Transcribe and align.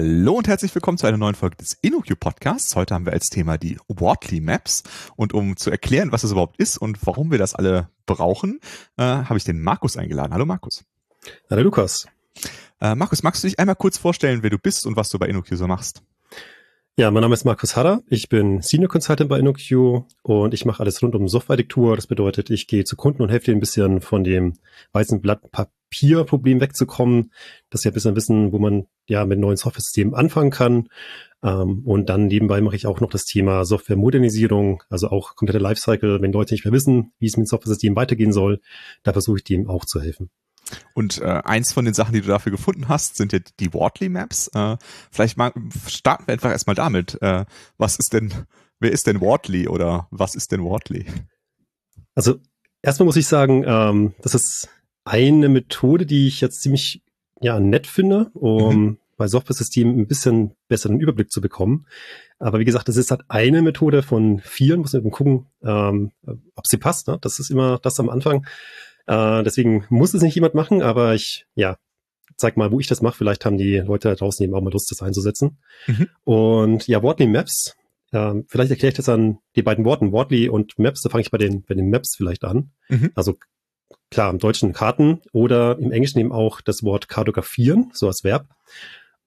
Hallo 0.00 0.34
und 0.34 0.46
herzlich 0.46 0.72
willkommen 0.76 0.96
zu 0.96 1.08
einer 1.08 1.16
neuen 1.16 1.34
Folge 1.34 1.56
des 1.56 1.76
InnoQ 1.82 2.20
Podcasts. 2.20 2.76
Heute 2.76 2.94
haben 2.94 3.04
wir 3.04 3.12
als 3.12 3.30
Thema 3.30 3.58
die 3.58 3.78
Wortly 3.88 4.40
Maps. 4.40 4.84
Und 5.16 5.34
um 5.34 5.56
zu 5.56 5.72
erklären, 5.72 6.12
was 6.12 6.22
es 6.22 6.30
überhaupt 6.30 6.56
ist 6.56 6.78
und 6.78 7.04
warum 7.04 7.32
wir 7.32 7.38
das 7.38 7.56
alle 7.56 7.88
brauchen, 8.06 8.60
äh, 8.96 9.02
habe 9.02 9.38
ich 9.38 9.42
den 9.42 9.60
Markus 9.60 9.96
eingeladen. 9.96 10.32
Hallo 10.32 10.46
Markus. 10.46 10.84
Hallo 11.50 11.62
Lukas. 11.62 12.06
Äh, 12.80 12.94
Markus, 12.94 13.24
magst 13.24 13.42
du 13.42 13.48
dich 13.48 13.58
einmal 13.58 13.74
kurz 13.74 13.98
vorstellen, 13.98 14.44
wer 14.44 14.50
du 14.50 14.58
bist 14.58 14.86
und 14.86 14.94
was 14.94 15.08
du 15.08 15.18
bei 15.18 15.26
InnoQ 15.26 15.48
so 15.50 15.66
machst? 15.66 16.04
Ja, 16.96 17.10
mein 17.10 17.22
Name 17.22 17.34
ist 17.34 17.44
Markus 17.44 17.74
Harrer. 17.74 18.00
Ich 18.08 18.28
bin 18.28 18.62
Senior 18.62 18.90
Consultant 18.90 19.28
bei 19.28 19.40
InnoQ 19.40 20.04
und 20.22 20.54
ich 20.54 20.64
mache 20.64 20.78
alles 20.78 21.02
rund 21.02 21.16
um 21.16 21.26
Softwarediktur. 21.26 21.96
Das 21.96 22.06
bedeutet, 22.06 22.50
ich 22.50 22.68
gehe 22.68 22.84
zu 22.84 22.94
Kunden 22.94 23.20
und 23.20 23.30
helfe 23.30 23.46
denen 23.46 23.56
ein 23.56 23.60
bisschen 23.62 24.00
von 24.00 24.22
dem 24.22 24.54
weißen 24.92 25.20
Blatt 25.20 25.50
Papierproblem 25.90 26.60
wegzukommen, 26.60 27.32
dass 27.70 27.82
sie 27.82 27.88
ein 27.88 27.94
bisschen 27.94 28.16
wissen, 28.16 28.52
wo 28.52 28.58
man 28.58 28.86
ja 29.06 29.24
mit 29.24 29.38
neuen 29.38 29.56
Software-Systemen 29.56 30.14
anfangen 30.14 30.50
kann. 30.50 30.88
Ähm, 31.42 31.82
und 31.84 32.08
dann 32.08 32.26
nebenbei 32.26 32.60
mache 32.60 32.76
ich 32.76 32.86
auch 32.86 33.00
noch 33.00 33.10
das 33.10 33.24
Thema 33.24 33.64
Software-Modernisierung, 33.64 34.82
also 34.90 35.08
auch 35.08 35.36
komplette 35.36 35.62
Lifecycle, 35.62 36.20
wenn 36.20 36.32
Leute 36.32 36.54
nicht 36.54 36.64
mehr 36.64 36.72
wissen, 36.72 37.12
wie 37.18 37.26
es 37.26 37.36
mit 37.36 37.46
dem 37.46 37.48
Software-System 37.48 37.96
weitergehen 37.96 38.32
soll, 38.32 38.60
da 39.02 39.12
versuche 39.12 39.38
ich 39.38 39.44
dem 39.44 39.68
auch 39.68 39.84
zu 39.84 40.00
helfen. 40.00 40.30
Und 40.94 41.20
äh, 41.22 41.42
eins 41.44 41.72
von 41.72 41.84
den 41.84 41.94
Sachen, 41.94 42.12
die 42.12 42.20
du 42.20 42.28
dafür 42.28 42.52
gefunden 42.52 42.88
hast, 42.88 43.16
sind 43.16 43.32
ja 43.32 43.38
die 43.60 43.72
Wortly 43.72 44.08
Maps. 44.08 44.48
Äh, 44.48 44.76
vielleicht 45.10 45.38
mal 45.38 45.52
starten 45.86 46.26
wir 46.26 46.34
einfach 46.34 46.50
erstmal 46.50 46.76
damit. 46.76 47.20
Äh, 47.22 47.46
was 47.78 47.96
ist 47.96 48.12
denn, 48.12 48.32
wer 48.80 48.92
ist 48.92 49.06
denn 49.06 49.20
Wortly 49.20 49.68
oder 49.68 50.08
was 50.10 50.34
ist 50.34 50.52
denn 50.52 50.62
Wortly? 50.62 51.06
Also 52.14 52.36
erstmal 52.82 53.06
muss 53.06 53.16
ich 53.16 53.26
sagen, 53.26 53.64
ähm, 53.66 54.14
das 54.20 54.34
ist 54.34 54.68
eine 55.08 55.48
Methode, 55.48 56.06
die 56.06 56.28
ich 56.28 56.40
jetzt 56.40 56.60
ziemlich 56.60 57.02
ja 57.40 57.58
nett 57.60 57.86
finde, 57.86 58.30
um 58.34 58.76
mhm. 58.76 58.98
bei 59.16 59.26
Software-Systemen 59.26 59.98
ein 59.98 60.06
bisschen 60.06 60.52
besseren 60.68 61.00
Überblick 61.00 61.30
zu 61.30 61.40
bekommen. 61.40 61.86
Aber 62.38 62.58
wie 62.58 62.64
gesagt, 62.64 62.88
das 62.88 62.96
ist 62.96 63.10
halt 63.10 63.22
eine 63.28 63.62
Methode 63.62 64.02
von 64.02 64.40
vielen, 64.40 64.80
muss 64.80 64.92
man 64.92 65.02
eben 65.02 65.10
gucken, 65.10 65.46
ähm, 65.62 66.12
ob 66.54 66.66
sie 66.66 66.76
passt. 66.76 67.08
Ne? 67.08 67.18
Das 67.20 67.38
ist 67.38 67.50
immer 67.50 67.78
das 67.82 67.98
am 67.98 68.10
Anfang. 68.10 68.46
Äh, 69.06 69.42
deswegen 69.42 69.86
muss 69.88 70.14
es 70.14 70.22
nicht 70.22 70.34
jemand 70.34 70.54
machen, 70.54 70.82
aber 70.82 71.14
ich, 71.14 71.46
ja, 71.54 71.76
zeig 72.36 72.56
mal, 72.56 72.70
wo 72.70 72.78
ich 72.78 72.86
das 72.86 73.02
mache. 73.02 73.16
Vielleicht 73.16 73.44
haben 73.44 73.56
die 73.56 73.78
Leute 73.78 74.08
da 74.08 74.14
draußen 74.14 74.44
eben 74.44 74.54
auch 74.54 74.60
mal 74.60 74.72
Lust, 74.72 74.90
das 74.90 75.02
einzusetzen. 75.02 75.58
Mhm. 75.86 76.08
Und 76.24 76.86
ja, 76.86 77.02
Wortly 77.02 77.26
Maps. 77.26 77.76
Äh, 78.12 78.34
vielleicht 78.46 78.70
erkläre 78.70 78.90
ich 78.90 78.96
das 78.96 79.08
an 79.08 79.38
die 79.56 79.62
beiden 79.62 79.84
Worten, 79.84 80.12
Wortly 80.12 80.48
und 80.48 80.78
Maps. 80.78 81.02
Da 81.02 81.08
fange 81.08 81.22
ich 81.22 81.30
bei 81.30 81.38
den, 81.38 81.64
bei 81.64 81.74
den 81.74 81.88
Maps 81.88 82.14
vielleicht 82.16 82.44
an. 82.44 82.72
Mhm. 82.88 83.10
Also 83.14 83.36
klar, 84.10 84.30
im 84.30 84.38
Deutschen 84.38 84.72
Karten 84.72 85.20
oder 85.32 85.78
im 85.78 85.92
Englischen 85.92 86.18
eben 86.18 86.32
auch 86.32 86.60
das 86.60 86.82
Wort 86.82 87.08
kartografieren, 87.08 87.90
so 87.92 88.06
als 88.06 88.24
Verb. 88.24 88.48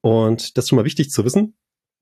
Und 0.00 0.56
das 0.56 0.64
ist 0.64 0.68
schon 0.68 0.76
mal 0.76 0.84
wichtig 0.84 1.10
zu 1.10 1.24
wissen, 1.24 1.54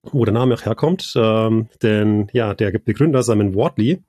wo 0.02 0.24
der 0.24 0.34
Name 0.34 0.54
auch 0.54 0.64
herkommt. 0.64 1.12
Ähm, 1.16 1.68
denn 1.82 2.28
ja, 2.32 2.54
der 2.54 2.70
Begründer 2.78 3.22
Simon 3.22 3.54
Wortley, 3.54 4.02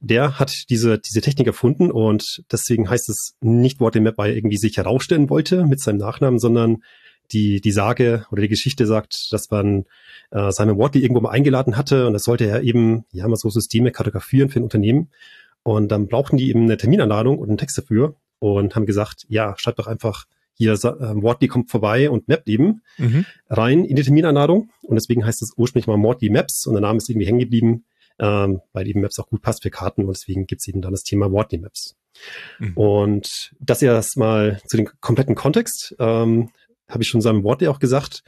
der 0.00 0.38
hat 0.38 0.70
diese, 0.70 0.98
diese 0.98 1.20
Technik 1.20 1.46
erfunden 1.46 1.90
und 1.90 2.42
deswegen 2.50 2.88
heißt 2.88 3.08
es 3.08 3.36
nicht 3.40 3.80
Wortley 3.80 4.00
Map, 4.00 4.18
weil 4.18 4.30
er 4.30 4.36
irgendwie 4.36 4.56
sich 4.56 4.76
herausstellen 4.76 5.30
wollte 5.30 5.64
mit 5.64 5.80
seinem 5.80 5.98
Nachnamen, 5.98 6.38
sondern 6.38 6.82
die, 7.32 7.60
die 7.60 7.72
Sage 7.72 8.24
oder 8.30 8.42
die 8.42 8.48
Geschichte 8.48 8.86
sagt, 8.86 9.32
dass 9.32 9.50
man 9.50 9.84
äh, 10.30 10.50
Simon 10.50 10.78
Wortley 10.78 11.02
irgendwo 11.02 11.20
mal 11.20 11.30
eingeladen 11.30 11.76
hatte 11.76 12.06
und 12.06 12.12
das 12.12 12.22
sollte 12.22 12.46
er 12.46 12.62
eben, 12.62 13.04
ja, 13.12 13.26
mal 13.28 13.36
so 13.36 13.50
Systeme 13.50 13.92
kartografieren 13.92 14.48
für 14.48 14.60
ein 14.60 14.64
Unternehmen. 14.64 15.10
Und 15.68 15.88
dann 15.88 16.08
brauchten 16.08 16.36
die 16.36 16.48
eben 16.48 16.62
eine 16.62 16.76
Terminanladung 16.76 17.38
und 17.38 17.48
einen 17.48 17.58
Text 17.58 17.78
dafür 17.78 18.14
und 18.38 18.74
haben 18.74 18.86
gesagt, 18.86 19.26
ja, 19.28 19.54
schreibt 19.58 19.78
doch 19.78 19.86
einfach 19.86 20.26
hier, 20.54 20.72
äh, 20.72 20.76
Wortley 20.76 21.48
kommt 21.48 21.70
vorbei 21.70 22.10
und 22.10 22.28
mappt 22.28 22.48
eben 22.48 22.82
mhm. 22.96 23.24
rein 23.48 23.84
in 23.84 23.96
die 23.96 24.02
Terminanladung. 24.02 24.70
Und 24.82 24.96
deswegen 24.96 25.24
heißt 25.24 25.42
es 25.42 25.52
ursprünglich 25.56 25.86
mal 25.86 25.96
Mortly 25.96 26.30
Maps 26.30 26.66
und 26.66 26.74
der 26.74 26.80
Name 26.80 26.98
ist 26.98 27.08
irgendwie 27.08 27.26
hängen 27.26 27.38
geblieben 27.38 27.84
ähm, 28.18 28.60
weil 28.72 28.86
eben 28.86 29.00
Maps 29.00 29.18
auch 29.18 29.28
gut 29.28 29.42
passt 29.42 29.62
für 29.62 29.70
Karten 29.70 30.04
und 30.04 30.16
deswegen 30.16 30.46
gibt 30.46 30.60
es 30.60 30.68
eben 30.68 30.82
dann 30.82 30.92
das 30.92 31.04
Thema 31.04 31.30
Wortly 31.30 31.58
Maps. 31.58 31.96
Mhm. 32.58 32.76
Und 32.76 33.54
das 33.60 33.82
erstmal 33.82 34.60
zu 34.66 34.76
dem 34.76 34.88
kompletten 35.00 35.34
Kontext, 35.34 35.94
ähm, 35.98 36.50
habe 36.88 37.02
ich 37.02 37.08
schon 37.08 37.20
seinem 37.20 37.44
Wortly 37.44 37.68
auch 37.68 37.78
gesagt, 37.78 38.24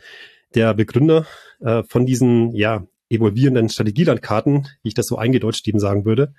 der 0.54 0.74
Begründer 0.74 1.26
äh, 1.60 1.82
von 1.84 2.06
diesen 2.06 2.54
ja 2.54 2.86
evolvierenden 3.08 3.68
Strategielandkarten, 3.68 4.68
wie 4.82 4.88
ich 4.88 4.94
das 4.94 5.06
so 5.06 5.16
eingedeutscht 5.16 5.66
eben 5.66 5.80
sagen 5.80 6.04
würde, 6.04 6.34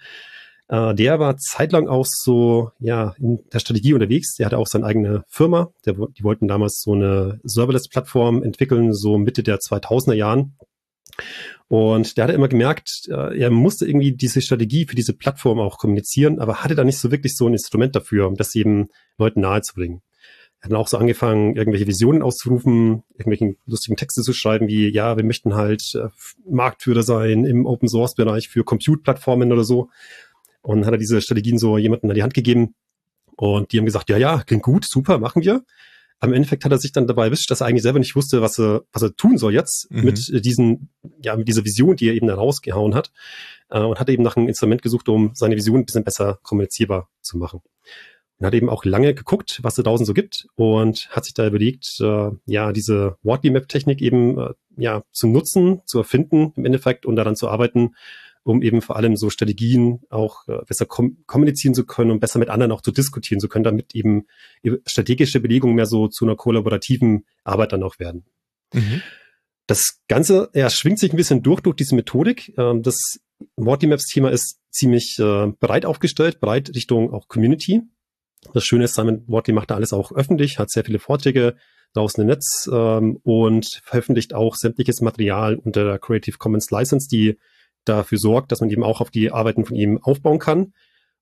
äh, 0.71 0.95
der 0.95 1.19
war 1.19 1.37
zeitlang 1.37 1.89
auch 1.89 2.05
so 2.05 2.71
ja 2.79 3.13
in 3.19 3.39
der 3.51 3.59
Strategie 3.59 3.93
unterwegs. 3.93 4.35
Der 4.35 4.45
hatte 4.45 4.57
auch 4.57 4.67
seine 4.67 4.85
eigene 4.85 5.23
Firma. 5.27 5.71
Der, 5.85 5.93
die 5.93 6.23
wollten 6.23 6.47
damals 6.47 6.81
so 6.81 6.93
eine 6.93 7.39
Serverless-Plattform 7.43 8.41
entwickeln, 8.41 8.93
so 8.93 9.17
Mitte 9.17 9.43
der 9.43 9.59
2000er 9.59 10.13
Jahren. 10.13 10.55
Und 11.67 12.15
der 12.15 12.23
hatte 12.23 12.33
immer 12.33 12.47
gemerkt, 12.47 13.09
äh, 13.09 13.37
er 13.37 13.51
musste 13.51 13.85
irgendwie 13.85 14.13
diese 14.13 14.41
Strategie 14.41 14.85
für 14.85 14.95
diese 14.95 15.13
Plattform 15.13 15.59
auch 15.59 15.77
kommunizieren, 15.77 16.39
aber 16.39 16.63
hatte 16.63 16.75
da 16.75 16.85
nicht 16.85 16.99
so 16.99 17.11
wirklich 17.11 17.35
so 17.35 17.47
ein 17.47 17.53
Instrument 17.53 17.93
dafür, 17.93 18.27
um 18.27 18.35
das 18.35 18.55
eben 18.55 18.87
Leuten 19.17 19.41
nahezubringen. 19.41 20.01
Er 20.61 20.65
hat 20.65 20.71
dann 20.71 20.79
auch 20.79 20.87
so 20.87 20.97
angefangen, 20.97 21.57
irgendwelche 21.57 21.87
Visionen 21.87 22.21
auszurufen, 22.21 23.03
irgendwelchen 23.11 23.57
lustigen 23.65 23.97
Texte 23.97 24.21
zu 24.21 24.31
schreiben, 24.31 24.67
wie, 24.69 24.87
ja, 24.89 25.17
wir 25.17 25.25
möchten 25.25 25.55
halt 25.55 25.95
äh, 25.95 26.07
Marktführer 26.49 27.03
sein 27.03 27.43
im 27.45 27.65
Open 27.65 27.89
Source 27.89 28.15
Bereich 28.15 28.47
für 28.47 28.63
Compute-Plattformen 28.63 29.51
oder 29.51 29.65
so. 29.65 29.89
Und 30.61 30.79
dann 30.79 30.85
hat 30.85 30.93
er 30.93 30.99
diese 30.99 31.21
Strategien 31.21 31.57
so 31.57 31.77
jemanden 31.77 32.09
an 32.09 32.15
die 32.15 32.23
Hand 32.23 32.33
gegeben. 32.33 32.75
Und 33.35 33.71
die 33.71 33.77
haben 33.77 33.85
gesagt, 33.85 34.09
ja, 34.09 34.17
ja, 34.17 34.43
klingt 34.43 34.63
gut, 34.63 34.85
super, 34.85 35.17
machen 35.17 35.43
wir 35.43 35.63
am 36.21 36.33
Endeffekt 36.33 36.63
hat 36.63 36.71
er 36.71 36.77
sich 36.77 36.91
dann 36.91 37.07
dabei 37.07 37.25
erwischt, 37.25 37.49
dass 37.49 37.61
er 37.61 37.67
eigentlich 37.67 37.81
selber 37.81 37.97
nicht 37.97 38.15
wusste, 38.15 38.41
was 38.43 38.59
er, 38.59 38.83
was 38.93 39.01
er 39.01 39.15
tun 39.15 39.39
soll 39.39 39.53
jetzt 39.53 39.89
mhm. 39.89 40.03
mit 40.03 40.45
diesen, 40.45 40.89
ja, 41.23 41.35
mit 41.35 41.47
dieser 41.47 41.65
Vision, 41.65 41.95
die 41.95 42.07
er 42.07 42.13
eben 42.13 42.27
dann 42.27 42.37
rausgehauen 42.37 42.93
hat. 42.93 43.11
Äh, 43.69 43.79
und 43.79 43.99
hat 43.99 44.07
eben 44.07 44.21
nach 44.21 44.37
einem 44.37 44.47
Instrument 44.47 44.83
gesucht, 44.83 45.09
um 45.09 45.31
seine 45.33 45.55
Vision 45.55 45.79
ein 45.79 45.85
bisschen 45.85 46.03
besser 46.03 46.39
kommunizierbar 46.43 47.09
zu 47.21 47.39
machen. 47.39 47.61
Und 48.37 48.45
hat 48.45 48.53
eben 48.53 48.69
auch 48.69 48.85
lange 48.85 49.15
geguckt, 49.15 49.59
was 49.63 49.79
es 49.79 49.83
draußen 49.83 50.05
so 50.05 50.13
gibt 50.13 50.47
und 50.53 51.09
hat 51.09 51.25
sich 51.25 51.33
da 51.33 51.47
überlegt, 51.47 51.99
äh, 52.01 52.29
ja, 52.45 52.71
diese 52.71 53.17
Wortly 53.23 53.49
Map 53.49 53.67
Technik 53.67 53.99
eben, 53.99 54.37
äh, 54.37 54.53
ja, 54.77 55.03
zu 55.11 55.25
nutzen, 55.25 55.81
zu 55.85 55.97
erfinden 55.97 56.53
im 56.55 56.65
Endeffekt 56.65 57.07
und 57.07 57.15
daran 57.15 57.35
zu 57.35 57.49
arbeiten, 57.49 57.95
um 58.43 58.61
eben 58.61 58.81
vor 58.81 58.95
allem 58.95 59.15
so 59.15 59.29
Strategien 59.29 60.01
auch 60.09 60.47
äh, 60.47 60.63
besser 60.67 60.85
kom 60.85 61.17
kommunizieren 61.25 61.73
zu 61.73 61.85
können 61.85 62.11
und 62.11 62.19
besser 62.19 62.39
mit 62.39 62.49
anderen 62.49 62.71
auch 62.71 62.81
zu 62.81 62.91
diskutieren 62.91 63.39
zu 63.39 63.47
können, 63.47 63.63
damit 63.63 63.95
eben 63.95 64.25
strategische 64.85 65.39
Belegungen 65.39 65.75
mehr 65.75 65.85
so 65.85 66.07
zu 66.07 66.25
einer 66.25 66.35
kollaborativen 66.35 67.25
Arbeit 67.43 67.73
dann 67.73 67.83
auch 67.83 67.99
werden. 67.99 68.25
Mhm. 68.73 69.01
Das 69.67 69.99
Ganze, 70.07 70.49
ja, 70.53 70.69
schwingt 70.69 70.99
sich 70.99 71.13
ein 71.13 71.17
bisschen 71.17 71.43
durch 71.43 71.61
durch 71.61 71.75
diese 71.75 71.95
Methodik. 71.95 72.53
Ähm, 72.57 72.81
das 72.81 73.19
Morty 73.55 73.87
Maps 73.87 74.07
Thema 74.07 74.29
ist 74.29 74.59
ziemlich 74.71 75.17
äh, 75.19 75.47
breit 75.59 75.85
aufgestellt, 75.85 76.39
breit 76.39 76.71
Richtung 76.75 77.13
auch 77.13 77.27
Community. 77.27 77.81
Das 78.53 78.65
Schöne 78.65 78.85
ist, 78.85 78.95
Simon 78.95 79.23
Wortley 79.27 79.53
macht 79.53 79.69
da 79.69 79.75
alles 79.75 79.93
auch 79.93 80.11
öffentlich, 80.11 80.57
hat 80.57 80.71
sehr 80.71 80.83
viele 80.83 80.99
Vorträge 80.99 81.55
draußen 81.93 82.21
im 82.21 82.27
Netz 82.27 82.69
ähm, 82.71 83.19
und 83.23 83.81
veröffentlicht 83.83 84.33
auch 84.33 84.55
sämtliches 84.55 85.01
Material 85.01 85.55
unter 85.55 85.83
der 85.83 85.99
Creative 85.99 86.37
Commons 86.37 86.71
License, 86.71 87.07
die 87.07 87.37
dafür 87.85 88.17
sorgt, 88.17 88.51
dass 88.51 88.61
man 88.61 88.69
eben 88.69 88.83
auch 88.83 89.01
auf 89.01 89.11
die 89.11 89.31
Arbeiten 89.31 89.65
von 89.65 89.75
ihm 89.75 89.99
aufbauen 90.01 90.39
kann 90.39 90.73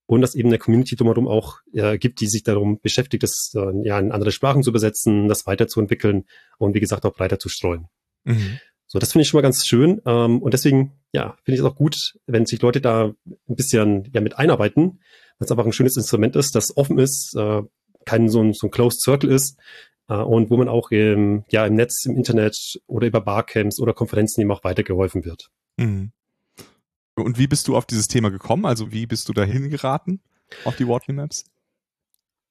und 0.05 0.21
dass 0.21 0.35
eben 0.35 0.49
eine 0.49 0.57
Community 0.57 0.95
drumherum 0.95 1.27
auch 1.27 1.59
äh, 1.73 1.97
gibt, 1.97 2.19
die 2.19 2.27
sich 2.27 2.43
darum 2.43 2.79
beschäftigt, 2.81 3.23
das 3.23 3.51
äh, 3.55 3.87
ja 3.87 3.99
in 3.99 4.11
andere 4.11 4.31
Sprachen 4.31 4.63
zu 4.63 4.71
übersetzen, 4.71 5.27
das 5.27 5.45
weiterzuentwickeln 5.45 6.25
und 6.57 6.73
wie 6.73 6.79
gesagt 6.79 7.05
auch 7.05 7.13
breiter 7.13 7.39
zu 7.39 7.49
streuen. 7.49 7.87
Mhm. 8.23 8.59
So, 8.87 8.97
das 8.97 9.11
finde 9.11 9.21
ich 9.21 9.27
schon 9.27 9.37
mal 9.37 9.43
ganz 9.43 9.67
schön 9.67 10.01
ähm, 10.05 10.41
und 10.41 10.53
deswegen 10.53 10.93
ja 11.13 11.37
finde 11.43 11.55
ich 11.55 11.59
es 11.59 11.65
auch 11.65 11.75
gut, 11.75 12.15
wenn 12.25 12.45
sich 12.45 12.61
Leute 12.61 12.81
da 12.81 13.13
ein 13.25 13.55
bisschen 13.55 14.09
ja 14.13 14.21
mit 14.21 14.37
einarbeiten, 14.37 14.99
weil 15.37 15.45
es 15.45 15.51
einfach 15.51 15.65
ein 15.65 15.73
schönes 15.73 15.95
Instrument 15.95 16.35
ist, 16.35 16.55
das 16.55 16.75
offen 16.75 16.97
ist, 16.97 17.35
äh, 17.37 17.61
kein 18.05 18.29
so 18.29 18.41
ein, 18.41 18.53
so 18.53 18.67
ein 18.67 18.71
Closed 18.71 19.01
Circle 19.01 19.31
ist 19.31 19.59
äh, 20.07 20.15
und 20.15 20.49
wo 20.49 20.57
man 20.57 20.67
auch 20.67 20.89
im, 20.89 21.45
ja 21.51 21.67
im 21.67 21.75
Netz, 21.75 22.05
im 22.05 22.15
Internet 22.15 22.79
oder 22.87 23.05
über 23.05 23.21
Barcamps 23.21 23.79
oder 23.79 23.93
Konferenzen 23.93 24.41
eben 24.41 24.51
auch 24.51 24.63
weitergeholfen 24.63 25.23
wird. 25.23 25.51
Mhm. 25.77 26.11
Und 27.21 27.37
wie 27.37 27.47
bist 27.47 27.67
du 27.67 27.75
auf 27.75 27.85
dieses 27.85 28.07
Thema 28.07 28.29
gekommen? 28.29 28.65
Also 28.65 28.91
wie 28.91 29.05
bist 29.05 29.29
du 29.29 29.33
dahin 29.33 29.69
geraten 29.69 30.19
auf 30.65 30.75
die 30.75 30.87
Wortly 30.87 31.13
Maps? 31.13 31.45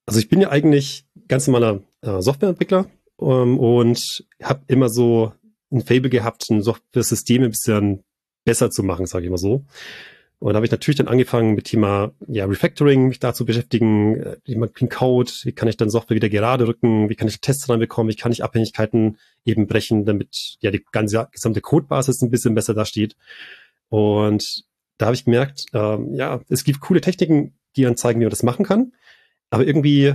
Also 0.07 0.21
ich 0.21 0.29
bin 0.29 0.41
ja 0.41 0.51
eigentlich 0.51 1.05
ganz 1.29 1.47
normaler 1.47 1.81
äh, 2.01 2.21
Softwareentwickler 2.23 2.87
ähm, 3.21 3.59
und 3.59 4.25
habe 4.43 4.63
immer 4.67 4.89
so 4.89 5.33
ein 5.71 5.83
Fable 5.83 6.09
gehabt, 6.09 6.49
ein 6.51 6.63
Software-System 6.63 7.43
ein 7.43 7.51
bisschen 7.51 8.05
besser 8.45 8.71
zu 8.71 8.83
machen, 8.83 9.07
sage 9.07 9.27
ich 9.27 9.31
mal 9.31 9.37
so. 9.37 9.65
Und 10.41 10.53
da 10.53 10.57
habe 10.57 10.67
ich 10.67 10.71
natürlich 10.71 10.97
dann 10.97 11.09
angefangen 11.09 11.55
mit 11.55 11.65
Thema 11.65 12.13
ja, 12.29 12.45
Refactoring, 12.45 13.09
mich 13.09 13.19
da 13.19 13.35
zu 13.35 13.45
beschäftigen, 13.45 14.17
äh, 14.17 14.37
wie 14.45 14.55
man 14.55 14.73
Clean 14.73 14.89
Code, 14.89 15.31
wie 15.43 15.53
kann 15.53 15.69
ich 15.69 15.77
dann 15.77 15.91
Software 15.91 16.15
wieder 16.15 16.29
gerade 16.29 16.67
rücken, 16.67 17.09
wie 17.09 17.17
kann 17.17 17.29
ich 17.29 17.41
Tests 17.41 17.69
reinbekommen, 17.69 18.11
wie 18.11 18.17
kann 18.17 18.31
ich 18.31 18.45
Abhängigkeiten 18.45 19.19
eben 19.45 19.67
brechen, 19.67 20.05
damit 20.05 20.57
ja 20.61 20.71
die 20.71 20.85
ganze 20.93 21.29
gesamte 21.33 21.61
Codebasis 21.61 22.23
ein 22.23 22.31
bisschen 22.31 22.55
besser 22.55 22.73
dasteht. 22.73 23.17
Und 23.89 24.65
da 24.99 25.07
habe 25.07 25.15
ich 25.15 25.25
gemerkt, 25.25 25.67
ähm, 25.73 26.15
ja, 26.15 26.41
es 26.49 26.65
gibt 26.65 26.81
coole 26.81 27.01
Techniken, 27.01 27.59
die 27.77 27.83
dann 27.83 27.97
zeigen, 27.97 28.21
wie 28.21 28.25
man 28.25 28.31
das 28.31 28.43
machen 28.43 28.65
kann. 28.65 28.93
Aber 29.51 29.67
irgendwie 29.67 30.15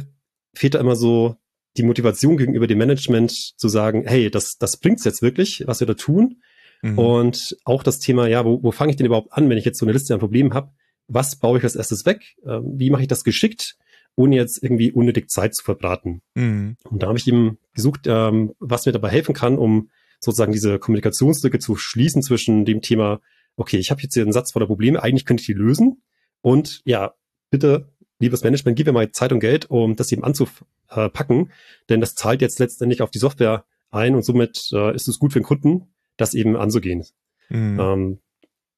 fehlt 0.54 0.76
da 0.76 0.80
immer 0.80 0.96
so 0.96 1.38
die 1.78 1.84
Motivation 1.84 2.38
gegenüber 2.38 2.68
dem 2.68 2.78
Management 2.78 3.32
zu 3.32 3.68
sagen, 3.68 4.04
hey, 4.06 4.30
das, 4.30 4.58
das 4.58 4.78
bringt's 4.78 5.06
jetzt 5.06 5.22
wirklich, 5.22 5.64
was 5.66 5.80
wir 5.80 5.88
da 5.88 5.96
tun. 5.96 6.42
Mhm. 6.82 7.00
Und 7.00 7.58
auch 7.64 7.82
das 7.82 8.00
Thema, 8.00 8.28
ja, 8.28 8.46
wo, 8.46 8.62
wo 8.62 8.72
fange 8.72 8.92
ich 8.92 8.98
denn 8.98 9.06
überhaupt 9.06 9.34
an, 9.34 9.50
wenn 9.50 9.58
ich 9.58 9.66
jetzt 9.66 9.80
so 9.80 9.86
eine 9.86 9.94
Liste 9.94 10.14
an 10.14 10.20
Problemen 10.20 10.54
habe? 10.54 10.72
Was 11.08 11.38
baue 11.38 11.58
ich 11.58 11.64
als 11.64 11.76
erstes 11.76 12.06
weg? 12.06 12.36
Ähm, 12.46 12.74
wie 12.76 12.90
mache 12.90 13.02
ich 13.02 13.08
das 13.08 13.24
geschickt, 13.24 13.78
ohne 14.16 14.36
jetzt 14.36 14.62
irgendwie 14.62 14.92
unnötig 14.92 15.30
Zeit 15.30 15.56
zu 15.56 15.64
verbraten? 15.64 16.22
Mhm. 16.36 16.78
Und 16.84 17.02
da 17.02 17.08
habe 17.08 17.18
ich 17.18 17.28
eben 17.28 17.58
gesucht, 17.74 18.02
ähm, 18.06 18.54
was 18.60 18.86
mir 18.86 18.92
dabei 18.92 19.10
helfen 19.10 19.34
kann, 19.34 19.58
um 19.58 19.90
sozusagen 20.20 20.54
diese 20.54 20.78
Kommunikationslücke 20.78 21.60
zu 21.60 21.76
schließen 21.76 22.22
zwischen 22.22 22.66
dem 22.66 22.82
Thema, 22.82 23.20
okay, 23.56 23.78
ich 23.78 23.92
habe 23.92 24.02
jetzt 24.02 24.14
hier 24.14 24.24
einen 24.24 24.34
Satz 24.34 24.52
voller 24.52 24.68
Probleme, 24.68 25.02
eigentlich 25.02 25.26
könnte 25.26 25.42
ich 25.42 25.48
die 25.48 25.54
lösen. 25.54 26.02
Und 26.42 26.82
ja, 26.86 27.14
bitte, 27.50 27.94
liebes 28.20 28.44
Management, 28.44 28.78
gib 28.78 28.88
mir 28.88 28.94
mal 28.94 29.12
Zeit 29.12 29.32
und 29.32 29.40
Geld, 29.40 29.70
um 29.70 29.96
das 29.96 30.12
eben 30.12 30.24
anzupacken, 30.24 31.52
denn 31.90 32.02
das 32.02 32.16
zahlt 32.16 32.42
jetzt 32.42 32.60
letztendlich 32.60 33.02
auf 33.02 33.12
die 33.12 33.20
Software 33.20 33.66
ein 33.92 34.16
und 34.16 34.24
somit 34.24 34.70
äh, 34.74 34.96
ist 34.96 35.08
es 35.08 35.20
gut 35.20 35.34
für 35.34 35.40
den 35.40 35.46
Kunden, 35.46 35.94
das 36.18 36.34
eben 36.34 36.56
anzugehen. 36.56 37.06
Mhm. 37.50 37.80
Ähm, 37.80 38.20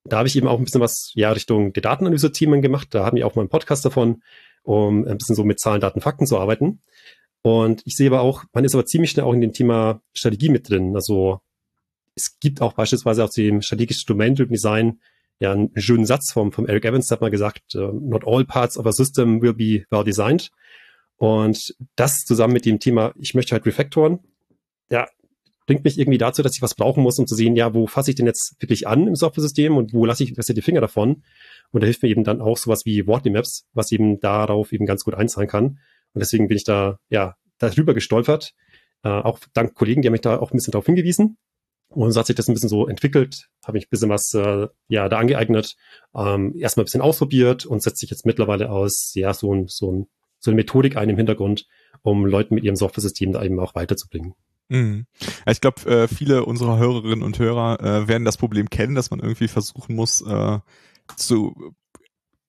da 0.03 0.17
habe 0.17 0.27
ich 0.27 0.35
eben 0.35 0.47
auch 0.47 0.59
ein 0.59 0.63
bisschen 0.63 0.81
was 0.81 1.11
ja 1.15 1.31
Richtung 1.31 1.73
der 1.73 1.81
Datenanalyse-Themen 1.81 2.61
gemacht. 2.61 2.89
Da 2.91 3.05
haben 3.05 3.17
wir 3.17 3.25
auch 3.25 3.35
mal 3.35 3.41
einen 3.41 3.49
Podcast 3.49 3.85
davon, 3.85 4.21
um 4.63 5.05
ein 5.05 5.17
bisschen 5.17 5.35
so 5.35 5.43
mit 5.43 5.59
Zahlen, 5.59 5.81
Daten, 5.81 6.01
Fakten 6.01 6.27
zu 6.27 6.37
arbeiten. 6.37 6.81
Und 7.41 7.81
ich 7.85 7.95
sehe 7.95 8.07
aber 8.07 8.21
auch, 8.21 8.43
man 8.53 8.65
ist 8.65 8.75
aber 8.75 8.85
ziemlich 8.85 9.11
schnell 9.11 9.25
auch 9.25 9.33
in 9.33 9.41
dem 9.41 9.53
Thema 9.53 10.01
Strategie 10.13 10.49
mit 10.49 10.69
drin. 10.69 10.95
Also 10.95 11.41
es 12.15 12.39
gibt 12.39 12.61
auch 12.61 12.73
beispielsweise 12.73 13.23
aus 13.23 13.31
dem 13.31 13.61
strategischen 13.61 14.05
Domain-Driven 14.07 14.53
Design 14.53 14.99
ja 15.39 15.51
einen 15.51 15.71
schönen 15.75 16.05
Satz 16.05 16.31
vom, 16.31 16.51
vom 16.51 16.65
Eric 16.65 16.85
Evans, 16.85 17.07
der 17.07 17.15
hat 17.15 17.21
mal 17.21 17.31
gesagt, 17.31 17.75
uh, 17.75 17.91
not 17.91 18.25
all 18.25 18.45
parts 18.45 18.77
of 18.77 18.85
a 18.85 18.91
system 18.91 19.41
will 19.41 19.53
be 19.53 19.85
well 19.89 20.03
designed. 20.03 20.49
Und 21.17 21.75
das 21.95 22.25
zusammen 22.25 22.53
mit 22.53 22.65
dem 22.65 22.79
Thema, 22.79 23.13
ich 23.17 23.33
möchte 23.33 23.53
halt 23.53 23.65
refactoren, 23.65 24.19
ja, 24.89 25.07
bringt 25.65 25.83
mich 25.83 25.97
irgendwie 25.97 26.17
dazu, 26.17 26.41
dass 26.41 26.55
ich 26.55 26.61
was 26.61 26.75
brauchen 26.75 27.03
muss, 27.03 27.19
um 27.19 27.27
zu 27.27 27.35
sehen, 27.35 27.55
ja, 27.55 27.73
wo 27.73 27.87
fasse 27.87 28.11
ich 28.11 28.15
denn 28.15 28.27
jetzt 28.27 28.55
wirklich 28.59 28.87
an 28.87 29.07
im 29.07 29.15
Software-System 29.15 29.75
und 29.75 29.93
wo 29.93 30.05
lasse 30.05 30.23
ich 30.23 30.33
besser 30.35 30.53
die 30.53 30.61
Finger 30.61 30.81
davon? 30.81 31.23
Und 31.71 31.81
da 31.81 31.85
hilft 31.85 32.03
mir 32.03 32.09
eben 32.09 32.23
dann 32.23 32.41
auch 32.41 32.57
sowas 32.57 32.85
wie 32.85 33.07
Wortly 33.07 33.31
Maps, 33.31 33.65
was 33.73 33.91
eben 33.91 34.19
darauf 34.19 34.71
eben 34.71 34.85
ganz 34.85 35.03
gut 35.03 35.15
einzahlen 35.15 35.49
kann. 35.49 35.79
Und 36.13 36.19
deswegen 36.19 36.47
bin 36.47 36.57
ich 36.57 36.63
da, 36.63 36.99
ja, 37.09 37.35
darüber 37.57 37.93
gestolpert. 37.93 38.53
Äh, 39.03 39.09
auch 39.09 39.39
dank 39.53 39.73
Kollegen, 39.73 40.01
die 40.01 40.07
haben 40.07 40.13
mich 40.13 40.21
da 40.21 40.37
auch 40.37 40.51
ein 40.51 40.57
bisschen 40.57 40.71
darauf 40.71 40.85
hingewiesen. 40.85 41.37
Und 41.95 42.11
so 42.11 42.19
hat 42.19 42.27
sich 42.27 42.35
das 42.35 42.47
ein 42.47 42.53
bisschen 42.53 42.69
so 42.69 42.87
entwickelt, 42.87 43.49
habe 43.65 43.77
ich 43.77 43.85
ein 43.85 43.89
bisschen 43.89 44.09
was 44.09 44.33
äh, 44.33 44.67
ja 44.87 45.09
da 45.09 45.17
angeeignet, 45.17 45.75
ähm, 46.13 46.53
erstmal 46.57 46.83
ein 46.83 46.87
bisschen 46.87 47.01
ausprobiert 47.01 47.65
und 47.65 47.81
setzt 47.81 47.99
sich 47.99 48.09
jetzt 48.09 48.25
mittlerweile 48.25 48.69
aus 48.69 49.13
ja 49.15 49.33
so 49.33 49.53
ein, 49.53 49.67
so 49.67 49.91
ein 49.91 50.07
so 50.39 50.51
eine 50.51 50.57
Methodik 50.57 50.95
ein 50.97 51.09
im 51.09 51.17
Hintergrund, 51.17 51.65
um 52.03 52.25
Leuten 52.25 52.55
mit 52.55 52.63
ihrem 52.63 52.75
Software-System 52.75 53.33
da 53.33 53.43
eben 53.43 53.59
auch 53.59 53.75
weiterzubringen. 53.75 54.35
Mhm. 54.69 55.05
Ich 55.47 55.61
glaube, 55.61 55.89
äh, 55.89 56.07
viele 56.07 56.45
unserer 56.45 56.77
Hörerinnen 56.77 57.23
und 57.23 57.39
Hörer 57.39 57.79
äh, 57.79 58.07
werden 58.07 58.25
das 58.25 58.37
Problem 58.37 58.69
kennen, 58.69 58.95
dass 58.95 59.11
man 59.11 59.19
irgendwie 59.19 59.47
versuchen 59.47 59.95
muss, 59.95 60.21
äh, 60.21 60.59
zu 61.17 61.75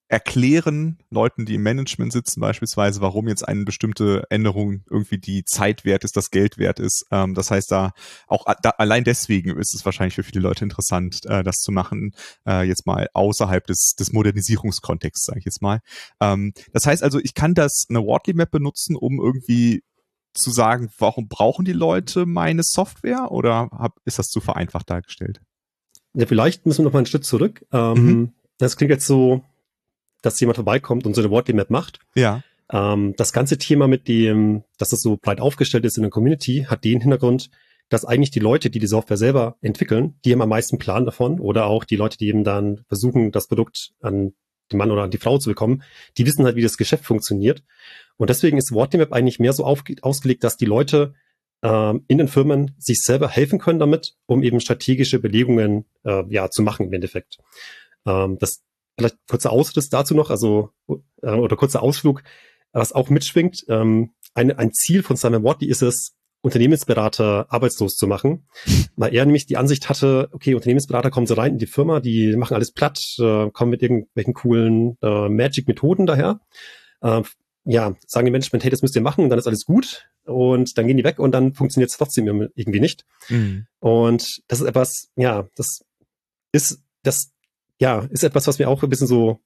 erklären, 0.08 0.98
Leuten, 1.10 1.46
die 1.46 1.56
im 1.56 1.62
Management 1.62 2.12
sitzen 2.12 2.40
beispielsweise, 2.40 3.00
warum 3.00 3.26
jetzt 3.28 3.46
eine 3.46 3.64
bestimmte 3.64 4.24
Änderung 4.30 4.84
irgendwie 4.88 5.18
die 5.18 5.44
Zeit 5.44 5.84
wert 5.84 6.04
ist, 6.04 6.16
das 6.16 6.30
Geld 6.30 6.58
wert 6.58 6.78
ist. 6.78 7.06
Ähm, 7.10 7.34
das 7.34 7.50
heißt, 7.50 7.70
da 7.72 7.92
auch 8.28 8.44
da, 8.62 8.70
allein 8.70 9.02
deswegen 9.02 9.56
ist 9.58 9.74
es 9.74 9.84
wahrscheinlich 9.84 10.14
für 10.14 10.22
viele 10.22 10.40
Leute 10.40 10.64
interessant, 10.64 11.26
äh, 11.26 11.42
das 11.42 11.56
zu 11.56 11.72
machen, 11.72 12.12
äh, 12.46 12.62
jetzt 12.62 12.86
mal 12.86 13.08
außerhalb 13.14 13.66
des, 13.66 13.94
des 13.98 14.12
Modernisierungskontexts, 14.12 15.24
sage 15.24 15.40
ich 15.40 15.44
jetzt 15.44 15.60
mal. 15.60 15.80
Ähm, 16.20 16.52
das 16.72 16.86
heißt 16.86 17.02
also, 17.02 17.18
ich 17.18 17.34
kann 17.34 17.54
das 17.54 17.86
eine 17.88 18.00
Wortly 18.00 18.34
Map 18.34 18.52
benutzen, 18.52 18.94
um 18.94 19.20
irgendwie 19.20 19.82
zu 20.34 20.50
sagen, 20.50 20.90
warum 20.98 21.28
brauchen 21.28 21.64
die 21.64 21.72
Leute 21.72 22.26
meine 22.26 22.62
Software 22.62 23.32
oder 23.32 23.70
hab, 23.72 23.96
ist 24.04 24.18
das 24.18 24.28
zu 24.28 24.40
vereinfacht 24.40 24.88
dargestellt? 24.88 25.40
Ja, 26.14 26.26
vielleicht 26.26 26.64
müssen 26.64 26.78
wir 26.78 26.84
noch 26.84 26.92
mal 26.92 27.00
einen 27.00 27.06
Schritt 27.06 27.24
zurück. 27.24 27.64
Ähm, 27.72 27.94
mhm. 27.94 28.32
Das 28.58 28.76
klingt 28.76 28.90
jetzt 28.90 29.06
so, 29.06 29.42
dass 30.22 30.40
jemand 30.40 30.56
vorbeikommt 30.56 31.06
und 31.06 31.14
so 31.14 31.20
eine 31.20 31.30
Wortly 31.30 31.54
Map 31.54 31.70
macht. 31.70 32.00
Ja. 32.14 32.42
Ähm, 32.70 33.14
das 33.16 33.32
ganze 33.32 33.58
Thema 33.58 33.88
mit 33.88 34.08
dem, 34.08 34.64
dass 34.78 34.88
das 34.90 35.00
so 35.00 35.16
breit 35.16 35.40
aufgestellt 35.40 35.84
ist 35.84 35.96
in 35.96 36.02
der 36.02 36.10
Community, 36.10 36.66
hat 36.68 36.84
den 36.84 37.00
Hintergrund, 37.00 37.50
dass 37.88 38.04
eigentlich 38.04 38.30
die 38.32 38.40
Leute, 38.40 38.70
die 38.70 38.80
die 38.80 38.86
Software 38.86 39.16
selber 39.16 39.56
entwickeln, 39.60 40.18
die 40.24 40.32
haben 40.32 40.42
am 40.42 40.48
meisten 40.48 40.78
Plan 40.78 41.04
davon 41.04 41.38
oder 41.38 41.66
auch 41.66 41.84
die 41.84 41.96
Leute, 41.96 42.18
die 42.18 42.28
eben 42.28 42.42
dann 42.42 42.84
versuchen, 42.88 43.30
das 43.30 43.46
Produkt 43.46 43.92
an 44.00 44.32
den 44.72 44.78
Mann 44.78 44.90
oder 44.90 45.04
an 45.04 45.10
die 45.10 45.18
Frau 45.18 45.38
zu 45.38 45.50
bekommen, 45.50 45.82
die 46.18 46.26
wissen 46.26 46.44
halt, 46.44 46.56
wie 46.56 46.62
das 46.62 46.76
Geschäft 46.76 47.04
funktioniert. 47.04 47.62
Und 48.16 48.30
deswegen 48.30 48.58
ist 48.58 48.72
Wortmap 48.72 49.12
eigentlich 49.12 49.38
mehr 49.38 49.52
so 49.52 49.64
ausgelegt, 49.64 50.42
dass 50.42 50.56
die 50.56 50.64
Leute 50.64 51.14
ähm, 51.62 52.04
in 52.08 52.18
den 52.18 52.28
Firmen 52.28 52.74
sich 52.78 52.98
selber 53.00 53.28
helfen 53.28 53.60
können 53.60 53.78
damit, 53.78 54.16
um 54.26 54.42
eben 54.42 54.60
strategische 54.60 55.20
Belegungen 55.20 55.84
äh, 56.04 56.24
ja 56.28 56.50
zu 56.50 56.62
machen 56.62 56.86
im 56.86 56.92
Endeffekt. 56.92 57.38
Ähm, 58.06 58.38
das 58.40 58.62
vielleicht 58.98 59.16
kurzer 59.28 59.52
Ausriss 59.52 59.88
dazu 59.88 60.14
noch, 60.14 60.30
also 60.30 60.70
äh, 61.22 61.30
oder 61.30 61.56
kurzer 61.56 61.82
Ausflug, 61.82 62.22
was 62.72 62.92
auch 62.92 63.10
mitschwingt. 63.10 63.64
Ähm, 63.68 64.14
ein, 64.34 64.52
ein 64.52 64.72
Ziel 64.72 65.02
von 65.02 65.16
Simon 65.16 65.42
Wortley 65.42 65.68
ist 65.68 65.82
es, 65.82 66.16
Unternehmensberater 66.42 67.46
arbeitslos 67.48 67.96
zu 67.96 68.06
machen, 68.06 68.46
weil 68.96 69.14
er 69.14 69.24
nämlich 69.26 69.46
die 69.46 69.56
Ansicht 69.56 69.88
hatte, 69.88 70.28
okay, 70.32 70.54
Unternehmensberater 70.54 71.10
kommen 71.10 71.26
so 71.26 71.34
rein 71.34 71.54
in 71.54 71.58
die 71.58 71.66
Firma, 71.66 72.00
die 72.00 72.36
machen 72.36 72.54
alles 72.54 72.72
platt, 72.72 73.00
äh, 73.18 73.50
kommen 73.50 73.70
mit 73.70 73.82
irgendwelchen 73.82 74.34
coolen 74.34 74.96
äh, 75.02 75.28
Magic-Methoden 75.28 76.06
daher, 76.06 76.40
äh, 77.00 77.22
ja, 77.64 77.96
sagen 78.06 78.26
die 78.26 78.30
Management, 78.30 78.62
hey, 78.62 78.70
das 78.70 78.82
müsst 78.82 78.94
ihr 78.94 79.02
machen, 79.02 79.28
dann 79.28 79.40
ist 79.40 79.48
alles 79.48 79.64
gut. 79.64 80.08
Und 80.24 80.78
dann 80.78 80.86
gehen 80.86 80.96
die 80.96 81.04
weg 81.04 81.18
und 81.18 81.32
dann 81.32 81.52
funktioniert 81.52 81.90
es 81.90 81.96
trotzdem 81.96 82.26
irgendwie 82.54 82.80
nicht. 82.80 83.04
Mhm. 83.28 83.66
Und 83.80 84.42
das 84.46 84.60
ist 84.60 84.68
etwas, 84.68 85.10
ja, 85.16 85.48
das 85.56 85.84
ist, 86.52 86.80
das, 87.02 87.32
ja, 87.78 88.06
ist 88.10 88.24
etwas, 88.24 88.46
was 88.46 88.58
mir 88.58 88.68
auch 88.68 88.82
ein 88.82 88.88
bisschen 88.88 89.06
so 89.06 89.40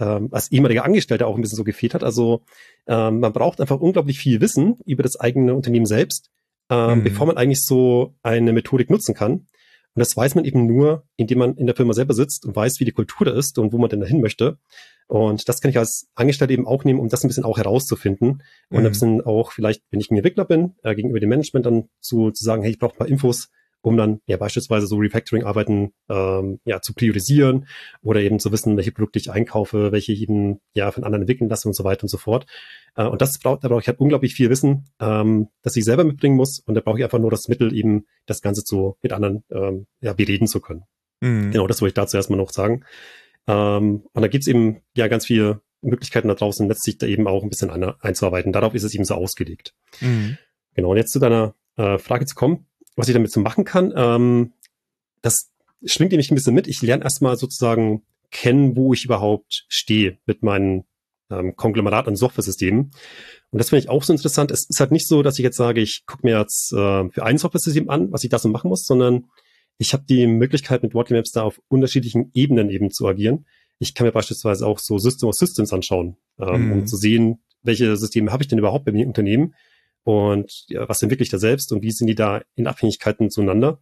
ähm, 0.00 0.28
als 0.32 0.50
ehemaliger 0.50 0.84
Angestellter 0.84 1.26
auch 1.26 1.36
ein 1.36 1.42
bisschen 1.42 1.56
so 1.56 1.64
gefehlt 1.64 1.94
hat. 1.94 2.02
Also 2.02 2.42
ähm, 2.86 3.20
man 3.20 3.32
braucht 3.32 3.60
einfach 3.60 3.80
unglaublich 3.80 4.18
viel 4.18 4.40
Wissen 4.40 4.78
über 4.86 5.02
das 5.02 5.18
eigene 5.18 5.54
Unternehmen 5.54 5.86
selbst, 5.86 6.30
ähm, 6.70 6.98
mhm. 6.98 7.04
bevor 7.04 7.26
man 7.26 7.36
eigentlich 7.36 7.64
so 7.64 8.14
eine 8.22 8.52
Methodik 8.52 8.90
nutzen 8.90 9.14
kann. 9.14 9.46
Und 9.94 10.00
das 10.00 10.16
weiß 10.16 10.36
man 10.36 10.44
eben 10.44 10.66
nur, 10.66 11.04
indem 11.16 11.38
man 11.38 11.56
in 11.56 11.66
der 11.66 11.74
Firma 11.74 11.92
selber 11.92 12.14
sitzt 12.14 12.46
und 12.46 12.54
weiß, 12.54 12.78
wie 12.80 12.84
die 12.84 12.92
Kultur 12.92 13.26
da 13.26 13.32
ist 13.32 13.58
und 13.58 13.72
wo 13.72 13.78
man 13.78 13.90
denn 13.90 14.00
dahin 14.00 14.20
möchte. 14.20 14.58
Und 15.08 15.48
das 15.48 15.60
kann 15.60 15.70
ich 15.70 15.78
als 15.78 16.08
Angestellter 16.14 16.52
eben 16.52 16.68
auch 16.68 16.84
nehmen, 16.84 17.00
um 17.00 17.08
das 17.08 17.24
ein 17.24 17.28
bisschen 17.28 17.44
auch 17.44 17.58
herauszufinden. 17.58 18.44
Und 18.70 18.78
mhm. 18.78 18.86
ein 18.86 18.92
bisschen 18.92 19.20
auch 19.20 19.50
vielleicht, 19.50 19.82
wenn 19.90 19.98
ich 19.98 20.10
ein 20.10 20.16
Entwickler 20.16 20.44
bin, 20.44 20.76
äh, 20.84 20.94
gegenüber 20.94 21.18
dem 21.18 21.28
Management 21.28 21.66
dann 21.66 21.88
zu, 21.98 22.30
zu 22.30 22.44
sagen, 22.44 22.62
hey, 22.62 22.70
ich 22.70 22.78
brauche 22.78 22.94
mal 23.00 23.08
Infos, 23.08 23.50
um 23.82 23.96
dann 23.96 24.20
ja 24.26 24.36
beispielsweise 24.36 24.86
so 24.86 24.96
Refactoring-Arbeiten 24.96 25.92
ähm, 26.08 26.60
ja 26.64 26.80
zu 26.80 26.94
priorisieren 26.94 27.66
oder 28.02 28.20
eben 28.20 28.38
zu 28.38 28.52
wissen, 28.52 28.76
welche 28.76 28.92
Produkte 28.92 29.18
ich 29.18 29.30
einkaufe, 29.30 29.92
welche 29.92 30.12
ich 30.12 30.22
eben 30.22 30.60
ja 30.74 30.90
von 30.90 31.04
anderen 31.04 31.22
entwickeln 31.22 31.48
lasse 31.48 31.68
und 31.68 31.74
so 31.74 31.84
weiter 31.84 32.04
und 32.04 32.08
so 32.08 32.18
fort. 32.18 32.46
Äh, 32.96 33.04
und 33.04 33.22
das 33.22 33.38
braucht, 33.38 33.64
da 33.64 33.68
brauche 33.68 33.80
ich 33.80 33.88
halt 33.88 34.00
unglaublich 34.00 34.34
viel 34.34 34.50
Wissen, 34.50 34.86
ähm, 35.00 35.48
das 35.62 35.76
ich 35.76 35.84
selber 35.84 36.04
mitbringen 36.04 36.36
muss. 36.36 36.60
Und 36.60 36.74
da 36.74 36.80
brauche 36.80 36.98
ich 36.98 37.04
einfach 37.04 37.18
nur 37.18 37.30
das 37.30 37.48
Mittel, 37.48 37.74
eben 37.74 38.06
das 38.26 38.42
Ganze 38.42 38.64
zu 38.64 38.96
mit 39.02 39.12
anderen 39.12 39.44
ähm, 39.50 39.86
ja 40.00 40.12
bereden 40.12 40.46
zu 40.46 40.60
können. 40.60 40.84
Mhm. 41.20 41.50
Genau, 41.52 41.66
das 41.66 41.80
wollte 41.80 41.90
ich 41.90 41.94
dazu 41.94 42.16
erstmal 42.16 42.38
noch 42.38 42.50
sagen. 42.50 42.84
Ähm, 43.46 44.04
und 44.12 44.22
da 44.22 44.28
gibt's 44.28 44.46
eben 44.46 44.82
ja 44.94 45.08
ganz 45.08 45.26
viele 45.26 45.62
Möglichkeiten 45.82 46.28
da 46.28 46.34
draußen, 46.34 46.68
letztlich 46.68 46.98
da 46.98 47.06
eben 47.06 47.26
auch 47.26 47.42
ein 47.42 47.48
bisschen 47.48 47.70
ein, 47.70 47.82
einzuarbeiten. 48.00 48.52
Darauf 48.52 48.74
ist 48.74 48.82
es 48.82 48.94
eben 48.94 49.04
so 49.04 49.14
ausgelegt. 49.14 49.74
Mhm. 50.00 50.36
Genau, 50.74 50.90
und 50.90 50.98
jetzt 50.98 51.12
zu 51.12 51.18
deiner 51.18 51.54
äh, 51.76 51.98
Frage 51.98 52.26
zu 52.26 52.34
kommen 52.34 52.66
was 52.96 53.08
ich 53.08 53.14
damit 53.14 53.32
so 53.32 53.40
machen 53.40 53.64
kann, 53.64 53.92
ähm, 53.96 54.52
das 55.22 55.50
schwingt 55.84 56.12
nämlich 56.12 56.30
ein 56.30 56.34
bisschen 56.34 56.54
mit. 56.54 56.66
Ich 56.66 56.82
lerne 56.82 57.04
erstmal 57.04 57.36
sozusagen 57.36 58.02
kennen, 58.30 58.76
wo 58.76 58.92
ich 58.92 59.04
überhaupt 59.04 59.64
stehe 59.68 60.18
mit 60.26 60.42
meinen 60.42 60.84
ähm, 61.30 61.56
Konglomerat 61.56 62.08
an 62.08 62.16
Software-Systemen. 62.16 62.90
Und 63.50 63.58
das 63.58 63.70
finde 63.70 63.84
ich 63.84 63.88
auch 63.88 64.02
so 64.02 64.12
interessant. 64.12 64.50
Es 64.50 64.68
ist 64.68 64.80
halt 64.80 64.92
nicht 64.92 65.08
so, 65.08 65.22
dass 65.22 65.38
ich 65.38 65.42
jetzt 65.42 65.56
sage, 65.56 65.80
ich 65.80 66.04
gucke 66.06 66.26
mir 66.26 66.38
jetzt 66.38 66.72
äh, 66.72 67.08
für 67.10 67.24
ein 67.24 67.38
Software-System 67.38 67.88
an, 67.90 68.12
was 68.12 68.24
ich 68.24 68.30
da 68.30 68.38
so 68.38 68.48
machen 68.48 68.68
muss, 68.68 68.84
sondern 68.84 69.26
ich 69.78 69.92
habe 69.92 70.04
die 70.08 70.26
Möglichkeit, 70.26 70.82
mit 70.82 70.94
Wortly 70.94 71.16
Maps 71.16 71.32
da 71.32 71.42
auf 71.42 71.60
unterschiedlichen 71.68 72.30
Ebenen 72.34 72.70
eben 72.70 72.90
zu 72.90 73.06
agieren. 73.08 73.46
Ich 73.78 73.94
kann 73.94 74.06
mir 74.06 74.12
beispielsweise 74.12 74.66
auch 74.66 74.78
so 74.78 74.98
System 74.98 75.28
of 75.28 75.34
Systems 75.34 75.72
anschauen, 75.72 76.16
ähm, 76.38 76.66
mhm. 76.66 76.72
um 76.72 76.86
zu 76.86 76.96
sehen, 76.96 77.40
welche 77.62 77.96
Systeme 77.96 78.30
habe 78.30 78.42
ich 78.42 78.48
denn 78.48 78.58
überhaupt 78.58 78.84
bei 78.84 78.92
mir 78.92 79.02
im 79.02 79.08
Unternehmen 79.08 79.54
und 80.04 80.64
ja, 80.68 80.88
was 80.88 81.02
entwickle 81.02 81.22
ich 81.22 81.30
da 81.30 81.38
selbst 81.38 81.72
und 81.72 81.82
wie 81.82 81.92
sind 81.92 82.06
die 82.06 82.14
da 82.14 82.42
in 82.54 82.66
Abhängigkeiten 82.66 83.30
zueinander 83.30 83.80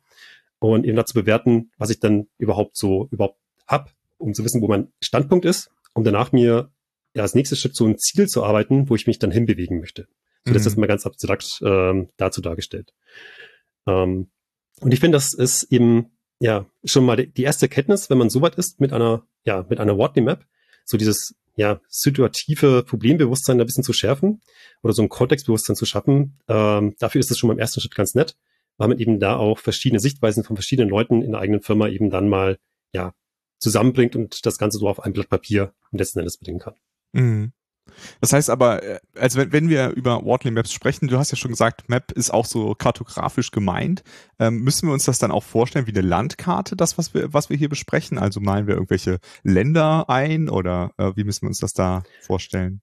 und 0.59 0.85
eben 0.85 0.97
dazu 0.97 1.15
bewerten, 1.15 1.71
was 1.79 1.91
ich 1.91 2.01
dann 2.01 2.29
überhaupt 2.39 2.77
so 2.77 3.09
überhaupt 3.11 3.39
hab, 3.67 3.93
um 4.19 4.35
zu 4.35 4.45
wissen, 4.45 4.61
wo 4.61 4.69
mein 4.69 4.93
Standpunkt 5.01 5.45
ist, 5.45 5.71
um 5.95 6.05
danach 6.05 6.33
mir 6.33 6.71
ja 7.15 7.23
als 7.23 7.35
nächstes 7.35 7.61
Schritt 7.61 7.77
so 7.77 7.87
ein 7.87 7.99
Ziel 7.99 8.29
zu 8.29 8.45
arbeiten, 8.45 8.89
wo 8.89 8.95
ich 8.95 9.07
mich 9.07 9.19
dann 9.19 9.31
hinbewegen 9.31 9.81
möchte. 9.81 10.09
So, 10.45 10.53
das 10.53 10.63
mhm. 10.63 10.69
ist 10.69 10.77
mal 10.79 10.87
ganz 10.87 11.07
abstrakt 11.07 11.61
ähm, 11.65 12.09
dazu 12.17 12.41
dargestellt. 12.41 12.95
Ähm, 13.87 14.31
und 14.81 14.93
ich 14.93 15.01
finde, 15.01 15.17
das 15.17 15.35
ist 15.35 15.65
eben 15.65 16.13
ja 16.41 16.67
schon 16.85 17.05
mal 17.05 17.17
die 17.17 17.43
erste 17.43 17.69
Kenntnis, 17.69 18.11
wenn 18.11 18.19
man 18.19 18.31
so 18.31 18.41
weit 18.41 18.55
ist 18.57 18.81
mit 18.81 18.93
einer 18.93 19.27
ja 19.45 19.67
mit 19.69 19.81
einer 19.81 19.97
Wortly 19.97 20.23
Map, 20.23 20.45
so 20.85 20.97
dieses 20.97 21.35
ja, 21.59 21.81
situative 21.89 22.85
Problembewusstsein 22.85 23.61
ein 23.61 23.67
bisschen 23.67 23.83
zu 23.83 23.93
schärfen 23.93 24.41
oder 24.85 24.93
so 24.93 25.03
ein 25.03 25.09
Kontextbewusstsein 25.09 25.75
zu 25.75 25.87
schaffen. 25.87 26.39
Ähm, 26.47 26.95
dafür 27.01 27.19
ist 27.19 27.33
es 27.33 27.39
schon 27.39 27.49
beim 27.49 27.59
ersten 27.59 27.81
Schritt 27.81 27.97
ganz 27.97 28.15
nett, 28.15 28.37
weil 28.77 28.87
man 28.87 28.99
eben 28.99 29.19
da 29.19 29.37
auch 29.37 29.59
verschiedene 29.59 29.99
Sichtweisen 29.99 30.45
von 30.45 30.55
verschiedenen 30.55 30.89
Leuten 30.89 31.21
in 31.21 31.33
der 31.33 31.41
eigenen 31.41 31.61
Firma 31.61 31.89
eben 31.89 32.11
dann 32.11 32.29
mal, 32.29 32.59
ja, 32.93 33.13
zusammenbringt 33.59 34.15
und 34.15 34.47
das 34.47 34.57
Ganze 34.57 34.79
so 34.79 34.89
auf 34.89 35.01
ein 35.01 35.13
Blatt 35.13 35.31
Papier 35.31 35.75
letzten 35.91 36.21
Endes 36.21 36.39
bringen 36.39 36.61
kann. 36.61 36.75
Mhm. 37.11 37.53
Das 38.21 38.33
heißt 38.33 38.51
aber, 38.51 38.83
äh, 38.83 38.99
also 39.15 39.39
wenn, 39.39 39.53
wenn 39.53 39.69
wir 39.69 39.91
über 39.91 40.25
Wortly 40.25 40.51
Maps 40.51 40.73
sprechen, 40.73 41.09
du 41.09 41.19
hast 41.19 41.31
ja 41.31 41.37
schon 41.37 41.51
gesagt, 41.51 41.89
Map 41.89 42.13
ist 42.13 42.33
auch 42.33 42.47
so 42.47 42.75
kartografisch 42.75 43.51
gemeint. 43.51 44.03
Ähm, 44.39 44.61
müssen 44.61 44.89
wir 44.89 44.93
uns 44.93 45.05
das 45.05 45.19
dann 45.19 45.31
auch 45.31 45.45
vorstellen 45.45 45.87
wie 45.87 45.93
eine 45.93 46.07
Landkarte, 46.07 46.77
das, 46.77 46.99
was 46.99 47.15
wir, 47.15 47.33
was 47.33 47.51
wir 47.51 47.57
hier 47.57 47.69
besprechen? 47.69 48.19
Also 48.19 48.41
malen 48.41 48.67
wir 48.67 48.75
irgendwelche 48.75 49.19
Länder 49.43 50.09
ein 50.09 50.49
oder 50.49 50.93
äh, 50.99 51.13
wie 51.17 51.25
müssen 51.25 51.43
wir 51.43 51.49
uns 51.49 51.61
das 51.61 51.73
da 51.73 52.03
vorstellen? 52.21 52.81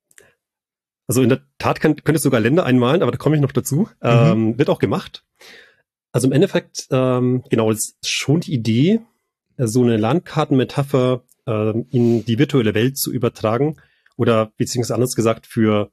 Also 1.08 1.22
in 1.22 1.30
der 1.30 1.42
Tat 1.60 1.80
kann, 1.80 1.96
könnte 1.96 2.18
es 2.18 2.24
sogar 2.24 2.40
Länder 2.40 2.66
einmalen, 2.66 3.02
aber 3.02 3.12
da 3.12 3.18
komme 3.18 3.36
ich 3.36 3.42
noch 3.42 3.52
dazu. 3.52 3.90
Mhm. 4.02 4.10
Ähm, 4.10 4.58
wird 4.58 4.70
auch 4.70 4.80
gemacht. 4.80 5.24
Also 6.12 6.28
im 6.28 6.34
Endeffekt, 6.34 6.88
ähm, 6.92 7.44
genau, 7.50 7.72
ist 7.72 7.98
schon 8.08 8.40
die 8.40 8.54
Idee, 8.54 9.02
so 9.58 9.84
eine 9.84 9.98
Landkartenmetapher 9.98 11.24
ähm, 11.48 11.86
in 11.92 12.26
die 12.26 12.40
virtuelle 12.40 12.74
Welt 12.74 12.98
zu 12.98 13.12
übertragen 13.12 13.78
oder 14.18 14.52
beziehungsweise 14.58 14.96
anders 14.96 15.16
gesagt 15.16 15.48
für 15.48 15.92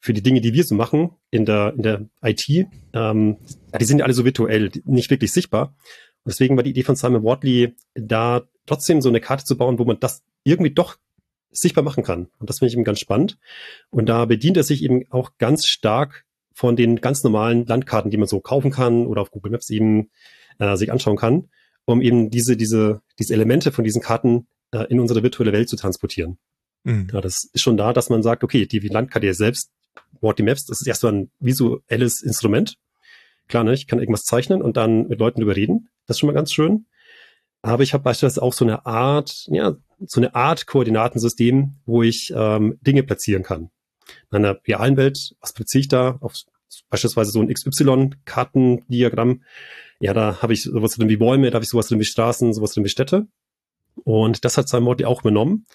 für 0.00 0.12
die 0.12 0.22
Dinge, 0.22 0.42
die 0.42 0.52
wir 0.52 0.64
so 0.64 0.74
machen 0.74 1.12
in 1.30 1.46
der 1.46 1.72
in 1.76 1.82
der 1.82 2.08
IT, 2.22 2.48
ähm, 2.92 3.38
die 3.80 3.84
sind 3.84 3.98
ja 3.98 4.04
alle 4.04 4.14
so 4.14 4.24
virtuell, 4.24 4.70
nicht 4.84 5.10
wirklich 5.10 5.32
sichtbar. 5.32 5.74
Und 6.24 6.32
deswegen 6.32 6.56
war 6.56 6.62
die 6.62 6.70
Idee 6.70 6.82
von 6.82 6.96
Simon 6.96 7.24
Wardley, 7.24 7.74
da 7.94 8.42
trotzdem 8.66 9.00
so 9.00 9.08
eine 9.08 9.20
Karte 9.20 9.44
zu 9.44 9.56
bauen, 9.56 9.78
wo 9.78 9.84
man 9.84 10.00
das 10.00 10.22
irgendwie 10.42 10.72
doch 10.72 10.96
sichtbar 11.50 11.84
machen 11.84 12.02
kann. 12.02 12.28
Und 12.38 12.50
das 12.50 12.58
finde 12.58 12.68
ich 12.68 12.74
eben 12.74 12.84
ganz 12.84 13.00
spannend. 13.00 13.38
Und 13.90 14.06
da 14.08 14.24
bedient 14.24 14.56
er 14.56 14.62
sich 14.62 14.82
eben 14.82 15.04
auch 15.10 15.32
ganz 15.38 15.66
stark 15.66 16.24
von 16.52 16.76
den 16.76 17.00
ganz 17.00 17.24
normalen 17.24 17.66
Landkarten, 17.66 18.10
die 18.10 18.16
man 18.16 18.28
so 18.28 18.40
kaufen 18.40 18.70
kann 18.70 19.06
oder 19.06 19.22
auf 19.22 19.30
Google 19.30 19.52
Maps 19.52 19.70
eben 19.70 20.10
äh, 20.58 20.76
sich 20.76 20.92
anschauen 20.92 21.16
kann, 21.16 21.48
um 21.84 22.00
eben 22.00 22.30
diese, 22.30 22.56
diese, 22.56 23.02
diese 23.18 23.34
Elemente 23.34 23.72
von 23.72 23.84
diesen 23.84 24.02
Karten 24.02 24.46
äh, 24.72 24.84
in 24.88 25.00
unsere 25.00 25.22
virtuelle 25.22 25.52
Welt 25.52 25.68
zu 25.68 25.76
transportieren. 25.76 26.38
Mhm. 26.84 27.08
Ja, 27.12 27.20
das 27.20 27.44
ist 27.52 27.62
schon 27.62 27.76
da, 27.76 27.92
dass 27.92 28.10
man 28.10 28.22
sagt, 28.22 28.44
okay, 28.44 28.66
die 28.66 28.78
Landkarte 28.78 29.34
selbst, 29.34 29.70
Board 30.20 30.38
Maps, 30.40 30.64
das 30.66 30.80
ist 30.80 30.86
erstmal 30.86 31.12
ein 31.12 31.30
visuelles 31.40 32.22
Instrument. 32.22 32.76
Klar, 33.48 33.64
ne, 33.64 33.74
ich 33.74 33.86
kann 33.86 33.98
irgendwas 33.98 34.24
zeichnen 34.24 34.62
und 34.62 34.76
dann 34.76 35.08
mit 35.08 35.18
Leuten 35.18 35.42
überreden. 35.42 35.88
Das 36.06 36.16
ist 36.16 36.20
schon 36.20 36.28
mal 36.28 36.34
ganz 36.34 36.52
schön. 36.52 36.86
Aber 37.62 37.82
ich 37.82 37.94
habe 37.94 38.04
beispielsweise 38.04 38.42
auch 38.42 38.52
so 38.52 38.64
eine 38.64 38.86
Art, 38.86 39.46
ja, 39.50 39.74
so 40.06 40.20
eine 40.20 40.34
Art 40.34 40.66
Koordinatensystem, 40.66 41.76
wo 41.86 42.02
ich 42.02 42.32
ähm, 42.34 42.78
Dinge 42.82 43.02
platzieren 43.02 43.42
kann. 43.42 43.70
In 44.30 44.38
einer 44.38 44.58
realen 44.66 44.96
Welt, 44.96 45.34
was 45.40 45.54
platziere 45.54 45.80
ich 45.80 45.88
da? 45.88 46.18
Auf 46.20 46.34
beispielsweise 46.90 47.30
so 47.30 47.40
ein 47.40 47.52
XY-Kartendiagramm. 47.52 49.42
Ja, 50.00 50.12
da 50.12 50.42
habe 50.42 50.52
ich 50.52 50.64
sowas 50.64 50.94
drin 50.94 51.08
wie 51.08 51.16
Bäume, 51.16 51.50
da 51.50 51.54
habe 51.56 51.64
ich 51.64 51.70
sowas 51.70 51.88
drin 51.88 52.00
wie 52.00 52.04
Straßen, 52.04 52.52
sowas 52.52 52.72
drin 52.72 52.84
wie 52.84 52.88
Städte. 52.88 53.28
Und 54.02 54.44
das 54.44 54.58
hat 54.58 54.68
Simon 54.68 55.02
auch 55.04 55.20
übernommen 55.20 55.66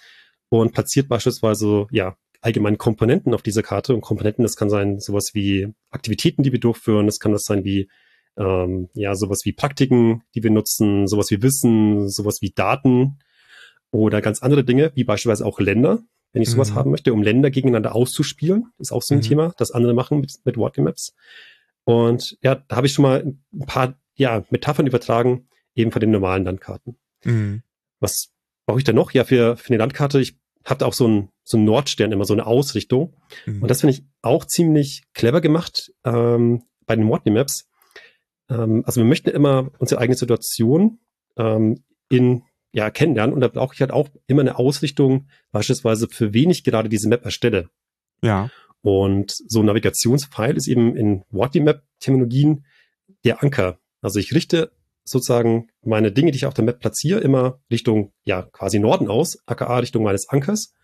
und 0.50 0.72
platziert 0.72 1.08
beispielsweise 1.08 1.86
ja 1.90 2.16
allgemein 2.42 2.78
Komponenten 2.78 3.34
auf 3.34 3.42
dieser 3.42 3.62
Karte. 3.62 3.94
Und 3.94 4.02
Komponenten, 4.02 4.42
das 4.42 4.56
kann 4.56 4.68
sein 4.68 4.98
sowas 4.98 5.30
wie 5.32 5.72
Aktivitäten, 5.90 6.42
die 6.42 6.52
wir 6.52 6.60
durchführen, 6.60 7.06
das 7.06 7.18
kann 7.18 7.32
das 7.32 7.44
sein 7.44 7.64
wie 7.64 7.88
ähm, 8.36 8.88
ja 8.94 9.14
sowas 9.14 9.40
wie 9.44 9.52
Praktiken, 9.52 10.22
die 10.34 10.42
wir 10.42 10.50
nutzen, 10.50 11.06
sowas 11.06 11.30
wie 11.30 11.42
Wissen, 11.42 12.08
sowas 12.08 12.38
wie 12.40 12.50
Daten 12.50 13.18
oder 13.90 14.20
ganz 14.20 14.42
andere 14.42 14.64
Dinge, 14.64 14.92
wie 14.94 15.04
beispielsweise 15.04 15.44
auch 15.46 15.60
Länder, 15.60 16.02
wenn 16.32 16.42
ich 16.42 16.50
sowas 16.50 16.70
mhm. 16.70 16.74
haben 16.76 16.90
möchte, 16.90 17.12
um 17.12 17.22
Länder 17.22 17.50
gegeneinander 17.50 17.94
auszuspielen, 17.94 18.72
ist 18.78 18.92
auch 18.92 19.02
so 19.02 19.14
ein 19.14 19.18
mhm. 19.18 19.22
Thema, 19.22 19.54
das 19.56 19.72
andere 19.72 19.94
machen 19.94 20.20
mit, 20.20 20.32
mit 20.44 20.56
Working 20.56 20.84
Maps. 20.84 21.14
Und 21.84 22.38
ja, 22.42 22.54
da 22.54 22.76
habe 22.76 22.86
ich 22.86 22.92
schon 22.92 23.02
mal 23.02 23.34
ein 23.52 23.66
paar 23.66 23.98
ja, 24.14 24.44
Metaphern 24.50 24.86
übertragen, 24.86 25.48
eben 25.74 25.90
von 25.90 26.00
den 26.00 26.10
normalen 26.10 26.44
Landkarten. 26.44 26.98
Mhm. 27.24 27.62
Was 27.98 28.32
brauche 28.66 28.78
ich 28.78 28.84
da 28.84 28.92
noch? 28.92 29.12
Ja, 29.12 29.24
für, 29.24 29.56
für 29.56 29.70
eine 29.70 29.78
Landkarte, 29.78 30.20
ich 30.20 30.39
habe 30.64 30.78
da 30.78 30.86
auch 30.86 30.92
so 30.92 31.06
einen 31.06 31.30
so 31.50 31.56
einen 31.56 31.66
Nordstern, 31.66 32.12
immer 32.12 32.24
so 32.24 32.32
eine 32.32 32.46
Ausrichtung. 32.46 33.16
Mhm. 33.44 33.62
Und 33.62 33.68
das 33.68 33.80
finde 33.80 33.94
ich 33.94 34.04
auch 34.22 34.44
ziemlich 34.44 35.02
clever 35.14 35.40
gemacht 35.40 35.92
ähm, 36.04 36.62
bei 36.86 36.94
den 36.94 37.04
Mortney 37.04 37.32
Maps. 37.32 37.68
Ähm, 38.48 38.84
also 38.86 39.00
wir 39.00 39.06
möchten 39.06 39.30
immer 39.30 39.70
unsere 39.78 40.00
eigene 40.00 40.16
Situation 40.16 41.00
ähm, 41.36 41.82
in 42.08 42.42
ja, 42.72 42.90
kennenlernen 42.90 43.34
und 43.34 43.40
da 43.40 43.48
brauche 43.48 43.74
ich 43.74 43.80
halt 43.80 43.90
auch 43.90 44.08
immer 44.28 44.42
eine 44.42 44.56
Ausrichtung, 44.58 45.28
beispielsweise 45.50 46.06
für 46.08 46.32
wen 46.32 46.50
ich 46.50 46.62
gerade 46.62 46.88
diese 46.88 47.08
Map 47.08 47.24
erstelle. 47.24 47.68
Ja. 48.22 48.48
Und 48.82 49.32
so 49.32 49.60
ein 49.60 49.66
Navigationspfeil 49.66 50.56
ist 50.56 50.68
eben 50.68 50.96
in 50.96 51.24
Wortly 51.30 51.60
Map 51.60 51.82
Terminologien 51.98 52.64
der 53.24 53.42
Anker. 53.42 53.78
Also 54.02 54.20
ich 54.20 54.32
richte 54.34 54.70
sozusagen 55.04 55.68
meine 55.82 56.12
Dinge, 56.12 56.30
die 56.30 56.36
ich 56.36 56.46
auf 56.46 56.54
der 56.54 56.64
Map 56.64 56.80
platziere, 56.80 57.20
immer 57.20 57.60
Richtung, 57.70 58.12
ja, 58.24 58.42
quasi 58.42 58.78
Norden 58.78 59.08
aus, 59.08 59.38
aka 59.46 59.78
Richtung 59.78 60.04
meines 60.04 60.28
Ankers, 60.28 60.74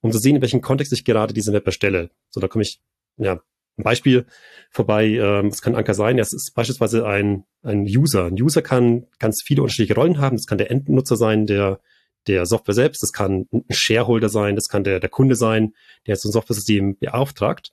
um 0.00 0.12
zu 0.12 0.18
sehen, 0.18 0.36
in 0.36 0.42
welchem 0.42 0.60
Kontext 0.60 0.92
ich 0.92 1.04
gerade 1.04 1.34
diese 1.34 1.52
Map 1.52 1.66
erstelle. 1.66 2.10
So, 2.30 2.40
da 2.40 2.48
komme 2.48 2.62
ich, 2.62 2.80
ja, 3.16 3.40
ein 3.76 3.82
Beispiel 3.82 4.26
vorbei, 4.70 5.06
ähm, 5.06 5.50
was 5.50 5.60
kann 5.60 5.74
Anker 5.74 5.94
sein? 5.94 6.16
Das 6.16 6.32
ist 6.32 6.52
beispielsweise 6.54 7.06
ein, 7.06 7.44
ein 7.62 7.82
User. 7.82 8.26
Ein 8.26 8.40
User 8.40 8.62
kann 8.62 9.06
ganz 9.18 9.42
viele 9.44 9.62
unterschiedliche 9.62 9.94
Rollen 9.94 10.18
haben. 10.18 10.36
Das 10.36 10.46
kann 10.46 10.58
der 10.58 10.70
Endnutzer 10.70 11.16
sein, 11.16 11.46
der, 11.46 11.80
der 12.28 12.46
Software 12.46 12.74
selbst. 12.74 13.02
Das 13.02 13.12
kann 13.12 13.46
ein 13.52 13.64
Shareholder 13.70 14.28
sein. 14.28 14.54
Das 14.54 14.68
kann 14.68 14.84
der, 14.84 15.00
der 15.00 15.10
Kunde 15.10 15.34
sein, 15.34 15.74
der 16.06 16.16
so 16.16 16.28
ein 16.28 16.32
Software-System 16.32 16.98
beauftragt. 16.98 17.72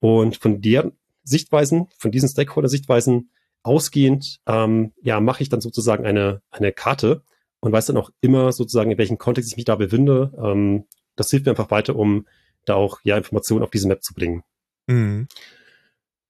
Und 0.00 0.36
von 0.36 0.60
der 0.60 0.92
Sichtweisen, 1.24 1.88
von 1.98 2.10
diesen 2.10 2.28
Stakeholder-Sichtweisen 2.28 3.30
ausgehend, 3.62 4.40
ähm, 4.46 4.92
ja, 5.02 5.20
mache 5.20 5.42
ich 5.42 5.48
dann 5.48 5.60
sozusagen 5.60 6.04
eine, 6.06 6.42
eine 6.50 6.72
Karte 6.72 7.22
und 7.60 7.72
weiß 7.72 7.86
dann 7.86 7.96
auch 7.96 8.10
immer 8.20 8.52
sozusagen, 8.52 8.90
in 8.90 8.98
welchem 8.98 9.18
Kontext 9.18 9.50
ich 9.50 9.56
mich 9.56 9.66
da 9.66 9.76
befinde. 9.76 10.32
Ähm, 10.42 10.86
das 11.16 11.30
hilft 11.30 11.46
mir 11.46 11.52
einfach 11.52 11.70
weiter, 11.70 11.96
um 11.96 12.26
da 12.64 12.74
auch 12.74 13.00
ja 13.04 13.16
Informationen 13.16 13.62
auf 13.62 13.70
diese 13.70 13.88
Map 13.88 14.02
zu 14.02 14.14
bringen. 14.14 14.42
Mhm. 14.86 15.28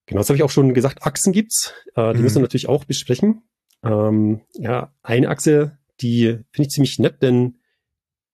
Genau, 0.06 0.20
das 0.20 0.28
habe 0.28 0.36
ich 0.36 0.42
auch 0.42 0.50
schon 0.50 0.74
gesagt. 0.74 1.02
Achsen 1.02 1.32
gibt's. 1.32 1.72
Äh, 1.94 2.12
die 2.12 2.18
mhm. 2.18 2.24
müssen 2.24 2.36
wir 2.36 2.42
natürlich 2.42 2.68
auch 2.68 2.84
besprechen. 2.84 3.42
Ähm, 3.84 4.40
ja, 4.54 4.92
eine 5.02 5.28
Achse, 5.28 5.78
die 6.00 6.38
finde 6.50 6.66
ich 6.66 6.70
ziemlich 6.70 6.98
nett, 6.98 7.22
denn 7.22 7.60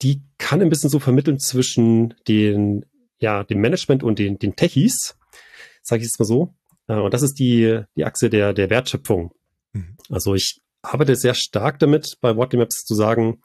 die 0.02 0.22
kann 0.38 0.62
ein 0.62 0.68
bisschen 0.68 0.90
so 0.90 0.98
vermitteln 0.98 1.38
zwischen 1.38 2.14
den, 2.28 2.84
ja, 3.18 3.44
dem 3.44 3.60
Management 3.60 4.02
und 4.02 4.18
den, 4.18 4.38
den 4.38 4.56
Techies, 4.56 5.16
sage 5.82 6.00
ich 6.00 6.06
jetzt 6.06 6.18
mal 6.18 6.26
so. 6.26 6.54
Äh, 6.88 6.94
und 6.94 7.14
das 7.14 7.22
ist 7.22 7.38
die, 7.38 7.82
die 7.96 8.04
Achse 8.04 8.30
der, 8.30 8.52
der 8.52 8.70
Wertschöpfung. 8.70 9.32
Mhm. 9.72 9.96
Also 10.10 10.34
ich 10.34 10.60
arbeite 10.82 11.16
sehr 11.16 11.34
stark 11.34 11.78
damit, 11.78 12.18
bei 12.20 12.36
Wortly 12.36 12.58
Maps 12.58 12.84
zu 12.84 12.94
sagen, 12.94 13.40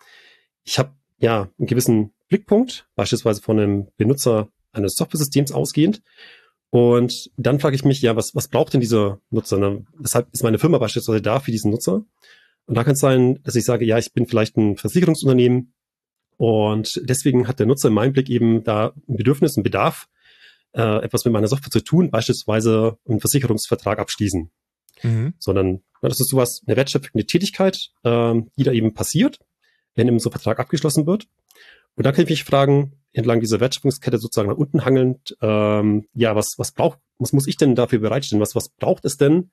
ich 0.64 0.78
habe 0.80 0.94
ja 1.18 1.50
einen 1.58 1.68
gewissen 1.68 2.14
Blickpunkt, 2.30 2.88
beispielsweise 2.96 3.42
von 3.42 3.60
einem 3.60 3.88
Benutzer 3.98 4.50
eines 4.72 4.96
Software-Systems 4.96 5.52
ausgehend. 5.52 6.02
Und 6.70 7.30
dann 7.36 7.60
frage 7.60 7.76
ich 7.76 7.84
mich, 7.84 8.02
ja, 8.02 8.16
was, 8.16 8.34
was 8.34 8.48
braucht 8.48 8.74
denn 8.74 8.80
dieser 8.80 9.20
Nutzer? 9.30 9.58
Ne? 9.58 9.86
Weshalb 9.98 10.32
ist 10.32 10.44
meine 10.44 10.58
Firma 10.58 10.78
beispielsweise 10.78 11.22
da 11.22 11.40
für 11.40 11.52
diesen 11.52 11.72
Nutzer? 11.72 12.06
Und 12.66 12.76
da 12.76 12.84
kann 12.84 12.94
es 12.94 13.00
sein, 13.00 13.40
dass 13.44 13.56
ich 13.56 13.66
sage, 13.66 13.84
ja, 13.84 13.98
ich 13.98 14.14
bin 14.14 14.26
vielleicht 14.26 14.56
ein 14.56 14.78
Versicherungsunternehmen 14.78 15.74
und 16.38 17.02
deswegen 17.04 17.48
hat 17.48 17.60
der 17.60 17.66
Nutzer 17.66 17.90
in 17.90 17.94
meinem 17.94 18.14
Blick 18.14 18.30
eben 18.30 18.64
da 18.64 18.94
ein 19.10 19.18
Bedürfnis, 19.18 19.58
ein 19.58 19.64
Bedarf, 19.64 20.08
äh, 20.74 21.04
etwas 21.04 21.26
mit 21.26 21.34
meiner 21.34 21.48
Software 21.48 21.72
zu 21.72 21.84
tun, 21.84 22.12
beispielsweise 22.12 22.98
einen 23.08 23.20
Versicherungsvertrag 23.20 24.00
abschließen. 24.00 24.52
Mhm. 25.04 25.34
Sondern 25.40 25.82
ja, 26.02 26.10
das 26.10 26.20
ist 26.20 26.30
sowas, 26.30 26.62
eine 26.66 26.76
wertschöpfende 26.76 27.26
Tätigkeit, 27.26 27.90
äh, 28.04 28.34
die 28.58 28.64
da 28.64 28.72
eben 28.72 28.94
passiert, 28.94 29.40
wenn 29.96 30.08
eben 30.08 30.20
so 30.20 30.30
ein 30.30 30.34
Vertrag 30.34 30.60
abgeschlossen 30.60 31.06
wird. 31.06 31.28
Und 31.96 32.06
da 32.06 32.12
kann 32.12 32.24
ich 32.24 32.30
mich 32.30 32.44
fragen, 32.44 32.94
entlang 33.14 33.42
dieser 33.42 33.60
Wertschöpfungskette 33.60 34.18
sozusagen 34.18 34.50
nach 34.50 34.58
unten 34.58 34.86
hangelnd, 34.86 35.36
ähm, 35.42 36.08
ja, 36.14 36.36
was, 36.36 36.56
was 36.58 36.72
braucht, 36.72 37.00
was 37.20 37.34
muss 37.34 37.48
ich 37.48 37.58
denn 37.58 37.76
dafür 37.76 38.00
bereitstellen? 38.00 38.42
Was, 38.42 38.56
was 38.56 38.70
braucht 38.70 39.06
es 39.06 39.18
denn, 39.18 39.52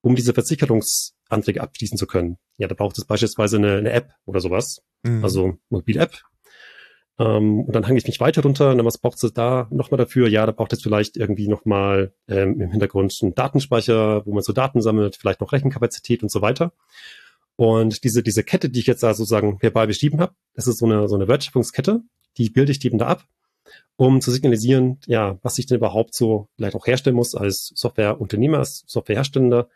um 0.00 0.14
diese 0.14 0.32
Versicherungsanträge 0.32 1.60
abschließen 1.60 1.98
zu 1.98 2.06
können? 2.06 2.38
Ja, 2.56 2.68
da 2.68 2.74
braucht 2.74 2.96
es 2.98 3.04
beispielsweise 3.04 3.56
eine, 3.56 3.76
eine 3.78 3.90
App 3.90 4.12
oder 4.24 4.40
sowas. 4.40 4.82
Mhm. 5.02 5.24
Also 5.24 5.58
Mobil-App, 5.68 6.22
ähm, 7.20 7.64
und 7.64 7.76
dann 7.76 7.86
hange 7.86 7.98
ich 7.98 8.06
mich 8.06 8.18
weiter 8.18 8.42
runter. 8.42 8.70
Und 8.70 8.78
dann 8.78 8.86
was 8.86 8.98
braucht 8.98 9.22
es 9.22 9.32
da 9.34 9.68
nochmal 9.70 9.98
dafür? 9.98 10.26
Ja, 10.28 10.46
da 10.46 10.52
braucht 10.52 10.72
es 10.72 10.82
vielleicht 10.82 11.18
irgendwie 11.18 11.48
nochmal 11.48 12.14
ähm, 12.28 12.60
im 12.60 12.70
Hintergrund 12.70 13.16
einen 13.22 13.34
Datenspeicher, 13.34 14.24
wo 14.24 14.32
man 14.32 14.42
so 14.42 14.54
Daten 14.54 14.80
sammelt, 14.80 15.16
vielleicht 15.16 15.40
noch 15.42 15.52
Rechenkapazität 15.52 16.22
und 16.22 16.30
so 16.30 16.40
weiter. 16.40 16.72
Und 17.56 18.04
diese, 18.04 18.22
diese 18.22 18.42
Kette, 18.42 18.70
die 18.70 18.80
ich 18.80 18.86
jetzt 18.86 19.02
da 19.02 19.12
sozusagen 19.12 19.60
verbal 19.60 19.86
beschrieben 19.86 20.20
habe, 20.20 20.32
das 20.54 20.66
ist 20.66 20.78
so 20.78 20.86
eine, 20.86 21.08
so 21.08 21.14
eine 21.14 21.28
Wertschöpfungskette, 21.28 22.00
die 22.38 22.48
bilde 22.48 22.72
ich 22.72 22.82
eben 22.86 22.96
da 22.96 23.08
ab, 23.08 23.26
um 23.96 24.22
zu 24.22 24.30
signalisieren, 24.30 24.98
ja, 25.06 25.38
was 25.42 25.58
ich 25.58 25.66
denn 25.66 25.76
überhaupt 25.76 26.14
so 26.14 26.48
vielleicht 26.56 26.74
auch 26.74 26.86
herstellen 26.86 27.16
muss 27.16 27.34
als 27.34 27.70
Softwareunternehmer, 27.74 28.58
als 28.58 28.84
Softwarehersteller, 28.86 29.68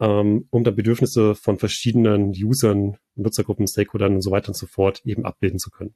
ähm, 0.00 0.48
um 0.50 0.64
dann 0.64 0.74
Bedürfnisse 0.74 1.36
von 1.36 1.58
verschiedenen 1.58 2.30
Usern, 2.30 2.96
Nutzergruppen, 3.14 3.68
Stakeholdern 3.68 4.16
und 4.16 4.22
so 4.22 4.32
weiter 4.32 4.48
und 4.48 4.56
so 4.56 4.66
fort 4.66 5.02
eben 5.04 5.24
abbilden 5.24 5.60
zu 5.60 5.70
können. 5.70 5.94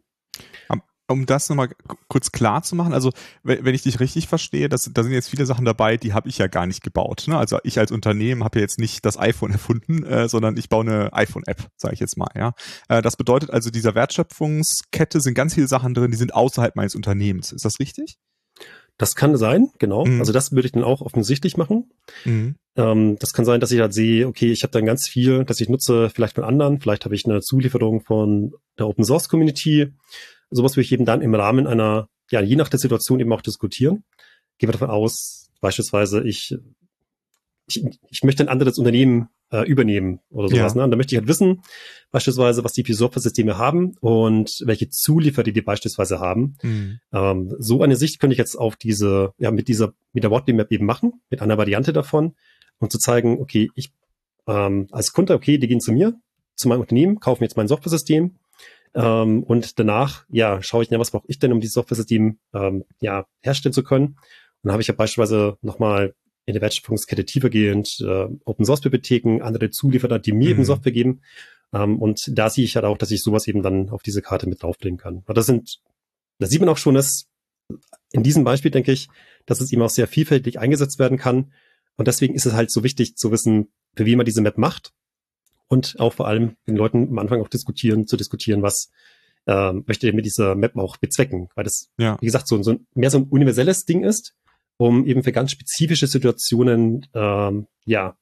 Um 1.08 1.26
das 1.26 1.48
nochmal 1.48 1.68
kurz 2.08 2.32
klar 2.32 2.62
zu 2.62 2.74
machen, 2.74 2.92
also 2.92 3.12
wenn, 3.42 3.74
ich 3.74 3.82
dich 3.82 4.00
richtig 4.00 4.26
verstehe, 4.26 4.68
das, 4.68 4.90
da 4.92 5.02
sind 5.02 5.12
jetzt 5.12 5.28
viele 5.28 5.46
Sachen 5.46 5.64
dabei, 5.64 5.96
die 5.96 6.12
habe 6.12 6.28
ich 6.28 6.38
ja 6.38 6.48
gar 6.48 6.66
nicht 6.66 6.82
gebaut. 6.82 7.24
Ne? 7.28 7.38
Also 7.38 7.58
ich 7.62 7.78
als 7.78 7.92
Unternehmen 7.92 8.42
habe 8.42 8.58
ja 8.58 8.62
jetzt 8.62 8.78
nicht 8.78 9.04
das 9.04 9.18
iPhone 9.18 9.52
erfunden, 9.52 10.02
äh, 10.04 10.28
sondern 10.28 10.56
ich 10.56 10.68
baue 10.68 10.84
eine 10.84 11.12
iPhone-App, 11.12 11.68
sage 11.76 11.94
ich 11.94 12.00
jetzt 12.00 12.16
mal. 12.16 12.30
Ja, 12.34 12.54
äh, 12.88 13.02
Das 13.02 13.16
bedeutet 13.16 13.50
also, 13.50 13.70
dieser 13.70 13.94
Wertschöpfungskette 13.94 15.20
sind 15.20 15.34
ganz 15.34 15.54
viele 15.54 15.68
Sachen 15.68 15.94
drin, 15.94 16.10
die 16.10 16.16
sind 16.16 16.34
außerhalb 16.34 16.74
meines 16.74 16.94
Unternehmens. 16.94 17.52
Ist 17.52 17.64
das 17.64 17.78
richtig? 17.78 18.18
Das 18.98 19.14
kann 19.14 19.36
sein, 19.36 19.68
genau. 19.78 20.06
Mhm. 20.06 20.20
Also 20.20 20.32
das 20.32 20.52
würde 20.52 20.66
ich 20.66 20.72
dann 20.72 20.84
auch 20.84 21.02
offensichtlich 21.02 21.56
machen. 21.56 21.90
Mhm. 22.24 22.56
Ähm, 22.76 23.16
das 23.18 23.32
kann 23.32 23.44
sein, 23.44 23.60
dass 23.60 23.70
ich 23.70 23.80
halt 23.80 23.92
sehe, 23.92 24.26
okay, 24.26 24.50
ich 24.50 24.62
habe 24.62 24.70
dann 24.70 24.86
ganz 24.86 25.08
viel, 25.08 25.44
dass 25.44 25.60
ich 25.60 25.68
nutze 25.68 26.08
vielleicht 26.08 26.34
von 26.34 26.44
anderen, 26.44 26.80
vielleicht 26.80 27.04
habe 27.04 27.14
ich 27.14 27.26
eine 27.26 27.40
Zulieferung 27.40 28.00
von 28.00 28.52
der 28.78 28.86
Open 28.88 29.04
Source 29.04 29.28
Community. 29.28 29.92
Sowas 30.50 30.76
würde 30.76 30.84
ich 30.84 30.92
eben 30.92 31.04
dann 31.04 31.20
im 31.20 31.34
Rahmen 31.34 31.66
einer, 31.66 32.08
ja, 32.30 32.40
je 32.40 32.56
nach 32.56 32.68
der 32.68 32.78
Situation 32.78 33.20
eben 33.20 33.32
auch 33.32 33.42
diskutieren. 33.42 34.04
Gehen 34.58 34.68
wir 34.68 34.72
davon 34.72 34.90
aus, 34.90 35.50
beispielsweise 35.60 36.22
ich, 36.22 36.56
ich, 37.66 37.84
ich 38.08 38.22
möchte 38.22 38.42
ein 38.42 38.48
anderes 38.48 38.78
Unternehmen 38.78 39.28
äh, 39.52 39.66
übernehmen 39.66 40.20
oder 40.30 40.48
sowas. 40.48 40.74
Ja. 40.74 40.78
Ne? 40.78 40.84
Und 40.84 40.90
da 40.90 40.96
möchte 40.96 41.14
ich 41.14 41.18
halt 41.18 41.28
wissen, 41.28 41.62
beispielsweise, 42.10 42.64
was 42.64 42.72
die 42.72 42.84
für 42.84 42.94
Software-Systeme 42.94 43.58
haben 43.58 43.94
und 44.00 44.62
welche 44.64 44.88
Zulieferer 44.88 45.44
die 45.44 45.60
beispielsweise 45.60 46.18
haben. 46.18 46.56
Mhm. 46.62 47.00
Ähm, 47.12 47.54
so 47.58 47.82
eine 47.82 47.96
Sicht 47.96 48.20
könnte 48.20 48.34
ich 48.34 48.38
jetzt 48.38 48.56
auf 48.56 48.76
diese, 48.76 49.32
ja, 49.38 49.50
mit 49.50 49.68
dieser, 49.68 49.92
mit 50.12 50.24
der 50.24 50.30
Wattly 50.30 50.54
Map 50.54 50.70
eben 50.72 50.86
machen, 50.86 51.20
mit 51.30 51.42
einer 51.42 51.58
Variante 51.58 51.92
davon, 51.92 52.34
um 52.78 52.90
zu 52.90 52.98
zeigen, 52.98 53.40
okay, 53.40 53.70
ich 53.74 53.92
ähm, 54.46 54.86
als 54.92 55.12
Kunde, 55.12 55.34
okay, 55.34 55.58
die 55.58 55.66
gehen 55.66 55.80
zu 55.80 55.92
mir, 55.92 56.14
zu 56.54 56.68
meinem 56.68 56.80
Unternehmen, 56.80 57.20
kaufen 57.20 57.42
jetzt 57.42 57.56
mein 57.56 57.68
Software-System 57.68 58.36
ähm, 58.94 59.42
und 59.42 59.78
danach, 59.78 60.24
ja, 60.28 60.62
schaue 60.62 60.82
ich, 60.82 60.90
na, 60.90 60.98
was 60.98 61.10
brauche 61.10 61.26
ich 61.28 61.38
denn, 61.38 61.52
um 61.52 61.60
dieses 61.60 61.74
Software-System 61.74 62.38
ähm, 62.54 62.84
ja, 63.00 63.26
herstellen 63.40 63.72
zu 63.72 63.82
können. 63.82 64.06
Und 64.06 64.18
dann 64.62 64.72
habe 64.72 64.82
ich 64.82 64.88
ja 64.88 64.94
beispielsweise 64.94 65.58
nochmal 65.60 66.14
in 66.46 66.54
der 66.54 66.62
Wertschöpfungskette 66.62 67.24
tiefergehend 67.24 67.98
äh, 68.00 68.28
Open 68.44 68.64
Source 68.64 68.80
Bibliotheken, 68.80 69.42
andere 69.42 69.70
Zulieferer, 69.70 70.20
die 70.20 70.32
mir 70.32 70.46
mhm. 70.46 70.50
eben 70.52 70.64
Software 70.64 70.92
geben. 70.92 71.20
Ähm, 71.72 71.98
und 71.98 72.30
da 72.38 72.48
sehe 72.48 72.64
ich 72.64 72.76
halt 72.76 72.84
auch, 72.84 72.96
dass 72.96 73.10
ich 73.10 73.22
sowas 73.22 73.48
eben 73.48 73.62
dann 73.62 73.90
auf 73.90 74.02
diese 74.02 74.22
Karte 74.22 74.48
mit 74.48 74.62
draufbringen 74.62 74.98
kann. 74.98 75.22
Aber 75.24 75.34
das 75.34 75.46
sind, 75.46 75.80
da 76.38 76.46
sieht 76.46 76.60
man 76.60 76.68
auch 76.68 76.78
schon, 76.78 76.94
dass 76.94 77.26
in 78.12 78.22
diesem 78.22 78.44
Beispiel 78.44 78.70
denke 78.70 78.92
ich, 78.92 79.08
dass 79.44 79.60
es 79.60 79.72
eben 79.72 79.82
auch 79.82 79.90
sehr 79.90 80.06
vielfältig 80.06 80.60
eingesetzt 80.60 81.00
werden 81.00 81.18
kann. 81.18 81.52
Und 81.96 82.06
deswegen 82.06 82.34
ist 82.34 82.46
es 82.46 82.52
halt 82.52 82.70
so 82.70 82.84
wichtig 82.84 83.16
zu 83.16 83.32
wissen, 83.32 83.72
für 83.96 84.06
wen 84.06 84.16
man 84.16 84.26
diese 84.26 84.40
Map 84.40 84.56
macht. 84.56 84.92
Und 85.66 85.98
auch 85.98 86.12
vor 86.12 86.28
allem 86.28 86.56
den 86.68 86.76
Leuten 86.76 87.08
am 87.08 87.18
Anfang 87.18 87.42
auch 87.42 87.48
diskutieren, 87.48 88.06
zu 88.06 88.16
diskutieren, 88.16 88.62
was 88.62 88.92
äh, 89.46 89.72
möchte 89.72 90.06
ihr 90.06 90.14
mit 90.14 90.24
dieser 90.24 90.54
Map 90.54 90.76
auch 90.76 90.96
bezwecken. 90.96 91.48
Weil 91.56 91.64
das, 91.64 91.90
ja. 91.98 92.16
wie 92.20 92.26
gesagt, 92.26 92.46
so, 92.46 92.62
so 92.62 92.76
mehr 92.94 93.10
so 93.10 93.18
ein 93.18 93.24
universelles 93.24 93.84
Ding 93.84 94.04
ist 94.04 94.35
um 94.76 95.06
eben 95.06 95.22
für 95.22 95.32
ganz 95.32 95.52
spezifische 95.52 96.06
Situationen 96.06 97.06
ähm, 97.14 97.66
ja 97.84 98.16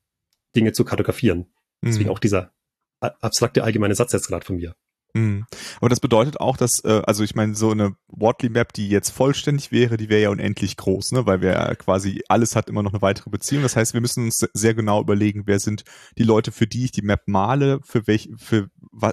Dinge 0.54 0.72
zu 0.72 0.84
kartografieren. 0.84 1.46
Deswegen 1.82 2.08
mhm. 2.08 2.14
auch 2.14 2.18
dieser 2.18 2.52
abstrakte 3.00 3.64
allgemeine 3.64 3.94
Satz 3.94 4.12
jetzt 4.12 4.28
gerade 4.28 4.44
von 4.44 4.56
mir. 4.56 4.74
Mhm. 5.16 5.46
Aber 5.76 5.88
das 5.88 6.00
bedeutet 6.00 6.40
auch, 6.40 6.56
dass, 6.56 6.82
äh, 6.84 7.02
also 7.06 7.22
ich 7.22 7.36
meine, 7.36 7.54
so 7.54 7.70
eine 7.70 7.94
Wortly 8.08 8.48
Map, 8.48 8.72
die 8.72 8.88
jetzt 8.88 9.10
vollständig 9.10 9.70
wäre, 9.70 9.96
die 9.96 10.08
wäre 10.08 10.22
ja 10.22 10.30
unendlich 10.30 10.76
groß, 10.76 11.12
ne? 11.12 11.24
weil 11.24 11.40
wir 11.40 11.54
quasi 11.78 12.22
alles 12.28 12.56
hat 12.56 12.68
immer 12.68 12.82
noch 12.82 12.92
eine 12.92 13.02
weitere 13.02 13.30
Beziehung. 13.30 13.62
Das 13.62 13.76
heißt, 13.76 13.94
wir 13.94 14.00
müssen 14.00 14.24
uns 14.24 14.44
sehr 14.52 14.74
genau 14.74 15.00
überlegen, 15.00 15.44
wer 15.46 15.60
sind 15.60 15.84
die 16.18 16.24
Leute, 16.24 16.50
für 16.50 16.66
die 16.66 16.86
ich 16.86 16.92
die 16.92 17.02
Map 17.02 17.22
male, 17.26 17.78
für 17.84 18.06
welch, 18.08 18.28
für 18.36 18.70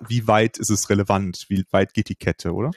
wie 0.07 0.27
weit 0.27 0.57
ist 0.57 0.71
es 0.71 0.89
relevant, 0.89 1.45
wie 1.49 1.65
weit 1.69 1.93
geht 1.93 2.09
die 2.09 2.15
Kette, 2.15 2.53
oder? 2.53 2.71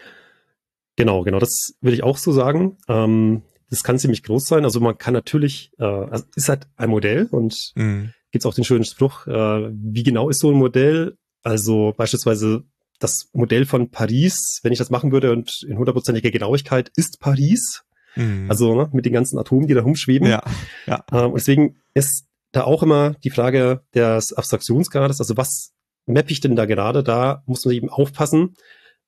Genau, 0.97 1.23
genau, 1.23 1.39
das 1.39 1.75
würde 1.81 1.97
ich 1.97 2.03
auch 2.03 2.19
so 2.19 2.31
sagen. 2.31 2.77
Ähm, 2.89 3.43
das 3.75 3.83
kann 3.83 3.99
ziemlich 3.99 4.23
groß 4.23 4.47
sein. 4.47 4.65
Also 4.65 4.81
man 4.81 4.97
kann 4.99 5.15
natürlich, 5.15 5.73
äh, 5.79 5.85
also 5.85 6.25
ist 6.37 6.49
halt 6.49 6.69
ein 6.77 6.91
Modell 6.91 7.27
und 7.31 7.73
mhm. 7.75 8.13
gibt 8.31 8.45
es 8.45 8.47
auch 8.47 8.55
den 8.55 8.65
schönen 8.65 8.85
Spruch, 8.85 9.27
äh, 9.27 9.71
wie 9.73 10.03
genau 10.03 10.29
ist 10.29 10.39
so 10.39 10.51
ein 10.51 10.57
Modell? 10.57 11.17
Also 11.43 11.93
beispielsweise 11.97 12.63
das 13.01 13.29
Modell 13.33 13.67
von 13.67 13.91
Paris, 13.91 14.61
wenn 14.63 14.73
ich 14.73 14.79
das 14.79 14.91
machen 14.91 15.11
würde 15.11 15.33
und 15.33 15.65
in 15.69 15.77
hundertprozentiger 15.77 16.31
Genauigkeit 16.31 16.91
ist 16.95 17.19
Paris. 17.19 17.83
Mhm. 18.15 18.47
Also 18.49 18.77
ne, 18.77 18.89
mit 18.93 19.05
den 19.05 19.13
ganzen 19.13 19.39
Atomen, 19.39 19.67
die 19.67 19.75
da 19.75 19.83
rumschweben. 19.83 20.29
Ja, 20.29 20.43
ja. 20.87 21.05
Ähm, 21.13 21.33
und 21.33 21.35
deswegen 21.35 21.77
ist 21.95 22.27
da 22.53 22.63
auch 22.63 22.85
immer 22.85 23.15
die 23.25 23.31
Frage 23.31 23.83
des 23.93 24.33
Abstraktionsgrades, 24.33 25.21
also 25.21 25.37
was 25.37 25.73
mappe 26.07 26.31
ich 26.31 26.41
denn 26.41 26.55
da 26.55 26.67
gerade? 26.67 27.03
Da 27.03 27.43
muss 27.47 27.65
man 27.65 27.75
eben 27.75 27.91
aufpassen, 27.91 28.55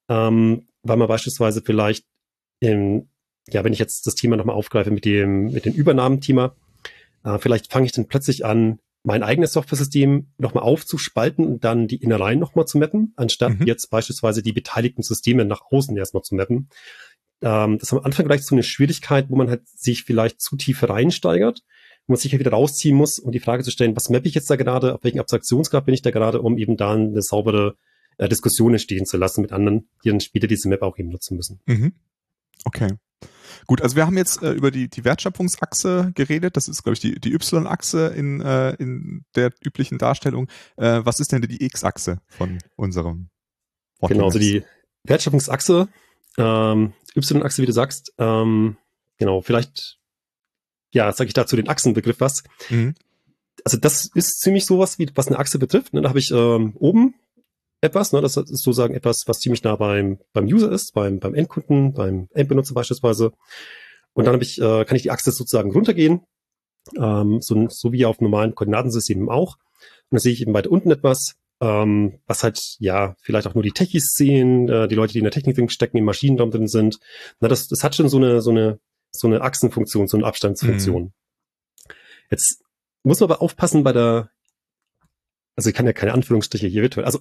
ähm, 0.09 0.66
weil 0.83 0.96
man 0.96 1.07
beispielsweise 1.07 1.62
vielleicht 1.64 2.05
in 2.59 3.09
ja, 3.49 3.65
wenn 3.65 3.73
ich 3.73 3.79
jetzt 3.79 4.07
das 4.07 4.15
Thema 4.15 4.37
nochmal 4.37 4.57
aufgreife 4.57 4.91
mit 4.91 5.05
dem, 5.05 5.53
mit 5.53 5.65
dem 5.65 5.75
Übernahmenthema, 5.75 6.55
äh, 7.25 7.39
vielleicht 7.39 7.73
fange 7.73 7.87
ich 7.87 7.93
dann 7.93 8.07
plötzlich 8.07 8.45
an, 8.45 8.79
mein 9.07 9.23
eigenes 9.23 9.53
Software-System 9.53 10.27
nochmal 10.37 10.65
aufzuspalten 10.65 11.47
und 11.47 11.63
dann 11.63 11.87
die 11.87 12.03
Innereien 12.03 12.41
nochmal 12.41 12.67
zu 12.67 12.77
mappen, 12.77 13.13
anstatt 13.15 13.61
mhm. 13.61 13.67
jetzt 13.67 13.89
beispielsweise 13.89 14.43
die 14.43 14.53
beteiligten 14.53 15.03
Systeme 15.03 15.45
nach 15.45 15.63
außen 15.71 15.97
erstmal 15.97 16.25
zu 16.25 16.35
mappen. 16.35 16.69
Ähm, 17.41 17.79
das 17.79 17.91
ist 17.91 17.93
am 17.93 18.05
Anfang 18.05 18.27
gleich 18.27 18.45
so 18.45 18.57
eine 18.57 18.65
Schwierigkeit, 18.65 19.31
wo 19.31 19.37
man 19.37 19.49
halt 19.49 19.69
sich 19.69 20.03
vielleicht 20.03 20.41
zu 20.41 20.57
tief 20.57 20.83
reinsteigert, 20.83 21.63
wo 22.09 22.15
man 22.15 22.21
sich 22.21 22.33
ja 22.33 22.41
wieder 22.41 22.51
rausziehen 22.51 22.97
muss, 22.97 23.21
um 23.21 23.31
die 23.31 23.39
Frage 23.39 23.63
zu 23.63 23.71
stellen, 23.71 23.95
was 23.95 24.11
mappe 24.11 24.27
ich 24.27 24.35
jetzt 24.35 24.51
da 24.51 24.57
gerade, 24.57 24.97
auf 24.97 25.05
welchen 25.05 25.21
Abstraktionsgrad 25.21 25.85
bin 25.85 25.95
ich 25.95 26.03
da 26.03 26.11
gerade, 26.11 26.43
um 26.43 26.59
eben 26.59 26.77
da 26.77 26.95
eine 26.95 27.23
saubere 27.23 27.77
äh, 28.19 28.29
Diskussion 28.29 28.73
entstehen 28.73 29.07
zu 29.07 29.19
lassen 29.19 29.41
mit 29.41 29.53
anderen, 29.53 29.89
die 30.03 30.09
dann 30.09 30.21
später 30.21 30.49
diese 30.49 30.69
Map 30.69 30.83
auch 30.83 30.99
eben 30.99 31.11
nutzen 31.11 31.37
müssen. 31.37 31.61
Mhm. 31.67 31.93
Okay. 32.65 32.89
Gut, 33.67 33.83
also 33.83 33.97
wir 33.97 34.07
haben 34.07 34.17
jetzt 34.17 34.43
äh, 34.43 34.53
über 34.53 34.71
die, 34.71 34.89
die 34.89 35.05
Wertschöpfungsachse 35.05 36.13
geredet. 36.15 36.57
Das 36.57 36.69
ist, 36.69 36.83
glaube 36.83 36.95
ich, 36.95 37.01
die, 37.01 37.21
die 37.21 37.33
Y-Achse 37.33 38.09
in, 38.09 38.41
äh, 38.41 38.75
in 38.75 39.25
der 39.35 39.53
üblichen 39.65 39.99
Darstellung. 39.99 40.49
Äh, 40.77 41.01
was 41.05 41.21
ist 41.21 41.33
denn 41.33 41.43
die 41.43 41.65
X-Achse 41.65 42.19
von 42.29 42.59
unserem 42.77 43.29
Wort 44.01 44.13
Genau, 44.13 44.27
also 44.27 44.39
die 44.39 44.65
Wertschöpfungsachse, 45.05 45.89
ähm, 46.39 46.93
Y-Achse, 47.17 47.63
wie 47.63 47.67
du 47.67 47.73
sagst, 47.73 48.13
ähm, 48.19 48.77
genau, 49.19 49.41
vielleicht, 49.41 49.99
ja, 50.91 51.13
sage 51.13 51.29
ich 51.29 51.35
dazu 51.35 51.57
den 51.57 51.69
Achsenbegriff 51.69 52.21
was. 52.21 52.45
Mhm. 52.69 52.95
Also 53.65 53.79
das 53.79 54.11
ist 54.15 54.41
ziemlich 54.41 54.67
sowas, 54.67 54.99
wie 54.99 55.11
was 55.15 55.29
eine 55.29 55.39
Achse 55.39 55.59
betrifft. 55.59 55.95
Ne? 55.95 56.03
Da 56.03 56.09
habe 56.11 56.19
ich 56.19 56.31
ähm, 56.31 56.75
oben 56.77 57.15
etwas. 57.81 58.12
Ne? 58.12 58.21
Das 58.21 58.37
ist 58.37 58.49
sozusagen 58.49 58.95
etwas, 58.95 59.25
was 59.27 59.39
ziemlich 59.39 59.62
nah 59.62 59.77
beim, 59.77 60.19
beim 60.33 60.47
User 60.47 60.71
ist, 60.71 60.95
beim, 60.95 61.19
beim 61.19 61.35
Endkunden, 61.35 61.93
beim 61.93 62.29
Endbenutzer 62.33 62.75
beispielsweise. 62.75 63.33
Und 64.15 64.25
dann 64.25 64.35
habe 64.35 64.45
ich, 64.45 64.61
äh, 64.61 64.85
kann 64.85 64.97
ich 64.97 65.03
die 65.03 65.11
Achse 65.11 65.31
sozusagen 65.31 65.71
runtergehen, 65.73 66.23
ähm, 66.97 67.41
so, 67.41 67.69
so 67.69 67.93
wie 67.93 68.07
auf 68.07 68.21
normalen 68.21 68.55
Koordinatensystemen 68.55 69.29
auch. 69.29 69.57
Und 69.57 70.12
dann 70.12 70.21
sehe 70.21 70.33
ich 70.33 70.43
eben 70.43 70.55
weiter 70.55 70.71
unten 70.71 70.91
etwas, 70.91 71.35
ähm, 71.61 72.21
was 72.27 72.43
halt, 72.43 72.77
ja, 72.79 73.15
vielleicht 73.21 73.47
auch 73.47 73.55
nur 73.55 73.62
die 73.62 73.73
Techies 73.73 74.15
sehen, 74.15 74.69
äh, 74.69 74.89
die 74.89 74.95
Leute, 74.95 75.12
die 75.12 75.19
in 75.19 75.25
der 75.25 75.33
Technik 75.33 75.57
drin 75.57 75.69
stecken, 75.69 75.99
im 75.99 76.05
Maschinenraum 76.05 76.51
drin 76.51 76.69
sind. 76.69 76.99
Na, 77.41 77.49
das, 77.49 77.69
das 77.69 77.83
hat 77.83 77.95
schon 77.95 78.09
so 78.09 78.17
eine, 78.17 78.41
so 78.41 78.51
eine, 78.51 78.79
so 79.11 79.27
eine 79.27 79.41
Achsenfunktion, 79.41 80.07
so 80.07 80.17
eine 80.17 80.27
Abstandsfunktion. 80.27 81.03
Mhm. 81.03 81.12
Jetzt 82.31 82.62
muss 83.03 83.21
man 83.21 83.31
aber 83.31 83.43
aufpassen 83.43 83.85
bei 83.85 83.93
der 83.93 84.31
also 85.57 85.71
ich 85.71 85.75
kann 85.75 85.87
ja 85.87 85.92
keine 85.92 86.12
Anführungsstriche 86.12 86.66
hier 86.66 86.83
virtuell, 86.83 87.07
also 87.07 87.21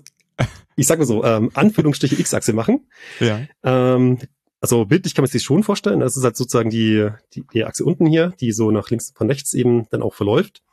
ich 0.76 0.88
sage 0.88 1.00
mal 1.00 1.06
so, 1.06 1.24
ähm, 1.24 1.52
Anführungsstriche 1.54 2.20
X-Achse 2.20 2.54
machen. 2.54 2.88
Ja. 3.20 3.42
Ähm, 3.64 4.20
also 4.60 4.86
bildlich 4.86 5.16
kann 5.16 5.24
man 5.24 5.30
sich 5.30 5.44
schon 5.44 5.64
vorstellen. 5.64 6.00
Das 6.00 6.18
ist 6.18 6.24
halt 6.24 6.36
sozusagen 6.36 6.70
die, 6.70 7.10
die, 7.34 7.44
die 7.54 7.64
Achse 7.64 7.86
unten 7.86 8.06
hier, 8.06 8.34
die 8.40 8.52
so 8.52 8.72
nach 8.72 8.90
links 8.90 9.14
von 9.16 9.28
rechts 9.28 9.54
eben 9.54 9.88
dann 9.90 10.02
auch 10.02 10.14
verläuft. 10.14 10.64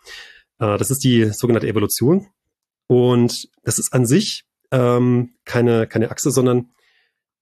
Äh, 0.59 0.79
das 0.79 0.91
ist 0.91 1.05
die 1.05 1.27
sogenannte 1.27 1.69
Evolution. 1.69 2.27
Und 2.89 3.49
das 3.63 3.79
ist 3.79 3.93
an 3.93 4.07
sich 4.07 4.45
ähm, 4.71 5.35
keine, 5.45 5.87
keine 5.87 6.11
Achse, 6.11 6.31
sondern 6.31 6.71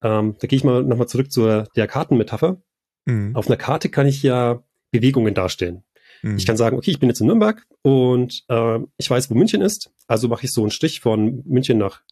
ähm, 0.03 0.37
da 0.39 0.47
gehe 0.47 0.57
ich 0.57 0.65
mal 0.65 0.83
nochmal 0.83 1.09
zurück 1.09 1.31
zur 1.31 1.69
der 1.77 1.87
Kartenmetapher. 1.87 2.61
Mhm. 3.07 3.37
Auf 3.37 3.47
einer 3.47 3.57
Karte 3.57 3.89
kann 3.89 4.07
ich 4.07 4.23
ja 4.23 4.63
Bewegungen 4.91 5.35
darstellen. 5.35 5.85
Mhm. 6.23 6.37
Ich 6.37 6.47
kann 6.47 6.57
sagen, 6.57 6.77
okay, 6.77 6.91
ich 6.91 6.99
bin 6.99 7.09
jetzt 7.09 7.21
in 7.21 7.27
Nürnberg 7.27 7.67
und 7.83 8.45
äh, 8.49 8.79
ich 8.99 9.09
weiß, 9.09 9.31
wo 9.31 9.35
München 9.35 9.61
ist. 9.61 9.91
Also 10.07 10.29
mache 10.29 10.45
ich 10.45 10.53
so 10.53 10.63
einen 10.63 10.71
Strich 10.71 11.01
von 11.01 11.43
München 11.47 11.79
nach 11.79 12.03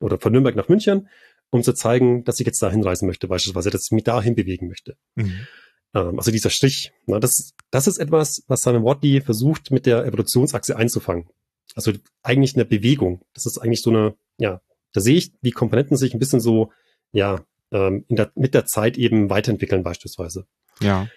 oder 0.00 0.18
von 0.18 0.32
Nürnberg 0.32 0.56
nach 0.56 0.68
München, 0.68 1.08
um 1.50 1.62
zu 1.62 1.72
zeigen, 1.72 2.24
dass 2.24 2.40
ich 2.40 2.46
jetzt 2.46 2.62
dahin 2.62 2.82
reisen 2.82 3.06
möchte, 3.06 3.28
beispielsweise, 3.28 3.70
dass 3.70 3.86
ich 3.86 3.92
mich 3.92 4.04
dahin 4.04 4.34
bewegen 4.34 4.68
möchte. 4.68 4.96
Mhm. 5.14 5.46
Ähm, 5.94 6.18
also 6.18 6.30
dieser 6.30 6.50
Strich, 6.50 6.92
na, 7.06 7.20
das, 7.20 7.54
das 7.70 7.86
ist 7.86 7.98
etwas, 7.98 8.42
was 8.48 8.62
Simon 8.62 8.84
Watley 8.84 9.20
versucht, 9.20 9.70
mit 9.70 9.86
der 9.86 10.04
Evolutionsachse 10.04 10.76
einzufangen. 10.76 11.28
Also 11.74 11.92
eigentlich 12.22 12.54
eine 12.54 12.64
Bewegung. 12.64 13.22
Das 13.32 13.46
ist 13.46 13.58
eigentlich 13.58 13.82
so 13.82 13.90
eine, 13.90 14.14
ja, 14.38 14.60
da 14.92 15.00
sehe 15.00 15.16
ich, 15.16 15.32
wie 15.40 15.50
Komponenten 15.50 15.96
sich 15.96 16.14
ein 16.14 16.18
bisschen 16.18 16.40
so, 16.40 16.70
ja, 17.12 17.44
ähm, 17.72 18.04
in 18.08 18.16
der, 18.16 18.32
mit 18.34 18.54
der 18.54 18.66
Zeit 18.66 18.96
eben 18.96 19.30
weiterentwickeln 19.30 19.82
beispielsweise. 19.82 20.46
Ja. 20.80 21.08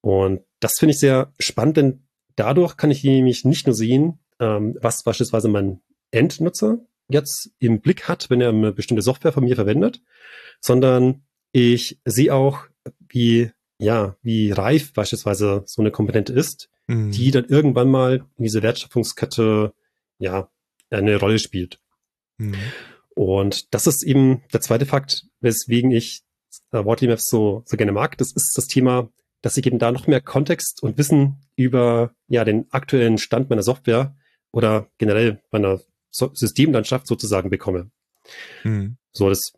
Und 0.00 0.42
das 0.60 0.78
finde 0.78 0.92
ich 0.92 1.00
sehr 1.00 1.32
spannend, 1.38 1.76
denn 1.76 2.02
dadurch 2.36 2.76
kann 2.76 2.90
ich 2.90 3.04
nämlich 3.04 3.44
nicht 3.44 3.66
nur 3.66 3.74
sehen, 3.74 4.18
ähm, 4.38 4.76
was 4.80 5.02
beispielsweise 5.02 5.48
mein 5.48 5.80
Endnutzer 6.10 6.78
jetzt 7.08 7.50
im 7.58 7.80
Blick 7.80 8.08
hat, 8.08 8.30
wenn 8.30 8.40
er 8.40 8.50
eine 8.50 8.72
bestimmte 8.72 9.02
Software 9.02 9.32
von 9.32 9.44
mir 9.44 9.56
verwendet, 9.56 10.02
sondern 10.60 11.22
Ich 11.52 11.98
sehe 12.04 12.32
auch, 12.32 12.60
wie, 13.08 13.50
ja, 13.78 14.16
wie 14.22 14.52
reif 14.52 14.92
beispielsweise 14.92 15.64
so 15.66 15.82
eine 15.82 15.90
Komponente 15.90 16.32
ist, 16.32 16.70
mhm. 16.86 17.10
die 17.10 17.30
dann 17.32 17.46
irgendwann 17.46 17.90
mal 17.90 18.24
in 18.36 18.44
diese 18.44 18.62
Wertschöpfungskette, 18.62 19.74
ja, 20.18 20.48
eine 20.90 21.16
Rolle 21.16 21.38
spielt. 21.38 21.80
Mhm. 22.38 22.54
Und 23.14 23.74
das 23.74 23.86
ist 23.86 24.04
eben 24.04 24.42
der 24.52 24.60
zweite 24.60 24.86
Fakt, 24.86 25.26
weswegen 25.40 25.90
ich 25.90 26.22
äh, 26.72 26.84
Wortly 26.84 27.08
Maps 27.08 27.28
so, 27.28 27.62
so 27.66 27.76
gerne 27.76 27.92
mag. 27.92 28.16
Das 28.18 28.32
ist 28.32 28.56
das 28.56 28.66
Thema, 28.66 29.10
dass 29.42 29.56
ich 29.56 29.66
eben 29.66 29.78
da 29.78 29.92
noch 29.92 30.06
mehr 30.06 30.20
Kontext 30.20 30.82
und 30.82 30.98
Wissen 30.98 31.36
über 31.56 32.12
ja 32.28 32.44
den 32.44 32.66
aktuellen 32.70 33.18
Stand 33.18 33.50
meiner 33.50 33.62
Software 33.62 34.14
oder 34.52 34.88
generell 34.98 35.42
meiner 35.50 35.80
so 36.10 36.30
Systemlandschaft 36.34 37.06
sozusagen 37.06 37.50
bekomme. 37.50 37.90
Mhm. 38.64 38.96
So, 39.12 39.28
das 39.28 39.52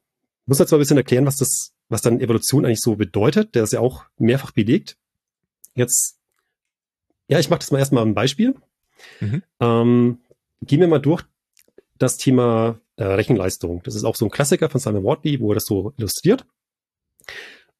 muss 0.47 0.59
jetzt 0.59 0.71
mal 0.71 0.79
ein 0.79 0.81
bisschen 0.81 0.97
erklären, 0.97 1.27
was 1.27 1.37
das, 1.37 1.73
was 1.89 2.03
dann 2.03 2.21
Evolution 2.21 2.65
eigentlich 2.65 2.81
so 2.81 2.97
bedeutet. 2.97 3.55
Der 3.55 3.65
ist 3.65 3.73
ja 3.73 3.81
auch 3.81 4.05
mehrfach 4.19 4.53
belegt. 4.53 4.97
Jetzt, 5.75 6.19
ja, 7.29 7.39
ich 7.39 7.49
mache 7.49 7.61
das 7.61 7.71
mal 7.71 7.79
erstmal 7.79 8.05
ein 8.05 8.15
Beispiel. 8.15 8.55
Mhm. 9.21 9.43
Ähm, 9.61 10.19
gehen 10.63 10.81
wir 10.81 10.89
mal 10.89 11.01
durch 11.01 11.25
das 11.99 12.17
Thema 12.17 12.79
äh, 12.97 13.05
Rechenleistung. 13.05 13.83
Das 13.85 13.95
ist 13.95 14.05
auch 14.05 14.17
so 14.17 14.27
ein 14.27 14.31
Klassiker 14.31 14.69
von 14.69 14.81
Simon 14.81 15.05
Wortley, 15.05 15.41
wo 15.41 15.53
er 15.53 15.55
das 15.55 15.65
so 15.65 15.93
illustriert. 15.97 16.45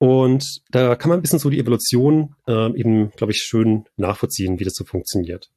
Und 0.03 0.63
da 0.73 0.97
kann 0.97 1.11
man 1.11 1.21
ein 1.21 1.23
bisschen 1.23 1.39
so 1.39 1.49
die 1.49 1.61
Evolution 1.61 2.35
äh, 2.49 2.77
eben, 2.77 3.13
glaube 3.13 3.31
ich, 3.31 3.39
schön 3.39 3.85
nachvollziehen, 3.97 4.59
wie 4.59 4.65
das 4.65 4.75
so 4.75 4.83
funktioniert. 4.83 5.53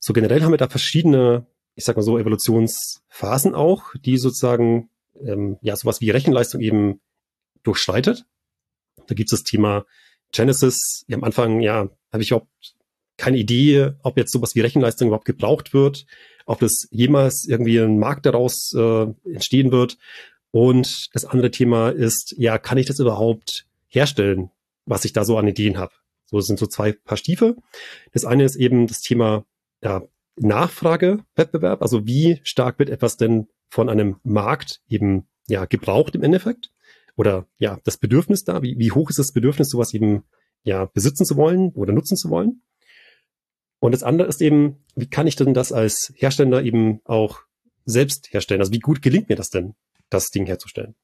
So 0.00 0.12
generell 0.12 0.42
haben 0.42 0.50
wir 0.50 0.58
da 0.58 0.68
verschiedene, 0.68 1.46
ich 1.76 1.84
sag 1.84 1.94
mal 1.94 2.02
so, 2.02 2.18
Evolutionsphasen 2.18 3.54
auch, 3.54 3.94
die 4.04 4.18
sozusagen 4.18 4.90
ähm, 5.24 5.58
ja 5.60 5.76
sowas 5.76 6.00
wie 6.00 6.10
Rechenleistung 6.10 6.62
eben 6.62 7.00
durchschreitet. 7.62 8.24
Da 9.06 9.14
gibt 9.14 9.32
es 9.32 9.38
das 9.38 9.48
Thema 9.48 9.86
Genesis. 10.32 11.04
Ja, 11.06 11.16
am 11.18 11.22
Anfang, 11.22 11.60
ja, 11.60 11.88
habe 12.12 12.22
ich 12.24 12.30
überhaupt 12.32 12.50
keine 13.16 13.36
Idee, 13.36 13.92
ob 14.02 14.16
jetzt 14.16 14.32
sowas 14.32 14.56
wie 14.56 14.62
Rechenleistung 14.62 15.06
überhaupt 15.06 15.26
gebraucht 15.26 15.74
wird, 15.74 16.06
ob 16.44 16.60
es 16.60 16.88
jemals 16.90 17.46
irgendwie 17.46 17.78
ein 17.78 18.00
Markt 18.00 18.26
daraus 18.26 18.74
äh, 18.76 19.06
entstehen 19.32 19.70
wird. 19.70 19.96
Und 20.50 21.14
das 21.14 21.24
andere 21.24 21.52
Thema 21.52 21.90
ist, 21.90 22.34
ja, 22.36 22.58
kann 22.58 22.78
ich 22.78 22.86
das 22.86 22.98
überhaupt 22.98 23.65
herstellen, 23.88 24.50
was 24.84 25.04
ich 25.04 25.12
da 25.12 25.24
so 25.24 25.38
an 25.38 25.48
Ideen 25.48 25.78
habe? 25.78 25.92
So 26.26 26.40
sind 26.40 26.58
so 26.58 26.66
zwei 26.66 26.92
Paar 26.92 27.16
Stiefel. 27.16 27.56
Das 28.12 28.24
eine 28.24 28.44
ist 28.44 28.56
eben 28.56 28.86
das 28.86 29.00
Thema 29.00 29.44
ja, 29.82 30.02
Nachfragewettbewerb, 30.36 31.82
also 31.82 32.06
wie 32.06 32.40
stark 32.42 32.78
wird 32.78 32.90
etwas 32.90 33.16
denn 33.16 33.48
von 33.68 33.88
einem 33.88 34.16
Markt 34.22 34.82
eben 34.88 35.26
ja 35.48 35.64
gebraucht 35.64 36.14
im 36.14 36.22
Endeffekt? 36.22 36.70
Oder 37.16 37.46
ja, 37.58 37.78
das 37.84 37.96
Bedürfnis 37.96 38.44
da, 38.44 38.62
wie, 38.62 38.78
wie 38.78 38.92
hoch 38.92 39.08
ist 39.08 39.18
das 39.18 39.32
Bedürfnis, 39.32 39.70
sowas 39.70 39.94
eben 39.94 40.24
ja 40.62 40.84
besitzen 40.84 41.24
zu 41.24 41.36
wollen 41.36 41.70
oder 41.70 41.92
nutzen 41.92 42.16
zu 42.16 42.28
wollen? 42.28 42.62
Und 43.78 43.92
das 43.92 44.02
andere 44.02 44.28
ist 44.28 44.42
eben, 44.42 44.84
wie 44.94 45.08
kann 45.08 45.26
ich 45.26 45.36
denn 45.36 45.54
das 45.54 45.72
als 45.72 46.12
Hersteller 46.16 46.62
eben 46.62 47.00
auch 47.04 47.40
selbst 47.84 48.32
herstellen? 48.32 48.60
Also 48.60 48.72
wie 48.72 48.80
gut 48.80 49.00
gelingt 49.00 49.28
mir 49.28 49.36
das 49.36 49.50
denn, 49.50 49.74
das 50.10 50.30
Ding 50.30 50.46
herzustellen? 50.46 50.94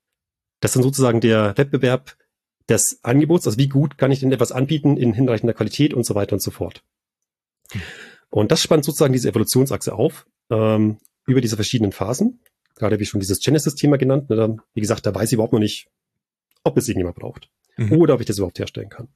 Das 0.60 0.70
ist 0.70 0.76
dann 0.76 0.82
sozusagen 0.82 1.20
der 1.20 1.56
Wettbewerb 1.56 2.16
des 2.68 3.00
Angebots, 3.02 3.46
also 3.46 3.58
wie 3.58 3.68
gut 3.68 3.98
kann 3.98 4.12
ich 4.12 4.20
denn 4.20 4.32
etwas 4.32 4.52
anbieten 4.52 4.96
in 4.96 5.12
hinreichender 5.12 5.54
Qualität 5.54 5.94
und 5.94 6.04
so 6.04 6.14
weiter 6.14 6.34
und 6.34 6.42
so 6.42 6.50
fort. 6.50 6.82
Und 8.30 8.50
das 8.52 8.62
spannt 8.62 8.84
sozusagen 8.84 9.12
diese 9.12 9.28
Evolutionsachse 9.28 9.94
auf, 9.94 10.26
ähm, 10.50 10.98
über 11.26 11.40
diese 11.40 11.56
verschiedenen 11.56 11.92
Phasen. 11.92 12.40
Gerade 12.76 12.98
wie 12.98 13.04
schon 13.04 13.20
dieses 13.20 13.40
Genesis-Thema 13.40 13.98
genannt. 13.98 14.30
Ne, 14.30 14.36
dann, 14.36 14.60
wie 14.74 14.80
gesagt, 14.80 15.06
da 15.06 15.14
weiß 15.14 15.28
ich 15.28 15.34
überhaupt 15.34 15.52
noch 15.52 15.60
nicht, 15.60 15.88
ob 16.64 16.76
es 16.76 16.88
irgendjemand 16.88 17.16
braucht. 17.16 17.50
Mhm. 17.76 17.92
Oder 17.92 18.14
ob 18.14 18.20
ich 18.20 18.26
das 18.26 18.38
überhaupt 18.38 18.58
herstellen 18.58 18.88
kann. 18.88 19.08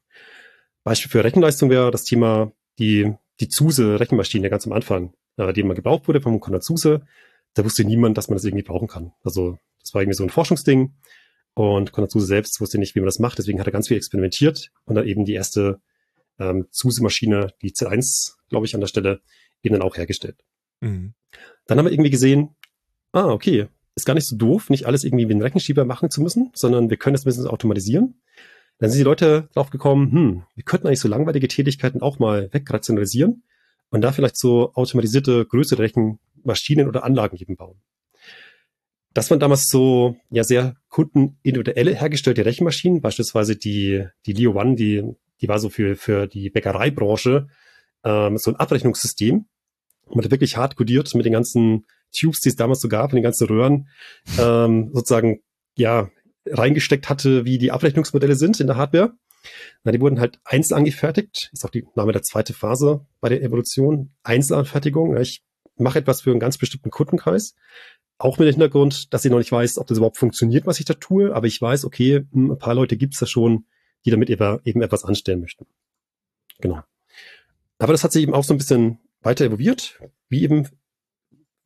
Beispiel 0.85 1.11
für 1.11 1.25
Rechenleistung 1.25 1.71
wäre 1.71 1.91
das 1.91 2.05
Thema 2.05 2.53
die 2.79 3.15
die 3.41 3.49
Zuse-Rechenmaschine 3.49 4.51
ganz 4.51 4.67
am 4.67 4.73
Anfang, 4.73 5.13
äh, 5.37 5.53
die 5.53 5.61
immer 5.61 5.75
gebraucht 5.75 6.09
wurde 6.09 6.21
vom 6.21 6.41
Konrad 6.41 6.65
Zuse, 6.65 7.03
da 7.55 7.65
wusste 7.65 7.85
niemand, 7.85 8.19
dass 8.19 8.29
man 8.29 8.37
das 8.37 8.45
irgendwie 8.45 8.65
brauchen 8.65 8.89
kann. 8.89 9.13
Also 9.23 9.59
das 9.81 9.95
war 9.95 10.03
irgendwie 10.03 10.17
so 10.17 10.25
ein 10.25 10.31
Forschungsding 10.31 10.95
und 11.57 11.93
Konrad 11.93 12.11
Zuse 12.11 12.27
selbst 12.27 12.61
wusste 12.61 12.77
nicht, 12.77 12.95
wie 12.95 13.01
man 13.01 13.07
das 13.07 13.19
macht, 13.19 13.39
deswegen 13.39 13.59
hat 13.59 13.67
er 13.67 13.73
ganz 13.73 13.89
viel 13.89 13.97
experimentiert 13.97 14.71
und 14.85 14.95
dann 14.95 15.07
eben 15.07 15.25
die 15.25 15.33
erste 15.33 15.81
ähm, 16.39 16.67
Zuse-Maschine, 16.71 17.55
die 17.63 17.73
Z1, 17.73 18.35
glaube 18.51 18.67
ich, 18.67 18.75
an 18.75 18.83
der 18.83 18.89
Stelle, 18.89 19.23
eben 19.63 19.73
dann 19.73 19.81
auch 19.83 19.97
hergestellt. 19.97 20.37
Mhm. 20.81 21.15
Dann 21.67 21.79
haben 21.79 21.87
wir 21.87 21.93
irgendwie 21.93 22.11
gesehen, 22.11 22.51
ah, 23.13 23.31
okay, 23.31 23.69
ist 23.95 24.05
gar 24.05 24.13
nicht 24.13 24.27
so 24.27 24.37
doof, 24.37 24.69
nicht 24.69 24.85
alles 24.85 25.03
irgendwie 25.03 25.31
wie 25.31 25.35
ein 25.35 25.41
Rechenschieber 25.41 25.87
machen 25.87 26.11
zu 26.11 26.21
müssen, 26.21 26.51
sondern 26.55 26.91
wir 26.91 26.99
können 26.99 27.15
das 27.15 27.23
ein 27.23 27.31
bisschen 27.31 27.47
automatisieren. 27.47 28.21
Dann 28.77 28.91
sind 28.91 28.99
die 28.99 29.05
Leute 29.05 29.49
drauf 29.55 29.71
gekommen, 29.71 30.13
hm, 30.13 30.43
wir 30.55 30.65
könnten 30.65 30.87
eigentlich 30.87 31.01
so 31.01 31.09
langweilige 31.09 31.49
Tätigkeiten 31.49 32.03
auch 32.03 32.19
mal 32.19 32.53
wegrationalisieren 32.53 33.45
und 33.89 34.03
da 34.03 34.13
vielleicht 34.13 34.37
so 34.37 34.75
automatisierte 34.75 35.47
größere 35.47 35.83
Rechenmaschinen 35.83 36.87
oder 36.87 37.03
Anlagen 37.03 37.39
eben 37.39 37.57
bauen. 37.57 37.81
Das 39.17 39.31
waren 39.31 39.41
damals 39.41 39.71
so 39.71 40.19
ja 40.29 40.45
sehr 40.45 40.77
kundenindividuelle 40.91 41.95
hergestellte 41.95 42.45
Rechenmaschinen, 42.45 43.01
beispielsweise 43.01 43.57
die, 43.57 44.05
die 44.27 44.35
Leo 44.35 44.61
One, 44.61 44.75
die, 44.75 45.05
die 45.41 45.49
war 45.49 45.59
so 45.59 45.71
für, 45.71 45.97
für 45.97 46.27
die 46.27 46.51
Bäckereibranche 46.51 47.49
ähm, 48.05 48.37
so 48.37 48.51
ein 48.51 48.57
Abrechnungssystem. 48.57 49.47
Man 50.13 50.23
hat 50.23 50.31
wirklich 50.31 50.59
hart 50.59 50.77
codiert 50.77 51.15
mit 51.15 51.25
den 51.25 51.33
ganzen 51.33 51.87
Tubes, 52.15 52.41
die 52.41 52.51
es 52.51 52.57
damals 52.57 52.83
so 52.83 52.89
gab, 52.89 53.11
und 53.11 53.17
den 53.17 53.23
ganzen 53.23 53.47
Röhren, 53.47 53.89
ähm, 54.39 54.91
sozusagen 54.93 55.41
ja 55.77 56.11
reingesteckt 56.45 57.09
hatte, 57.09 57.47
wie 57.47 57.57
die 57.57 57.73
Abrechnungsmodelle 57.73 58.35
sind 58.35 58.61
in 58.61 58.67
der 58.67 58.77
Hardware. 58.77 59.15
Na, 59.83 59.93
die 59.93 60.01
wurden 60.03 60.21
halt 60.21 60.41
einzeln 60.45 60.77
angefertigt. 60.77 61.49
Ist 61.55 61.65
auch 61.65 61.71
die 61.71 61.87
Name 61.95 62.13
der 62.13 62.23
zweite 62.23 62.53
Phase 62.53 63.07
bei 63.23 63.31
der 63.31 63.43
Evolution. 63.43 64.13
Einzelanfertigung. 64.25 65.17
Ich 65.17 65.43
mache 65.79 65.99
etwas 65.99 66.21
für 66.21 66.31
einen 66.31 66.41
ganz 66.41 66.59
bestimmten 66.59 66.91
Kundenkreis. 66.91 67.55
Auch 68.19 68.39
mit 68.39 68.49
dem 68.49 68.53
Hintergrund, 68.53 69.13
dass 69.13 69.25
ich 69.25 69.31
noch 69.31 69.39
nicht 69.39 69.53
weiß, 69.53 69.79
ob 69.79 69.87
das 69.87 69.99
überhaupt 69.99 70.17
funktioniert, 70.17 70.67
was 70.67 70.79
ich 70.79 70.87
da 70.87 70.95
tue. 70.95 71.35
Aber 71.35 71.47
ich 71.47 71.61
weiß, 71.61 71.85
okay, 71.85 72.25
hm, 72.33 72.53
ein 72.53 72.59
paar 72.59 72.75
Leute 72.75 72.97
gibt 72.97 73.15
es 73.15 73.21
da 73.21 73.27
schon, 73.27 73.67
die 74.05 74.11
damit 74.11 74.31
eben 74.31 74.83
etwas 74.83 75.05
anstellen 75.05 75.41
möchten. 75.41 75.67
Genau. 76.61 76.81
Aber 77.79 77.93
das 77.93 78.05
hat 78.05 78.13
sich 78.13 78.23
eben 78.23 78.35
auch 78.35 78.45
so 78.45 78.55
ein 78.55 78.59
bisschen 78.59 78.99
weiter 79.21 79.45
evolviert, 79.45 80.01
wie 80.29 80.43
eben 80.43 80.69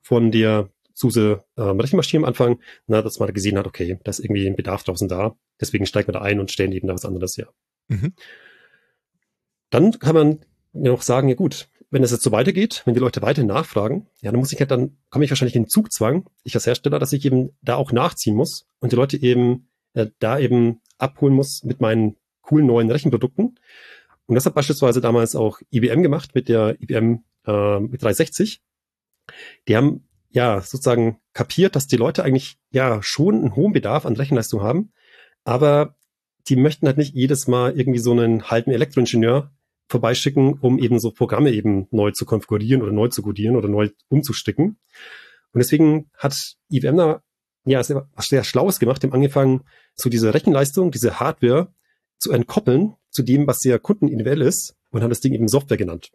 von 0.03 0.33
der 0.33 0.71
SUSE 0.93 1.45
ähm, 1.57 1.81
Rechenmaschine 1.81 2.23
am 2.23 2.29
Anfang, 2.29 2.61
na, 2.87 3.01
dass 3.01 3.19
man 3.19 3.33
gesehen 3.33 3.57
hat, 3.57 3.67
okay, 3.67 3.99
da 4.05 4.11
ist 4.11 4.19
irgendwie 4.19 4.47
ein 4.47 4.57
Bedarf 4.57 4.83
draußen 4.85 5.09
da, 5.09 5.37
deswegen 5.61 5.87
steigen 5.87 6.09
wir 6.09 6.13
da 6.13 6.23
ein 6.23 6.41
und 6.41 6.51
stellen 6.51 6.73
eben 6.73 6.89
da 6.89 6.95
was 6.95 7.05
anderes 7.05 7.37
her. 7.39 7.49
Mhm. 7.89 8.15
Dann 9.71 9.99
kann 9.99 10.15
man 10.15 10.45
ja 10.73 10.91
noch 10.91 11.03
sagen, 11.03 11.29
ja 11.29 11.37
gut, 11.37 11.70
wenn 11.91 12.05
es 12.05 12.13
jetzt 12.13 12.23
so 12.23 12.33
weitergeht, 12.33 12.83
wenn 12.85 12.95
die 12.95 13.01
Leute 13.01 13.21
weiter 13.21 13.43
nachfragen, 13.43 14.07
ja, 14.21 14.31
dann 14.31 14.39
muss 14.39 14.53
ich 14.53 14.61
halt 14.61 14.71
dann, 14.71 14.97
komme 15.11 15.25
ich 15.25 15.31
wahrscheinlich 15.31 15.57
in 15.57 15.65
den 15.65 15.69
Zugzwang, 15.69 16.29
ich 16.45 16.55
als 16.55 16.67
Hersteller, 16.67 16.99
dass 16.99 17.13
ich 17.13 17.25
eben 17.25 17.51
da 17.63 17.75
auch 17.77 17.93
nachziehen 17.93 18.37
muss 18.37 18.67
und 18.79 18.93
die 18.93 18.97
Leute 18.97 19.21
eben 19.21 19.69
äh, 19.95 20.07
da 20.21 20.39
eben 20.39 20.81
abholen 20.99 21.35
muss 21.35 21.65
mit 21.65 21.81
meinen 21.81 22.17
coolen 22.43 22.67
neuen 22.67 22.91
Rechenprodukten. 22.91 23.59
Und 24.27 24.35
das 24.35 24.47
hat 24.47 24.55
beispielsweise 24.55 25.01
damals 25.01 25.35
auch 25.35 25.61
IBM 25.73 26.03
gemacht 26.03 26.35
mit 26.35 26.49
der 26.49 26.81
IBM 26.81 27.25
äh, 27.47 27.81
mit 27.81 28.03
360. 28.03 28.63
Die 29.67 29.77
haben 29.77 30.09
ja 30.31 30.61
sozusagen 30.61 31.19
kapiert, 31.33 31.75
dass 31.75 31.89
die 31.89 31.97
Leute 31.97 32.23
eigentlich 32.23 32.59
ja 32.71 33.03
schon 33.03 33.35
einen 33.35 33.57
hohen 33.57 33.73
Bedarf 33.73 34.07
an 34.07 34.15
Rechenleistung 34.15 34.63
haben, 34.63 34.93
aber 35.45 35.97
die 36.49 36.57
möchten 36.57 36.87
halt 36.87 36.99
nicht 36.99 37.15
jedes 37.15 37.49
Mal 37.49 37.77
irgendwie 37.77 37.99
so 37.99 38.13
einen 38.13 38.51
halben 38.51 38.71
Elektroingenieur 38.71 39.51
vorbeischicken, 39.91 40.55
um 40.61 40.79
eben 40.79 40.99
so 40.99 41.11
Programme 41.11 41.51
eben 41.51 41.89
neu 41.91 42.13
zu 42.13 42.25
konfigurieren 42.25 42.83
oder 42.83 42.93
neu 42.93 43.09
zu 43.09 43.23
codieren 43.23 43.57
oder 43.57 43.69
neu 43.69 43.91
umzusticken. 44.09 44.79
Und 45.53 45.59
deswegen 45.59 46.11
hat 46.17 46.57
IBM 46.71 46.97
da 46.97 47.23
ja 47.65 47.83
sehr, 47.83 48.09
was 48.15 48.27
sehr 48.27 48.45
Schlaues 48.45 48.79
gemacht, 48.79 49.03
dem 49.03 49.13
angefangen, 49.13 49.63
so 49.95 50.09
diese 50.09 50.33
Rechenleistung, 50.33 50.91
diese 50.91 51.21
Hardware 51.21 51.75
zu 52.19 52.33
entkoppeln 52.33 52.95
zu 53.11 53.23
dem, 53.23 53.47
was 53.47 53.61
sehr 53.61 53.79
kundenindividuell 53.79 54.43
ist 54.43 54.77
und 54.91 55.03
haben 55.03 55.11
das 55.11 55.21
Ding 55.21 55.35
eben 55.35 55.49
Software 55.49 55.77
genannt. 55.77 56.13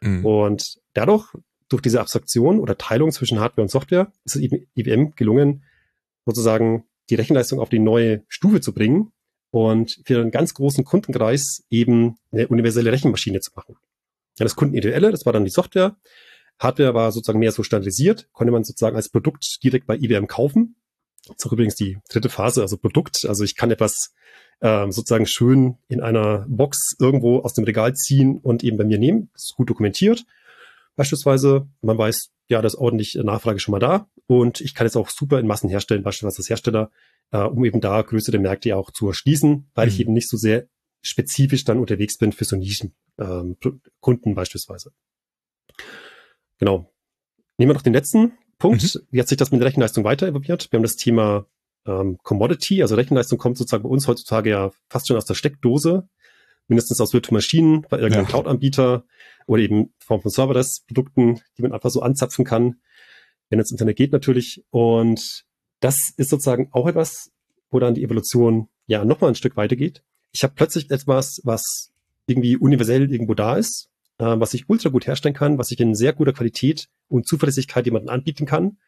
Mhm. 0.00 0.24
Und 0.24 0.78
dadurch 0.94 1.34
durch 1.68 1.82
diese 1.82 2.00
Abstraktion 2.00 2.60
oder 2.60 2.78
Teilung 2.78 3.10
zwischen 3.10 3.40
Hardware 3.40 3.62
und 3.62 3.68
Software 3.68 4.12
ist 4.24 4.36
es 4.36 4.42
eben 4.42 4.66
IBM 4.74 5.14
gelungen, 5.16 5.64
sozusagen 6.24 6.84
die 7.10 7.16
Rechenleistung 7.16 7.58
auf 7.58 7.68
die 7.68 7.78
neue 7.78 8.22
Stufe 8.28 8.60
zu 8.60 8.72
bringen 8.72 9.12
und 9.50 10.00
für 10.04 10.20
einen 10.20 10.30
ganz 10.30 10.54
großen 10.54 10.84
Kundenkreis 10.84 11.64
eben 11.70 12.16
eine 12.32 12.48
universelle 12.48 12.92
Rechenmaschine 12.92 13.40
zu 13.40 13.52
machen. 13.54 13.76
Ja, 14.38 14.44
das 14.44 14.56
Kundenindividuelle, 14.56 15.10
das 15.10 15.26
war 15.26 15.32
dann 15.32 15.44
die 15.44 15.50
Software. 15.50 15.96
Hardware 16.58 16.94
war 16.94 17.12
sozusagen 17.12 17.38
mehr 17.38 17.52
so 17.52 17.62
standardisiert, 17.62 18.28
konnte 18.32 18.52
man 18.52 18.64
sozusagen 18.64 18.96
als 18.96 19.08
Produkt 19.08 19.58
direkt 19.62 19.86
bei 19.86 19.96
IBM 19.96 20.26
kaufen. 20.26 20.76
Das 21.26 21.36
ist 21.38 21.46
auch 21.46 21.52
übrigens 21.52 21.74
die 21.74 21.98
dritte 22.08 22.28
Phase, 22.28 22.62
also 22.62 22.76
Produkt. 22.76 23.24
Also 23.26 23.44
ich 23.44 23.56
kann 23.56 23.70
etwas 23.70 24.12
ähm, 24.60 24.92
sozusagen 24.92 25.26
schön 25.26 25.76
in 25.88 26.00
einer 26.00 26.46
Box 26.48 26.96
irgendwo 26.98 27.40
aus 27.40 27.54
dem 27.54 27.64
Regal 27.64 27.94
ziehen 27.94 28.38
und 28.38 28.64
eben 28.64 28.76
bei 28.76 28.84
mir 28.84 28.98
nehmen. 28.98 29.30
Das 29.34 29.44
ist 29.44 29.54
gut 29.56 29.70
dokumentiert 29.70 30.24
beispielsweise. 30.98 31.66
Man 31.80 31.96
weiß, 31.96 32.30
ja, 32.48 32.60
da 32.60 32.66
ist 32.66 32.74
ordentlich 32.74 33.14
Nachfrage 33.14 33.60
schon 33.60 33.72
mal 33.72 33.78
da 33.78 34.08
und 34.26 34.60
ich 34.60 34.74
kann 34.74 34.86
jetzt 34.86 34.96
auch 34.96 35.08
super 35.08 35.38
in 35.38 35.46
Massen 35.46 35.70
herstellen, 35.70 36.02
beispielsweise 36.02 36.40
als 36.40 36.50
Hersteller, 36.50 36.90
äh, 37.30 37.38
um 37.38 37.64
eben 37.64 37.80
da 37.80 38.02
größere 38.02 38.38
Märkte 38.38 38.76
auch 38.76 38.90
zu 38.90 39.08
erschließen, 39.08 39.70
weil 39.74 39.86
mhm. 39.86 39.92
ich 39.92 40.00
eben 40.00 40.12
nicht 40.12 40.28
so 40.28 40.36
sehr 40.36 40.68
spezifisch 41.02 41.64
dann 41.64 41.78
unterwegs 41.78 42.18
bin 42.18 42.32
für 42.32 42.44
so 42.44 42.56
Nischen 42.56 42.94
ähm, 43.18 43.56
Kunden 44.00 44.34
beispielsweise. 44.34 44.92
Genau. 46.58 46.92
Nehmen 47.56 47.70
wir 47.70 47.74
noch 47.74 47.82
den 47.82 47.92
letzten 47.92 48.32
Punkt. 48.58 48.82
Mhm. 48.82 49.00
Wie 49.10 49.20
hat 49.20 49.28
sich 49.28 49.38
das 49.38 49.50
mit 49.50 49.60
der 49.60 49.66
Rechenleistung 49.66 50.04
weiter 50.04 50.26
evolviert? 50.26 50.70
Wir 50.70 50.78
haben 50.78 50.84
das 50.84 50.96
Thema 50.96 51.46
ähm, 51.86 52.18
Commodity, 52.22 52.82
also 52.82 52.94
Rechenleistung 52.94 53.38
kommt 53.38 53.56
sozusagen 53.56 53.84
bei 53.84 53.88
uns 53.88 54.08
heutzutage 54.08 54.50
ja 54.50 54.70
fast 54.88 55.08
schon 55.08 55.16
aus 55.16 55.24
der 55.24 55.34
Steckdose, 55.34 56.08
mindestens 56.66 57.00
aus 57.00 57.12
Virtual 57.12 57.34
Maschinen, 57.34 57.82
bei 57.88 57.98
irgendeinem 57.98 58.24
ja. 58.24 58.30
Cloud-Anbieter 58.30 59.04
oder 59.46 59.62
eben 59.62 59.94
Form 59.98 60.20
von 60.20 60.30
Serverless-Produkten, 60.30 61.40
die 61.56 61.62
man 61.62 61.72
einfach 61.72 61.90
so 61.90 62.02
anzapfen 62.02 62.44
kann, 62.44 62.80
wenn 63.48 63.58
ins 63.58 63.70
Internet 63.70 63.96
geht 63.96 64.12
natürlich. 64.12 64.64
Und 64.70 65.46
das 65.80 65.96
ist 66.16 66.30
sozusagen 66.30 66.68
auch 66.72 66.86
etwas, 66.86 67.30
wo 67.70 67.78
dann 67.78 67.94
die 67.94 68.02
Evolution 68.02 68.68
ja 68.86 69.04
nochmal 69.04 69.30
ein 69.30 69.36
Stück 69.36 69.56
weitergeht. 69.56 70.02
Ich 70.32 70.42
habe 70.42 70.54
plötzlich 70.56 70.90
etwas, 70.90 71.40
was 71.44 71.92
irgendwie 72.26 72.56
universell 72.56 73.10
irgendwo 73.10 73.34
da 73.34 73.56
ist, 73.56 73.90
äh, 74.18 74.24
was 74.24 74.54
ich 74.54 74.68
ultra 74.68 74.90
gut 74.90 75.06
herstellen 75.06 75.34
kann, 75.34 75.58
was 75.58 75.70
ich 75.70 75.80
in 75.80 75.94
sehr 75.94 76.12
guter 76.12 76.32
Qualität 76.32 76.88
und 77.08 77.26
Zuverlässigkeit 77.26 77.86
jemanden 77.86 78.08
anbieten 78.08 78.46
kann 78.46 78.78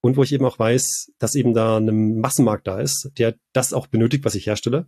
und 0.00 0.16
wo 0.16 0.22
ich 0.22 0.32
eben 0.32 0.44
auch 0.44 0.58
weiß, 0.58 1.12
dass 1.18 1.34
eben 1.34 1.54
da 1.54 1.78
ein 1.78 2.20
Massenmarkt 2.20 2.66
da 2.66 2.80
ist, 2.80 3.10
der 3.16 3.36
das 3.52 3.72
auch 3.72 3.86
benötigt, 3.86 4.24
was 4.24 4.34
ich 4.34 4.46
herstelle. 4.46 4.86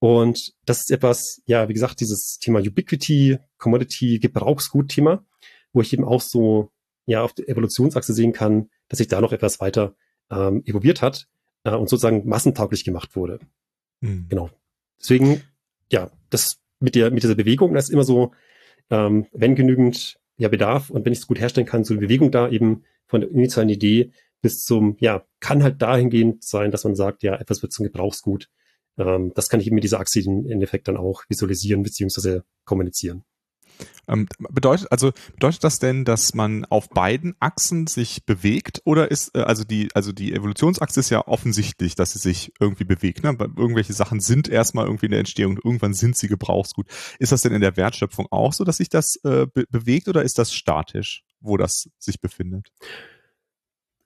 Und 0.00 0.52
das 0.64 0.78
ist 0.78 0.92
etwas, 0.92 1.42
ja, 1.46 1.68
wie 1.68 1.72
gesagt, 1.72 2.00
dieses 2.00 2.38
Thema 2.38 2.60
Ubiquity, 2.60 3.38
Commodity, 3.58 4.20
Gebrauchsgut-Thema, 4.20 5.24
wo 5.72 5.80
ich 5.80 5.92
eben 5.92 6.04
auch 6.04 6.20
so, 6.20 6.70
ja, 7.06 7.22
auf 7.22 7.32
der 7.32 7.48
Evolutionsachse 7.48 8.14
sehen 8.14 8.32
kann, 8.32 8.70
dass 8.88 8.98
sich 8.98 9.08
da 9.08 9.20
noch 9.20 9.32
etwas 9.32 9.58
weiter 9.58 9.96
ähm, 10.30 10.62
evolviert 10.66 11.02
hat 11.02 11.28
äh, 11.64 11.74
und 11.74 11.88
sozusagen 11.88 12.28
massentauglich 12.28 12.84
gemacht 12.84 13.16
wurde. 13.16 13.40
Mhm. 14.00 14.26
Genau. 14.28 14.50
Deswegen, 15.00 15.42
ja, 15.90 16.10
das 16.30 16.60
mit 16.80 16.94
der, 16.94 17.10
mit 17.10 17.22
dieser 17.22 17.34
Bewegung, 17.34 17.74
das 17.74 17.84
ist 17.84 17.90
immer 17.90 18.04
so, 18.04 18.32
ähm, 18.90 19.26
wenn 19.32 19.54
genügend 19.54 20.18
ja 20.36 20.48
Bedarf 20.48 20.90
und 20.90 21.04
wenn 21.04 21.12
ich 21.12 21.20
es 21.20 21.26
gut 21.26 21.40
herstellen 21.40 21.66
kann, 21.66 21.84
so 21.84 21.94
eine 21.94 22.00
Bewegung 22.00 22.30
da 22.30 22.48
eben 22.48 22.84
von 23.06 23.20
der 23.20 23.30
initialen 23.30 23.68
Idee 23.68 24.12
bis 24.40 24.64
zum, 24.64 24.96
ja, 25.00 25.24
kann 25.40 25.62
halt 25.62 25.82
dahingehend 25.82 26.44
sein, 26.44 26.70
dass 26.70 26.84
man 26.84 26.94
sagt, 26.94 27.22
ja, 27.22 27.34
etwas 27.34 27.62
wird 27.62 27.72
zum 27.72 27.84
Gebrauchsgut. 27.84 28.48
Ähm, 28.96 29.32
das 29.34 29.48
kann 29.48 29.60
ich 29.60 29.66
eben 29.66 29.74
mit 29.74 29.84
dieser 29.84 30.00
Achse 30.00 30.20
im 30.20 30.46
Endeffekt 30.46 30.86
dann 30.88 30.96
auch 30.96 31.24
visualisieren 31.28 31.82
beziehungsweise 31.82 32.44
kommunizieren. 32.64 33.24
Ähm, 34.06 34.26
bedeutet, 34.50 34.90
also, 34.90 35.12
bedeutet 35.34 35.64
das 35.64 35.78
denn, 35.78 36.04
dass 36.04 36.34
man 36.34 36.64
auf 36.66 36.88
beiden 36.88 37.34
Achsen 37.40 37.86
sich 37.86 38.24
bewegt 38.24 38.80
oder 38.84 39.10
ist, 39.10 39.34
äh, 39.34 39.40
also 39.40 39.64
die, 39.64 39.88
also 39.94 40.12
die 40.12 40.32
Evolutionsachse 40.32 41.00
ist 41.00 41.10
ja 41.10 41.26
offensichtlich, 41.26 41.94
dass 41.94 42.12
sie 42.12 42.18
sich 42.18 42.52
irgendwie 42.60 42.84
bewegt, 42.84 43.22
ne? 43.22 43.36
Irgendwelche 43.56 43.92
Sachen 43.92 44.20
sind 44.20 44.48
erstmal 44.48 44.86
irgendwie 44.86 45.06
in 45.06 45.12
der 45.12 45.20
Entstehung 45.20 45.52
und 45.56 45.64
irgendwann 45.64 45.94
sind 45.94 46.16
sie 46.16 46.28
Gebrauchsgut. 46.28 46.86
Ist 47.18 47.32
das 47.32 47.42
denn 47.42 47.52
in 47.52 47.60
der 47.60 47.76
Wertschöpfung 47.76 48.26
auch 48.30 48.52
so, 48.52 48.64
dass 48.64 48.78
sich 48.78 48.88
das 48.88 49.16
äh, 49.24 49.46
be 49.46 49.64
bewegt 49.70 50.08
oder 50.08 50.22
ist 50.22 50.38
das 50.38 50.52
statisch, 50.52 51.24
wo 51.40 51.56
das 51.56 51.88
sich 51.98 52.20
befindet? 52.20 52.72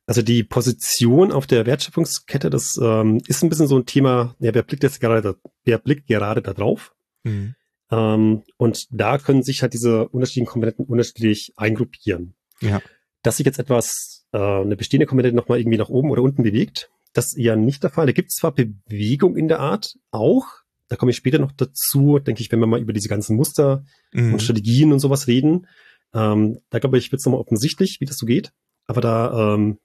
Also 0.06 0.22
die 0.22 0.42
Position 0.42 1.30
auf 1.30 1.46
der 1.46 1.64
Wertschöpfungskette, 1.64 2.50
das 2.50 2.76
ähm, 2.82 3.20
ist 3.28 3.42
ein 3.42 3.48
bisschen 3.48 3.68
so 3.68 3.76
ein 3.78 3.86
Thema, 3.86 4.34
ja, 4.40 4.52
wer 4.52 4.62
blickt 4.62 4.82
jetzt 4.82 5.00
gerade 5.00 5.22
da, 5.22 5.34
wer 5.64 5.78
blickt 5.78 6.08
gerade 6.08 6.42
da 6.42 6.52
drauf? 6.52 6.92
Mhm. 7.22 7.54
Ähm, 7.92 8.42
und 8.56 8.86
da 8.90 9.18
können 9.18 9.42
sich 9.42 9.62
halt 9.62 9.74
diese 9.74 10.08
unterschiedlichen 10.08 10.46
Komponenten 10.46 10.86
unterschiedlich 10.86 11.52
eingruppieren. 11.56 12.34
Ja. 12.60 12.80
Dass 13.22 13.36
sich 13.36 13.46
jetzt 13.46 13.58
etwas, 13.58 14.24
äh, 14.32 14.38
eine 14.38 14.76
bestehende 14.76 15.06
Komponente 15.06 15.36
nochmal 15.36 15.60
irgendwie 15.60 15.78
nach 15.78 15.90
oben 15.90 16.10
oder 16.10 16.22
unten 16.22 16.42
bewegt, 16.42 16.90
das 17.12 17.26
ist 17.26 17.38
eher 17.38 17.54
nicht 17.56 17.82
der 17.82 17.90
Fall. 17.90 18.06
Da 18.06 18.12
gibt 18.12 18.30
es 18.30 18.36
zwar 18.36 18.54
Bewegung 18.54 19.36
in 19.36 19.46
der 19.46 19.60
Art, 19.60 19.94
auch, 20.10 20.46
da 20.88 20.96
komme 20.96 21.10
ich 21.10 21.16
später 21.16 21.38
noch 21.38 21.52
dazu, 21.52 22.18
denke 22.18 22.40
ich, 22.40 22.50
wenn 22.50 22.60
wir 22.60 22.66
mal 22.66 22.80
über 22.80 22.94
diese 22.94 23.08
ganzen 23.08 23.36
Muster 23.36 23.84
mhm. 24.12 24.34
und 24.34 24.42
Strategien 24.42 24.92
und 24.92 24.98
sowas 24.98 25.26
reden. 25.26 25.66
Ähm, 26.14 26.60
da 26.70 26.78
glaube 26.78 26.98
ich, 26.98 27.12
wird 27.12 27.20
es 27.20 27.26
nochmal 27.26 27.40
offensichtlich, 27.40 28.00
wie 28.00 28.06
das 28.06 28.16
so 28.16 28.26
geht. 28.26 28.52
Aber 28.86 29.00
da, 29.00 29.54
ähm, 29.54 29.78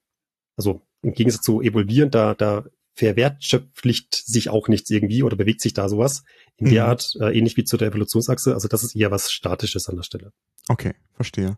also 0.56 0.82
im 1.02 1.14
Gegensatz 1.14 1.44
zu 1.44 1.62
evolvieren, 1.62 2.10
da, 2.10 2.34
da 2.34 2.66
verwertschöpflicht 2.98 4.16
sich 4.16 4.50
auch 4.50 4.68
nichts 4.68 4.90
irgendwie 4.90 5.24
oder 5.24 5.38
bewegt 5.38 5.62
sich 5.62 5.74
da 5.74 5.88
sowas 5.88 6.24
in 6.58 6.68
mhm. 6.68 6.72
der 6.72 6.88
Art, 6.88 7.14
äh, 7.22 7.38
ähnlich 7.38 7.56
wie 7.56 7.64
zu 7.64 7.78
der 7.78 7.90
Evolutionsachse. 7.90 8.54
Also 8.54 8.68
das 8.68 8.84
ist 8.84 8.96
eher 8.96 9.12
was 9.12 9.32
Statisches 9.32 9.88
an 9.88 9.96
der 9.96 10.04
Stelle. 10.04 10.32
Okay, 10.68 10.94
verstehe. 11.14 11.58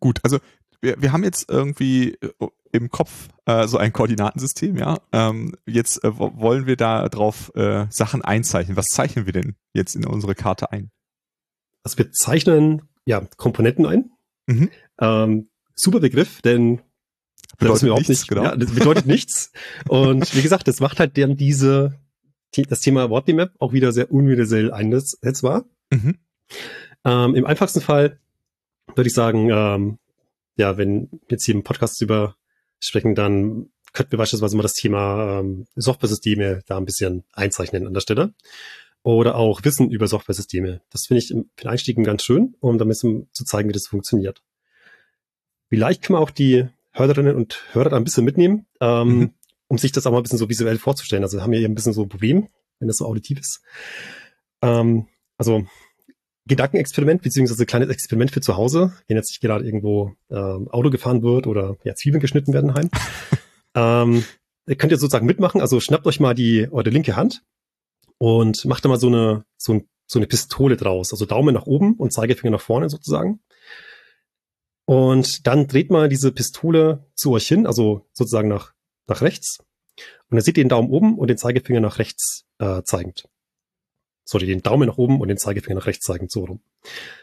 Gut, 0.00 0.18
also 0.22 0.38
wir, 0.80 1.00
wir 1.00 1.12
haben 1.12 1.22
jetzt 1.22 1.48
irgendwie 1.48 2.14
äh, 2.14 2.48
im 2.72 2.90
Kopf 2.90 3.28
äh, 3.46 3.68
so 3.68 3.78
ein 3.78 3.92
Koordinatensystem, 3.92 4.76
ja. 4.76 4.98
Ähm, 5.12 5.54
jetzt 5.66 6.02
äh, 6.02 6.18
wollen 6.18 6.66
wir 6.66 6.76
da 6.76 7.08
drauf 7.08 7.52
äh, 7.54 7.86
Sachen 7.90 8.22
einzeichnen. 8.22 8.76
Was 8.76 8.88
zeichnen 8.88 9.26
wir 9.26 9.32
denn 9.32 9.54
jetzt 9.72 9.94
in 9.94 10.04
unsere 10.04 10.34
Karte 10.34 10.72
ein? 10.72 10.90
Also 11.84 11.98
wir 11.98 12.10
zeichnen 12.10 12.82
ja 13.04 13.20
Komponenten 13.36 13.86
ein. 13.86 14.10
Mhm. 14.46 14.70
Ähm, 15.00 15.48
super 15.76 16.00
Begriff, 16.00 16.42
denn 16.42 16.80
bedeutet 17.62 17.82
überhaupt 17.84 18.08
nichts, 18.08 18.22
nicht, 18.22 18.28
genau. 18.28 18.42
Ja, 18.44 18.56
das 18.56 18.72
bedeutet 18.72 19.06
nichts. 19.06 19.52
Und 19.88 20.34
wie 20.34 20.42
gesagt, 20.42 20.68
das 20.68 20.80
macht 20.80 21.00
halt 21.00 21.16
dann 21.18 21.36
diese, 21.36 21.98
das 22.68 22.80
Thema 22.80 23.10
Wortmap 23.10 23.52
auch 23.58 23.72
wieder 23.72 23.92
sehr 23.92 24.10
universell 24.12 24.72
einsetzbar. 24.72 25.64
Mhm. 25.90 26.18
Ähm, 27.04 27.34
Im 27.34 27.46
einfachsten 27.46 27.80
Fall 27.80 28.18
würde 28.94 29.08
ich 29.08 29.14
sagen, 29.14 29.50
ähm, 29.50 29.98
ja, 30.56 30.76
wenn 30.76 31.08
jetzt 31.28 31.44
hier 31.44 31.54
im 31.54 31.62
Podcast 31.62 32.00
über 32.02 32.36
sprechen, 32.78 33.14
dann 33.14 33.70
könnten 33.92 34.12
wir 34.12 34.18
beispielsweise 34.18 34.56
mal 34.56 34.62
das 34.62 34.74
Thema 34.74 35.40
ähm, 35.40 35.66
Software-Systeme 35.76 36.62
da 36.66 36.78
ein 36.78 36.84
bisschen 36.84 37.24
einzeichnen 37.32 37.86
an 37.86 37.94
der 37.94 38.00
Stelle. 38.00 38.34
Oder 39.02 39.34
auch 39.34 39.64
Wissen 39.64 39.90
über 39.90 40.06
Software-Systeme. 40.06 40.80
Das 40.90 41.06
finde 41.06 41.18
ich 41.18 41.28
für 41.28 41.34
den 41.34 41.66
Einstieg 41.66 42.02
ganz 42.04 42.22
schön, 42.22 42.54
um 42.60 42.78
damit 42.78 42.98
zu 42.98 43.26
zeigen, 43.32 43.68
wie 43.68 43.72
das 43.72 43.88
funktioniert. 43.88 44.42
Vielleicht 45.68 46.02
kann 46.02 46.14
man 46.14 46.22
auch 46.22 46.30
die 46.30 46.68
Hörerinnen 46.92 47.36
und 47.36 47.64
Hörer 47.72 47.90
da 47.90 47.96
ein 47.96 48.04
bisschen 48.04 48.24
mitnehmen, 48.24 48.66
ähm, 48.80 49.08
mhm. 49.08 49.30
um 49.68 49.78
sich 49.78 49.92
das 49.92 50.06
auch 50.06 50.12
mal 50.12 50.18
ein 50.18 50.22
bisschen 50.22 50.38
so 50.38 50.48
visuell 50.48 50.78
vorzustellen. 50.78 51.22
Also 51.22 51.40
haben 51.40 51.52
wir 51.52 51.58
hier 51.58 51.68
ein 51.68 51.74
bisschen 51.74 51.92
so 51.92 52.02
ein 52.02 52.08
Problem, 52.08 52.48
wenn 52.78 52.88
das 52.88 52.98
so 52.98 53.06
auditiv 53.06 53.40
ist. 53.40 53.62
Ähm, 54.62 55.06
also 55.38 55.64
Gedankenexperiment 56.46 57.22
beziehungsweise 57.22 57.66
kleines 57.66 57.88
Experiment 57.88 58.32
für 58.32 58.40
zu 58.40 58.56
Hause, 58.56 58.92
wenn 59.06 59.16
jetzt 59.16 59.30
nicht 59.30 59.40
gerade 59.40 59.64
irgendwo 59.64 60.12
ähm, 60.30 60.68
Auto 60.68 60.90
gefahren 60.90 61.22
wird 61.22 61.46
oder 61.46 61.76
ja, 61.84 61.94
Zwiebeln 61.94 62.20
geschnitten 62.20 62.52
werden 62.52 62.74
heim. 62.74 62.90
ähm, 63.74 64.24
ihr 64.66 64.76
könnt 64.76 64.92
ihr 64.92 64.98
sozusagen 64.98 65.26
mitmachen. 65.26 65.60
Also 65.60 65.80
schnappt 65.80 66.06
euch 66.06 66.20
mal 66.20 66.34
die 66.34 66.68
eure 66.70 66.90
linke 66.90 67.16
Hand 67.16 67.44
und 68.18 68.64
macht 68.64 68.84
da 68.84 68.88
mal 68.88 68.98
so 68.98 69.06
eine 69.06 69.44
so, 69.56 69.74
ein, 69.74 69.88
so 70.06 70.18
eine 70.18 70.26
Pistole 70.26 70.76
draus. 70.76 71.12
Also 71.12 71.26
Daumen 71.26 71.54
nach 71.54 71.66
oben 71.66 71.94
und 71.94 72.12
Zeigefinger 72.12 72.50
nach 72.50 72.60
vorne 72.60 72.90
sozusagen. 72.90 73.40
Und 74.84 75.46
dann 75.46 75.68
dreht 75.68 75.90
man 75.90 76.10
diese 76.10 76.32
Pistole 76.32 77.06
zu 77.14 77.32
euch 77.32 77.46
hin, 77.46 77.66
also 77.66 78.06
sozusagen 78.12 78.48
nach, 78.48 78.72
nach 79.06 79.22
rechts. 79.22 79.58
Und 80.30 80.36
dann 80.36 80.40
seht 80.40 80.56
ihr 80.58 80.64
den 80.64 80.68
Daumen 80.68 80.90
oben 80.90 81.18
und 81.18 81.28
den 81.28 81.38
Zeigefinger 81.38 81.80
nach 81.80 81.98
rechts 81.98 82.44
äh, 82.58 82.82
zeigend. 82.82 83.28
Sorry, 84.24 84.46
den 84.46 84.62
Daumen 84.62 84.88
nach 84.88 84.98
oben 84.98 85.20
und 85.20 85.28
den 85.28 85.36
Zeigefinger 85.36 85.76
nach 85.76 85.86
rechts 85.86 86.06
zeigend, 86.06 86.30
so 86.30 86.44
rum. 86.44 86.60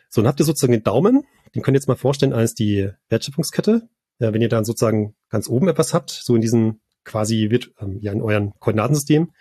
So, 0.09 0.21
dann 0.21 0.27
habt 0.27 0.39
ihr 0.39 0.45
sozusagen 0.45 0.73
den 0.73 0.83
Daumen, 0.83 1.23
den 1.55 1.61
könnt 1.61 1.75
ihr 1.75 1.79
jetzt 1.79 1.87
mal 1.87 1.95
vorstellen 1.95 2.33
als 2.33 2.53
die 2.53 2.89
Wertschöpfungskette. 3.09 3.89
Ja, 4.19 4.33
wenn 4.33 4.41
ihr 4.41 4.49
dann 4.49 4.65
sozusagen 4.65 5.15
ganz 5.29 5.47
oben 5.47 5.69
etwas 5.69 5.93
habt, 5.93 6.09
so 6.09 6.35
in 6.35 6.41
diesem 6.41 6.81
quasi 7.05 7.49
wird, 7.49 7.71
ähm, 7.79 7.99
ja, 8.01 8.11
in 8.11 8.21
euren 8.21 8.53
Koordinatensystem. 8.59 9.31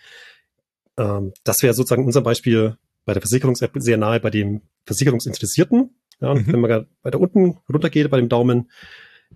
Ähm, 0.97 1.33
das 1.43 1.61
wäre 1.61 1.73
sozusagen 1.73 2.05
unser 2.05 2.21
Beispiel 2.21 2.77
bei 3.05 3.13
der 3.13 3.21
Versicherungs-App 3.21 3.71
sehr 3.75 3.97
nahe 3.97 4.19
bei 4.19 4.29
dem 4.29 4.61
Versicherungsinteressierten. 4.85 5.95
Ja, 6.21 6.31
und 6.31 6.47
mhm. 6.47 6.53
wenn 6.53 6.59
man 6.61 6.87
weiter 7.03 7.19
unten 7.19 7.57
runtergeht 7.71 8.09
bei 8.09 8.17
dem 8.17 8.29
Daumen, 8.29 8.69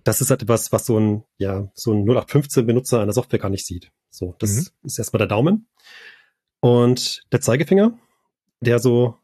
das 0.02 0.20
ist 0.20 0.30
halt 0.30 0.42
etwas, 0.42 0.72
was 0.72 0.86
so 0.86 0.98
ein, 0.98 1.24
ja, 1.38 1.70
so 1.74 1.92
ein 1.92 2.02
0815 2.02 2.66
Benutzer 2.66 3.00
einer 3.00 3.12
Software 3.12 3.38
gar 3.38 3.50
nicht 3.50 3.66
sieht. 3.66 3.92
So, 4.10 4.34
das 4.38 4.50
mhm. 4.50 4.66
ist 4.84 4.98
erstmal 4.98 5.18
der 5.18 5.28
Daumen. 5.28 5.68
Und 6.60 7.22
der 7.32 7.40
Zeigefinger, 7.40 7.98
der 8.60 8.78
so, 8.78 9.16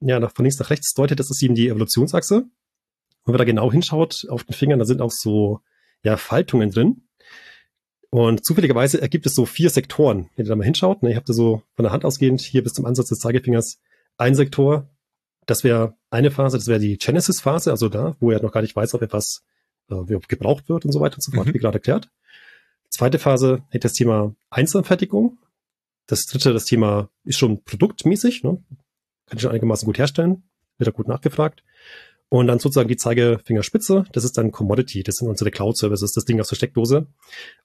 ja, 0.00 0.18
nach, 0.18 0.34
von 0.34 0.44
links 0.44 0.58
nach 0.58 0.70
rechts 0.70 0.94
deutet, 0.94 1.20
das 1.20 1.30
ist 1.30 1.42
eben 1.42 1.54
die 1.54 1.68
Evolutionsachse. 1.68 2.36
Und 2.36 2.50
wenn 3.24 3.32
man 3.32 3.38
da 3.38 3.44
genau 3.44 3.72
hinschaut 3.72 4.26
auf 4.28 4.44
den 4.44 4.54
Fingern, 4.54 4.78
da 4.78 4.84
sind 4.84 5.00
auch 5.00 5.10
so, 5.10 5.60
ja, 6.02 6.16
Faltungen 6.16 6.70
drin. 6.70 7.02
Und 8.10 8.44
zufälligerweise 8.44 9.00
ergibt 9.00 9.26
es 9.26 9.34
so 9.34 9.46
vier 9.46 9.70
Sektoren. 9.70 10.30
Wenn 10.36 10.46
ihr 10.46 10.48
da 10.48 10.56
mal 10.56 10.64
hinschaut, 10.64 11.02
ne, 11.02 11.10
ihr 11.10 11.16
habt 11.16 11.28
da 11.28 11.32
so 11.32 11.62
von 11.74 11.82
der 11.82 11.92
Hand 11.92 12.04
ausgehend 12.04 12.40
hier 12.40 12.62
bis 12.62 12.72
zum 12.72 12.86
Ansatz 12.86 13.08
des 13.08 13.18
Zeigefingers 13.18 13.80
ein 14.16 14.34
Sektor, 14.34 14.88
das 15.46 15.64
wäre 15.64 15.96
eine 16.10 16.30
Phase, 16.30 16.58
das 16.58 16.66
wäre 16.66 16.80
die 16.80 16.98
Genesis-Phase, 16.98 17.70
also 17.70 17.88
da, 17.88 18.16
wo 18.20 18.30
er 18.30 18.42
noch 18.42 18.52
gar 18.52 18.62
nicht 18.62 18.76
weiß, 18.76 18.94
ob 18.94 19.02
etwas 19.02 19.44
äh, 19.88 20.18
gebraucht 20.28 20.68
wird 20.68 20.84
und 20.84 20.92
so 20.92 21.00
weiter 21.00 21.16
und 21.16 21.22
so 21.22 21.32
fort, 21.32 21.46
mhm. 21.46 21.54
wie 21.54 21.58
gerade 21.58 21.78
erklärt. 21.78 22.10
Zweite 22.90 23.18
Phase 23.18 23.62
hätte 23.68 23.88
das 23.88 23.94
Thema 23.94 24.34
Einzelanfertigung. 24.50 25.38
Das 26.06 26.26
dritte, 26.26 26.52
das 26.52 26.64
Thema 26.64 27.10
ist 27.24 27.38
schon 27.38 27.64
produktmäßig, 27.64 28.44
ne? 28.44 28.62
kann 29.26 29.36
ich 29.36 29.42
schon 29.42 29.50
einigermaßen 29.50 29.86
gut 29.86 29.98
herstellen, 29.98 30.44
wird 30.78 30.88
da 30.88 30.92
gut 30.92 31.08
nachgefragt. 31.08 31.64
Und 32.28 32.48
dann 32.48 32.58
sozusagen 32.58 32.88
die 32.88 32.96
Zeigefingerspitze, 32.96 34.04
das 34.12 34.24
ist 34.24 34.36
dann 34.36 34.50
Commodity, 34.50 35.02
das 35.02 35.16
sind 35.16 35.28
unsere 35.28 35.50
Cloud-Services, 35.50 36.12
das 36.12 36.24
Ding 36.24 36.40
aus 36.40 36.48
der 36.48 36.56
Steckdose 36.56 37.06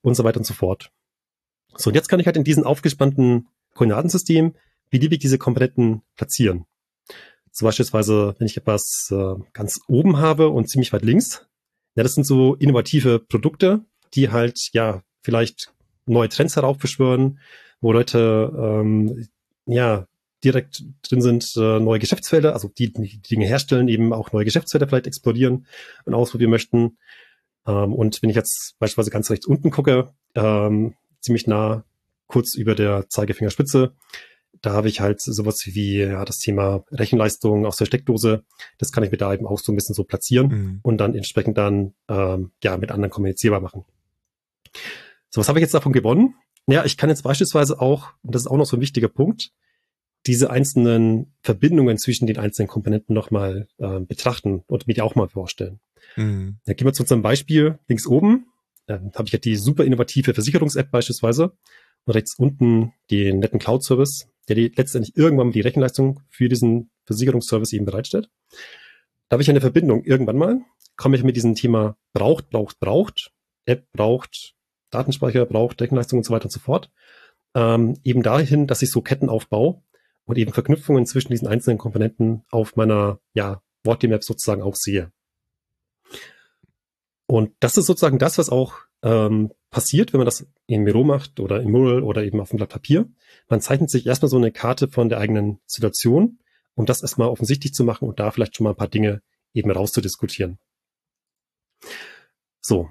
und 0.02 0.16
so 0.16 0.24
weiter 0.24 0.38
und 0.38 0.46
so 0.46 0.54
fort. 0.54 0.92
So, 1.76 1.90
und 1.90 1.96
jetzt 1.96 2.10
kann 2.10 2.20
ich 2.20 2.28
halt 2.28 2.38
in 2.38 2.44
diesem 2.44 2.64
aufgespannten 2.64 3.48
Koordinatensystem 3.74 4.54
beliebig 4.90 5.20
diese 5.20 5.38
Komponenten 5.38 6.04
platzieren. 6.16 6.66
So 7.52 7.66
beispielsweise, 7.66 8.36
wenn 8.38 8.48
ich 8.48 8.58
etwas 8.58 9.10
äh, 9.12 9.36
ganz 9.54 9.82
oben 9.88 10.18
habe 10.18 10.50
und 10.50 10.70
ziemlich 10.70 10.94
weit 10.94 11.04
links, 11.04 11.46
ja, 11.96 12.04
das 12.04 12.14
sind 12.14 12.26
so 12.26 12.56
innovative 12.56 13.20
Produkte, 13.20 13.82
die 14.14 14.30
halt 14.30 14.70
ja 14.72 15.02
vielleicht 15.22 15.74
neue 16.06 16.30
Trends 16.30 16.56
heraufbeschwören, 16.56 17.40
wo 17.82 17.92
Leute 17.92 18.52
ähm, 18.58 19.28
ja 19.66 20.08
direkt 20.44 20.84
drin 21.04 21.22
sind, 21.22 21.52
äh, 21.56 21.80
neue 21.80 22.00
Geschäftsfelder, 22.00 22.54
also 22.54 22.68
die, 22.68 22.92
die 22.92 23.22
Dinge 23.22 23.46
herstellen, 23.46 23.88
eben 23.88 24.14
auch 24.14 24.32
neue 24.32 24.46
Geschäftsfelder 24.46 24.88
vielleicht 24.88 25.08
explorieren 25.08 25.68
und 26.06 26.14
ausprobieren 26.14 26.50
möchten. 26.50 26.98
Ähm, 27.68 27.94
und 27.94 28.22
wenn 28.22 28.30
ich 28.30 28.36
jetzt 28.36 28.76
beispielsweise 28.80 29.12
ganz 29.12 29.30
rechts 29.30 29.46
unten 29.46 29.70
gucke, 29.70 30.14
ähm, 30.36 30.96
ziemlich 31.20 31.46
nah 31.48 31.84
kurz 32.28 32.56
über 32.56 32.76
der 32.76 33.08
Zeigefingerspitze, 33.10 33.94
da 34.62 34.74
habe 34.74 34.90
ich 34.90 35.02
halt 35.02 35.22
sowas 35.22 35.64
wie 35.66 35.98
ja, 36.00 36.24
das 36.24 36.38
Thema 36.38 36.84
Rechenleistung 36.92 37.66
aus 37.66 37.78
der 37.78 37.86
Steckdose. 37.86 38.44
Das 38.78 38.92
kann 38.92 39.04
ich 39.04 39.12
mir 39.12 39.18
da 39.18 39.34
eben 39.34 39.48
auch 39.48 39.60
so 39.60 39.72
ein 39.72 39.76
bisschen 39.76 39.96
so 39.96 40.04
platzieren 40.04 40.48
mhm. 40.48 40.80
und 40.84 40.98
dann 40.98 41.16
entsprechend 41.16 41.58
dann 41.58 41.94
ähm, 42.08 42.52
ja 42.64 42.78
mit 42.78 42.92
anderen 42.92 43.12
kommunizierbar 43.12 43.60
machen. 43.60 43.86
So, 45.30 45.42
was 45.42 45.50
habe 45.50 45.60
ich 45.60 45.64
jetzt 45.64 45.74
davon 45.74 45.94
gewonnen? 45.94 46.36
Ja, 46.68 46.86
ich 46.86 46.98
kann 46.98 47.10
jetzt 47.10 47.24
beispielsweise 47.24 47.82
auch, 47.82 48.14
und 48.22 48.36
das 48.36 48.44
ist 48.44 48.48
auch 48.48 48.58
noch 48.58 48.66
so 48.66 48.78
ein 48.78 48.82
wichtiger 48.82 49.08
Punkt, 49.08 49.52
diese 50.28 50.52
einzelnen 50.52 51.34
Verbindungen 51.42 51.98
zwischen 51.98 52.28
den 52.28 52.38
einzelnen 52.38 52.68
Komponenten 52.68 53.16
nochmal 53.16 53.68
äh, 53.80 54.00
betrachten 54.02 54.64
und 54.68 54.86
mir 54.86 54.94
die 54.94 55.02
auch 55.02 55.16
mal 55.16 55.28
vorstellen. 55.28 55.80
Mhm. 56.16 56.60
Da 56.66 56.74
gehen 56.74 56.86
wir 56.86 56.94
zu 56.94 57.04
unserem 57.04 57.24
Beispiel 57.24 57.80
links 57.88 58.06
oben. 58.06 58.46
Ähm, 58.88 59.12
habe 59.16 59.28
ich 59.28 59.34
halt 59.34 59.46
die 59.46 59.56
super 59.56 59.84
innovative 59.84 60.36
Versicherungs-App 60.36 60.92
beispielsweise 60.92 61.54
und 62.06 62.14
rechts 62.14 62.36
unten 62.38 62.94
den 63.10 63.40
netten 63.40 63.60
Cloud-Service, 63.60 64.28
der 64.48 64.56
die 64.56 64.72
letztendlich 64.76 65.16
irgendwann 65.16 65.52
die 65.52 65.62
Rechenleistung 65.62 66.22
für 66.30 66.50
diesen 66.50 66.92
Versicherungsservice 67.06 67.74
eben 67.74 67.86
bereitstellt. 67.86 68.30
Da 69.30 69.36
habe 69.36 69.44
ich 69.44 69.50
eine 69.50 69.62
Verbindung 69.62 70.04
irgendwann 70.04 70.38
mal, 70.38 70.62
komme 70.98 71.16
ich 71.16 71.24
mit 71.24 71.36
diesem 71.36 71.56
Thema 71.56 71.98
braucht, 72.14 72.50
braucht, 72.50 72.80
braucht, 72.80 73.32
App 73.66 73.86
braucht, 73.94 74.56
Datenspeicher 74.90 75.46
braucht, 75.46 75.82
Rechenleistung 75.82 76.20
und 76.20 76.26
so 76.26 76.34
weiter 76.34 76.46
und 76.46 76.52
so 76.52 76.60
fort, 76.60 76.92
ähm, 77.56 77.98
eben 78.04 78.24
dahin, 78.24 78.68
dass 78.68 78.82
ich 78.82 78.92
so 78.92 79.02
Ketten 79.02 79.30
aufbaue 79.30 79.82
und 80.26 80.38
eben 80.38 80.54
Verknüpfungen 80.54 81.06
zwischen 81.06 81.32
diesen 81.32 81.48
einzelnen 81.48 81.78
Komponenten 81.78 82.44
auf 82.52 82.76
meiner 82.76 83.20
ja, 83.34 83.62
Wortmap 83.84 84.24
sozusagen 84.24 84.62
auch 84.62 84.76
sehe. 84.76 85.12
Und 87.26 87.54
das 87.62 87.78
ist 87.78 87.86
sozusagen 87.86 88.20
das, 88.20 88.38
was 88.38 88.50
auch 88.50 88.76
ähm, 89.04 89.52
passiert, 89.70 90.12
wenn 90.12 90.20
man 90.20 90.26
das 90.26 90.46
in 90.72 90.84
Miro 90.84 91.04
macht 91.04 91.40
oder 91.40 91.62
in 91.62 91.72
Mural 91.72 92.02
oder 92.02 92.24
eben 92.24 92.40
auf 92.40 92.50
dem 92.50 92.58
Blatt 92.58 92.70
Papier. 92.70 93.10
Man 93.50 93.62
zeichnet 93.62 93.90
sich 93.90 94.06
erstmal 94.06 94.30
so 94.30 94.38
eine 94.38 94.52
Karte 94.52 94.88
von 94.88 95.10
der 95.10 95.20
eigenen 95.20 95.60
Situation, 95.66 96.40
um 96.76 96.86
das 96.86 97.02
erstmal 97.02 97.28
offensichtlich 97.28 97.74
zu 97.74 97.84
machen 97.84 98.08
und 98.08 98.20
da 98.20 98.32
vielleicht 98.32 98.56
schon 98.56 98.64
mal 98.64 98.72
ein 98.72 98.78
paar 98.78 98.88
Dinge 98.88 99.22
eben 99.54 99.70
rauszudiskutieren. 99.70 100.60
So. 102.62 102.90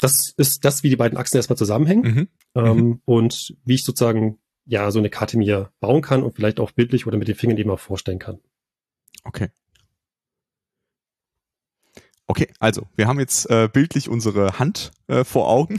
Das 0.00 0.32
ist 0.36 0.64
das, 0.64 0.84
wie 0.84 0.90
die 0.90 0.96
beiden 0.96 1.18
Achsen 1.18 1.38
erstmal 1.38 1.56
zusammenhängen 1.56 2.02
mhm. 2.02 2.28
Ähm, 2.54 2.76
mhm. 2.76 3.02
und 3.04 3.56
wie 3.64 3.74
ich 3.74 3.84
sozusagen 3.84 4.38
ja 4.64 4.90
so 4.90 4.98
eine 4.98 5.10
Karte 5.10 5.38
mir 5.38 5.72
bauen 5.80 6.02
kann 6.02 6.22
und 6.22 6.36
vielleicht 6.36 6.60
auch 6.60 6.70
bildlich 6.70 7.06
oder 7.06 7.16
mit 7.16 7.26
den 7.26 7.34
Fingern 7.34 7.56
eben 7.56 7.70
auch 7.70 7.80
vorstellen 7.80 8.18
kann. 8.18 8.38
Okay. 9.24 9.48
Okay, 12.26 12.52
also 12.60 12.86
wir 12.94 13.08
haben 13.08 13.18
jetzt 13.18 13.48
äh, 13.50 13.68
bildlich 13.72 14.10
unsere 14.10 14.58
Hand 14.58 14.92
äh, 15.06 15.24
vor 15.24 15.48
Augen. 15.48 15.78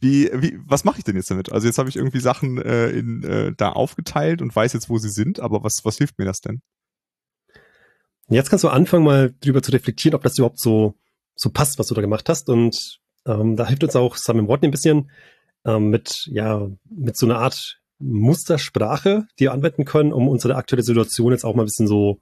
Wie, 0.00 0.30
wie, 0.32 0.58
was 0.64 0.84
mache 0.84 0.98
ich 0.98 1.04
denn 1.04 1.16
jetzt 1.16 1.30
damit? 1.30 1.52
Also 1.52 1.66
jetzt 1.66 1.78
habe 1.78 1.88
ich 1.88 1.96
irgendwie 1.96 2.20
Sachen 2.20 2.58
äh, 2.58 2.90
in, 2.90 3.22
äh, 3.24 3.52
da 3.56 3.70
aufgeteilt 3.72 4.42
und 4.42 4.54
weiß 4.54 4.72
jetzt, 4.72 4.88
wo 4.88 4.98
sie 4.98 5.08
sind, 5.08 5.40
aber 5.40 5.62
was, 5.62 5.84
was 5.84 5.98
hilft 5.98 6.18
mir 6.18 6.24
das 6.24 6.40
denn? 6.40 6.60
Jetzt 8.28 8.50
kannst 8.50 8.64
du 8.64 8.68
anfangen, 8.68 9.04
mal 9.04 9.34
drüber 9.40 9.62
zu 9.62 9.72
reflektieren, 9.72 10.16
ob 10.16 10.22
das 10.22 10.38
überhaupt 10.38 10.58
so, 10.58 10.94
so 11.36 11.50
passt, 11.50 11.78
was 11.78 11.86
du 11.86 11.94
da 11.94 12.00
gemacht 12.00 12.28
hast. 12.28 12.48
Und 12.48 12.98
ähm, 13.24 13.56
da 13.56 13.66
hilft 13.66 13.84
uns 13.84 13.96
auch 13.96 14.16
Simon 14.16 14.48
Watney 14.48 14.68
ein 14.68 14.72
bisschen 14.72 15.10
ähm, 15.64 15.90
mit, 15.90 16.26
ja, 16.26 16.68
mit 16.90 17.16
so 17.16 17.26
einer 17.26 17.38
Art 17.38 17.80
Mustersprache, 17.98 19.26
die 19.38 19.44
wir 19.44 19.52
anwenden 19.52 19.84
können, 19.84 20.12
um 20.12 20.28
unsere 20.28 20.56
aktuelle 20.56 20.82
Situation 20.82 21.32
jetzt 21.32 21.44
auch 21.44 21.54
mal 21.54 21.62
ein 21.62 21.66
bisschen 21.66 21.88
so, 21.88 22.20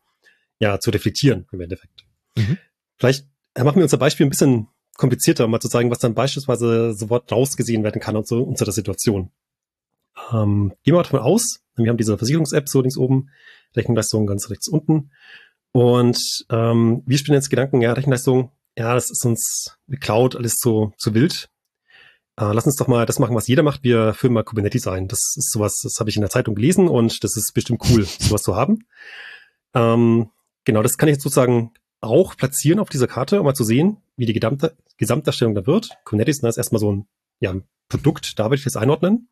ja, 0.59 0.79
zu 0.79 0.91
reflektieren 0.91 1.47
im 1.53 1.61
Endeffekt. 1.61 2.07
Mhm. 2.37 2.59
Vielleicht 2.97 3.27
machen 3.57 3.77
wir 3.77 3.83
unser 3.83 3.99
Beispiel 3.99 4.27
ein 4.27 4.31
bisschen 4.31 4.69
komplizierter, 4.97 5.45
um 5.45 5.51
mal 5.51 5.61
zu 5.61 5.69
zeigen, 5.69 5.91
was 5.91 5.99
dann 5.99 6.15
beispielsweise 6.15 6.93
sofort 6.95 7.31
rausgesehen 7.31 7.83
werden 7.85 8.01
kann 8.01 8.17
aus 8.17 8.29
so 8.29 8.43
unserer 8.43 8.73
Situation. 8.73 9.31
Ähm, 10.33 10.73
gehen 10.83 10.95
wir 10.95 10.99
mal 10.99 11.03
davon 11.03 11.21
aus, 11.21 11.61
wir 11.77 11.89
haben 11.89 11.97
diese 11.97 12.17
Versicherungs-App 12.17 12.69
so 12.69 12.81
links 12.81 12.97
oben, 12.97 13.31
Rechenleistung 13.75 14.27
ganz 14.27 14.51
rechts 14.51 14.69
unten. 14.69 15.11
Und 15.73 16.47
ähm, 16.51 17.03
wir 17.05 17.19
spielen 17.19 17.35
jetzt 17.35 17.51
Gedanken, 17.51 17.83
ja, 17.83 17.93
Rechenleistung, 17.93 18.53
ja, 18.77 18.95
das 18.95 19.11
ist 19.11 19.25
uns 19.25 19.77
mit 19.87 20.01
Cloud 20.01 20.37
alles 20.37 20.57
zu, 20.57 20.93
zu 20.99 21.15
wild. 21.15 21.49
Äh, 22.37 22.53
lass 22.53 22.67
uns 22.67 22.77
doch 22.77 22.89
mal 22.89 23.07
das 23.07 23.19
machen, 23.19 23.35
was 23.35 23.49
jeder 23.49 23.63
macht. 23.63 23.83
Wir 23.83 24.15
führen 24.15 24.33
mal 24.33 24.45
Kubernetes 24.45 24.87
ein. 24.87 25.09
Das 25.09 25.35
ist 25.37 25.53
sowas, 25.53 25.81
das 25.83 25.99
habe 25.99 26.11
ich 26.11 26.17
in 26.17 26.23
der 26.23 26.31
Zeitung 26.31 26.55
gelesen 26.55 26.89
und 26.89 27.23
das 27.25 27.37
ist 27.37 27.53
bestimmt 27.55 27.83
cool, 27.91 28.05
sowas 28.05 28.43
zu 28.43 28.57
haben. 28.57 28.87
Ähm, 29.75 30.31
genau, 30.65 30.83
das 30.83 30.97
kann 30.97 31.09
ich 31.09 31.15
jetzt 31.15 31.23
sozusagen 31.23 31.73
auch 32.05 32.37
platzieren 32.37 32.79
auf 32.79 32.89
dieser 32.89 33.07
Karte, 33.07 33.41
um 33.41 33.47
mal 33.47 33.55
zu 33.55 33.65
sehen, 33.65 33.99
wie 34.17 34.27
die 34.27 34.33
gesamte, 34.33 34.77
Gesamtdarstellung 34.97 35.55
da 35.55 35.67
wird. 35.67 35.91
Kubernetes 36.05 36.43
ist 36.43 36.57
erstmal 36.57 36.81
so 36.81 36.93
ein, 36.93 37.07
ja, 37.41 37.55
Produkt, 37.89 38.39
da 38.39 38.45
würde 38.45 38.57
ich 38.57 38.65
das 38.65 38.77
einordnen. 38.77 39.29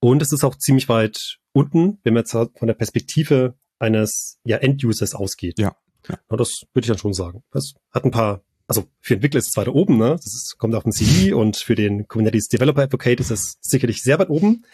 Und 0.00 0.22
es 0.22 0.32
ist 0.32 0.44
auch 0.44 0.56
ziemlich 0.56 0.88
weit 0.88 1.38
unten, 1.52 1.98
wenn 2.04 2.14
man 2.14 2.22
jetzt 2.22 2.32
von 2.32 2.66
der 2.66 2.74
Perspektive 2.74 3.54
eines 3.78 4.38
ja, 4.44 4.58
End-Users 4.58 5.14
ausgeht. 5.14 5.58
Ja. 5.58 5.76
ja. 6.08 6.18
Das 6.28 6.62
würde 6.72 6.84
ich 6.84 6.88
dann 6.88 6.98
schon 6.98 7.14
sagen. 7.14 7.42
Das 7.50 7.74
hat 7.90 8.04
ein 8.04 8.10
paar, 8.10 8.42
also 8.66 8.84
für 9.00 9.14
Entwickler 9.14 9.38
ist 9.38 9.48
es 9.48 9.56
weiter 9.56 9.74
oben, 9.74 9.98
ne? 9.98 10.10
Das 10.10 10.34
ist, 10.34 10.56
kommt 10.58 10.74
auf 10.74 10.84
den 10.84 10.92
CD 10.92 11.32
und 11.32 11.56
für 11.56 11.74
den 11.74 12.06
Kubernetes 12.06 12.48
Developer 12.48 12.82
Advocate 12.82 13.20
ist 13.20 13.30
es 13.30 13.58
sicherlich 13.60 14.02
sehr 14.02 14.18
weit 14.18 14.30
oben. 14.30 14.48
Und 14.48 14.64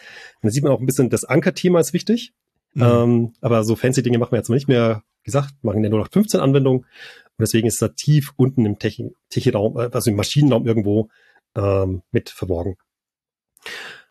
da 0.43 0.49
sieht 0.49 0.63
man 0.63 0.71
auch 0.71 0.79
ein 0.79 0.85
bisschen, 0.85 1.09
das 1.09 1.23
Anker-Thema 1.23 1.79
ist 1.79 1.93
wichtig. 1.93 2.33
Mhm. 2.75 2.83
Ähm, 2.83 3.33
aber 3.41 3.63
so 3.63 3.75
fancy 3.75 4.03
Dinge 4.03 4.19
machen 4.19 4.31
wir 4.31 4.37
jetzt 4.37 4.49
mal 4.49 4.55
nicht 4.55 4.67
mehr 4.67 5.03
gesagt, 5.23 5.55
machen 5.63 5.83
ja 5.83 5.89
nur 5.89 5.99
noch 5.99 6.11
15 6.11 6.39
Anwendungen. 6.39 6.81
Und 6.81 7.41
deswegen 7.41 7.67
ist 7.67 7.81
da 7.81 7.89
tief 7.89 8.33
unten 8.37 8.65
im 8.65 8.77
Techie-Raum, 8.77 9.77
äh, 9.77 9.89
also 9.91 10.11
im 10.11 10.17
Maschinenraum 10.17 10.67
irgendwo 10.67 11.09
ähm, 11.55 12.03
mit 12.11 12.29
verborgen. 12.29 12.75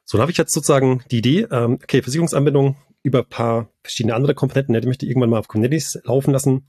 So, 0.04 0.18
dann 0.18 0.22
habe 0.22 0.32
ich 0.32 0.38
jetzt 0.38 0.52
sozusagen 0.52 1.04
die 1.10 1.18
Idee, 1.18 1.46
ähm, 1.50 1.78
okay, 1.82 2.02
Versicherungsanwendung 2.02 2.76
über 3.02 3.22
paar 3.22 3.70
verschiedene 3.82 4.14
andere 4.14 4.34
Komponenten, 4.34 4.78
die 4.78 4.86
möchte 4.86 5.06
ich 5.06 5.10
irgendwann 5.10 5.30
mal 5.30 5.38
auf 5.38 5.48
Kubernetes 5.48 6.00
laufen 6.04 6.32
lassen. 6.32 6.68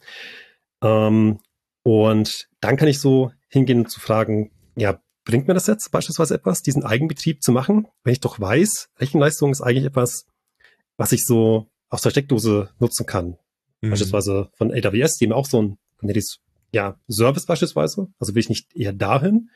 Ähm, 0.81 1.39
und 1.83 2.47
dann 2.61 2.77
kann 2.77 2.87
ich 2.87 2.99
so 2.99 3.31
hingehen 3.47 3.87
zu 3.87 3.99
fragen, 3.99 4.51
ja, 4.75 4.99
bringt 5.23 5.47
mir 5.47 5.53
das 5.53 5.67
jetzt 5.67 5.91
beispielsweise 5.91 6.35
etwas, 6.35 6.61
diesen 6.61 6.83
Eigenbetrieb 6.83 7.41
zu 7.41 7.51
machen, 7.51 7.87
wenn 8.03 8.13
ich 8.13 8.19
doch 8.19 8.39
weiß, 8.39 8.89
Rechenleistung 8.99 9.51
ist 9.51 9.61
eigentlich 9.61 9.85
etwas, 9.85 10.27
was 10.97 11.11
ich 11.11 11.25
so 11.25 11.67
aus 11.89 12.01
der 12.01 12.09
Steckdose 12.11 12.69
nutzen 12.79 13.05
kann. 13.05 13.37
Mhm. 13.81 13.91
Beispielsweise 13.91 14.49
von 14.57 14.71
AWS, 14.71 15.17
die 15.17 15.25
haben 15.25 15.33
auch 15.33 15.45
so 15.45 15.61
ein 15.61 15.77
Kubernetes 15.97 16.39
ja, 16.71 16.99
Service 17.09 17.45
beispielsweise, 17.45 18.07
also 18.19 18.35
will 18.35 18.41
ich 18.41 18.49
nicht 18.49 18.75
eher 18.75 18.93
dahin 18.93 19.49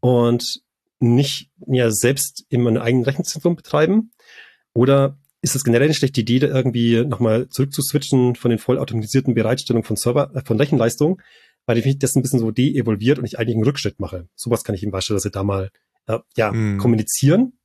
und 0.00 0.62
nicht 1.00 1.50
ja 1.66 1.90
selbst 1.90 2.44
in 2.48 2.62
meinem 2.62 2.82
eigenen 2.82 3.04
Rechenzentrum 3.04 3.56
betreiben? 3.56 4.12
Oder 4.72 5.18
ist 5.42 5.56
es 5.56 5.64
generell 5.64 5.86
eine 5.86 5.94
schlechte 5.94 6.20
Idee, 6.20 6.38
da 6.38 6.48
irgendwie 6.48 7.04
nochmal 7.04 7.48
zurückzuswitchen 7.48 8.36
von 8.36 8.50
den 8.50 8.58
vollautomatisierten 8.58 9.34
Bereitstellungen 9.34 9.84
von 9.84 9.96
Server, 9.96 10.30
äh, 10.34 10.42
von 10.44 10.58
Rechenleistung, 10.58 11.20
weil 11.66 11.78
ich 11.78 11.98
das 11.98 12.14
ein 12.14 12.22
bisschen 12.22 12.38
so 12.38 12.50
de-evolviert 12.50 13.18
und 13.18 13.24
ich 13.24 13.38
eigentlich 13.38 13.56
einen 13.56 13.64
Rückschritt 13.64 14.00
mache. 14.00 14.28
Sowas 14.34 14.64
kann 14.64 14.74
ich 14.74 14.82
im 14.82 14.90
beispielsweise 14.90 15.30
da 15.30 15.42
mal 15.42 15.70
äh, 16.06 16.18
ja, 16.36 16.52
mm. 16.52 16.78
kommunizieren. 16.78 17.58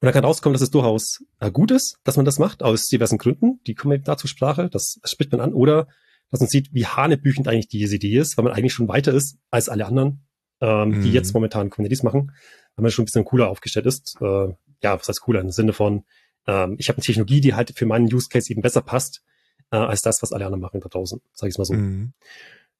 Und 0.00 0.06
dann 0.06 0.12
kann 0.12 0.24
rauskommen, 0.24 0.52
dass 0.52 0.62
es 0.62 0.70
durchaus 0.70 1.24
äh, 1.40 1.50
gut 1.50 1.70
ist, 1.70 1.98
dass 2.04 2.16
man 2.16 2.26
das 2.26 2.38
macht, 2.38 2.62
aus 2.62 2.86
diversen 2.86 3.16
Gründen. 3.16 3.60
Die 3.66 3.74
kommen 3.74 3.94
eben 3.94 4.04
da 4.04 4.16
zur 4.18 4.28
Sprache, 4.28 4.68
das, 4.68 4.98
das 5.00 5.10
spricht 5.10 5.32
man 5.32 5.40
an. 5.40 5.54
Oder 5.54 5.88
dass 6.30 6.40
man 6.40 6.48
sieht, 6.48 6.72
wie 6.74 6.86
hanebüchend 6.86 7.48
eigentlich 7.48 7.68
diese 7.68 7.96
Idee 7.96 8.18
ist, 8.18 8.36
weil 8.36 8.44
man 8.44 8.52
eigentlich 8.52 8.74
schon 8.74 8.88
weiter 8.88 9.12
ist 9.12 9.38
als 9.50 9.68
alle 9.68 9.86
anderen, 9.86 10.26
ähm, 10.60 10.90
mhm. 10.90 11.02
die 11.02 11.12
jetzt 11.12 11.32
momentan 11.32 11.70
Kubernetes 11.70 12.02
machen, 12.02 12.32
weil 12.74 12.82
man 12.82 12.90
schon 12.90 13.04
ein 13.04 13.06
bisschen 13.06 13.24
cooler 13.24 13.48
aufgestellt 13.48 13.86
ist. 13.86 14.16
Äh, 14.20 14.48
ja, 14.82 14.98
was 14.98 15.08
heißt 15.08 15.22
cooler? 15.22 15.40
Im 15.40 15.50
Sinne 15.50 15.72
von, 15.72 16.04
ähm, 16.46 16.76
ich 16.78 16.88
habe 16.88 16.98
eine 16.98 17.04
Technologie, 17.04 17.40
die 17.40 17.54
halt 17.54 17.72
für 17.76 17.86
meinen 17.86 18.12
Use 18.12 18.28
Case 18.28 18.50
eben 18.50 18.60
besser 18.60 18.82
passt, 18.82 19.22
äh, 19.70 19.76
als 19.76 20.02
das, 20.02 20.18
was 20.20 20.32
alle 20.32 20.44
anderen 20.44 20.60
machen 20.60 20.80
da 20.80 20.88
draußen, 20.88 21.20
sage 21.32 21.50
ich 21.50 21.58
mal 21.58 21.64
so. 21.64 21.74
Mhm. 21.74 22.12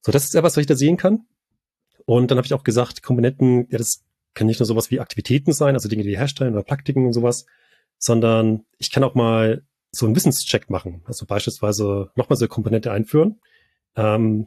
So, 0.02 0.12
das 0.12 0.24
ist 0.24 0.34
etwas, 0.34 0.56
was 0.56 0.60
ich 0.60 0.66
da 0.66 0.76
sehen 0.76 0.96
kann. 0.96 1.26
Und 2.04 2.30
dann 2.30 2.38
habe 2.38 2.46
ich 2.46 2.54
auch 2.54 2.62
gesagt, 2.62 3.02
Komponenten, 3.02 3.66
ja, 3.70 3.78
das 3.78 4.04
kann 4.36 4.46
nicht 4.46 4.60
nur 4.60 4.66
sowas 4.66 4.92
wie 4.92 5.00
Aktivitäten 5.00 5.52
sein, 5.52 5.74
also 5.74 5.88
Dinge, 5.88 6.04
die 6.04 6.10
wir 6.10 6.18
herstellen 6.18 6.54
oder 6.54 6.62
Praktiken 6.62 7.06
und 7.06 7.12
sowas, 7.12 7.46
sondern 7.98 8.64
ich 8.78 8.92
kann 8.92 9.02
auch 9.02 9.16
mal 9.16 9.64
so 9.90 10.06
einen 10.06 10.14
Wissenscheck 10.14 10.70
machen. 10.70 11.02
Also 11.06 11.26
beispielsweise 11.26 12.10
nochmal 12.14 12.36
so 12.36 12.44
eine 12.44 12.50
Komponente 12.50 12.92
einführen. 12.92 13.40
Ähm, 13.96 14.46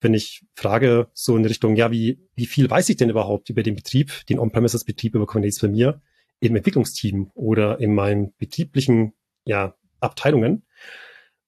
wenn 0.00 0.14
ich 0.14 0.44
frage, 0.54 1.08
so 1.12 1.36
in 1.36 1.44
Richtung, 1.44 1.74
ja, 1.74 1.90
wie, 1.90 2.20
wie 2.36 2.46
viel 2.46 2.70
weiß 2.70 2.88
ich 2.88 2.96
denn 2.96 3.10
überhaupt 3.10 3.50
über 3.50 3.62
den 3.64 3.74
Betrieb, 3.74 4.24
den 4.28 4.38
On-Premises-Betrieb 4.38 5.14
über 5.14 5.26
Kubernetes 5.26 5.58
bei 5.58 5.68
mir? 5.68 6.00
im 6.40 6.56
Entwicklungsteam 6.56 7.30
oder 7.34 7.78
in 7.80 7.94
meinen 7.94 8.34
betrieblichen 8.38 9.12
ja, 9.44 9.74
Abteilungen. 10.00 10.64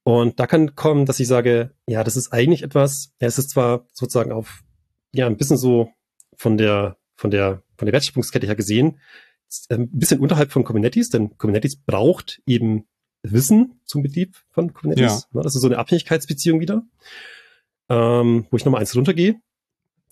Und 0.05 0.39
da 0.39 0.47
kann 0.47 0.75
kommen, 0.75 1.07
dass 1.07 1.21
ich 1.21 1.29
sage, 1.29 1.75
ja, 1.87 2.05
das 2.05 2.17
ist 2.17 2.33
eigentlich 2.33 2.63
etwas, 2.63 3.15
ja, 3.21 3.27
es 3.27 3.39
ist 3.39 3.51
zwar 3.51 3.87
sozusagen 3.93 4.33
auf, 4.33 4.63
ja, 5.13 5.27
ein 5.27 5.37
bisschen 5.37 5.57
so 5.57 5.91
von 6.37 6.59
der, 6.59 6.97
von 7.23 7.31
der, 7.31 7.63
von 7.77 7.87
der 7.87 7.93
Wertschöpfungskette 7.93 8.49
her 8.49 8.57
gesehen, 8.57 8.99
ein 9.71 9.89
bisschen 9.91 10.19
unterhalb 10.19 10.51
von 10.51 10.65
Kubernetes, 10.65 11.09
denn 11.09 11.39
Kubernetes 11.39 11.77
braucht 11.77 12.43
eben 12.47 12.85
Wissen 13.23 13.81
zum 13.85 14.03
Betrieb 14.03 14.37
von 14.51 14.75
Kubernetes. 14.75 15.29
Ja. 15.33 15.43
Das 15.43 15.55
ist 15.55 15.61
so 15.61 15.69
eine 15.69 15.79
Abhängigkeitsbeziehung 15.79 16.59
wieder, 16.59 16.83
ähm, 17.89 18.47
wo 18.51 18.57
ich 18.57 18.65
nochmal 18.65 18.81
eins 18.81 18.97
runtergehe. 18.97 19.37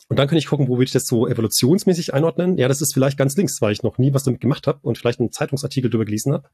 Und 0.08 0.18
dann 0.20 0.28
kann 0.28 0.38
ich 0.38 0.46
gucken, 0.46 0.68
wo 0.68 0.74
würde 0.74 0.84
ich 0.84 0.92
das 0.92 1.06
so 1.06 1.26
evolutionsmäßig 1.26 2.14
einordnen. 2.14 2.56
Ja, 2.58 2.68
das 2.68 2.80
ist 2.80 2.94
vielleicht 2.94 3.18
ganz 3.18 3.36
links, 3.36 3.61
weil 3.61 3.72
ich 3.72 3.82
noch 3.82 3.98
nie 3.98 4.14
was 4.14 4.22
damit 4.22 4.40
gemacht 4.40 4.68
habe 4.68 4.78
und 4.82 4.96
vielleicht 4.96 5.18
einen 5.18 5.32
Zeitungsartikel 5.32 5.90
drüber 5.90 6.04
gelesen 6.04 6.32
habe. 6.32 6.48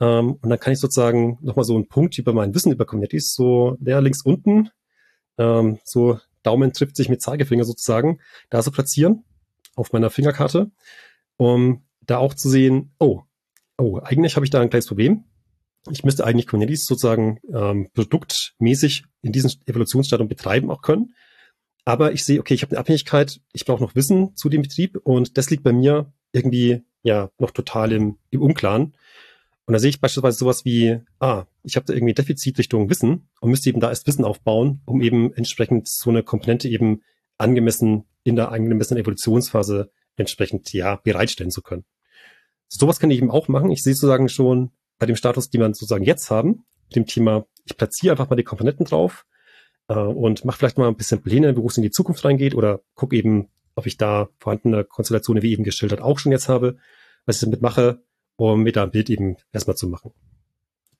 Ähm, 0.00 0.34
und 0.42 0.50
dann 0.50 0.60
kann 0.60 0.74
ich 0.74 0.78
sozusagen 0.78 1.38
nochmal 1.40 1.64
so 1.64 1.74
einen 1.74 1.88
Punkt 1.88 2.18
über 2.18 2.34
mein 2.34 2.54
Wissen 2.54 2.70
über 2.70 2.84
Kubernetes, 2.84 3.32
so 3.32 3.78
der 3.80 4.02
links 4.02 4.20
unten, 4.20 4.68
ähm, 5.38 5.78
so 5.84 6.20
Daumen 6.42 6.74
trifft 6.74 6.96
sich 6.96 7.08
mit 7.08 7.22
Zeigefinger 7.22 7.64
sozusagen, 7.64 8.20
da 8.50 8.60
so 8.60 8.70
platzieren 8.70 9.24
auf 9.76 9.92
meiner 9.92 10.10
Fingerkarte, 10.10 10.70
um 11.36 11.84
da 12.00 12.18
auch 12.18 12.34
zu 12.34 12.48
sehen, 12.48 12.94
oh, 12.98 13.22
oh, 13.78 13.98
eigentlich 14.02 14.36
habe 14.36 14.44
ich 14.44 14.50
da 14.50 14.60
ein 14.60 14.70
kleines 14.70 14.86
Problem. 14.86 15.24
Ich 15.90 16.02
müsste 16.02 16.24
eigentlich 16.24 16.46
Kubernetes 16.46 16.84
sozusagen 16.84 17.38
ähm, 17.52 17.88
produktmäßig 17.94 19.04
in 19.22 19.32
diesem 19.32 19.52
Evolutionsstadium 19.66 20.28
betreiben 20.28 20.70
auch 20.70 20.82
können. 20.82 21.14
Aber 21.84 22.12
ich 22.12 22.24
sehe, 22.24 22.40
okay, 22.40 22.54
ich 22.54 22.62
habe 22.62 22.72
eine 22.72 22.80
Abhängigkeit, 22.80 23.40
ich 23.52 23.64
brauche 23.64 23.82
noch 23.82 23.94
Wissen 23.94 24.34
zu 24.34 24.48
dem 24.48 24.62
Betrieb 24.62 24.98
und 25.04 25.38
das 25.38 25.50
liegt 25.50 25.62
bei 25.62 25.72
mir 25.72 26.12
irgendwie 26.32 26.82
ja 27.02 27.30
noch 27.38 27.52
total 27.52 27.92
im, 27.92 28.18
im 28.30 28.42
Unklaren. 28.42 28.96
Und 29.66 29.72
da 29.72 29.78
sehe 29.78 29.90
ich 29.90 30.00
beispielsweise 30.00 30.38
sowas 30.38 30.64
wie, 30.64 30.98
ah, 31.20 31.46
ich 31.62 31.76
habe 31.76 31.86
da 31.86 31.92
irgendwie 31.92 32.14
Defizit 32.14 32.58
Richtung 32.58 32.90
Wissen 32.90 33.28
und 33.40 33.50
müsste 33.50 33.68
eben 33.68 33.80
da 33.80 33.88
erst 33.88 34.06
Wissen 34.06 34.24
aufbauen, 34.24 34.80
um 34.84 35.00
eben 35.00 35.32
entsprechend 35.34 35.88
so 35.88 36.10
eine 36.10 36.22
Komponente 36.22 36.68
eben 36.68 37.02
angemessen 37.38 38.04
in 38.26 38.36
der 38.36 38.52
angemessenen 38.52 39.02
Evolutionsphase 39.02 39.90
entsprechend 40.16 40.72
ja 40.72 40.96
bereitstellen 40.96 41.50
zu 41.50 41.62
können. 41.62 41.84
Sowas 42.68 42.98
kann 42.98 43.10
ich 43.10 43.18
eben 43.18 43.30
auch 43.30 43.48
machen. 43.48 43.70
Ich 43.70 43.82
sehe 43.82 43.94
sozusagen 43.94 44.28
schon 44.28 44.72
bei 44.98 45.06
dem 45.06 45.16
Status, 45.16 45.50
den 45.50 45.60
wir 45.60 45.68
sozusagen 45.68 46.04
jetzt 46.04 46.30
haben, 46.30 46.64
dem 46.94 47.06
Thema, 47.06 47.46
ich 47.64 47.76
platziere 47.76 48.12
einfach 48.12 48.30
mal 48.30 48.36
die 48.36 48.44
Komponenten 48.44 48.86
drauf 48.86 49.26
äh, 49.88 49.94
und 49.94 50.44
mache 50.44 50.58
vielleicht 50.58 50.78
mal 50.78 50.88
ein 50.88 50.96
bisschen 50.96 51.22
Pläne, 51.22 51.56
wo 51.56 51.66
es 51.66 51.76
in 51.76 51.82
die 51.82 51.90
Zukunft 51.90 52.24
reingeht 52.24 52.54
oder 52.54 52.80
gucke 52.94 53.14
eben, 53.16 53.48
ob 53.74 53.86
ich 53.86 53.96
da 53.96 54.28
vorhandene 54.38 54.84
Konstellationen, 54.84 55.42
wie 55.42 55.52
eben 55.52 55.64
geschildert, 55.64 56.00
auch 56.00 56.18
schon 56.18 56.32
jetzt 56.32 56.48
habe, 56.48 56.76
was 57.26 57.36
ich 57.36 57.42
damit 57.42 57.60
mache 57.60 58.00
um 58.36 58.62
mir 58.62 58.72
da 58.72 58.84
ein 58.84 58.90
Bild 58.90 59.10
eben 59.10 59.36
erstmal 59.52 59.76
zu 59.76 59.88
machen. 59.88 60.12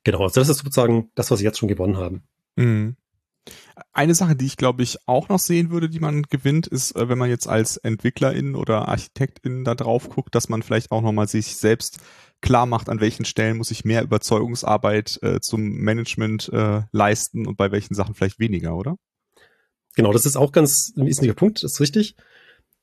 Genau, 0.03 0.23
also 0.23 0.41
das 0.41 0.49
ist 0.49 0.57
sozusagen 0.57 1.11
das, 1.15 1.31
was 1.31 1.39
ich 1.39 1.43
jetzt 1.43 1.59
schon 1.59 1.69
gewonnen 1.69 1.97
habe. 1.97 2.21
Mhm. 2.55 2.97
Eine 3.93 4.15
Sache, 4.15 4.35
die 4.35 4.45
ich 4.45 4.57
glaube 4.57 4.83
ich 4.83 4.97
auch 5.05 5.29
noch 5.29 5.39
sehen 5.39 5.69
würde, 5.71 5.89
die 5.89 5.99
man 5.99 6.23
gewinnt, 6.23 6.67
ist, 6.67 6.95
äh, 6.95 7.09
wenn 7.09 7.17
man 7.17 7.29
jetzt 7.29 7.47
als 7.47 7.77
Entwicklerin 7.77 8.55
oder 8.55 8.87
Architektin 8.87 9.63
da 9.63 9.75
drauf 9.75 10.09
guckt, 10.09 10.35
dass 10.35 10.49
man 10.49 10.63
vielleicht 10.63 10.91
auch 10.91 11.01
nochmal 11.01 11.27
sich 11.27 11.55
selbst 11.55 11.99
klar 12.41 12.65
macht, 12.65 12.89
an 12.89 12.99
welchen 12.99 13.25
Stellen 13.25 13.57
muss 13.57 13.71
ich 13.71 13.85
mehr 13.85 14.03
Überzeugungsarbeit 14.03 15.19
äh, 15.23 15.39
zum 15.39 15.63
Management 15.63 16.49
äh, 16.53 16.81
leisten 16.91 17.47
und 17.47 17.57
bei 17.57 17.71
welchen 17.71 17.95
Sachen 17.95 18.13
vielleicht 18.13 18.39
weniger, 18.39 18.75
oder? 18.75 18.97
Genau, 19.95 20.13
das 20.13 20.25
ist 20.25 20.37
auch 20.37 20.51
ganz 20.51 20.93
ein 20.95 21.05
wesentlicher 21.05 21.33
Punkt, 21.33 21.63
das 21.63 21.73
ist 21.73 21.79
richtig. 21.79 22.15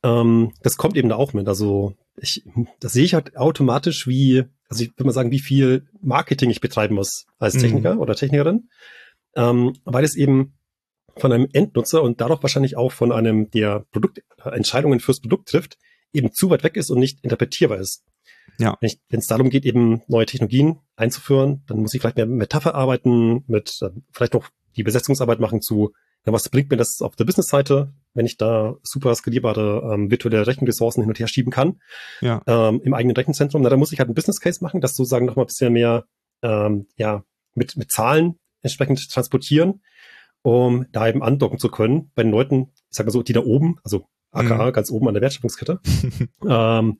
Ähm, 0.02 0.52
das 0.62 0.76
kommt 0.76 0.96
eben 0.96 1.08
da 1.08 1.16
auch 1.16 1.32
mit. 1.32 1.46
Also 1.46 1.94
ich, 2.16 2.44
das 2.80 2.92
sehe 2.92 3.04
ich 3.04 3.14
halt 3.14 3.36
automatisch, 3.36 4.06
wie, 4.06 4.44
also 4.68 4.82
ich 4.82 4.90
würde 4.90 5.04
mal 5.04 5.12
sagen, 5.12 5.30
wie 5.30 5.40
viel 5.40 5.86
Marketing 6.00 6.50
ich 6.50 6.60
betreiben 6.60 6.94
muss 6.94 7.26
als 7.38 7.54
mhm. 7.54 7.60
Techniker 7.60 7.94
mhm. 7.94 8.00
oder 8.00 8.14
Technikerin, 8.14 8.68
ähm, 9.36 9.74
weil 9.84 10.04
es 10.04 10.16
eben 10.16 10.54
von 11.16 11.32
einem 11.32 11.48
Endnutzer 11.52 12.02
und 12.02 12.20
dadurch 12.20 12.42
wahrscheinlich 12.42 12.76
auch 12.76 12.92
von 12.92 13.12
einem, 13.12 13.50
der 13.50 13.86
Produktentscheidungen 13.92 15.00
fürs 15.00 15.20
Produkt 15.20 15.48
trifft, 15.48 15.78
eben 16.12 16.32
zu 16.32 16.50
weit 16.50 16.64
weg 16.64 16.76
ist 16.76 16.90
und 16.90 16.98
nicht 16.98 17.22
interpretierbar 17.22 17.78
ist. 17.78 18.04
Ja. 18.58 18.76
Wenn 18.80 19.18
es 19.18 19.26
darum 19.26 19.50
geht, 19.50 19.64
eben 19.64 20.02
neue 20.06 20.26
Technologien 20.26 20.78
einzuführen, 20.96 21.62
dann 21.66 21.78
muss 21.78 21.94
ich 21.94 22.00
vielleicht 22.00 22.16
mehr 22.16 22.26
mit 22.26 22.38
Metapher 22.38 22.74
arbeiten, 22.74 23.44
mit 23.46 23.78
äh, 23.82 23.90
vielleicht 24.12 24.34
noch 24.34 24.48
die 24.76 24.82
Besetzungsarbeit 24.82 25.40
machen 25.40 25.60
zu 25.60 25.92
ja, 26.26 26.32
was 26.32 26.48
bringt 26.48 26.70
mir 26.70 26.76
das 26.76 27.02
auf 27.02 27.16
der 27.16 27.24
Business-Seite, 27.24 27.92
wenn 28.14 28.24
ich 28.24 28.38
da 28.38 28.76
super 28.82 29.14
skalierbare 29.14 29.92
ähm, 29.92 30.10
virtuelle 30.10 30.46
Rechenressourcen 30.46 31.02
hin 31.02 31.10
und 31.10 31.18
her 31.18 31.28
schieben 31.28 31.52
kann 31.52 31.80
ja. 32.22 32.42
ähm, 32.46 32.80
im 32.82 32.94
eigenen 32.94 33.14
Rechenzentrum? 33.14 33.60
Na, 33.60 33.68
da 33.68 33.76
muss 33.76 33.92
ich 33.92 33.98
halt 33.98 34.08
ein 34.08 34.14
Business 34.14 34.40
Case 34.40 34.64
machen, 34.64 34.80
das 34.80 34.96
sozusagen 34.96 35.26
noch 35.26 35.36
mal 35.36 35.42
ein 35.42 35.48
bisschen 35.48 35.72
mehr 35.72 36.06
ähm, 36.42 36.86
ja, 36.96 37.24
mit, 37.54 37.76
mit 37.76 37.90
Zahlen 37.90 38.38
entsprechend 38.64 39.08
transportieren, 39.10 39.82
um 40.42 40.86
da 40.90 41.08
eben 41.08 41.22
andocken 41.22 41.58
zu 41.58 41.68
können 41.68 42.10
bei 42.14 42.22
den 42.22 42.32
Leuten, 42.32 42.72
ich 42.90 42.96
sag 42.96 43.06
mal 43.06 43.12
so, 43.12 43.22
die 43.22 43.32
da 43.32 43.40
oben, 43.40 43.78
also 43.84 44.06
aka 44.32 44.66
mhm. 44.66 44.72
ganz 44.72 44.90
oben 44.90 45.06
an 45.08 45.14
der 45.14 45.22
Wertschöpfungskette, 45.22 45.80
ähm, 46.48 46.98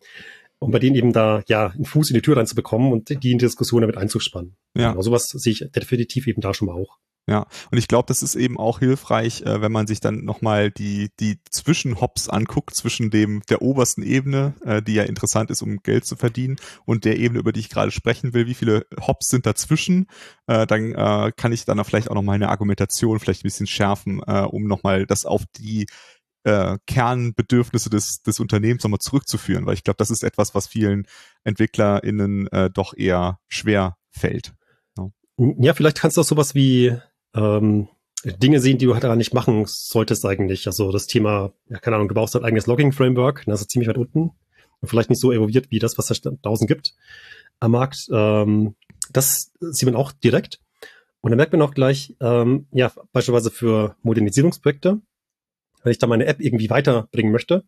um 0.60 0.70
bei 0.70 0.78
denen 0.78 0.94
eben 0.94 1.12
da 1.12 1.42
ja 1.48 1.68
einen 1.68 1.84
Fuß 1.84 2.10
in 2.10 2.14
die 2.14 2.22
Tür 2.22 2.36
reinzubekommen 2.36 2.92
und 2.92 3.08
die 3.08 3.32
in 3.32 3.38
die 3.38 3.44
Diskussion 3.44 3.80
damit 3.80 3.96
einzuspannen. 3.96 4.56
Ja. 4.76 4.90
Genau, 4.90 5.02
sowas 5.02 5.26
sehe 5.26 5.52
ich 5.52 5.66
definitiv 5.74 6.26
eben 6.26 6.40
da 6.40 6.54
schon 6.54 6.66
mal 6.66 6.74
auch. 6.74 6.98
Ja, 7.26 7.46
und 7.70 7.78
ich 7.78 7.88
glaube, 7.88 8.04
das 8.06 8.22
ist 8.22 8.34
eben 8.34 8.58
auch 8.58 8.80
hilfreich, 8.80 9.42
äh, 9.42 9.62
wenn 9.62 9.72
man 9.72 9.86
sich 9.86 10.00
dann 10.00 10.24
nochmal 10.24 10.70
die, 10.70 11.10
die 11.20 11.38
Zwischenhops 11.50 12.28
anguckt, 12.28 12.74
zwischen 12.74 13.10
dem 13.10 13.42
der 13.48 13.62
obersten 13.62 14.02
Ebene, 14.02 14.52
äh, 14.62 14.82
die 14.82 14.92
ja 14.92 15.04
interessant 15.04 15.50
ist, 15.50 15.62
um 15.62 15.78
Geld 15.82 16.04
zu 16.04 16.16
verdienen, 16.16 16.56
und 16.84 17.06
der 17.06 17.16
Ebene, 17.18 17.40
über 17.40 17.52
die 17.52 17.60
ich 17.60 17.70
gerade 17.70 17.90
sprechen 17.92 18.34
will, 18.34 18.46
wie 18.46 18.52
viele 18.52 18.86
Hops 19.00 19.28
sind 19.28 19.46
dazwischen, 19.46 20.06
äh, 20.48 20.66
dann 20.66 20.92
äh, 20.92 21.32
kann 21.34 21.52
ich 21.52 21.64
dann 21.64 21.80
auch 21.80 21.86
vielleicht 21.86 22.10
auch 22.10 22.14
nochmal 22.14 22.34
eine 22.34 22.50
Argumentation 22.50 23.18
vielleicht 23.18 23.40
ein 23.40 23.48
bisschen 23.48 23.66
schärfen, 23.66 24.20
äh, 24.26 24.40
um 24.42 24.66
nochmal 24.66 25.06
das 25.06 25.24
auf 25.24 25.44
die 25.56 25.86
äh, 26.42 26.76
Kernbedürfnisse 26.86 27.88
des, 27.88 28.20
des 28.20 28.38
Unternehmens 28.38 28.84
nochmal 28.84 29.00
zurückzuführen, 29.00 29.64
weil 29.64 29.74
ich 29.74 29.84
glaube, 29.84 29.96
das 29.96 30.10
ist 30.10 30.24
etwas, 30.24 30.54
was 30.54 30.66
vielen 30.66 31.06
EntwicklerInnen 31.44 32.48
äh, 32.48 32.68
doch 32.68 32.92
eher 32.94 33.38
schwer 33.48 33.96
fällt. 34.10 34.52
Ja, 35.36 35.74
vielleicht 35.74 35.98
kannst 35.98 36.16
du 36.16 36.20
auch 36.20 36.26
sowas 36.26 36.54
wie 36.54 36.96
ähm, 37.34 37.88
Dinge 38.24 38.60
sehen, 38.60 38.78
die 38.78 38.86
du 38.86 38.94
halt 38.94 39.02
gar 39.02 39.16
nicht 39.16 39.34
machen 39.34 39.64
solltest 39.66 40.24
eigentlich. 40.24 40.66
Also 40.66 40.90
das 40.92 41.06
Thema, 41.06 41.52
ja, 41.68 41.78
keine 41.78 41.96
Ahnung, 41.96 42.08
du 42.08 42.14
brauchst 42.14 42.34
halt 42.34 42.44
eigenes 42.44 42.66
Logging-Framework, 42.66 43.44
das 43.46 43.60
ist 43.60 43.70
ziemlich 43.70 43.88
weit 43.88 43.98
unten 43.98 44.30
und 44.80 44.88
vielleicht 44.88 45.10
nicht 45.10 45.20
so 45.20 45.32
evolviert 45.32 45.70
wie 45.70 45.78
das, 45.78 45.98
was 45.98 46.10
es 46.10 46.20
da 46.20 46.30
draußen 46.42 46.66
gibt 46.66 46.94
am 47.60 47.72
Markt. 47.72 48.08
Ähm, 48.10 48.76
das 49.12 49.52
sieht 49.60 49.86
man 49.86 49.96
auch 49.96 50.12
direkt. 50.12 50.60
Und 51.20 51.30
dann 51.30 51.36
merkt 51.36 51.52
man 51.52 51.62
auch 51.62 51.74
gleich, 51.74 52.14
ähm, 52.20 52.66
ja, 52.70 52.92
beispielsweise 53.12 53.50
für 53.50 53.96
Modernisierungsprojekte, 54.02 55.00
wenn 55.82 55.92
ich 55.92 55.98
da 55.98 56.06
meine 56.06 56.26
App 56.26 56.40
irgendwie 56.40 56.70
weiterbringen 56.70 57.32
möchte, 57.32 57.64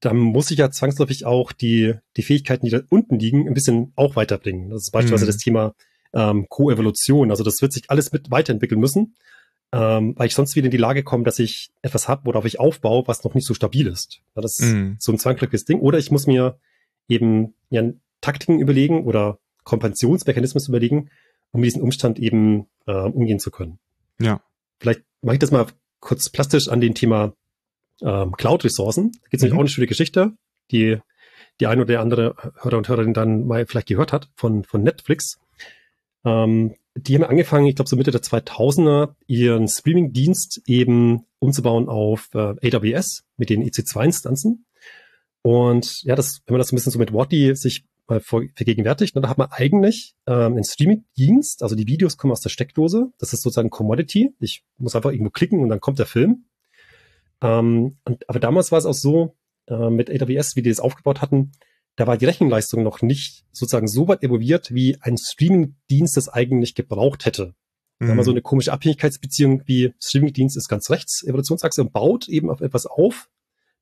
dann 0.00 0.16
muss 0.16 0.50
ich 0.50 0.58
ja 0.58 0.70
zwangsläufig 0.70 1.24
auch 1.24 1.52
die, 1.52 1.94
die 2.16 2.22
Fähigkeiten, 2.22 2.66
die 2.66 2.72
da 2.72 2.80
unten 2.88 3.18
liegen, 3.20 3.46
ein 3.46 3.54
bisschen 3.54 3.92
auch 3.94 4.16
weiterbringen. 4.16 4.70
Das 4.70 4.82
ist 4.82 4.90
beispielsweise 4.90 5.26
mhm. 5.26 5.28
das 5.28 5.36
Thema 5.36 5.74
ähm, 6.12 6.46
Co-Evolution. 6.48 7.30
Also 7.30 7.44
das 7.44 7.62
wird 7.62 7.72
sich 7.72 7.90
alles 7.90 8.12
mit 8.12 8.30
weiterentwickeln 8.30 8.80
müssen, 8.80 9.14
ähm, 9.72 10.14
weil 10.16 10.26
ich 10.26 10.34
sonst 10.34 10.56
wieder 10.56 10.66
in 10.66 10.70
die 10.70 10.76
Lage 10.76 11.02
komme, 11.02 11.24
dass 11.24 11.38
ich 11.38 11.70
etwas 11.82 12.08
habe, 12.08 12.26
worauf 12.26 12.44
ich 12.44 12.60
aufbaue, 12.60 13.06
was 13.06 13.24
noch 13.24 13.34
nicht 13.34 13.46
so 13.46 13.54
stabil 13.54 13.86
ist. 13.86 14.20
Ja, 14.34 14.42
das 14.42 14.58
ist 14.58 14.72
mm. 14.72 14.92
so 14.98 15.12
ein 15.12 15.18
zwangsläufiges 15.18 15.64
Ding. 15.64 15.80
Oder 15.80 15.98
ich 15.98 16.10
muss 16.10 16.26
mir 16.26 16.58
eben 17.08 17.54
ja, 17.70 17.82
Taktiken 18.20 18.60
überlegen 18.60 19.04
oder 19.04 19.38
Kompensationsmechanismen 19.64 20.64
überlegen, 20.68 21.10
um 21.52 21.60
mit 21.60 21.68
diesem 21.68 21.82
Umstand 21.82 22.18
eben 22.18 22.66
äh, 22.86 22.92
umgehen 22.92 23.38
zu 23.38 23.50
können. 23.50 23.78
Ja. 24.20 24.42
Vielleicht 24.78 25.02
mache 25.22 25.36
ich 25.36 25.40
das 25.40 25.50
mal 25.50 25.66
kurz 26.00 26.28
plastisch 26.28 26.68
an 26.68 26.80
dem 26.80 26.94
Thema 26.94 27.34
ähm, 28.02 28.32
Cloud-Ressourcen. 28.32 29.12
Da 29.12 29.28
gibt 29.30 29.34
es 29.34 29.42
mhm. 29.42 29.46
nämlich 29.46 29.56
auch 29.56 29.60
eine 29.60 29.68
schöne 29.68 29.86
Geschichte, 29.86 30.32
die 30.70 30.98
die 31.60 31.66
ein 31.66 31.80
oder 31.80 32.00
andere 32.00 32.34
Hörer 32.60 32.78
und 32.78 32.88
Hörerin 32.88 33.14
dann 33.14 33.46
mal 33.46 33.66
vielleicht 33.66 33.88
gehört 33.88 34.12
hat 34.12 34.28
von, 34.34 34.64
von 34.64 34.82
Netflix. 34.82 35.38
Ähm, 36.24 36.74
die 36.94 37.14
haben 37.14 37.24
angefangen, 37.24 37.66
ich 37.66 37.76
glaube 37.76 37.88
so 37.88 37.96
Mitte 37.96 38.10
der 38.10 38.22
2000er, 38.22 39.14
ihren 39.26 39.66
Streaming-Dienst 39.66 40.62
eben 40.66 41.24
umzubauen 41.38 41.88
auf 41.88 42.28
äh, 42.34 42.74
AWS 42.74 43.24
mit 43.36 43.50
den 43.50 43.62
EC2-Instanzen. 43.62 44.66
Und 45.42 46.02
ja, 46.02 46.14
das, 46.14 46.42
wenn 46.46 46.54
man 46.54 46.60
das 46.60 46.72
ein 46.72 46.76
bisschen 46.76 46.92
so 46.92 46.98
mit 46.98 47.12
Wattly 47.12 47.56
sich 47.56 47.84
mal 48.06 48.20
vergegenwärtigt, 48.20 49.16
dann 49.16 49.28
hat 49.28 49.38
man 49.38 49.50
eigentlich 49.50 50.14
ähm, 50.26 50.52
einen 50.52 50.64
Streaming-Dienst, 50.64 51.62
also 51.62 51.74
die 51.74 51.86
Videos 51.86 52.16
kommen 52.16 52.32
aus 52.32 52.40
der 52.40 52.50
Steckdose, 52.50 53.12
das 53.18 53.32
ist 53.32 53.42
sozusagen 53.42 53.70
Commodity. 53.70 54.34
Ich 54.38 54.64
muss 54.76 54.94
einfach 54.94 55.10
irgendwo 55.10 55.30
klicken 55.30 55.60
und 55.60 55.68
dann 55.68 55.80
kommt 55.80 55.98
der 55.98 56.06
Film. 56.06 56.44
Ähm, 57.40 57.96
und, 58.04 58.28
aber 58.28 58.38
damals 58.38 58.70
war 58.70 58.78
es 58.78 58.86
auch 58.86 58.94
so, 58.94 59.36
äh, 59.66 59.90
mit 59.90 60.10
AWS, 60.10 60.56
wie 60.56 60.62
die 60.62 60.70
das 60.70 60.80
aufgebaut 60.80 61.22
hatten, 61.22 61.52
da 61.96 62.06
war 62.06 62.16
die 62.16 62.24
Rechenleistung 62.24 62.82
noch 62.82 63.02
nicht 63.02 63.44
sozusagen 63.52 63.88
so 63.88 64.08
weit 64.08 64.22
evolviert, 64.22 64.72
wie 64.72 64.96
ein 65.00 65.18
Streaming-Dienst 65.18 66.16
das 66.16 66.28
eigentlich 66.28 66.74
gebraucht 66.74 67.26
hätte. 67.26 67.54
Da 67.98 68.08
haben 68.08 68.16
wir 68.16 68.22
mhm. 68.22 68.24
so 68.24 68.30
eine 68.32 68.42
komische 68.42 68.72
Abhängigkeitsbeziehung 68.72 69.62
wie 69.66 69.94
Streaming-Dienst 70.02 70.56
ist 70.56 70.68
ganz 70.68 70.90
rechts, 70.90 71.22
Evolutionsachse 71.22 71.82
und 71.82 71.92
baut 71.92 72.28
eben 72.28 72.50
auf 72.50 72.60
etwas 72.60 72.86
auf, 72.86 73.28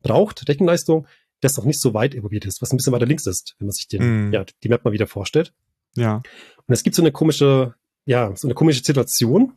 braucht 0.03 0.47
Rechenleistung, 0.47 1.07
das 1.41 1.57
noch 1.57 1.65
nicht 1.65 1.81
so 1.81 1.95
weit 1.95 2.15
evolviert 2.15 2.45
ist, 2.45 2.61
was 2.61 2.73
ein 2.73 2.77
bisschen 2.77 2.93
weiter 2.93 3.07
links 3.07 3.27
ist, 3.27 3.55
wenn 3.59 3.67
man 3.67 3.73
sich 3.73 3.89
den, 3.89 4.29
mm. 4.29 4.33
ja, 4.35 4.45
die 4.63 4.69
Map 4.69 4.85
mal 4.85 4.93
wieder 4.93 5.07
vorstellt. 5.07 5.55
Ja. 5.97 6.17
Und 6.17 6.75
es 6.75 6.83
gibt 6.83 6.97
so 6.97 7.03
eine 7.03 7.13
komische, 7.13 7.75
ja, 8.05 8.35
so 8.37 8.47
eine 8.47 8.55
komische 8.55 8.85
Situation, 8.85 9.55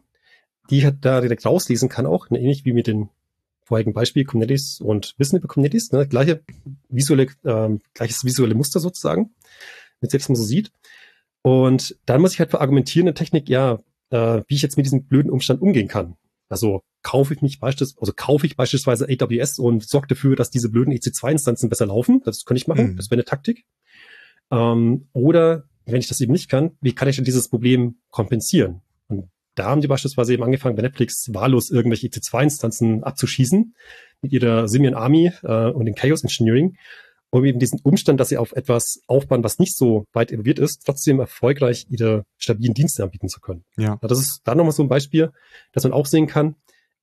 die 0.70 0.78
ich 0.78 0.88
da 1.02 1.20
direkt 1.20 1.46
rauslesen 1.46 1.90
kann 1.90 2.06
auch, 2.06 2.30
ne, 2.30 2.40
ähnlich 2.40 2.64
wie 2.64 2.72
mit 2.72 2.88
den 2.88 3.10
vorigen 3.66 3.94
Beispiel 3.94 4.26
Kubernetes 4.26 4.80
und 4.82 5.14
Wissen 5.18 5.38
über 5.38 5.48
Kubernetes, 5.48 5.92
ne, 5.92 6.08
gleiche 6.08 6.44
visuelle, 6.90 7.28
ähm, 7.46 7.80
gleiches 7.94 8.24
visuelle 8.24 8.56
Muster 8.56 8.80
sozusagen, 8.80 9.34
wenn 10.00 10.10
selbst 10.10 10.30
mal 10.30 10.36
so 10.36 10.44
sieht. 10.44 10.72
Und 11.42 11.98
dann 12.06 12.22
muss 12.22 12.34
ich 12.34 12.40
halt 12.40 12.52
verargumentieren 12.52 13.08
in 13.08 13.16
Technik, 13.16 13.50
ja, 13.50 13.80
äh, 14.10 14.42
wie 14.48 14.56
ich 14.56 14.62
jetzt 14.62 14.78
mit 14.78 14.86
diesem 14.86 15.06
blöden 15.06 15.32
Umstand 15.32 15.62
umgehen 15.62 15.88
kann. 15.88 16.16
Also 16.50 16.82
kaufe 17.02 17.34
ich 17.34 17.42
mich 17.42 17.60
beispielsweise, 17.60 18.00
also 18.00 18.14
kaufe 18.16 18.46
ich 18.46 18.56
beispielsweise 18.56 19.08
AWS 19.10 19.60
und 19.60 19.88
sorge 19.88 20.08
dafür, 20.08 20.36
dass 20.36 20.52
diese 20.52 20.70
blöden 20.70 20.94
EC2-Instanzen 20.94 21.70
besser 21.70 21.88
laufen. 21.88 22.22
Das 22.24 22.46
könnte 22.46 22.60
ich 22.60 22.68
machen. 22.68 22.92
Mhm. 22.92 22.98
Das 22.98 23.08
wäre 23.08 23.16
eine 23.16 23.26
Taktik. 23.26 23.66
Ähm, 24.52 25.08
oder 25.14 25.66
wenn 25.86 26.00
ich 26.00 26.08
das 26.08 26.22
eben 26.22 26.32
nicht 26.32 26.50
kann, 26.50 26.78
wie 26.80 26.94
kann 26.94 27.08
ich 27.10 27.18
denn 27.18 27.26
dieses 27.26 27.50
Problem 27.50 27.98
kompensieren? 28.10 28.82
Da 29.56 29.66
haben 29.66 29.82
die 29.82 29.88
beispielsweise 29.88 30.34
eben 30.34 30.44
angefangen, 30.44 30.76
bei 30.76 30.82
Netflix 30.82 31.30
wahllos 31.34 31.70
irgendwelche 31.70 32.08
EC2-Instanzen 32.08 33.04
abzuschießen 33.04 33.76
mit 34.22 34.32
ihrer 34.32 34.68
Simian 34.68 34.96
Army 34.96 35.32
äh, 35.44 35.70
und 35.70 35.86
den 35.86 35.96
Chaos 35.96 36.24
Engineering, 36.24 36.78
um 37.30 37.46
eben 37.46 37.60
diesen 37.60 37.80
Umstand, 37.84 38.20
dass 38.20 38.30
sie 38.30 38.38
auf 38.38 38.54
etwas 38.54 39.02
aufbauen, 39.08 39.44
was 39.44 39.60
nicht 39.60 39.76
so 39.76 40.06
weit 40.14 40.32
evolviert 40.32 40.60
ist, 40.60 40.84
trotzdem 40.86 41.20
erfolgreich 41.20 41.88
ihre 41.90 42.26
stabilen 42.38 42.74
Dienste 42.74 43.04
anbieten 43.04 43.30
zu 43.30 43.40
können. 43.40 43.64
Ja. 43.78 43.98
Das 44.02 44.20
ist 44.20 44.42
da 44.44 44.56
nochmal 44.56 44.74
so 44.74 44.84
ein 44.84 44.90
Beispiel, 44.90 45.32
dass 45.72 45.84
man 45.84 45.94
auch 45.94 46.06
sehen 46.06 46.28
kann, 46.28 46.56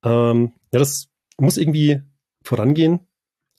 ähm, 0.03 0.53
ja, 0.73 0.79
das 0.79 1.09
muss 1.39 1.57
irgendwie 1.57 2.01
vorangehen. 2.43 3.01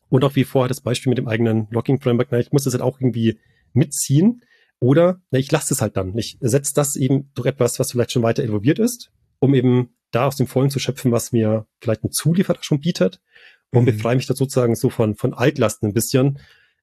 Und 0.09 0.25
auch 0.25 0.35
wie 0.35 0.43
vorher 0.43 0.67
das 0.67 0.81
Beispiel 0.81 1.09
mit 1.09 1.17
dem 1.17 1.27
eigenen 1.27 1.67
Locking-Framework, 1.71 2.31
ich 2.33 2.51
muss 2.51 2.65
das 2.65 2.73
halt 2.73 2.83
auch 2.83 2.99
irgendwie 2.99 3.39
mitziehen. 3.73 4.41
Oder 4.81 5.21
na, 5.29 5.37
ich 5.37 5.51
lasse 5.51 5.73
es 5.73 5.81
halt 5.81 5.95
dann. 5.95 6.17
Ich 6.17 6.37
setze 6.41 6.73
das 6.73 6.95
eben 6.95 7.31
durch 7.35 7.47
etwas, 7.47 7.79
was 7.79 7.91
vielleicht 7.91 8.11
schon 8.11 8.23
weiter 8.23 8.43
evolviert 8.43 8.79
ist, 8.79 9.11
um 9.39 9.53
eben 9.53 9.95
da 10.09 10.25
aus 10.25 10.35
dem 10.35 10.47
Vollen 10.47 10.71
zu 10.71 10.79
schöpfen, 10.79 11.11
was 11.11 11.31
mir 11.31 11.67
vielleicht 11.79 12.03
ein 12.03 12.11
Zulieferer 12.11 12.57
schon 12.61 12.81
bietet 12.81 13.21
und 13.71 13.83
mhm. 13.83 13.85
befreie 13.85 14.15
mich 14.15 14.25
da 14.25 14.33
sozusagen 14.33 14.75
so 14.75 14.89
von, 14.89 15.15
von 15.15 15.35
Altlasten 15.35 15.89
ein 15.89 15.93
bisschen. 15.93 16.39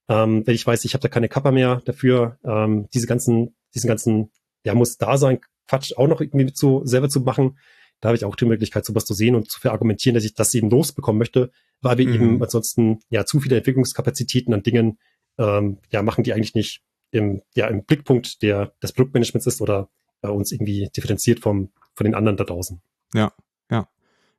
Ähm, 0.08 0.46
wenn 0.46 0.54
ich 0.54 0.64
weiß, 0.64 0.84
ich 0.84 0.94
habe 0.94 1.02
da 1.02 1.08
keine 1.08 1.28
Kappa 1.28 1.50
mehr 1.50 1.82
dafür, 1.84 2.38
ähm, 2.44 2.88
diese 2.94 3.08
ganzen, 3.08 3.56
diesen 3.74 3.88
ganzen, 3.88 4.30
ja, 4.64 4.74
muss 4.74 4.96
da 4.96 5.18
sein, 5.18 5.40
Quatsch 5.66 5.92
auch 5.96 6.06
noch 6.06 6.20
irgendwie 6.20 6.52
so 6.54 6.84
selber 6.86 7.08
zu 7.08 7.20
machen. 7.20 7.58
Da 8.00 8.08
habe 8.08 8.16
ich 8.16 8.24
auch 8.24 8.36
die 8.36 8.46
Möglichkeit, 8.46 8.84
sowas 8.84 9.06
zu 9.06 9.12
sehen 9.12 9.34
und 9.34 9.50
zu 9.50 9.58
verargumentieren, 9.58 10.14
dass 10.14 10.24
ich 10.24 10.34
das 10.34 10.54
eben 10.54 10.70
losbekommen 10.70 11.18
möchte, 11.18 11.50
weil 11.82 11.98
wir 11.98 12.06
mhm. 12.06 12.14
eben 12.14 12.42
ansonsten 12.42 13.00
ja 13.10 13.26
zu 13.26 13.40
viele 13.40 13.56
Entwicklungskapazitäten 13.56 14.54
an 14.54 14.62
Dingen 14.62 14.98
ähm, 15.36 15.78
ja 15.90 16.02
machen, 16.02 16.22
die 16.22 16.32
eigentlich 16.32 16.54
nicht 16.54 16.82
im, 17.10 17.42
ja, 17.54 17.66
im 17.68 17.84
Blickpunkt 17.84 18.42
der, 18.42 18.72
des 18.82 18.92
Produktmanagements 18.92 19.46
ist 19.46 19.60
oder 19.60 19.88
äh, 20.22 20.28
uns 20.28 20.52
irgendwie 20.52 20.88
differenziert 20.96 21.40
vom, 21.40 21.70
von 21.94 22.04
den 22.04 22.14
anderen 22.14 22.36
da 22.36 22.44
draußen. 22.44 22.80
Ja, 23.14 23.32
ja. 23.70 23.88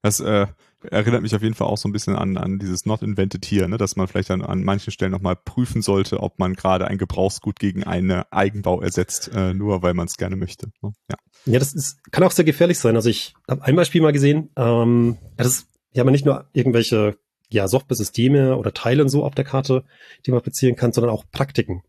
Das 0.02 0.20
äh, 0.20 0.48
erinnert 0.84 1.22
mich 1.22 1.36
auf 1.36 1.42
jeden 1.42 1.56
Fall 1.56 1.68
auch 1.68 1.78
so 1.78 1.90
ein 1.90 1.92
bisschen 1.92 2.16
an, 2.16 2.38
an 2.38 2.58
dieses 2.58 2.86
Not 2.86 3.02
Invented 3.02 3.44
hier, 3.44 3.68
ne? 3.68 3.78
dass 3.78 3.96
man 3.96 4.08
vielleicht 4.08 4.32
an, 4.32 4.42
an 4.42 4.64
manchen 4.64 4.92
Stellen 4.92 5.12
nochmal 5.12 5.36
prüfen 5.36 5.82
sollte, 5.82 6.22
ob 6.22 6.40
man 6.40 6.54
gerade 6.54 6.88
ein 6.88 6.98
Gebrauchsgut 6.98 7.60
gegen 7.60 7.84
einen 7.84 8.24
Eigenbau 8.32 8.82
ersetzt, 8.82 9.30
äh, 9.34 9.54
nur 9.54 9.82
weil 9.82 9.94
man 9.94 10.08
es 10.08 10.18
gerne 10.18 10.36
möchte. 10.36 10.68
Ne? 10.82 10.94
Ja. 11.10 11.18
ja, 11.46 11.60
das 11.60 11.74
ist, 11.74 12.12
kann 12.12 12.24
auch 12.24 12.32
sehr 12.32 12.46
gefährlich 12.46 12.80
sein. 12.80 12.96
Also 12.96 13.10
ich 13.10 13.34
habe 13.50 13.64
ein 13.64 13.76
Beispiel 13.76 14.02
mal 14.02 14.14
gesehen, 14.14 14.52
ähm, 14.56 15.18
das 15.36 15.48
ist 15.48 15.68
ja 15.92 16.04
aber 16.04 16.12
nicht 16.12 16.26
nur 16.26 16.48
irgendwelche 16.54 17.18
ja, 17.50 17.68
Software-Systeme 17.68 18.56
oder 18.56 18.74
Teile 18.74 19.02
und 19.02 19.10
so 19.10 19.26
auf 19.26 19.36
der 19.36 19.46
Karte, 19.46 19.84
die 20.26 20.32
man 20.32 20.42
beziehen 20.42 20.76
kann, 20.76 20.94
sondern 20.94 21.12
auch 21.12 21.26
Praktiken. 21.32 21.82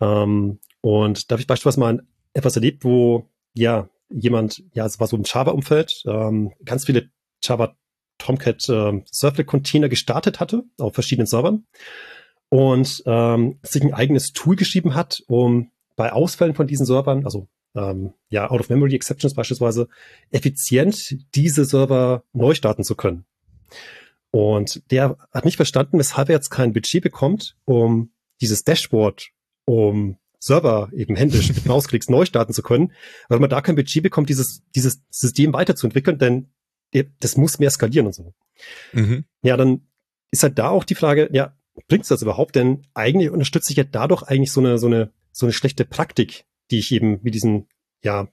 Ähm, 0.00 0.58
und 0.80 1.30
da 1.30 1.34
habe 1.34 1.40
ich 1.40 1.46
beispielsweise 1.46 1.80
mal 1.80 2.06
etwas 2.32 2.56
erlebt, 2.56 2.84
wo 2.84 3.28
ja 3.54 3.88
jemand, 4.08 4.62
ja, 4.72 4.86
es 4.86 5.00
war 5.00 5.06
so 5.06 5.16
ein 5.16 5.24
Java-Umfeld, 5.24 6.02
ähm, 6.06 6.52
ganz 6.64 6.86
viele 6.86 7.10
Java 7.42 7.76
Tomcat 8.18 8.68
äh, 8.68 9.02
Servlet-Container 9.10 9.88
gestartet 9.88 10.40
hatte 10.40 10.64
auf 10.78 10.94
verschiedenen 10.94 11.26
Servern 11.26 11.66
und 12.48 13.02
ähm, 13.06 13.58
sich 13.62 13.82
ein 13.82 13.94
eigenes 13.94 14.32
Tool 14.32 14.56
geschrieben 14.56 14.94
hat, 14.94 15.22
um 15.26 15.70
bei 15.96 16.12
Ausfällen 16.12 16.54
von 16.54 16.66
diesen 16.66 16.86
Servern, 16.86 17.24
also 17.24 17.48
ähm, 17.74 18.12
ja, 18.28 18.50
Out-of-Memory-Exceptions 18.50 19.34
beispielsweise, 19.34 19.88
effizient 20.30 21.16
diese 21.34 21.64
Server 21.64 22.24
neu 22.32 22.54
starten 22.54 22.84
zu 22.84 22.94
können. 22.94 23.24
Und 24.32 24.90
der 24.90 25.16
hat 25.32 25.44
nicht 25.44 25.56
verstanden, 25.56 25.98
weshalb 25.98 26.28
er 26.28 26.36
jetzt 26.36 26.50
kein 26.50 26.72
Budget 26.72 27.02
bekommt, 27.02 27.56
um 27.64 28.12
dieses 28.40 28.64
Dashboard 28.64 29.30
um 29.64 30.16
Server 30.38 30.90
eben 30.92 31.16
händisch 31.16 31.48
mit 31.54 31.66
Mausklicks 31.66 32.08
neu 32.08 32.24
starten 32.24 32.52
zu 32.52 32.62
können, 32.62 32.92
weil 33.28 33.40
man 33.40 33.50
da 33.50 33.60
kein 33.60 33.76
Budget 33.76 34.02
bekommt, 34.02 34.28
dieses, 34.28 34.62
dieses 34.74 35.02
System 35.10 35.52
weiterzuentwickeln, 35.52 36.18
denn 36.18 36.48
das 37.20 37.36
muss 37.36 37.58
mehr 37.58 37.70
skalieren 37.70 38.06
und 38.06 38.14
so. 38.14 38.34
Mhm. 38.92 39.24
Ja, 39.42 39.56
dann 39.56 39.82
ist 40.30 40.42
halt 40.42 40.58
da 40.58 40.70
auch 40.70 40.84
die 40.84 40.94
Frage, 40.94 41.28
ja, 41.32 41.56
bringt's 41.88 42.08
das 42.08 42.22
überhaupt? 42.22 42.56
Denn 42.56 42.82
eigentlich 42.94 43.30
unterstütze 43.30 43.72
ich 43.72 43.76
ja 43.76 43.84
dadurch 43.84 44.22
eigentlich 44.22 44.52
so 44.52 44.60
eine, 44.60 44.78
so 44.78 44.86
eine, 44.86 45.12
so 45.30 45.46
eine 45.46 45.52
schlechte 45.52 45.84
Praktik, 45.84 46.46
die 46.70 46.78
ich 46.78 46.90
eben 46.92 47.20
mit 47.22 47.34
diesem, 47.34 47.66
ja, 48.02 48.28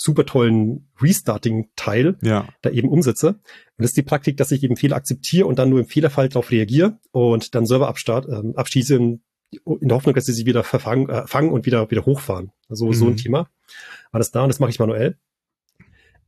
super 0.00 0.24
tollen 0.24 0.88
Restarting-Teil 1.00 2.18
ja. 2.22 2.48
da 2.62 2.70
eben 2.70 2.88
umsetze. 2.88 3.30
Und 3.30 3.40
das 3.78 3.90
ist 3.90 3.96
die 3.96 4.02
Praktik, 4.02 4.36
dass 4.36 4.52
ich 4.52 4.62
eben 4.62 4.76
Fehler 4.76 4.96
akzeptiere 4.96 5.46
und 5.46 5.58
dann 5.58 5.70
nur 5.70 5.80
im 5.80 5.86
Fehlerfall 5.86 6.28
darauf 6.28 6.52
reagiere 6.52 6.98
und 7.10 7.54
dann 7.56 7.66
Server 7.66 7.88
abstart, 7.88 8.26
äh, 8.28 8.54
abschieße 8.54 8.98
und 8.98 9.22
in 9.50 9.88
der 9.88 9.96
Hoffnung, 9.96 10.14
dass 10.14 10.26
sie 10.26 10.32
sie 10.32 10.46
wieder 10.46 10.64
verfangen, 10.64 11.08
äh, 11.08 11.26
fangen 11.26 11.50
und 11.50 11.66
wieder, 11.66 11.90
wieder 11.90 12.04
hochfahren. 12.04 12.52
Also 12.68 12.86
mhm. 12.86 12.92
so 12.94 13.06
ein 13.06 13.12
mhm. 13.12 13.16
Thema. 13.16 13.50
Alles 14.12 14.30
da 14.30 14.42
und 14.42 14.48
das 14.48 14.60
mache 14.60 14.70
ich 14.70 14.78
manuell. 14.78 15.16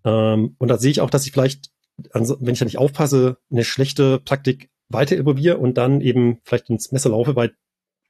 Ähm, 0.04 0.56
und 0.58 0.68
da 0.68 0.78
sehe 0.78 0.90
ich 0.90 1.00
auch, 1.00 1.10
dass 1.10 1.26
ich 1.26 1.32
vielleicht, 1.32 1.70
also, 2.12 2.36
wenn 2.40 2.54
ich 2.54 2.58
da 2.58 2.64
nicht 2.64 2.78
aufpasse, 2.78 3.38
eine 3.50 3.64
schlechte 3.64 4.18
Praktik 4.20 4.70
weiter 4.88 5.16
evolviere 5.16 5.58
und 5.58 5.76
dann 5.76 6.00
eben 6.00 6.40
vielleicht 6.44 6.70
ins 6.70 6.92
Messer 6.92 7.10
laufe, 7.10 7.36
weil 7.36 7.54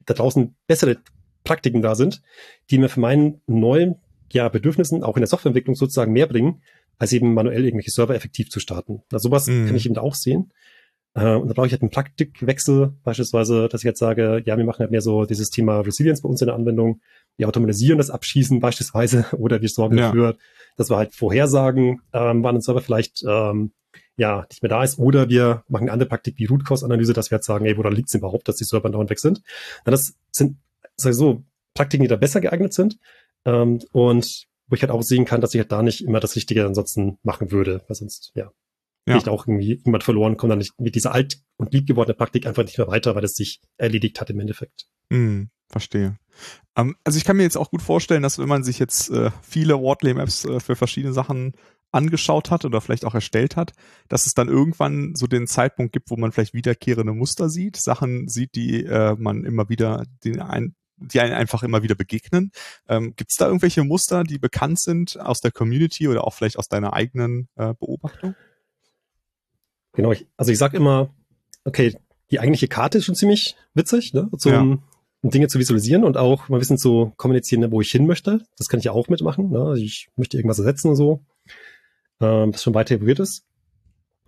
da 0.05 0.13
draußen 0.13 0.55
bessere 0.67 0.97
Praktiken 1.43 1.81
da 1.81 1.95
sind, 1.95 2.21
die 2.69 2.77
mir 2.77 2.89
für 2.89 2.99
meinen 2.99 3.41
neuen 3.47 3.95
ja, 4.31 4.47
Bedürfnissen 4.49 5.03
auch 5.03 5.17
in 5.17 5.21
der 5.21 5.27
Softwareentwicklung 5.27 5.75
sozusagen 5.75 6.13
mehr 6.13 6.27
bringen, 6.27 6.61
als 6.97 7.13
eben 7.13 7.33
manuell 7.33 7.65
irgendwelche 7.65 7.91
Server 7.91 8.15
effektiv 8.15 8.49
zu 8.49 8.59
starten. 8.59 9.03
Also 9.11 9.29
sowas 9.29 9.47
mhm. 9.47 9.67
kann 9.67 9.75
ich 9.75 9.85
eben 9.85 9.95
da 9.95 10.01
auch 10.01 10.15
sehen. 10.15 10.51
Äh, 11.13 11.35
und 11.35 11.47
da 11.47 11.53
brauche 11.53 11.67
ich 11.67 11.73
halt 11.73 11.81
einen 11.81 11.91
Praktikwechsel, 11.91 12.93
beispielsweise, 13.03 13.67
dass 13.67 13.81
ich 13.81 13.85
jetzt 13.85 13.99
sage, 13.99 14.41
ja, 14.45 14.57
wir 14.57 14.65
machen 14.65 14.79
halt 14.79 14.91
mehr 14.91 15.01
so 15.01 15.25
dieses 15.25 15.49
Thema 15.49 15.79
Resilience 15.81 16.21
bei 16.21 16.29
uns 16.29 16.41
in 16.41 16.47
der 16.47 16.55
Anwendung. 16.55 17.01
Wir 17.37 17.47
automatisieren 17.47 17.97
das 17.97 18.09
Abschießen 18.09 18.59
beispielsweise 18.59 19.25
oder 19.37 19.61
wir 19.61 19.69
sorgen 19.69 19.97
ja. 19.97 20.07
dafür, 20.07 20.37
dass 20.77 20.89
wir 20.89 20.97
halt 20.97 21.13
vorhersagen, 21.13 22.01
ähm, 22.13 22.43
wann 22.43 22.55
ein 22.55 22.61
Server 22.61 22.81
vielleicht 22.81 23.23
ähm, 23.27 23.73
ja 24.15 24.45
nicht 24.49 24.61
mehr 24.61 24.69
da 24.69 24.83
ist. 24.83 24.99
Oder 24.99 25.29
wir 25.29 25.63
machen 25.67 25.83
eine 25.83 25.93
andere 25.93 26.09
Praktik 26.09 26.37
wie 26.37 26.45
Root 26.45 26.65
Cause 26.65 26.85
Analyse, 26.85 27.13
dass 27.13 27.31
wir 27.31 27.37
jetzt 27.37 27.47
sagen, 27.47 27.65
ey, 27.65 27.77
woran 27.77 27.93
liegt 27.93 28.09
es 28.09 28.15
überhaupt, 28.15 28.47
dass 28.47 28.55
die 28.55 28.63
Server 28.63 28.89
dauernd 28.89 29.09
weg 29.09 29.19
sind? 29.19 29.41
Na, 29.85 29.91
das 29.91 30.13
sind 30.31 30.57
sag 30.95 31.11
ich 31.11 31.17
so 31.17 31.43
Praktiken, 31.73 32.03
die 32.03 32.09
da 32.09 32.15
besser 32.15 32.41
geeignet 32.41 32.73
sind. 32.73 32.97
Ähm, 33.45 33.79
und 33.91 34.45
wo 34.67 34.75
ich 34.75 34.81
halt 34.81 34.91
auch 34.91 35.01
sehen 35.01 35.25
kann, 35.25 35.41
dass 35.41 35.53
ich 35.53 35.59
halt 35.59 35.71
da 35.71 35.83
nicht 35.83 36.01
immer 36.01 36.19
das 36.19 36.35
Richtige 36.35 36.65
ansonsten 36.65 37.17
machen 37.23 37.51
würde, 37.51 37.83
weil 37.87 37.95
sonst, 37.95 38.31
ja, 38.35 38.51
ja. 39.07 39.15
nicht 39.15 39.27
auch 39.27 39.47
irgendwie 39.47 39.81
jemand 39.83 40.03
verloren, 40.03 40.37
kommt 40.37 40.51
dann 40.51 40.59
nicht 40.59 40.79
mit 40.79 40.95
dieser 40.95 41.13
alt 41.13 41.41
und 41.57 41.73
lieb 41.73 41.87
gewordene 41.87 42.15
Praktik 42.15 42.45
einfach 42.45 42.63
nicht 42.63 42.77
mehr 42.77 42.87
weiter, 42.87 43.15
weil 43.15 43.23
es 43.23 43.33
sich 43.33 43.61
erledigt 43.77 44.19
hat 44.21 44.29
im 44.29 44.39
Endeffekt. 44.39 44.85
Mm, 45.09 45.43
verstehe. 45.69 46.17
Ähm, 46.75 46.95
also 47.03 47.17
ich 47.17 47.25
kann 47.25 47.37
mir 47.37 47.43
jetzt 47.43 47.57
auch 47.57 47.71
gut 47.71 47.81
vorstellen, 47.81 48.23
dass 48.23 48.39
wenn 48.39 48.49
man 48.49 48.63
sich 48.63 48.79
jetzt 48.79 49.09
äh, 49.09 49.31
viele 49.41 49.79
Wordlay-Maps 49.79 50.45
äh, 50.45 50.59
für 50.59 50.75
verschiedene 50.75 51.13
Sachen 51.13 51.53
angeschaut 51.91 52.51
hat 52.51 52.63
oder 52.63 52.79
vielleicht 52.79 53.05
auch 53.05 53.15
erstellt 53.15 53.55
hat, 53.55 53.73
dass 54.07 54.25
es 54.25 54.33
dann 54.33 54.47
irgendwann 54.47 55.13
so 55.15 55.27
den 55.27 55.47
Zeitpunkt 55.47 55.91
gibt, 55.91 56.09
wo 56.09 56.15
man 56.15 56.31
vielleicht 56.31 56.53
wiederkehrende 56.53 57.13
Muster 57.13 57.49
sieht, 57.49 57.75
Sachen 57.75 58.27
sieht, 58.29 58.55
die 58.55 58.85
äh, 58.85 59.15
man 59.17 59.43
immer 59.43 59.67
wieder, 59.67 60.05
die, 60.23 60.39
ein, 60.39 60.75
die 60.95 61.19
einen 61.19 61.33
einfach 61.33 61.63
immer 61.63 61.83
wieder 61.83 61.95
begegnen. 61.95 62.51
Ähm, 62.87 63.13
Gibt 63.17 63.31
es 63.31 63.37
da 63.37 63.47
irgendwelche 63.47 63.83
Muster, 63.83 64.23
die 64.23 64.39
bekannt 64.39 64.79
sind 64.79 65.19
aus 65.19 65.41
der 65.41 65.51
Community 65.51 66.07
oder 66.07 66.25
auch 66.25 66.33
vielleicht 66.33 66.57
aus 66.57 66.69
deiner 66.69 66.93
eigenen 66.93 67.49
äh, 67.55 67.73
Beobachtung? 67.73 68.35
Genau, 69.93 70.11
ich, 70.11 70.27
also 70.37 70.51
ich 70.51 70.57
sag 70.57 70.73
immer, 70.73 71.13
okay, 71.65 71.95
die 72.31 72.39
eigentliche 72.39 72.67
Karte 72.67 72.97
ist 72.97 73.05
schon 73.05 73.15
ziemlich 73.15 73.55
witzig, 73.73 74.13
ne? 74.13 74.29
Zum, 74.37 74.51
ja. 74.51 74.61
um 74.61 75.29
Dinge 75.29 75.47
zu 75.47 75.59
visualisieren 75.59 76.03
und 76.03 76.17
auch 76.17 76.49
mal 76.49 76.61
wissen 76.61 76.77
zu 76.77 77.11
kommunizieren, 77.17 77.61
ne, 77.61 77.71
wo 77.71 77.81
ich 77.81 77.91
hin 77.91 78.07
möchte. 78.07 78.41
Das 78.57 78.69
kann 78.69 78.79
ich 78.79 78.85
ja 78.85 78.93
auch 78.93 79.09
mitmachen. 79.09 79.51
Ne? 79.51 79.59
Also 79.59 79.83
ich 79.83 80.09
möchte 80.15 80.37
irgendwas 80.37 80.59
ersetzen 80.59 80.89
und 80.89 80.95
so, 80.95 81.23
ähm, 82.21 82.51
das 82.53 82.63
schon 82.63 82.73
weiter 82.73 82.95
evaluiert 82.95 83.19
ist. 83.19 83.45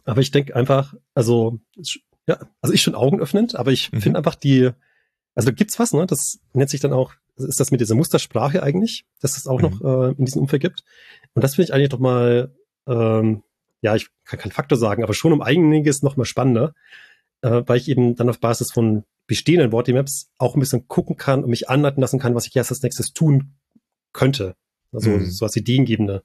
Aber 0.05 0.21
ich 0.21 0.31
denke 0.31 0.55
einfach, 0.55 0.93
also 1.15 1.59
ja, 2.27 2.39
also 2.61 2.73
ich 2.73 2.81
schon 2.81 2.95
augenöffnend, 2.95 3.55
aber 3.55 3.71
ich 3.71 3.91
mhm. 3.91 4.01
finde 4.01 4.17
einfach 4.17 4.35
die, 4.35 4.69
also 5.33 5.49
da 5.49 5.51
gibt's 5.55 5.79
was, 5.79 5.93
ne? 5.93 6.05
Das 6.05 6.39
nennt 6.53 6.69
sich 6.69 6.81
dann 6.81 6.93
auch, 6.93 7.13
ist 7.37 7.59
das 7.59 7.71
mit 7.71 7.81
dieser 7.81 7.95
Mustersprache 7.95 8.61
eigentlich, 8.61 9.05
dass 9.21 9.37
es 9.37 9.47
auch 9.47 9.61
mhm. 9.61 9.69
noch 9.69 9.81
äh, 9.81 10.15
in 10.17 10.25
diesem 10.25 10.41
Umfeld 10.41 10.61
gibt. 10.61 10.83
Und 11.33 11.43
das 11.43 11.55
finde 11.55 11.69
ich 11.69 11.73
eigentlich 11.73 11.89
doch 11.89 11.99
mal 11.99 12.53
ähm, 12.87 13.43
ja, 13.83 13.95
ich 13.95 14.07
kann 14.25 14.39
keinen 14.39 14.51
Faktor 14.51 14.77
sagen, 14.77 15.03
aber 15.03 15.13
schon 15.13 15.33
um 15.33 15.41
einiges 15.41 16.01
noch 16.01 16.17
mal 16.17 16.25
spannender. 16.25 16.73
äh, 17.43 17.63
weil 17.67 17.77
ich 17.77 17.89
eben 17.89 18.15
dann 18.15 18.29
auf 18.29 18.39
Basis 18.39 18.71
von 18.71 19.03
bestehenden 19.27 19.71
Wortmaps 19.71 20.31
auch 20.37 20.55
ein 20.55 20.59
bisschen 20.59 20.87
gucken 20.87 21.17
kann 21.17 21.43
und 21.43 21.49
mich 21.49 21.69
anleiten 21.69 22.01
lassen 22.01 22.19
kann, 22.19 22.35
was 22.35 22.47
ich 22.47 22.55
erst 22.55 22.71
als 22.71 22.81
nächstes 22.81 23.13
tun 23.13 23.55
könnte. 24.13 24.55
Also 24.91 25.11
mhm. 25.11 25.29
so 25.29 25.45
als 25.45 25.55
ideengebende 25.55 26.23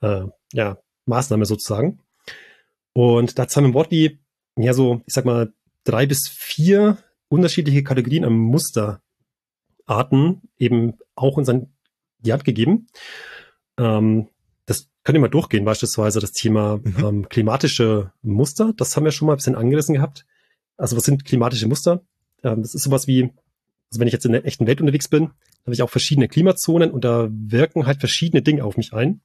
äh, 0.00 0.24
ja, 0.52 0.78
Maßnahme 1.06 1.44
sozusagen. 1.44 2.00
Und 2.92 3.38
da 3.38 3.46
haben 3.46 3.66
wir 3.66 3.74
Wortly 3.74 4.18
ja 4.56 4.72
so, 4.72 5.02
ich 5.06 5.14
sag 5.14 5.24
mal, 5.24 5.52
drei 5.84 6.06
bis 6.06 6.28
vier 6.28 6.98
unterschiedliche 7.28 7.82
Kategorien 7.82 8.24
an 8.24 8.32
Musterarten 8.32 9.02
eben 10.58 10.98
auch 11.14 11.36
uns 11.36 11.48
an 11.48 11.72
die 12.18 12.32
Hand 12.32 12.44
gegeben. 12.44 12.88
Ähm, 13.78 14.28
könnt 15.04 15.16
ihr 15.16 15.20
mal 15.20 15.28
durchgehen, 15.28 15.64
beispielsweise 15.64 16.20
das 16.20 16.32
Thema 16.32 16.78
mhm. 16.78 17.04
ähm, 17.04 17.28
klimatische 17.28 18.12
Muster. 18.22 18.72
Das 18.76 18.96
haben 18.96 19.04
wir 19.04 19.12
schon 19.12 19.26
mal 19.26 19.34
ein 19.34 19.38
bisschen 19.38 19.56
angerissen 19.56 19.94
gehabt. 19.94 20.26
Also 20.76 20.96
was 20.96 21.04
sind 21.04 21.24
klimatische 21.24 21.68
Muster? 21.68 22.02
Ähm, 22.42 22.62
das 22.62 22.74
ist 22.74 22.82
sowas 22.82 23.06
wie, 23.06 23.24
also 23.90 24.00
wenn 24.00 24.06
ich 24.06 24.12
jetzt 24.12 24.26
in 24.26 24.32
der 24.32 24.44
echten 24.44 24.66
Welt 24.66 24.80
unterwegs 24.80 25.08
bin, 25.08 25.30
habe 25.64 25.74
ich 25.74 25.82
auch 25.82 25.90
verschiedene 25.90 26.28
Klimazonen 26.28 26.90
und 26.90 27.04
da 27.04 27.28
wirken 27.30 27.86
halt 27.86 28.00
verschiedene 28.00 28.42
Dinge 28.42 28.64
auf 28.64 28.76
mich 28.76 28.92
ein. 28.92 29.20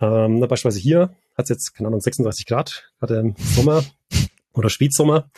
Ähm, 0.00 0.40
beispielsweise 0.40 0.78
hier 0.78 1.14
hat 1.36 1.44
es 1.44 1.48
jetzt, 1.48 1.74
keine 1.74 1.88
Ahnung, 1.88 2.00
36 2.00 2.46
Grad, 2.46 2.90
gerade 2.98 3.18
im 3.18 3.34
Sommer 3.38 3.84
oder 4.52 4.70
Spätsommer. 4.70 5.30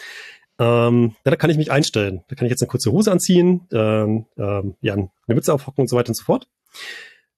Ähm, 0.58 1.14
ja, 1.24 1.30
da 1.30 1.36
kann 1.36 1.50
ich 1.50 1.56
mich 1.56 1.70
einstellen. 1.70 2.22
Da 2.28 2.36
kann 2.36 2.46
ich 2.46 2.50
jetzt 2.50 2.62
eine 2.62 2.68
kurze 2.68 2.92
Hose 2.92 3.10
anziehen, 3.10 3.66
ähm, 3.72 4.26
ähm, 4.36 4.76
ja, 4.82 4.94
eine 4.94 5.10
Mütze 5.26 5.54
aufhocken 5.54 5.82
und 5.82 5.88
so 5.88 5.96
weiter 5.96 6.10
und 6.10 6.16
so 6.16 6.24
fort. 6.24 6.48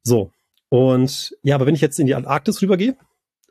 So. 0.03 0.33
Und 0.73 1.37
ja, 1.43 1.55
aber 1.57 1.67
wenn 1.67 1.75
ich 1.75 1.83
jetzt 1.83 2.01
in 2.01 2.07
die 2.07 2.15
Antarktis 2.15 2.63
rübergehe 2.63 2.97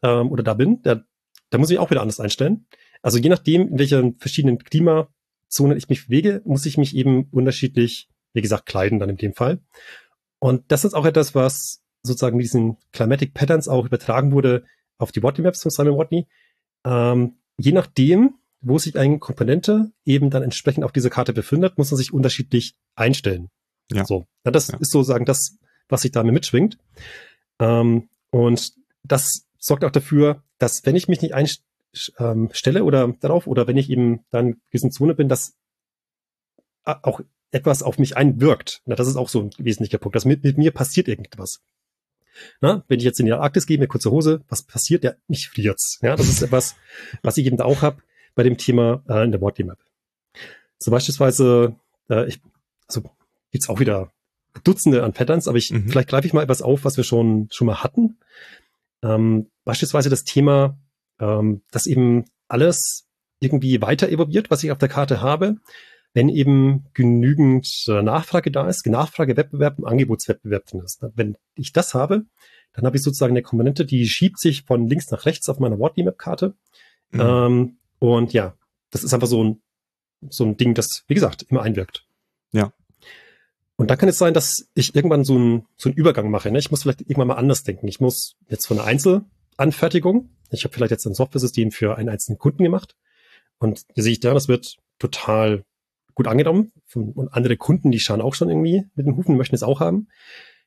ähm, 0.02 0.32
oder 0.32 0.42
da 0.42 0.56
bin, 0.56 0.82
da, 0.82 1.04
da 1.52 1.60
muss 1.60 1.70
ich 1.70 1.78
auch 1.78 1.92
wieder 1.92 2.02
anders 2.02 2.20
einstellen. 2.20 2.66
Also 3.04 3.20
je 3.20 3.30
nachdem, 3.30 3.68
in 3.68 3.78
welchen 3.78 4.18
verschiedenen 4.18 4.58
Klimazonen 4.58 5.78
ich 5.78 5.88
mich 5.88 6.08
bewege, 6.08 6.42
muss 6.46 6.66
ich 6.66 6.80
mich 6.80 6.96
eben 6.96 7.26
unterschiedlich, 7.30 8.10
wie 8.34 8.42
gesagt, 8.42 8.66
kleiden 8.66 8.98
dann 8.98 9.12
in 9.12 9.18
dem 9.18 9.36
Fall. 9.36 9.60
Und 10.40 10.64
das 10.72 10.84
ist 10.84 10.96
auch 10.96 11.06
etwas, 11.06 11.36
was 11.36 11.84
sozusagen 12.02 12.38
mit 12.38 12.46
diesen 12.46 12.78
Climatic 12.92 13.36
Patterns 13.36 13.68
auch 13.68 13.86
übertragen 13.86 14.32
wurde 14.32 14.64
auf 14.98 15.12
die 15.12 15.22
Watney 15.22 15.44
Maps 15.44 15.62
von 15.62 15.70
Simon 15.70 16.00
Watney. 16.00 16.28
Ähm, 16.88 17.36
je 17.60 17.72
nachdem, 17.72 18.40
wo 18.62 18.80
sich 18.80 18.98
eine 18.98 19.20
Komponente 19.20 19.92
eben 20.06 20.32
dann 20.32 20.42
entsprechend 20.42 20.84
auf 20.84 20.92
dieser 20.92 21.12
Karte 21.12 21.34
befindet, 21.34 21.78
muss 21.78 21.92
man 21.92 22.00
sich 22.00 22.14
unterschiedlich 22.14 22.74
einstellen. 22.96 23.52
Ja. 23.92 24.06
So. 24.06 24.26
Ja, 24.44 24.50
das 24.50 24.70
ja. 24.70 24.80
ist 24.80 24.90
sozusagen 24.90 25.26
das, 25.26 25.60
was 25.92 26.02
sich 26.02 26.12
damit 26.12 26.34
mitschwingt. 26.34 26.78
Ähm, 27.60 28.10
und 28.30 28.74
das 29.04 29.48
sorgt 29.58 29.84
auch 29.84 29.92
dafür, 29.92 30.44
dass 30.58 30.86
wenn 30.86 30.96
ich 30.96 31.08
mich 31.08 31.22
nicht 31.22 31.34
einstelle 31.34 32.80
ähm, 32.80 32.86
oder 32.86 33.08
darauf 33.20 33.48
oder 33.48 33.68
wenn 33.68 33.78
ich 33.78 33.90
eben 33.90 34.26
dann 34.30 34.62
in 34.72 34.92
Zone 34.92 35.16
bin, 35.16 35.30
dass 35.30 35.56
auch 36.84 37.22
etwas 37.52 37.84
auf 37.84 38.00
mich 38.00 38.18
einwirkt. 38.18 38.82
Na, 38.86 38.96
das 38.96 39.08
ist 39.08 39.18
auch 39.18 39.30
so 39.30 39.42
ein 39.42 39.52
wesentlicher 39.58 39.98
Punkt. 39.98 40.16
Dass 40.16 40.26
mit, 40.26 40.44
mit 40.44 40.58
mir 40.58 40.72
passiert 40.72 41.08
irgendwas. 41.08 41.62
Na, 42.62 42.84
wenn 42.88 43.00
ich 43.00 43.06
jetzt 43.06 43.20
in 43.20 43.26
die 43.26 43.34
Arktis 43.34 43.68
gehe, 43.68 43.78
mir 43.78 43.88
kurze 43.88 44.10
Hose, 44.10 44.42
was 44.48 44.64
passiert? 44.64 45.04
Ja, 45.04 45.14
mich 45.28 45.50
friert's. 45.50 46.00
Ja, 46.02 46.16
das 46.16 46.30
ist 46.30 46.42
etwas, 46.42 46.76
was 47.22 47.38
ich 47.38 47.46
eben 47.46 47.58
da 47.58 47.66
auch 47.66 47.82
habe 47.82 48.02
bei 48.36 48.44
dem 48.44 48.58
Thema 48.58 49.04
äh, 49.08 49.24
in 49.26 49.32
der 49.32 49.40
Boardgame 49.40 49.72
Map. 49.72 49.80
So 50.80 50.92
beispielsweise, 50.92 51.76
äh, 52.10 52.28
ich, 52.28 52.40
also 52.88 53.04
gibt's 53.52 53.70
auch 53.70 53.80
wieder 53.80 54.12
Dutzende 54.64 55.04
an 55.04 55.14
Patterns, 55.14 55.48
aber 55.48 55.58
ich, 55.58 55.72
mhm. 55.72 55.90
vielleicht 55.90 56.10
greife 56.10 56.28
ich 56.28 56.34
mal 56.34 56.44
etwas 56.44 56.62
auf, 56.62 56.86
was 56.86 56.98
wir 56.98 57.04
schon, 57.04 57.48
schon 57.52 57.68
mal 57.68 57.84
hatten. 57.84 58.20
Ähm, 59.04 59.50
beispielsweise 59.64 60.10
das 60.10 60.24
Thema, 60.24 60.78
ähm, 61.20 61.62
dass 61.72 61.88
eben 61.88 62.26
alles 62.48 63.08
irgendwie 63.40 63.82
weiter 63.82 64.10
evolviert, 64.10 64.52
was 64.52 64.64
ich 64.64 64.72
auf 64.72 64.78
der 64.78 64.90
Karte 64.90 65.22
habe, 65.22 65.56
wenn 66.14 66.30
eben 66.30 66.86
genügend 66.94 67.68
äh, 67.88 68.02
Nachfrage 68.02 68.52
da 68.52 68.68
ist, 68.68 68.86
Nachfragewettbewerb 68.86 69.80
und 69.80 69.86
Angebotswettbewerb 69.86 70.66
drin 70.66 70.82
ist. 70.82 71.02
Wenn 71.16 71.38
ich 71.56 71.72
das 71.72 71.94
habe, 71.94 72.26
dann 72.74 72.86
habe 72.86 72.98
ich 72.98 73.04
sozusagen 73.04 73.34
eine 73.34 73.42
Komponente, 73.42 73.86
die 73.86 74.08
schiebt 74.08 74.40
sich 74.40 74.64
von 74.64 74.88
links 74.88 75.10
nach 75.12 75.26
rechts 75.26 75.50
auf 75.50 75.60
meiner 75.60 75.80
Wortly-Map-Karte. 75.80 76.56
Mhm. 77.12 77.20
Ähm, 77.20 77.78
und 78.00 78.34
ja, 78.34 78.56
das 78.90 79.04
ist 79.04 79.14
einfach 79.14 79.28
so 79.28 79.44
ein, 79.44 79.62
so 80.30 80.44
ein 80.44 80.58
Ding, 80.58 80.74
das, 80.74 81.04
wie 81.08 81.14
gesagt, 81.14 81.44
immer 81.44 81.62
einwirkt. 81.62 82.06
Ja. 82.52 82.74
Und 83.82 83.90
da 83.90 83.96
kann 83.96 84.10
es 84.10 84.20
sein, 84.20 84.36
dass 84.36 84.70
ich 84.76 84.94
irgendwann 84.94 85.24
so 85.24 85.34
einen, 85.34 85.66
so 85.76 85.90
einen 85.90 85.98
Übergang 85.98 86.30
mache. 86.30 86.52
Ne? 86.52 86.60
Ich 86.60 86.70
muss 86.70 86.84
vielleicht 86.84 87.02
irgendwann 87.02 87.30
mal 87.30 87.38
anders 87.38 87.64
denken. 87.64 87.88
Ich 87.88 88.00
muss 88.00 88.36
jetzt 88.48 88.68
von 88.68 88.78
einer 88.78 88.86
Einzelanfertigung, 88.86 90.30
ich 90.52 90.64
habe 90.66 90.72
vielleicht 90.76 90.92
jetzt 90.92 91.08
ein 91.08 91.16
Software-System 91.16 91.72
für 91.72 91.98
einen 91.98 92.10
einzelnen 92.10 92.38
Kunden 92.38 92.64
gemacht. 92.64 92.96
Und 93.58 93.82
da 93.96 94.04
sehe 94.04 94.12
ich 94.12 94.20
da, 94.20 94.36
das 94.36 94.48
wird 94.48 94.78
total 95.00 95.66
gut 96.14 96.28
angenommen. 96.28 96.72
Und 96.94 97.30
andere 97.34 97.58
Kunden, 97.58 97.90
die 97.90 98.00
schauen 98.00 98.22
auch 98.22 98.36
schon 98.36 98.50
irgendwie 98.50 98.84
mit 98.94 99.08
den 99.08 99.18
Hufen, 99.18 99.36
möchten 99.36 99.56
es 99.56 99.64
auch 99.64 99.80
haben. 99.80 100.10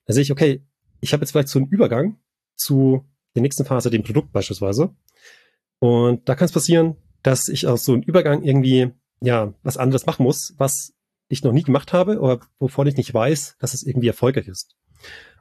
Da 0.07 0.13
sehe 0.13 0.25
ich, 0.25 0.33
okay, 0.33 0.65
ich 1.01 1.13
habe 1.13 1.23
jetzt 1.23 1.31
vielleicht 1.31 1.51
so 1.51 1.61
einen 1.61 1.69
Übergang 1.69 2.19
zu 2.57 3.05
der 3.37 3.43
nächsten 3.43 3.65
Phase, 3.65 3.91
dem 3.91 4.03
Produkt 4.03 4.33
beispielsweise. 4.33 4.93
Und 5.79 6.29
da 6.29 6.35
kann 6.35 6.47
es 6.47 6.53
passieren, 6.53 6.97
dass 7.23 7.47
ich 7.47 7.69
aus 7.69 7.85
so 7.85 7.93
einem 7.93 8.03
Übergang 8.03 8.43
irgendwie, 8.43 8.91
ja, 9.21 9.55
was 9.63 9.77
anderes 9.77 10.05
machen 10.05 10.25
muss, 10.25 10.53
was 10.59 10.94
ich 11.29 11.43
noch 11.43 11.53
nie 11.53 11.63
gemacht 11.63 11.93
habe 11.93 12.21
oder 12.21 12.41
wovon 12.59 12.87
ich 12.87 12.97
nicht 12.97 13.13
weiß, 13.13 13.57
dass 13.59 13.75
es 13.75 13.83
irgendwie 13.83 14.09
erfolgreich 14.09 14.49
ist. 14.49 14.77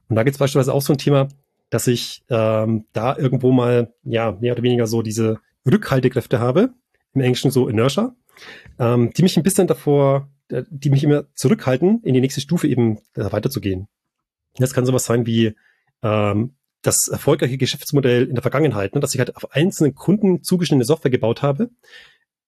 Und 0.08 0.16
da 0.16 0.24
gibt 0.24 0.36
es 0.36 0.40
beispielsweise 0.40 0.74
auch 0.74 0.82
so 0.82 0.94
ein 0.94 0.98
Thema, 0.98 1.28
dass 1.70 1.88
ich 1.88 2.24
ähm, 2.30 2.86
da 2.94 3.18
irgendwo 3.18 3.52
mal, 3.52 3.94
ja, 4.04 4.32
mehr 4.34 4.54
oder 4.54 4.64
weniger 4.64 4.88
so 4.88 5.02
diese 5.02 5.40
Rückhaltekräfte 5.66 6.40
habe, 6.40 6.74
im 7.14 7.22
Englischen 7.22 7.52
so 7.52 7.68
Inertia, 7.68 8.16
ähm, 8.80 9.12
die 9.16 9.24
mich 9.24 9.38
ein 9.38 9.44
bisschen 9.44 9.68
davor, 9.68 10.30
äh, 10.50 10.64
die 10.70 10.90
mich 10.90 11.04
immer 11.04 11.26
zurückhalten, 11.36 12.02
in 12.04 12.14
die 12.14 12.22
nächste 12.22 12.42
Stufe 12.42 12.68
eben 12.68 12.98
äh, 13.16 13.32
weiterzugehen. 13.32 13.88
Das 14.58 14.74
kann 14.74 14.86
sowas 14.86 15.06
sein 15.06 15.26
wie 15.26 15.56
ähm, 16.04 16.56
das 16.84 17.08
erfolgreiche 17.08 17.58
Geschäftsmodell 17.58 18.28
in 18.28 18.36
der 18.36 18.42
Vergangenheit, 18.42 18.94
ne, 18.94 19.02
dass 19.02 19.14
ich 19.14 19.20
halt 19.20 19.36
auf 19.36 19.52
einzelnen 19.52 19.96
Kunden 19.96 20.44
zugeschnittene 20.44 20.86
Software 20.86 21.12
gebaut 21.12 21.42
habe, 21.42 21.70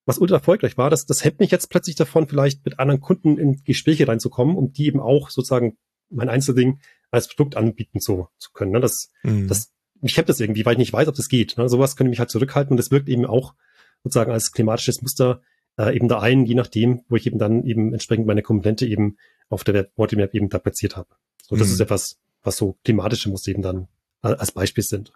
was 0.06 0.20
ultra 0.20 0.38
erfolgreich 0.38 0.78
war, 0.78 0.90
das, 0.90 1.06
das 1.06 1.24
hält 1.24 1.40
mich 1.40 1.52
jetzt 1.52 1.70
plötzlich 1.70 1.96
davon, 1.96 2.28
vielleicht 2.28 2.64
mit 2.66 2.80
anderen 2.80 3.02
Kunden 3.02 3.38
in 3.38 3.64
Gespräche 3.64 4.08
reinzukommen, 4.08 4.56
um 4.56 4.72
die 4.72 4.86
eben 4.86 5.00
auch 5.00 5.30
sozusagen 5.30 5.78
mein 6.10 6.30
Einzelding 6.30 6.80
als 7.12 7.28
Produkt 7.28 7.58
anbieten 7.58 8.00
zu, 8.00 8.28
zu 8.38 8.52
können. 8.52 8.72
Ne? 8.72 8.80
Das, 8.80 9.10
mhm. 9.24 9.48
das, 9.48 9.72
ich 10.02 10.18
habe 10.18 10.28
das 10.28 10.40
irgendwie, 10.40 10.66
weil 10.66 10.74
ich 10.74 10.80
nicht 10.80 10.94
weiß, 10.94 11.08
ob 11.08 11.16
das 11.16 11.28
geht. 11.28 11.58
Ne? 11.58 11.68
Sowas 11.70 11.96
könnte 11.96 12.10
mich 12.10 12.20
halt 12.20 12.30
zurückhalten 12.30 12.72
und 12.72 12.78
das 12.78 12.92
wirkt 12.92 13.10
eben 13.10 13.26
auch 13.26 13.56
sozusagen 14.04 14.32
als 14.32 14.52
klimatisches 14.52 15.02
Muster 15.02 15.42
äh, 15.78 15.96
eben 15.96 16.08
da 16.08 16.20
ein, 16.20 16.46
je 16.46 16.56
nachdem, 16.56 17.02
wo 17.10 17.16
ich 17.16 17.26
eben 17.26 17.40
dann 17.40 17.64
eben 17.64 17.94
entsprechend 17.94 18.28
meine 18.28 18.44
Komponente 18.44 18.86
eben 18.86 19.18
auf 19.50 19.64
der 19.64 19.90
Wortmap 19.96 20.34
eben 20.34 20.50
da 20.50 20.60
platziert 20.60 20.96
habe. 20.96 21.10
So, 21.42 21.56
das 21.56 21.68
mhm. 21.68 21.74
ist 21.74 21.80
etwas, 21.80 22.20
was 22.44 22.58
so 22.58 22.78
klimatische 22.84 23.30
Muster 23.30 23.52
eben 23.52 23.62
dann 23.62 23.88
als 24.22 24.52
Beispiel 24.52 24.84
sind. 24.84 25.12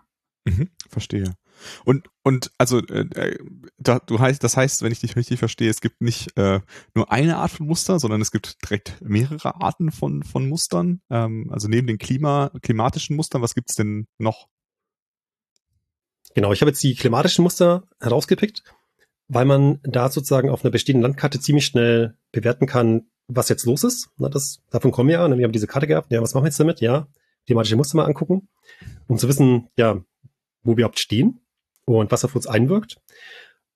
Mhm, 0.46 0.70
verstehe. 0.88 1.36
Und 1.86 2.10
und 2.24 2.52
also 2.58 2.80
äh, 2.80 3.06
äh, 3.16 3.38
da, 3.78 4.00
du 4.00 4.20
heißt, 4.20 4.44
das 4.44 4.58
heißt, 4.58 4.82
wenn 4.82 4.92
ich 4.92 5.00
dich 5.00 5.16
richtig 5.16 5.40
verstehe, 5.40 5.70
es 5.70 5.82
gibt 5.82 6.02
nicht 6.02 6.38
äh, 6.38 6.60
nur 6.96 7.12
eine 7.12 7.38
Art 7.38 7.52
von 7.52 7.68
Muster, 7.68 8.00
sondern 8.00 8.22
es 8.22 8.32
gibt 8.32 8.58
direkt 8.64 8.98
mehrere 9.02 9.62
Arten 9.62 9.92
von 9.92 10.24
von 10.24 10.48
Mustern. 10.48 11.02
Ähm, 11.10 11.50
also 11.52 11.68
neben 11.68 11.88
den 11.88 11.98
Klima 11.98 12.52
klimatischen 12.62 13.16
Mustern, 13.16 13.42
was 13.42 13.56
gibt's 13.56 13.76
denn 13.76 14.08
noch? 14.18 14.48
Genau, 16.36 16.54
ich 16.54 16.62
habe 16.62 16.72
jetzt 16.72 16.84
die 16.84 16.96
klimatischen 16.96 17.44
Muster 17.44 17.88
herausgepickt 18.00 18.64
weil 19.30 19.46
man 19.46 19.80
da 19.84 20.10
sozusagen 20.10 20.50
auf 20.50 20.66
einer 20.66 20.72
bestehenden 20.72 21.04
Landkarte 21.04 21.40
ziemlich 21.40 21.66
schnell 21.66 22.18
bewerten 22.32 22.66
kann, 22.66 23.10
was 23.28 23.48
jetzt 23.48 23.66
los 23.66 23.84
ist. 23.84 24.10
Na, 24.18 24.28
das, 24.28 24.62
davon 24.72 24.92
kommen 24.92 25.10
wir 25.10 25.20
ja. 25.20 25.38
Wir 25.38 25.46
haben 25.46 25.52
diese 25.54 25.68
Karte 25.68 25.88
gehabt. 25.88 26.12
Ja, 26.12 26.22
was 26.22 26.34
machen 26.34 26.44
wir 26.44 26.50
jetzt 26.50 26.60
damit? 26.60 26.82
Ja, 26.82 27.08
thematische 27.48 27.76
Muster 27.76 27.96
mal 27.96 28.06
angucken, 28.06 28.50
um 29.08 29.18
zu 29.18 29.28
wissen, 29.28 29.70
ja, 29.78 30.04
wo 30.64 30.72
wir 30.72 30.84
überhaupt 30.84 31.00
stehen 31.00 31.40
und 31.98 32.12
was 32.12 32.26
auf 32.26 32.36
uns 32.36 32.48
einwirkt. 32.48 32.98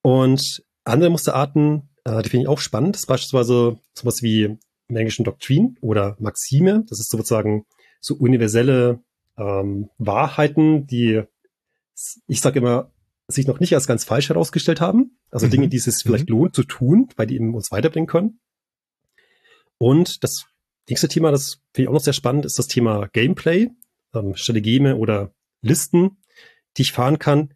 Und 0.02 0.64
andere 0.84 1.10
Musterarten, 1.10 1.90
äh, 2.04 2.22
die 2.22 2.30
finde 2.30 2.44
ich 2.44 2.50
auch 2.50 2.60
spannend. 2.60 2.96
Das 2.96 3.04
ist 3.04 3.08
beispielsweise 3.08 3.80
sowas 3.94 4.22
wie 4.22 4.58
im 4.88 4.96
Englischen 4.96 5.24
Doktrin 5.24 5.78
oder 5.82 6.16
Maxime. 6.20 6.86
Das 6.88 7.00
ist 7.00 7.10
sozusagen 7.10 7.66
so 8.00 8.16
universelle 8.16 9.00
ähm, 9.38 9.90
Wahrheiten, 9.98 10.88
die 10.88 11.24
ich 12.28 12.42
sage 12.42 12.60
immer, 12.60 12.92
sich 13.28 13.48
noch 13.48 13.60
nicht 13.60 13.74
als 13.74 13.88
ganz 13.88 14.04
falsch 14.04 14.30
herausgestellt 14.30 14.82
haben. 14.82 15.18
Also 15.32 15.46
mhm. 15.46 15.52
Dinge, 15.52 15.68
die 15.70 15.78
es 15.78 16.02
vielleicht 16.02 16.30
mhm. 16.30 16.36
lohnt 16.36 16.56
zu 16.56 16.64
tun, 16.64 17.10
weil 17.16 17.28
die 17.28 17.36
eben 17.36 17.56
uns 17.56 17.72
weiterbringen 17.72 18.08
können. 18.08 18.40
Und 19.78 20.24
das 20.24 20.46
nächste 20.90 21.08
Thema, 21.08 21.32
das 21.32 21.62
finde 21.74 21.84
ich 21.84 21.88
auch 21.88 21.94
noch 21.94 22.02
sehr 22.02 22.14
spannend, 22.14 22.46
ist 22.46 22.60
das 22.60 22.68
Thema 22.68 23.08
Gameplay, 23.14 23.70
ähm, 24.14 24.36
Strategieme 24.36 24.98
oder 24.98 25.34
Listen, 25.62 26.18
die 26.78 26.84
ich 26.84 26.92
fahren 26.92 27.20
kann. 27.20 27.54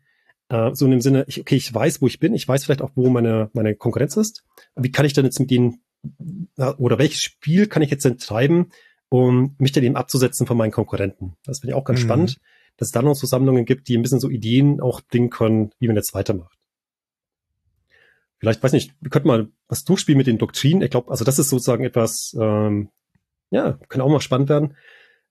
Äh, 0.50 0.74
so 0.74 0.86
in 0.86 0.92
dem 0.92 1.02
Sinne, 1.02 1.26
ich, 1.28 1.40
okay, 1.40 1.56
ich 1.56 1.74
weiß, 1.74 2.02
wo 2.02 2.08
ich 2.08 2.20
bin, 2.20 2.34
ich 2.34 2.48
weiß 2.48 2.66
vielleicht 2.66 2.82
auch, 2.82 2.92
wo 2.96 3.10
meine, 3.10 3.50
meine 3.54 3.76
Konkurrenz 3.76 4.16
ist. 4.18 4.44
Wie 4.76 4.92
kann 4.92 5.06
ich 5.06 5.14
denn 5.14 5.26
jetzt 5.26 5.40
mit 5.40 5.52
denen, 5.52 5.82
oder 6.78 6.98
welches 6.98 7.22
Spiel 7.22 7.68
kann 7.68 7.82
ich 7.82 7.92
jetzt 7.92 8.06
denn 8.06 8.18
treiben, 8.18 8.72
um 9.10 9.56
mich 9.58 9.72
dann 9.72 9.84
eben 9.84 9.96
abzusetzen 9.96 10.48
von 10.48 10.58
meinen 10.58 10.72
Konkurrenten? 10.72 11.36
Das 11.44 11.60
finde 11.60 11.72
ich 11.74 11.76
auch 11.76 11.86
ganz 11.86 12.00
mhm. 12.02 12.06
spannend 12.06 12.40
dass 12.78 12.90
es 12.90 12.92
da 12.92 13.02
noch 13.02 13.16
so 13.16 13.28
Sammlungen 13.28 13.66
gibt, 13.66 13.88
die 13.88 13.98
ein 13.98 14.04
bisschen 14.04 14.20
so 14.20 14.30
Ideen 14.30 14.80
auch 14.80 15.02
bringen 15.02 15.30
können, 15.30 15.72
wie 15.80 15.88
man 15.88 15.96
jetzt 15.96 16.14
weitermacht. 16.14 16.58
vielleicht, 18.40 18.62
weiß 18.62 18.72
nicht, 18.72 18.94
wir 19.02 19.10
könnten 19.10 19.28
mal 19.28 19.50
was 19.68 19.84
durchspielen 19.84 20.18
mit 20.18 20.28
den 20.28 20.38
Doktrinen. 20.38 20.84
Ich 20.84 20.92
glaube, 20.92 21.10
also 21.10 21.26
das 21.26 21.40
ist 21.40 21.50
sozusagen 21.50 21.84
etwas, 21.84 22.38
ähm, 22.40 22.90
ja, 23.50 23.80
kann 23.90 24.02
auch 24.02 24.10
mal 24.10 24.22
spannend 24.22 24.48
werden. 24.48 24.78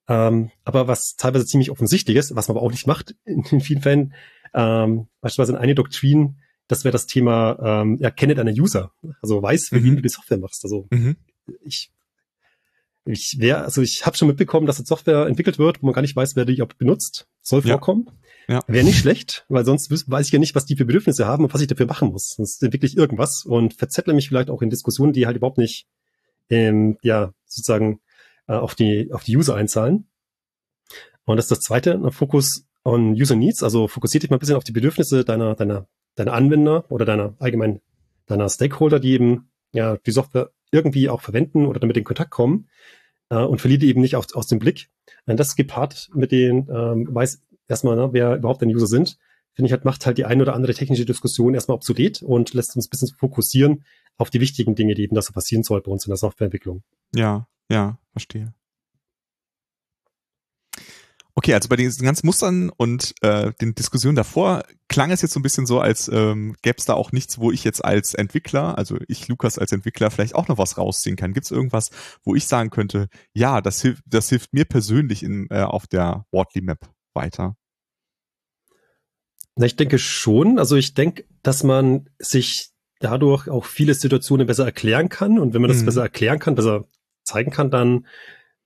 Ähm, 0.09 0.51
aber 0.65 0.87
was 0.87 1.15
teilweise 1.15 1.45
ziemlich 1.45 1.71
offensichtlich 1.71 2.17
ist, 2.17 2.35
was 2.35 2.49
man 2.49 2.57
aber 2.57 2.65
auch 2.65 2.71
nicht 2.71 2.85
macht 2.85 3.15
in, 3.23 3.43
in 3.49 3.61
vielen 3.61 3.81
Fällen, 3.81 4.13
ähm, 4.57 5.07
beispielsweise 5.21 5.53
in 5.53 5.59
eine 5.59 5.75
Doktrin, 5.75 6.37
das 6.67 6.83
wäre 6.83 6.91
das 6.91 7.05
Thema, 7.05 7.57
ähm, 7.61 7.97
ja, 8.01 8.09
kenne 8.09 8.33
deine 8.33 8.51
User. 8.51 8.91
Also 9.21 9.41
weiß, 9.41 9.69
für 9.69 9.79
mhm. 9.79 9.83
wen 9.83 9.95
du 9.97 10.01
die 10.01 10.09
Software 10.09 10.39
machst. 10.39 10.65
Also 10.65 10.87
mhm. 10.89 11.15
ich, 11.63 11.91
ich 13.05 13.37
wäre, 13.39 13.63
also 13.63 13.81
ich 13.83 14.05
habe 14.05 14.17
schon 14.17 14.27
mitbekommen, 14.27 14.65
dass 14.65 14.79
jetzt 14.79 14.87
Software 14.87 15.27
entwickelt 15.27 15.59
wird, 15.59 15.81
wo 15.81 15.85
man 15.85 15.93
gar 15.93 16.01
nicht 16.01 16.15
weiß, 16.15 16.35
wer 16.35 16.43
die 16.43 16.55
überhaupt 16.55 16.79
benutzt. 16.79 17.27
Soll 17.41 17.61
vorkommen. 17.61 18.09
Ja. 18.49 18.61
Wäre 18.67 18.83
nicht 18.83 18.97
schlecht, 18.97 19.45
weil 19.47 19.63
sonst 19.63 19.91
weiß 19.91 20.25
ich 20.25 20.33
ja 20.33 20.39
nicht, 20.39 20.55
was 20.55 20.65
die 20.65 20.75
für 20.75 20.85
Bedürfnisse 20.85 21.27
haben 21.27 21.43
und 21.43 21.53
was 21.53 21.61
ich 21.61 21.67
dafür 21.67 21.85
machen 21.85 22.09
muss. 22.09 22.29
Sonst 22.29 22.63
entwickle 22.63 22.87
ich 22.87 22.97
irgendwas 22.97 23.45
und 23.45 23.73
verzettle 23.75 24.13
mich 24.13 24.27
vielleicht 24.27 24.49
auch 24.49 24.61
in 24.61 24.69
Diskussionen, 24.69 25.13
die 25.13 25.27
halt 25.27 25.37
überhaupt 25.37 25.57
nicht, 25.57 25.87
ähm, 26.49 26.97
ja, 27.01 27.33
sozusagen 27.45 27.99
äh, 28.47 28.53
auf 28.53 28.73
die 28.73 29.11
auf 29.11 29.23
die 29.23 29.37
User 29.37 29.55
einzahlen. 29.55 30.07
Und 31.25 31.35
das 31.37 31.45
ist 31.45 31.51
das 31.51 31.59
zweite, 31.59 31.99
Fokus 32.11 32.66
on 32.87 33.13
User 33.13 33.35
Needs, 33.35 33.63
also 33.63 33.87
fokussiert 33.87 34.23
dich 34.23 34.29
mal 34.29 34.37
ein 34.37 34.39
bisschen 34.39 34.55
auf 34.55 34.63
die 34.63 34.71
Bedürfnisse 34.71 35.25
deiner 35.25 35.55
deiner 35.55 35.87
deiner 36.15 36.33
Anwender 36.33 36.85
oder 36.89 37.05
deiner 37.05 37.35
allgemein 37.39 37.81
deiner 38.25 38.49
Stakeholder, 38.49 38.99
die 38.99 39.11
eben 39.11 39.49
ja 39.73 39.97
die 39.97 40.11
Software 40.11 40.51
irgendwie 40.71 41.09
auch 41.09 41.21
verwenden 41.21 41.65
oder 41.65 41.79
damit 41.79 41.97
in 41.97 42.03
Kontakt 42.03 42.31
kommen 42.31 42.69
äh, 43.29 43.37
und 43.37 43.59
verliert 43.59 43.83
eben 43.83 44.01
nicht 44.01 44.15
aus, 44.15 44.33
aus 44.33 44.47
dem 44.47 44.59
Blick. 44.59 44.89
Und 45.25 45.39
das 45.39 45.55
gepaart 45.55 46.09
mit 46.13 46.31
den 46.31 46.67
ähm, 46.69 47.07
weiß 47.11 47.41
erstmal, 47.67 47.95
ne, 47.95 48.09
wer 48.11 48.35
überhaupt 48.35 48.61
deine 48.61 48.73
User 48.73 48.87
sind, 48.87 49.17
finde 49.53 49.67
ich 49.67 49.71
halt, 49.73 49.85
macht 49.85 50.05
halt 50.05 50.17
die 50.17 50.25
ein 50.25 50.41
oder 50.41 50.55
andere 50.55 50.73
technische 50.73 51.05
Diskussion 51.05 51.53
erstmal 51.53 51.75
obsolet 51.75 52.21
und 52.21 52.53
lässt 52.53 52.75
uns 52.75 52.87
ein 52.87 52.89
bisschen 52.89 53.09
fokussieren 53.17 53.83
auf 54.17 54.29
die 54.29 54.41
wichtigen 54.41 54.75
Dinge, 54.75 54.93
die 54.93 55.03
eben 55.03 55.15
da 55.15 55.21
so 55.21 55.33
passieren 55.33 55.63
soll 55.63 55.81
bei 55.81 55.91
uns 55.91 56.05
in 56.05 56.09
der 56.09 56.17
Softwareentwicklung. 56.17 56.83
Ja, 57.13 57.47
ja, 57.69 57.97
verstehe. 58.11 58.53
Okay, 61.37 61.53
also 61.53 61.69
bei 61.69 61.75
den 61.75 61.95
ganzen 61.99 62.25
Mustern 62.25 62.71
und 62.71 63.13
äh, 63.21 63.53
den 63.61 63.75
Diskussionen 63.75 64.15
davor 64.15 64.63
klang 64.87 65.11
es 65.11 65.21
jetzt 65.21 65.33
so 65.33 65.39
ein 65.39 65.43
bisschen 65.43 65.67
so, 65.67 65.79
als 65.79 66.07
ähm, 66.11 66.55
gäbe 66.63 66.79
es 66.79 66.85
da 66.85 66.95
auch 66.95 67.11
nichts, 67.11 67.37
wo 67.37 67.51
ich 67.51 67.63
jetzt 67.63 67.85
als 67.85 68.15
Entwickler, 68.15 68.75
also 68.75 68.97
ich 69.07 69.27
Lukas 69.27 69.59
als 69.59 69.71
Entwickler, 69.71 70.09
vielleicht 70.09 70.33
auch 70.33 70.47
noch 70.47 70.57
was 70.57 70.79
rausziehen 70.79 71.15
kann. 71.15 71.33
Gibt 71.33 71.45
es 71.45 71.51
irgendwas, 71.51 71.91
wo 72.23 72.33
ich 72.33 72.47
sagen 72.47 72.71
könnte, 72.71 73.07
ja, 73.33 73.61
das 73.61 73.83
hilft, 73.83 74.01
das 74.07 74.29
hilft 74.29 74.51
mir 74.51 74.65
persönlich 74.65 75.21
in, 75.21 75.45
äh, 75.51 75.61
auf 75.61 75.85
der 75.85 76.25
Wortly 76.31 76.61
Map 76.61 76.89
weiter? 77.13 77.55
Na, 79.55 79.67
ich 79.67 79.75
denke 79.75 79.99
schon. 79.99 80.57
Also 80.57 80.75
ich 80.75 80.95
denke, 80.95 81.25
dass 81.43 81.61
man 81.61 82.09
sich 82.17 82.71
dadurch 82.99 83.47
auch 83.47 83.65
viele 83.65 83.93
Situationen 83.93 84.47
besser 84.47 84.65
erklären 84.65 85.09
kann. 85.09 85.37
Und 85.37 85.53
wenn 85.53 85.61
man 85.61 85.69
das 85.69 85.81
mhm. 85.81 85.85
besser 85.85 86.01
erklären 86.01 86.39
kann, 86.39 86.55
besser 86.55 86.85
zeigen 87.23 87.51
kann, 87.51 87.69
dann 87.69 88.07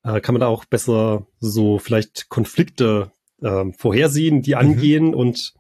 äh, 0.04 0.22
kann 0.22 0.34
man 0.34 0.42
da 0.42 0.48
auch 0.48 0.66
besser 0.66 1.28
so 1.40 1.80
vielleicht 1.80 2.30
Konflikte 2.30 3.12
äh, 3.42 3.66
vorhersehen, 3.78 4.42
die 4.42 4.52
mhm. 4.52 4.58
angehen 4.58 5.08
mhm. 5.08 5.14
und 5.14 5.54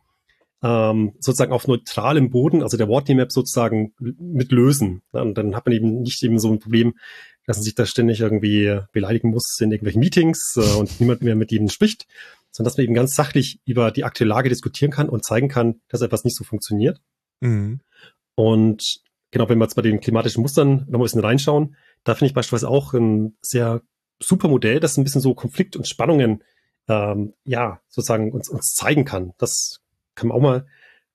ähm, 0.63 1.13
sozusagen 1.19 1.53
auf 1.53 1.67
neutralem 1.67 2.29
Boden, 2.29 2.61
also 2.61 2.77
der 2.77 2.87
Wortname 2.87 3.21
Map 3.21 3.31
sozusagen 3.31 3.93
mit 3.99 4.51
lösen. 4.51 5.01
Und 5.11 5.35
dann 5.35 5.55
hat 5.55 5.65
man 5.65 5.73
eben 5.73 6.01
nicht 6.01 6.21
eben 6.23 6.37
so 6.37 6.51
ein 6.51 6.59
Problem, 6.59 6.93
dass 7.45 7.57
man 7.57 7.63
sich 7.63 7.75
da 7.75 7.85
ständig 7.85 8.19
irgendwie 8.19 8.79
beleidigen 8.91 9.31
muss 9.31 9.59
in 9.59 9.71
irgendwelchen 9.71 9.99
Meetings 9.99 10.57
äh, 10.57 10.77
und 10.77 10.99
niemand 10.99 11.23
mehr 11.23 11.35
mit 11.35 11.51
ihnen 11.51 11.69
spricht, 11.69 12.07
sondern 12.51 12.69
dass 12.69 12.77
man 12.77 12.85
eben 12.85 12.93
ganz 12.93 13.15
sachlich 13.15 13.59
über 13.65 13.91
die 13.91 14.03
aktuelle 14.03 14.29
Lage 14.29 14.49
diskutieren 14.49 14.91
kann 14.91 15.09
und 15.09 15.25
zeigen 15.25 15.47
kann, 15.47 15.81
dass 15.89 16.01
etwas 16.01 16.23
nicht 16.23 16.35
so 16.35 16.43
funktioniert. 16.43 17.01
Mhm. 17.39 17.79
Und 18.35 19.01
genau, 19.31 19.49
wenn 19.49 19.57
wir 19.57 19.65
jetzt 19.65 19.75
bei 19.75 19.81
den 19.81 19.99
klimatischen 19.99 20.41
Mustern 20.41 20.85
noch 20.89 20.99
ein 20.99 21.03
bisschen 21.03 21.21
reinschauen, 21.21 21.75
da 22.03 22.13
finde 22.13 22.27
ich 22.27 22.33
beispielsweise 22.33 22.69
auch 22.69 22.93
ein 22.93 23.35
sehr 23.41 23.81
super 24.21 24.47
Modell, 24.47 24.79
das 24.79 24.97
ein 24.97 25.03
bisschen 25.03 25.21
so 25.21 25.33
Konflikt 25.33 25.75
und 25.75 25.87
Spannungen 25.87 26.43
ähm, 26.87 27.33
ja 27.43 27.81
sozusagen 27.87 28.31
uns, 28.31 28.49
uns 28.49 28.73
zeigen 28.73 29.05
kann. 29.05 29.33
Das 29.37 29.81
kann 30.15 30.29
man 30.29 30.37
auch 30.37 30.41
mal 30.41 30.65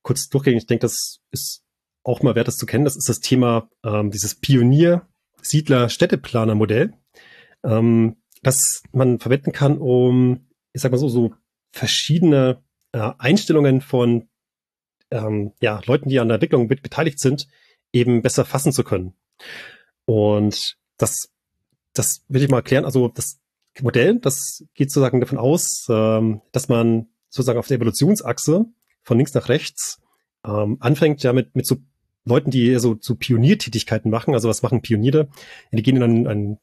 kurz 0.01 0.29
durchgehen. 0.29 0.57
Ich 0.57 0.67
denke, 0.67 0.81
das 0.81 1.19
ist 1.31 1.63
auch 2.03 2.21
mal 2.21 2.35
wert, 2.35 2.47
das 2.47 2.57
zu 2.57 2.65
kennen. 2.65 2.85
Das 2.85 2.95
ist 2.95 3.09
das 3.09 3.19
Thema 3.19 3.69
ähm, 3.83 4.11
dieses 4.11 4.35
Pionier-Siedler-Städteplaner-Modell, 4.35 6.93
ähm, 7.63 8.15
das 8.43 8.83
man 8.91 9.19
verwenden 9.19 9.51
kann, 9.51 9.77
um 9.77 10.47
ich 10.77 10.81
sag 10.81 10.91
mal 10.91 10.97
so, 10.97 11.09
so 11.09 11.33
verschiedene 11.71 12.63
äh, 12.91 13.11
Einstellungen 13.17 13.81
von 13.81 14.29
ähm, 15.11 15.53
ja, 15.59 15.81
Leuten, 15.85 16.09
die 16.09 16.19
an 16.19 16.27
der 16.27 16.35
Entwicklung 16.35 16.67
mit 16.67 16.83
beteiligt 16.83 17.19
sind, 17.19 17.47
eben 17.91 18.21
besser 18.21 18.45
fassen 18.45 18.71
zu 18.71 18.83
können. 18.83 19.15
Und 20.05 20.77
das, 20.97 21.29
das 21.97 22.23
will 22.27 22.43
ich 22.43 22.49
mal 22.49 22.57
erklären. 22.57 22.85
Also 22.85 23.07
das 23.09 23.39
Modell, 23.81 24.19
das 24.19 24.63
geht 24.73 24.91
sozusagen 24.91 25.19
davon 25.19 25.37
aus, 25.37 25.87
ähm, 25.89 26.41
dass 26.51 26.69
man 26.69 27.07
sozusagen 27.29 27.59
auf 27.59 27.67
der 27.67 27.77
Evolutionsachse 27.77 28.65
von 29.03 29.17
links 29.17 29.33
nach 29.33 29.49
rechts 29.49 30.01
ähm, 30.45 30.77
anfängt 30.79 31.23
ja 31.23 31.33
mit, 31.33 31.55
mit 31.55 31.65
so 31.65 31.77
Leuten, 32.25 32.51
die 32.51 32.75
so, 32.79 32.97
so 32.99 33.15
Pioniertätigkeiten 33.15 34.11
machen. 34.11 34.33
Also 34.33 34.49
was 34.49 34.61
machen 34.61 34.81
Pioniere? 34.81 35.29
Die 35.71 35.83
gehen 35.83 35.97
in 35.97 36.03
ein, 36.03 36.27
ein 36.27 36.57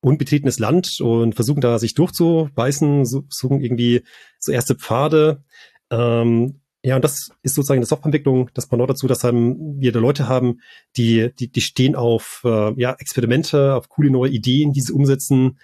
unbetretenes 0.00 0.58
Land 0.58 1.00
und 1.00 1.34
versuchen 1.34 1.60
da 1.60 1.78
sich 1.78 1.94
durchzubeißen, 1.94 3.04
suchen 3.04 3.60
irgendwie 3.60 4.02
so 4.38 4.52
erste 4.52 4.74
Pfade. 4.74 5.44
Ähm, 5.90 6.61
ja, 6.84 6.96
und 6.96 7.04
das 7.04 7.30
ist 7.42 7.54
sozusagen 7.54 7.78
eine 7.78 7.86
Softwareentwicklung, 7.86 8.50
das 8.54 8.66
Pendant 8.66 8.90
dazu, 8.90 9.06
dass 9.06 9.22
haben 9.22 9.80
wir 9.80 9.92
da 9.92 10.00
Leute 10.00 10.28
haben, 10.28 10.60
die, 10.96 11.32
die, 11.38 11.48
die 11.50 11.60
stehen 11.60 11.94
auf 11.94 12.42
äh, 12.44 12.72
ja, 12.80 12.94
Experimente, 12.98 13.74
auf 13.74 13.88
coole 13.88 14.10
neue 14.10 14.30
Ideen, 14.30 14.72
die 14.72 14.80
sie 14.80 14.92
umsetzen. 14.92 15.58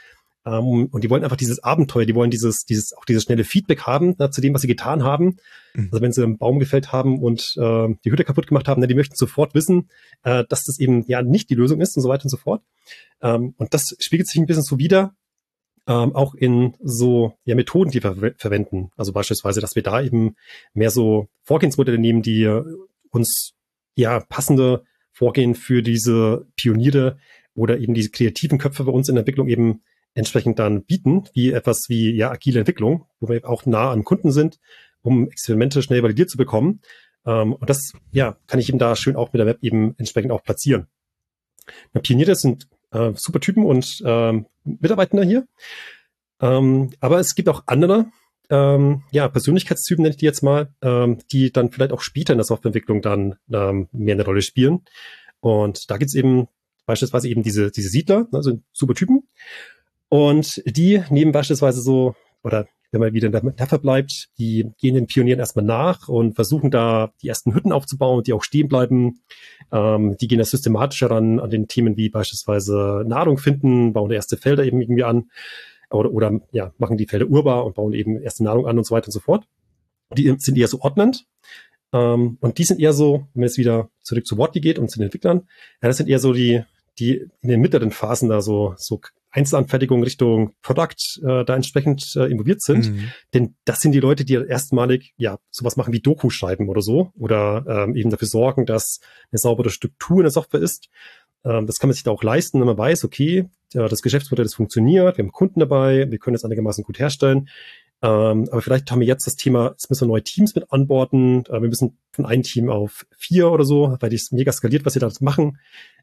Ähm, 0.46 0.86
und 0.92 1.02
die 1.02 1.10
wollen 1.10 1.24
einfach 1.24 1.36
dieses 1.36 1.62
Abenteuer, 1.62 2.06
die 2.06 2.14
wollen 2.14 2.30
dieses, 2.30 2.64
dieses, 2.64 2.92
auch 2.96 3.04
dieses 3.04 3.24
schnelle 3.24 3.42
Feedback 3.42 3.82
haben 3.82 4.14
na, 4.18 4.30
zu 4.30 4.40
dem, 4.40 4.54
was 4.54 4.62
sie 4.62 4.68
getan 4.68 5.02
haben. 5.02 5.38
Mhm. 5.74 5.88
Also 5.90 6.02
wenn 6.02 6.12
sie 6.12 6.22
einen 6.22 6.38
Baum 6.38 6.60
gefällt 6.60 6.92
haben 6.92 7.20
und 7.20 7.56
äh, 7.58 7.88
die 8.04 8.12
Hütte 8.12 8.22
kaputt 8.22 8.46
gemacht 8.46 8.68
haben, 8.68 8.80
na, 8.80 8.86
die 8.86 8.94
möchten 8.94 9.16
sofort 9.16 9.54
wissen, 9.54 9.90
äh, 10.22 10.44
dass 10.48 10.64
das 10.64 10.78
eben 10.78 11.04
ja 11.08 11.22
nicht 11.22 11.50
die 11.50 11.56
Lösung 11.56 11.80
ist 11.80 11.96
und 11.96 12.02
so 12.04 12.08
weiter 12.08 12.26
und 12.26 12.30
so 12.30 12.36
fort. 12.36 12.62
Ähm, 13.22 13.54
und 13.56 13.74
das 13.74 13.96
spiegelt 13.98 14.28
sich 14.28 14.40
ein 14.40 14.46
bisschen 14.46 14.62
so 14.62 14.78
wieder, 14.78 15.16
ähm, 15.88 16.14
auch 16.14 16.34
in 16.34 16.76
so 16.80 17.34
ja, 17.44 17.54
Methoden, 17.54 17.90
die 17.90 18.02
wir 18.02 18.14
ver 18.14 18.32
verwenden. 18.36 18.90
Also 18.96 19.12
beispielsweise, 19.12 19.60
dass 19.60 19.74
wir 19.74 19.82
da 19.82 20.00
eben 20.02 20.36
mehr 20.74 20.90
so 20.90 21.28
Vorgehensmodelle 21.42 21.98
nehmen, 21.98 22.22
die 22.22 22.46
uns 23.10 23.54
ja 23.96 24.20
passende 24.20 24.84
Vorgehen 25.12 25.54
für 25.54 25.82
diese 25.82 26.46
Pioniere 26.56 27.18
oder 27.54 27.78
eben 27.78 27.94
diese 27.94 28.10
kreativen 28.10 28.58
Köpfe 28.58 28.84
bei 28.84 28.92
uns 28.92 29.08
in 29.08 29.16
der 29.16 29.22
Entwicklung 29.22 29.48
eben 29.48 29.82
entsprechend 30.14 30.58
dann 30.58 30.84
bieten, 30.84 31.24
wie 31.32 31.52
etwas 31.52 31.86
wie 31.88 32.14
ja 32.14 32.30
agile 32.30 32.60
Entwicklung, 32.60 33.06
wo 33.18 33.28
wir 33.28 33.48
auch 33.48 33.64
nah 33.66 33.90
am 33.90 34.04
Kunden 34.04 34.30
sind, 34.30 34.58
um 35.00 35.28
Experimente 35.30 35.82
schnell 35.82 36.02
validiert 36.02 36.28
zu 36.28 36.36
bekommen. 36.36 36.82
Ähm, 37.24 37.54
und 37.54 37.68
das 37.68 37.94
ja 38.12 38.36
kann 38.46 38.60
ich 38.60 38.68
eben 38.68 38.78
da 38.78 38.94
schön 38.94 39.16
auch 39.16 39.32
mit 39.32 39.40
der 39.40 39.46
Web 39.46 39.58
eben 39.62 39.94
entsprechend 39.96 40.32
auch 40.32 40.42
platzieren. 40.42 40.86
Pioniere 42.02 42.34
sind 42.34 42.68
äh, 42.92 43.12
super 43.14 43.40
Typen 43.40 43.64
und 43.64 44.02
ähm, 44.04 44.46
Mitarbeitender 44.64 45.24
hier. 45.24 45.46
Ähm, 46.40 46.90
aber 47.00 47.18
es 47.18 47.34
gibt 47.34 47.48
auch 47.48 47.64
andere, 47.66 48.06
ähm, 48.50 49.02
ja, 49.10 49.28
Persönlichkeitstypen 49.28 50.02
nenne 50.02 50.14
ich 50.14 50.18
die 50.18 50.24
jetzt 50.24 50.42
mal, 50.42 50.72
ähm, 50.82 51.18
die 51.30 51.52
dann 51.52 51.70
vielleicht 51.70 51.92
auch 51.92 52.00
später 52.00 52.32
in 52.32 52.38
der 52.38 52.44
Softwareentwicklung 52.44 53.02
dann 53.02 53.36
ähm, 53.52 53.88
mehr 53.92 54.14
eine 54.14 54.24
Rolle 54.24 54.42
spielen. 54.42 54.82
Und 55.40 55.90
da 55.90 55.98
gibt's 55.98 56.14
eben 56.14 56.48
beispielsweise 56.86 57.28
eben 57.28 57.42
diese, 57.42 57.70
diese 57.70 57.90
Siedler, 57.90 58.26
also 58.32 58.60
super 58.72 58.94
Typen. 58.94 59.28
Und 60.08 60.62
die 60.64 61.02
nehmen 61.10 61.32
beispielsweise 61.32 61.82
so, 61.82 62.14
oder 62.42 62.66
wenn 62.90 63.00
man 63.00 63.12
wieder 63.12 63.26
in 63.26 63.32
der 63.32 63.44
Metapher 63.44 63.78
bleibt, 63.78 64.28
die 64.38 64.70
gehen 64.78 64.94
den 64.94 65.06
Pionieren 65.06 65.40
erstmal 65.40 65.64
nach 65.64 66.08
und 66.08 66.34
versuchen 66.34 66.70
da 66.70 67.12
die 67.22 67.28
ersten 67.28 67.54
Hütten 67.54 67.72
aufzubauen, 67.72 68.22
die 68.22 68.32
auch 68.32 68.42
stehen 68.42 68.68
bleiben. 68.68 69.20
Ähm, 69.70 70.16
die 70.18 70.28
gehen 70.28 70.38
da 70.38 70.44
systematisch 70.44 71.02
heran 71.02 71.40
an 71.40 71.50
den 71.50 71.68
Themen 71.68 71.96
wie 71.96 72.08
beispielsweise 72.08 73.04
Nahrung 73.06 73.38
finden, 73.38 73.92
bauen 73.92 74.10
erste 74.10 74.36
Felder 74.36 74.64
eben 74.64 74.80
irgendwie 74.80 75.04
an 75.04 75.30
oder, 75.90 76.10
oder 76.10 76.40
ja, 76.52 76.72
machen 76.78 76.96
die 76.96 77.06
Felder 77.06 77.26
urbar 77.26 77.64
und 77.64 77.74
bauen 77.74 77.92
eben 77.92 78.20
erste 78.20 78.44
Nahrung 78.44 78.66
an 78.66 78.78
und 78.78 78.84
so 78.84 78.94
weiter 78.94 79.08
und 79.08 79.12
so 79.12 79.20
fort. 79.20 79.46
Die 80.16 80.34
sind 80.38 80.56
eher 80.56 80.68
so 80.68 80.80
ordnend. 80.80 81.26
Ähm, 81.92 82.38
und 82.40 82.58
die 82.58 82.64
sind 82.64 82.80
eher 82.80 82.92
so, 82.92 83.26
wenn 83.34 83.44
es 83.44 83.58
wieder 83.58 83.90
zurück 84.02 84.26
zu 84.26 84.36
Wortly 84.38 84.60
geht 84.60 84.78
und 84.78 84.90
zu 84.90 84.98
den 84.98 85.06
Entwicklern, 85.06 85.48
ja, 85.82 85.88
das 85.88 85.96
sind 85.96 86.08
eher 86.08 86.18
so 86.18 86.32
die, 86.32 86.62
die 86.98 87.28
in 87.40 87.48
den 87.48 87.60
mittleren 87.60 87.90
Phasen 87.90 88.28
da 88.28 88.40
so, 88.40 88.74
so 88.76 89.00
Einzelanfertigung 89.38 90.02
Richtung 90.02 90.52
Product 90.62 91.20
äh, 91.22 91.44
da 91.44 91.54
entsprechend 91.54 92.14
äh, 92.16 92.26
involviert 92.26 92.60
sind. 92.60 92.90
Mhm. 92.90 93.12
Denn 93.32 93.54
das 93.64 93.80
sind 93.80 93.92
die 93.92 94.00
Leute, 94.00 94.24
die 94.24 94.34
erstmalig 94.34 95.14
ja 95.16 95.38
sowas 95.50 95.76
machen 95.76 95.92
wie 95.92 96.00
Doku 96.00 96.30
schreiben 96.30 96.68
oder 96.68 96.82
so 96.82 97.12
oder 97.16 97.64
ähm, 97.68 97.94
eben 97.94 98.10
dafür 98.10 98.28
sorgen, 98.28 98.66
dass 98.66 99.00
eine 99.30 99.38
saubere 99.38 99.70
Struktur 99.70 100.18
in 100.18 100.24
der 100.24 100.32
Software 100.32 100.60
ist. 100.60 100.88
Ähm, 101.44 101.66
das 101.66 101.78
kann 101.78 101.88
man 101.88 101.94
sich 101.94 102.02
da 102.02 102.10
auch 102.10 102.22
leisten, 102.22 102.58
wenn 102.60 102.66
man 102.66 102.78
weiß, 102.78 103.04
okay, 103.04 103.48
ja, 103.72 103.86
das 103.86 104.02
Geschäftsmodell 104.02 104.44
das 104.44 104.54
funktioniert, 104.54 105.16
wir 105.16 105.24
haben 105.24 105.32
Kunden 105.32 105.60
dabei, 105.60 106.10
wir 106.10 106.18
können 106.18 106.34
es 106.34 106.44
einigermaßen 106.44 106.84
gut 106.84 106.98
herstellen. 106.98 107.48
Ähm, 108.00 108.48
aber 108.50 108.62
vielleicht 108.62 108.90
haben 108.90 109.00
wir 109.00 109.08
jetzt 109.08 109.26
das 109.26 109.36
Thema, 109.36 109.70
jetzt 109.70 109.90
müssen 109.90 110.06
wir 110.06 110.12
neue 110.12 110.22
Teams 110.22 110.54
mit 110.54 110.70
anborden. 110.72 111.44
Äh, 111.46 111.60
wir 111.60 111.68
müssen 111.68 111.98
von 112.12 112.26
einem 112.26 112.44
Team 112.44 112.70
auf 112.70 113.06
vier 113.16 113.50
oder 113.50 113.64
so, 113.64 113.96
weil 114.00 114.10
die 114.10 114.16
ist 114.16 114.32
mega 114.32 114.52
skaliert, 114.52 114.86
was 114.86 114.92
sie 114.92 115.00
da 115.00 115.10
machen. 115.20 115.58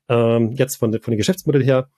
Ähm, 0.10 0.52
jetzt 0.52 0.76
von, 0.76 0.92
von 0.92 1.12
den 1.12 1.18
Geschäftsmodellen 1.18 1.66
her. 1.66 1.90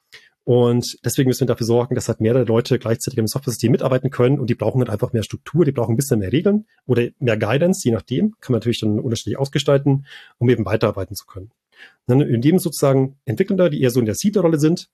Und 0.48 0.98
deswegen 1.04 1.28
müssen 1.28 1.42
wir 1.42 1.48
dafür 1.48 1.66
sorgen, 1.66 1.94
dass 1.94 2.08
halt 2.08 2.22
mehrere 2.22 2.46
Leute 2.46 2.80
gleichzeitig 2.80 3.20
im 3.20 3.28
Software-System 3.28 3.70
mitarbeiten 3.70 4.12
können 4.12 4.40
und 4.40 4.50
die 4.50 4.56
brauchen 4.56 4.80
halt 4.80 4.90
einfach 4.90 5.12
mehr 5.12 5.24
Struktur, 5.24 5.66
die 5.66 5.74
brauchen 5.74 5.92
ein 5.92 5.98
bisschen 5.98 6.20
mehr 6.20 6.32
Regeln 6.32 6.68
oder 6.86 7.10
mehr 7.20 7.36
Guidance, 7.36 7.84
je 7.84 7.94
nachdem, 7.94 8.34
kann 8.40 8.54
man 8.54 8.60
natürlich 8.60 8.80
dann 8.80 8.98
unterschiedlich 8.98 9.38
ausgestalten, 9.38 10.06
um 10.38 10.50
eben 10.50 10.64
weiterarbeiten 10.64 11.18
zu 11.18 11.26
können. 11.26 11.52
Und 12.06 12.22
dann 12.22 12.22
in 12.22 12.40
dem 12.40 12.60
sozusagen 12.60 13.18
Entwickelnder, 13.26 13.70
die 13.70 13.82
eher 13.82 13.90
so 13.90 14.00
in 14.00 14.06
der 14.06 14.16
Siedlerrolle 14.16 14.58
sind, 14.58 14.90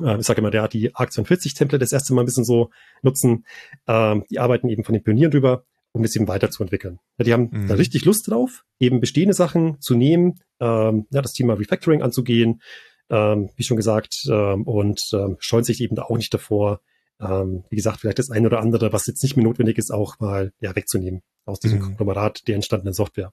äh, 0.00 0.18
ich 0.18 0.24
sage 0.24 0.40
immer, 0.40 0.50
der 0.50 0.62
hat 0.62 0.72
die 0.72 0.94
ARC 0.94 1.12
42 1.12 1.52
Template 1.52 1.84
das 1.84 1.92
erste 1.92 2.14
Mal 2.14 2.22
ein 2.22 2.26
bisschen 2.26 2.46
so 2.46 2.70
nutzen, 3.02 3.44
ähm, 3.86 4.24
die 4.30 4.38
arbeiten 4.38 4.70
eben 4.70 4.82
von 4.82 4.94
den 4.94 5.02
Pionieren 5.02 5.30
drüber, 5.30 5.66
um 5.92 6.04
es 6.04 6.16
eben 6.16 6.26
weiterzuentwickeln. 6.26 7.00
Ja, 7.18 7.24
die 7.26 7.34
haben 7.34 7.50
mhm. 7.52 7.68
da 7.68 7.74
richtig 7.74 8.06
Lust 8.06 8.30
drauf, 8.30 8.64
eben 8.80 9.00
bestehende 9.00 9.34
Sachen 9.34 9.78
zu 9.78 9.94
nehmen, 9.94 10.40
ähm, 10.58 11.06
ja, 11.10 11.20
das 11.20 11.34
Thema 11.34 11.52
Refactoring 11.52 12.00
anzugehen, 12.00 12.62
ähm, 13.10 13.50
wie 13.56 13.62
schon 13.62 13.76
gesagt, 13.76 14.26
ähm, 14.30 14.64
und 14.64 15.00
ähm, 15.12 15.36
scheuen 15.38 15.64
sich 15.64 15.80
eben 15.80 15.96
da 15.96 16.02
auch 16.02 16.16
nicht 16.16 16.32
davor, 16.32 16.80
ähm, 17.20 17.64
wie 17.70 17.76
gesagt, 17.76 18.00
vielleicht 18.00 18.18
das 18.18 18.30
eine 18.30 18.46
oder 18.46 18.60
andere, 18.60 18.92
was 18.92 19.06
jetzt 19.06 19.22
nicht 19.22 19.36
mehr 19.36 19.44
notwendig 19.44 19.78
ist, 19.78 19.92
auch 19.92 20.18
mal 20.20 20.52
ja, 20.60 20.74
wegzunehmen 20.74 21.22
aus 21.44 21.60
diesem 21.60 21.78
mhm. 21.78 21.82
Konglomerat 21.82 22.46
der 22.48 22.56
entstandenen 22.56 22.94
Software. 22.94 23.32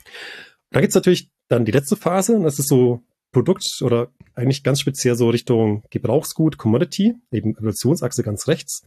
Und 0.00 0.74
dann 0.74 0.82
gibt's 0.82 0.94
natürlich 0.94 1.30
dann 1.48 1.64
die 1.64 1.72
letzte 1.72 1.96
Phase, 1.96 2.36
und 2.36 2.44
das 2.44 2.58
ist 2.58 2.68
so 2.68 3.02
Produkt 3.32 3.80
oder 3.82 4.08
eigentlich 4.34 4.64
ganz 4.64 4.80
speziell 4.80 5.14
so 5.14 5.30
Richtung 5.30 5.84
Gebrauchsgut, 5.90 6.58
Commodity, 6.58 7.14
eben 7.30 7.56
Evolutionsachse 7.56 8.22
ganz 8.22 8.48
rechts. 8.48 8.82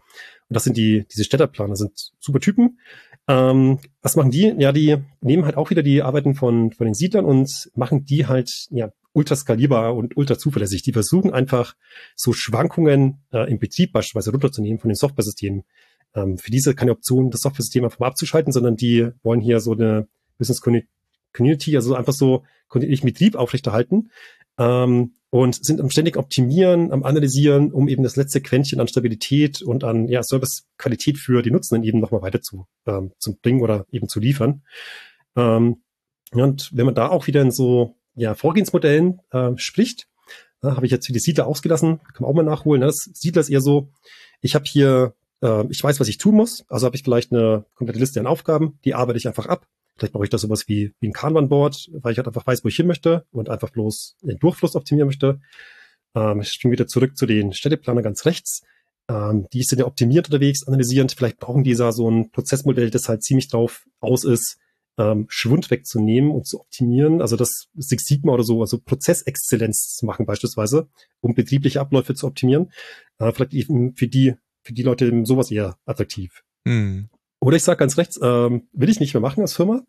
Und 0.49 0.55
das 0.55 0.65
sind 0.65 0.75
die, 0.75 1.05
diese 1.11 1.23
Städterplaner, 1.23 1.75
sind 1.75 2.11
super 2.19 2.39
Typen. 2.39 2.79
Ähm, 3.27 3.79
was 4.01 4.15
machen 4.17 4.31
die? 4.31 4.53
Ja, 4.57 4.73
die 4.73 4.97
nehmen 5.21 5.45
halt 5.45 5.55
auch 5.55 5.69
wieder 5.69 5.81
die 5.81 6.01
Arbeiten 6.01 6.35
von, 6.35 6.71
von 6.71 6.85
den 6.85 6.93
Siedlern 6.93 7.25
und 7.25 7.71
machen 7.75 8.03
die 8.05 8.27
halt, 8.27 8.67
ja, 8.69 8.91
ultra 9.13 9.35
skalierbar 9.35 9.95
und 9.95 10.17
ultra 10.17 10.37
zuverlässig. 10.37 10.81
Die 10.81 10.93
versuchen 10.93 11.31
einfach 11.31 11.75
so 12.15 12.33
Schwankungen 12.33 13.23
äh, 13.31 13.49
im 13.49 13.59
Betrieb 13.59 13.93
beispielsweise 13.93 14.31
runterzunehmen 14.31 14.79
von 14.79 14.89
den 14.89 14.95
Software-Systemen. 14.95 15.63
Ähm, 16.15 16.37
für 16.37 16.51
diese 16.51 16.75
keine 16.75 16.91
Option, 16.91 17.31
das 17.31 17.41
Software-System 17.41 17.85
einfach 17.85 17.99
mal 17.99 18.07
abzuschalten, 18.07 18.51
sondern 18.51 18.75
die 18.75 19.09
wollen 19.23 19.39
hier 19.39 19.59
so 19.59 19.73
eine 19.73 20.07
Business 20.37 20.61
Community, 21.31 21.75
also 21.75 21.95
einfach 21.95 22.13
so 22.13 22.43
kontinuierlichen 22.67 23.07
Betrieb 23.07 23.35
aufrechterhalten 23.35 24.11
ähm, 24.57 25.13
und 25.29 25.63
sind 25.63 25.79
am 25.79 25.89
ständig 25.89 26.17
optimieren, 26.17 26.91
am 26.91 27.03
analysieren, 27.03 27.71
um 27.71 27.87
eben 27.87 28.03
das 28.03 28.15
letzte 28.15 28.41
Quäntchen 28.41 28.79
an 28.79 28.87
Stabilität 28.87 29.61
und 29.61 29.83
an 29.83 30.07
ja, 30.07 30.21
Servicequalität 30.23 31.17
für 31.17 31.41
die 31.41 31.51
Nutzenden 31.51 31.83
eben 31.83 31.99
nochmal 31.99 32.21
weiter 32.21 32.41
zu, 32.41 32.67
ähm, 32.85 33.11
zu 33.17 33.35
bringen 33.35 33.61
oder 33.61 33.85
eben 33.91 34.07
zu 34.07 34.19
liefern. 34.19 34.63
Ähm, 35.35 35.83
und 36.31 36.71
wenn 36.73 36.85
man 36.85 36.95
da 36.95 37.09
auch 37.09 37.27
wieder 37.27 37.41
in 37.41 37.51
so 37.51 37.95
ja, 38.15 38.35
Vorgehensmodellen 38.35 39.19
äh, 39.31 39.51
spricht. 39.57 40.07
Ja, 40.61 40.75
habe 40.75 40.85
ich 40.85 40.91
jetzt 40.91 41.07
für 41.07 41.13
die 41.13 41.19
Siedler 41.19 41.47
ausgelassen, 41.47 41.99
kann 41.99 42.21
man 42.21 42.29
auch 42.29 42.35
mal 42.35 42.43
nachholen. 42.43 42.81
Ne? 42.81 42.87
Das 42.87 43.09
Siedler 43.13 43.41
ist 43.41 43.49
eher 43.49 43.61
so, 43.61 43.89
ich 44.41 44.55
habe 44.55 44.65
hier, 44.65 45.13
äh, 45.41 45.65
ich 45.69 45.83
weiß, 45.83 45.99
was 45.99 46.07
ich 46.07 46.17
tun 46.17 46.35
muss, 46.35 46.65
also 46.69 46.85
habe 46.85 46.95
ich 46.95 47.03
vielleicht 47.03 47.31
eine 47.31 47.65
komplette 47.75 47.99
Liste 47.99 48.19
an 48.19 48.27
Aufgaben, 48.27 48.79
die 48.85 48.93
arbeite 48.93 49.17
ich 49.17 49.27
einfach 49.27 49.47
ab. 49.47 49.67
Vielleicht 49.97 50.13
brauche 50.13 50.23
ich 50.23 50.29
da 50.29 50.37
sowas 50.37 50.67
wie, 50.67 50.93
wie 50.99 51.07
ein 51.07 51.13
Kanban-Board, 51.13 51.91
weil 52.01 52.13
ich 52.13 52.17
halt 52.17 52.27
einfach 52.27 52.47
weiß, 52.47 52.63
wo 52.63 52.67
ich 52.67 52.75
hin 52.75 52.87
möchte 52.87 53.25
und 53.31 53.49
einfach 53.49 53.69
bloß 53.69 54.17
den 54.21 54.39
Durchfluss 54.39 54.75
optimieren 54.75 55.07
möchte. 55.07 55.39
Ähm, 56.15 56.41
ich 56.41 56.51
springe 56.51 56.73
wieder 56.73 56.87
zurück 56.87 57.15
zu 57.17 57.25
den 57.25 57.53
Städteplaner 57.53 58.01
ganz 58.01 58.25
rechts. 58.25 58.63
Ähm, 59.09 59.47
die 59.53 59.63
sind 59.63 59.79
ja 59.79 59.85
optimiert 59.85 60.27
unterwegs, 60.27 60.65
analysierend. 60.65 61.11
Vielleicht 61.11 61.39
brauchen 61.39 61.63
die 61.63 61.75
da 61.75 61.91
so 61.91 62.09
ein 62.09 62.31
Prozessmodell, 62.31 62.89
das 62.89 63.09
halt 63.09 63.23
ziemlich 63.23 63.49
drauf 63.49 63.85
aus 63.99 64.23
ist, 64.23 64.57
ähm, 64.97 65.25
Schwund 65.29 65.71
wegzunehmen 65.71 66.31
und 66.31 66.47
zu 66.47 66.59
optimieren, 66.59 67.21
also 67.21 67.35
das 67.35 67.67
Six 67.75 68.05
Sigma 68.05 68.33
oder 68.33 68.43
so, 68.43 68.61
also 68.61 68.79
Prozessexzellenz 68.79 69.95
zu 69.95 70.05
machen 70.05 70.25
beispielsweise, 70.25 70.87
um 71.21 71.33
betriebliche 71.33 71.81
Abläufe 71.81 72.13
zu 72.13 72.27
optimieren. 72.27 72.71
Äh, 73.17 73.31
vielleicht 73.31 73.53
eben 73.53 73.95
für 73.95 74.07
die, 74.07 74.35
für 74.61 74.73
die 74.73 74.83
Leute 74.83 75.05
eben 75.05 75.25
sowas 75.25 75.51
eher 75.51 75.77
attraktiv. 75.85 76.43
Mhm. 76.65 77.09
Oder 77.39 77.57
ich 77.57 77.63
sage 77.63 77.77
ganz 77.77 77.97
rechts, 77.97 78.19
ähm, 78.21 78.69
will 78.71 78.89
ich 78.89 78.99
nicht 78.99 79.13
mehr 79.13 79.21
machen 79.21 79.41
als 79.41 79.53
Firma, 79.53 79.83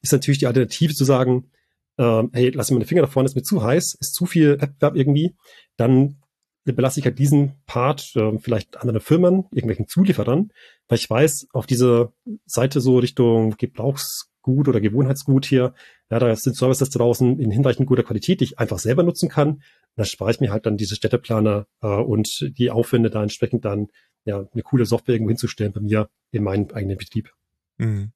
ist 0.00 0.12
natürlich 0.12 0.38
die 0.38 0.46
Alternative 0.46 0.94
zu 0.94 1.04
sagen, 1.04 1.50
ähm, 1.98 2.30
hey, 2.32 2.50
lass 2.50 2.70
mir 2.70 2.76
meine 2.76 2.86
Finger 2.86 3.02
da 3.02 3.08
vorne, 3.08 3.26
ist 3.26 3.34
mir 3.34 3.42
zu 3.42 3.62
heiß, 3.62 3.96
ist 4.00 4.14
zu 4.14 4.26
viel 4.26 4.60
Wettbewerb 4.60 4.94
irgendwie, 4.94 5.34
dann 5.76 6.20
belasse 6.64 7.00
ich 7.00 7.06
halt 7.06 7.18
diesen 7.18 7.54
Part 7.66 8.12
äh, 8.14 8.38
vielleicht 8.38 8.76
anderen 8.76 9.00
Firmen, 9.00 9.46
irgendwelchen 9.50 9.88
Zulieferern, 9.88 10.52
weil 10.88 10.98
ich 10.98 11.10
weiß, 11.10 11.48
auf 11.52 11.66
dieser 11.66 12.12
Seite 12.46 12.80
so 12.80 12.98
Richtung 12.98 13.56
Gebrauchs 13.56 14.29
Gut 14.42 14.68
oder 14.68 14.80
Gewohnheitsgut 14.80 15.44
hier. 15.44 15.74
Ja, 16.10 16.18
da 16.18 16.34
sind 16.34 16.56
Services 16.56 16.90
draußen 16.90 17.38
in 17.38 17.50
hinreichend 17.50 17.86
guter 17.86 18.02
Qualität, 18.02 18.40
die 18.40 18.44
ich 18.44 18.58
einfach 18.58 18.78
selber 18.78 19.02
nutzen 19.02 19.28
kann. 19.28 19.48
Und 19.48 19.62
da 19.96 20.04
spare 20.04 20.30
ich 20.30 20.40
mir 20.40 20.50
halt 20.50 20.66
dann 20.66 20.76
diese 20.76 20.96
Städteplaner 20.96 21.66
äh, 21.82 21.86
und 21.86 22.50
die 22.58 22.70
Aufwände 22.70 23.10
da 23.10 23.22
entsprechend 23.22 23.64
dann 23.64 23.88
ja 24.24 24.46
eine 24.52 24.62
coole 24.62 24.86
Software 24.86 25.14
irgendwo 25.14 25.30
hinzustellen 25.30 25.72
bei 25.72 25.80
mir 25.80 26.08
in 26.30 26.42
meinem 26.42 26.68
eigenen 26.72 26.96
Betrieb. 26.96 27.32
Mhm. 27.78 28.12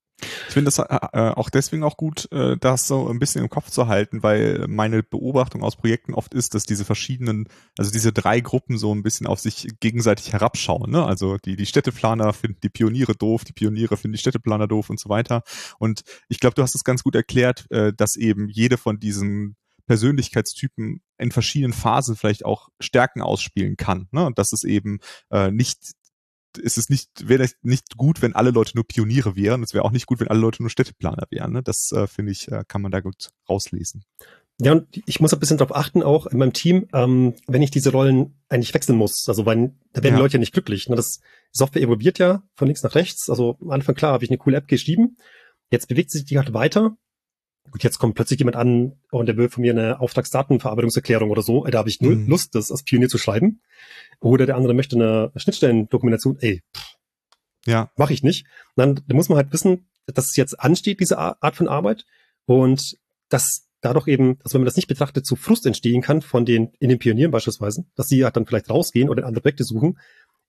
Ich 0.54 0.56
finde 0.56 0.70
das 0.70 0.78
äh, 0.78 1.08
äh, 1.12 1.30
auch 1.30 1.50
deswegen 1.50 1.82
auch 1.82 1.96
gut, 1.96 2.30
äh, 2.30 2.56
das 2.56 2.86
so 2.86 3.08
ein 3.08 3.18
bisschen 3.18 3.42
im 3.42 3.50
Kopf 3.50 3.70
zu 3.70 3.88
halten, 3.88 4.22
weil 4.22 4.66
meine 4.68 5.02
Beobachtung 5.02 5.64
aus 5.64 5.74
Projekten 5.74 6.14
oft 6.14 6.32
ist, 6.32 6.54
dass 6.54 6.62
diese 6.62 6.84
verschiedenen, 6.84 7.48
also 7.76 7.90
diese 7.90 8.12
drei 8.12 8.38
Gruppen 8.38 8.78
so 8.78 8.94
ein 8.94 9.02
bisschen 9.02 9.26
auf 9.26 9.40
sich 9.40 9.66
gegenseitig 9.80 10.32
herabschauen. 10.32 10.92
Ne? 10.92 11.04
Also 11.04 11.38
die, 11.38 11.56
die 11.56 11.66
Städteplaner 11.66 12.32
finden 12.32 12.60
die 12.62 12.68
Pioniere 12.68 13.16
doof, 13.16 13.42
die 13.42 13.52
Pioniere 13.52 13.96
finden 13.96 14.12
die 14.12 14.20
Städteplaner 14.20 14.68
doof 14.68 14.90
und 14.90 15.00
so 15.00 15.08
weiter. 15.08 15.42
Und 15.80 16.02
ich 16.28 16.38
glaube, 16.38 16.54
du 16.54 16.62
hast 16.62 16.76
es 16.76 16.84
ganz 16.84 17.02
gut 17.02 17.16
erklärt, 17.16 17.68
äh, 17.72 17.92
dass 17.92 18.14
eben 18.14 18.48
jede 18.48 18.76
von 18.76 19.00
diesen 19.00 19.56
Persönlichkeitstypen 19.88 21.02
in 21.18 21.32
verschiedenen 21.32 21.72
Phasen 21.72 22.14
vielleicht 22.14 22.44
auch 22.44 22.68
Stärken 22.78 23.22
ausspielen 23.22 23.76
kann. 23.76 24.06
Ne? 24.12 24.24
Und 24.24 24.38
dass 24.38 24.52
es 24.52 24.62
eben 24.62 25.00
äh, 25.30 25.50
nicht 25.50 25.94
ist 26.58 26.78
es 26.78 26.88
nicht, 26.88 27.28
wäre 27.28 27.48
nicht 27.62 27.96
gut, 27.96 28.22
wenn 28.22 28.34
alle 28.34 28.50
Leute 28.50 28.72
nur 28.74 28.86
Pioniere 28.86 29.36
wären. 29.36 29.62
Es 29.62 29.74
wäre 29.74 29.84
auch 29.84 29.90
nicht 29.90 30.06
gut, 30.06 30.20
wenn 30.20 30.28
alle 30.28 30.40
Leute 30.40 30.62
nur 30.62 30.70
Städteplaner 30.70 31.26
wären. 31.30 31.52
Ne? 31.52 31.62
Das 31.62 31.90
äh, 31.92 32.06
finde 32.06 32.32
ich, 32.32 32.48
äh, 32.48 32.64
kann 32.66 32.82
man 32.82 32.92
da 32.92 33.00
gut 33.00 33.30
rauslesen. 33.48 34.04
Ja, 34.60 34.72
und 34.72 34.86
ich 35.06 35.18
muss 35.20 35.32
ein 35.32 35.40
bisschen 35.40 35.58
darauf 35.58 35.74
achten, 35.74 36.02
auch 36.02 36.26
in 36.26 36.38
meinem 36.38 36.52
Team, 36.52 36.86
ähm, 36.92 37.34
wenn 37.48 37.62
ich 37.62 37.72
diese 37.72 37.90
Rollen 37.90 38.38
eigentlich 38.48 38.72
wechseln 38.72 38.96
muss. 38.96 39.28
Also 39.28 39.46
weil 39.46 39.74
da 39.92 40.02
werden 40.02 40.14
ja. 40.14 40.18
die 40.18 40.22
Leute 40.22 40.34
ja 40.34 40.38
nicht 40.38 40.52
glücklich. 40.52 40.88
Ne? 40.88 40.96
Das 40.96 41.20
Software 41.50 41.82
evolviert 41.82 42.18
ja 42.18 42.44
von 42.54 42.68
links 42.68 42.82
nach 42.82 42.94
rechts. 42.94 43.28
Also 43.28 43.58
am 43.60 43.70
Anfang 43.70 43.96
klar 43.96 44.12
habe 44.12 44.24
ich 44.24 44.30
eine 44.30 44.38
coole 44.38 44.56
App 44.56 44.68
geschrieben. 44.68 45.16
Jetzt 45.70 45.88
bewegt 45.88 46.12
sich 46.12 46.24
die 46.24 46.38
halt 46.38 46.52
weiter 46.54 46.96
Gut, 47.70 47.82
jetzt 47.82 47.98
kommt 47.98 48.14
plötzlich 48.14 48.38
jemand 48.38 48.56
an 48.56 48.92
und 49.10 49.26
der 49.26 49.36
will 49.36 49.48
von 49.48 49.62
mir 49.62 49.72
eine 49.72 50.00
Auftragsdatenverarbeitungserklärung 50.00 51.30
oder 51.30 51.42
so. 51.42 51.64
Da 51.64 51.78
habe 51.78 51.88
ich 51.88 52.00
null 52.00 52.16
mhm. 52.16 52.28
Lust, 52.28 52.54
das 52.54 52.70
als 52.70 52.84
Pionier 52.84 53.08
zu 53.08 53.18
schreiben. 53.18 53.60
Oder 54.20 54.46
der 54.46 54.56
andere 54.56 54.74
möchte 54.74 54.96
eine 54.96 55.32
Schnittstellendokumentation. 55.36 56.38
Ey, 56.40 56.62
pff, 56.76 56.96
ja, 57.66 57.90
mache 57.96 58.12
ich 58.12 58.22
nicht. 58.22 58.46
Dann, 58.76 59.00
dann 59.06 59.16
muss 59.16 59.28
man 59.28 59.36
halt 59.36 59.52
wissen, 59.52 59.88
dass 60.06 60.26
es 60.26 60.36
jetzt 60.36 60.60
ansteht, 60.60 61.00
diese 61.00 61.18
Art 61.18 61.56
von 61.56 61.68
Arbeit. 61.68 62.04
Und 62.46 62.96
dass 63.28 63.66
dadurch 63.80 64.08
eben, 64.08 64.38
dass 64.38 64.54
wenn 64.54 64.60
man 64.60 64.66
das 64.66 64.76
nicht 64.76 64.88
betrachtet, 64.88 65.26
zu 65.26 65.36
Frust 65.36 65.66
entstehen 65.66 66.02
kann 66.02 66.22
von 66.22 66.44
den, 66.44 66.72
in 66.78 66.88
den 66.88 66.98
Pionieren 66.98 67.30
beispielsweise, 67.30 67.84
dass 67.96 68.08
sie 68.08 68.24
halt 68.24 68.36
dann 68.36 68.46
vielleicht 68.46 68.70
rausgehen 68.70 69.08
oder 69.08 69.26
andere 69.26 69.42
Projekte 69.42 69.64
suchen, 69.64 69.98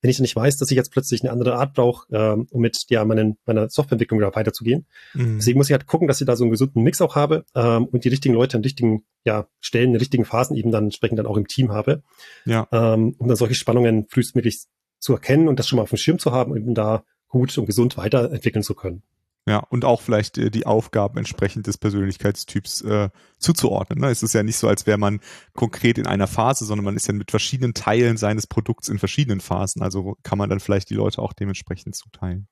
wenn 0.02 0.12
ich 0.12 0.20
nicht 0.20 0.36
weiß, 0.36 0.58
dass 0.58 0.70
ich 0.70 0.78
jetzt 0.78 0.92
plötzlich 0.92 1.24
eine 1.24 1.32
andere 1.32 1.56
Art 1.56 1.74
brauche, 1.74 2.06
ähm, 2.12 2.48
um 2.52 2.62
mit 2.62 2.86
ja, 2.90 3.04
meinen, 3.06 3.38
meiner 3.46 3.70
Softwareentwicklung 3.70 4.20
da 4.20 4.36
weiterzugehen. 4.36 4.86
Mhm. 5.14 5.38
Deswegen 5.38 5.58
muss 5.58 5.68
ich 5.68 5.74
halt 5.74 5.88
gucken, 5.88 6.08
dass 6.08 6.22
ich 6.22 6.28
da 6.28 6.36
so 6.36 6.44
einen 6.44 6.52
gesunden 6.52 6.84
Mix 6.84 7.02
auch 7.02 7.16
habe 7.16 7.46
ähm, 7.56 7.86
und 7.86 8.04
die 8.04 8.10
richtigen 8.10 8.36
Leute 8.36 8.58
an 8.58 8.64
richtigen 8.64 9.04
ja, 9.24 9.48
Stellen, 9.60 9.92
in 9.92 9.96
richtigen 9.96 10.26
Phasen 10.26 10.56
eben 10.56 10.72
dann 10.72 10.86
entsprechend 10.86 11.20
dann 11.20 11.26
auch 11.26 11.38
im 11.38 11.48
Team 11.48 11.72
habe. 11.72 12.04
Ja. 12.46 12.68
Ähm, 12.72 13.16
um 13.18 13.28
dann 13.28 13.38
solche 13.38 13.56
Spannungen 13.56 14.08
frühestmöglich 14.10 14.66
zu 15.00 15.14
erkennen 15.14 15.48
und 15.48 15.60
das 15.60 15.68
schon 15.68 15.78
mal 15.78 15.84
auf 15.84 15.90
dem 15.90 15.98
Schirm 15.98 16.20
zu 16.20 16.32
haben 16.32 16.52
und 16.52 16.58
eben 16.58 16.76
da 16.76 17.04
gut 17.28 17.58
und 17.58 17.66
gesund 17.66 17.98
weiterentwickeln 17.98 18.64
zu 18.64 18.76
können. 18.76 19.04
Ja, 19.48 19.60
und 19.60 19.86
auch 19.86 20.02
vielleicht 20.02 20.40
äh, 20.40 20.50
die 20.50 20.66
Aufgaben 20.66 21.20
entsprechend 21.20 21.68
des 21.68 21.78
Persönlichkeitstyps 21.78 22.82
äh, 22.82 23.10
zuzuordnen. 23.38 24.00
Ne? 24.00 24.10
Es 24.10 24.24
ist 24.24 24.34
ja 24.34 24.42
nicht 24.42 24.58
so, 24.58 24.68
als 24.68 24.88
wäre 24.88 24.98
man 24.98 25.20
konkret 25.54 26.00
in 26.00 26.08
einer 26.08 26.26
Phase, 26.26 26.66
sondern 26.66 26.86
man 26.86 26.96
ist 26.96 27.08
ja 27.08 27.14
mit 27.14 27.30
verschiedenen 27.30 27.76
Teilen 27.76 28.18
seines 28.18 28.48
Produkts 28.48 28.90
in 28.90 28.98
verschiedenen 28.98 29.42
Phasen. 29.42 29.84
Also 29.84 30.18
kann 30.24 30.40
man 30.40 30.50
dann 30.50 30.60
vielleicht 30.60 30.90
die 30.90 30.96
Leute 30.96 31.22
auch 31.22 31.34
dementsprechend 31.34 31.96
zuteilen. 31.96 32.48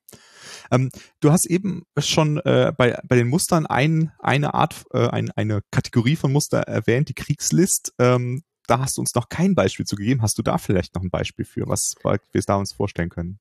Ähm, 0.70 0.92
du 1.20 1.32
hast 1.32 1.48
eben 1.48 1.84
schon 1.98 2.38
äh, 2.38 2.72
bei, 2.78 3.00
bei 3.08 3.16
den 3.16 3.28
Mustern 3.28 3.66
ein, 3.66 4.12
eine 4.20 4.54
Art, 4.54 4.86
äh, 4.94 5.08
ein, 5.08 5.32
eine 5.32 5.62
Kategorie 5.72 6.16
von 6.16 6.32
Muster 6.32 6.60
erwähnt, 6.60 7.10
die 7.10 7.16
Kriegslist. 7.16 7.94
Ähm, 7.98 8.44
da 8.68 8.80
hast 8.80 8.98
du 8.98 9.02
uns 9.02 9.16
noch 9.16 9.30
kein 9.30 9.56
Beispiel 9.56 9.88
zu 9.88 9.96
gegeben. 9.96 10.22
Hast 10.22 10.38
du 10.38 10.44
da 10.44 10.60
vielleicht 10.60 10.94
noch 10.94 11.02
ein 11.02 11.10
Beispiel 11.10 11.44
für, 11.44 11.68
was 11.68 11.96
wir 12.04 12.20
es 12.34 12.46
da 12.46 12.56
uns 12.56 12.72
vorstellen 12.72 13.10
können? 13.10 13.40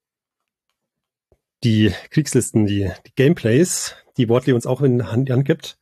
Die 1.64 1.92
Kriegslisten, 2.10 2.66
die, 2.66 2.90
die 3.06 3.14
Gameplays, 3.14 3.94
die 4.16 4.28
Wortley 4.28 4.52
uns 4.52 4.66
auch 4.66 4.80
in 4.82 4.98
die 4.98 5.32
Hand 5.32 5.44
gibt. 5.44 5.78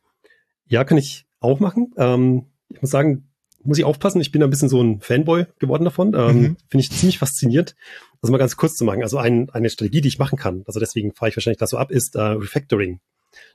Ja, 0.67 0.85
kann 0.85 0.99
ich 0.99 1.27
auch 1.41 1.61
machen. 1.61 1.93
Ähm, 1.97 2.47
ich 2.69 2.81
muss 2.81 2.91
sagen, 2.91 3.31
muss 3.63 3.79
ich 3.79 3.85
aufpassen, 3.85 4.21
ich 4.21 4.33
bin 4.33 4.43
ein 4.43 4.51
bisschen 4.51 4.69
so 4.69 4.83
ein 4.83 5.01
Fanboy 5.01 5.47
geworden 5.59 5.85
davon. 5.85 6.15
Ähm, 6.15 6.41
mhm. 6.41 6.57
Finde 6.69 6.83
ich 6.83 6.91
ziemlich 6.91 7.19
faszinierend. 7.19 7.75
Also 8.23 8.33
mal 8.33 8.39
ganz 8.39 8.57
kurz 8.57 8.77
zu 8.77 8.85
machen. 8.85 9.03
Also 9.03 9.19
ein, 9.19 9.51
eine 9.51 9.71
Strategie, 9.71 10.01
die 10.01 10.09
ich 10.09 10.19
machen 10.19 10.39
kann, 10.39 10.63
also 10.67 10.81
deswegen 10.81 11.13
fahre 11.15 11.31
ich 11.31 11.37
wahrscheinlich 11.37 11.59
da 11.59 11.67
so 11.67 11.79
ab, 11.79 11.91
ist 11.91 12.17
äh, 12.17 12.21
Refactoring. 12.21 13.01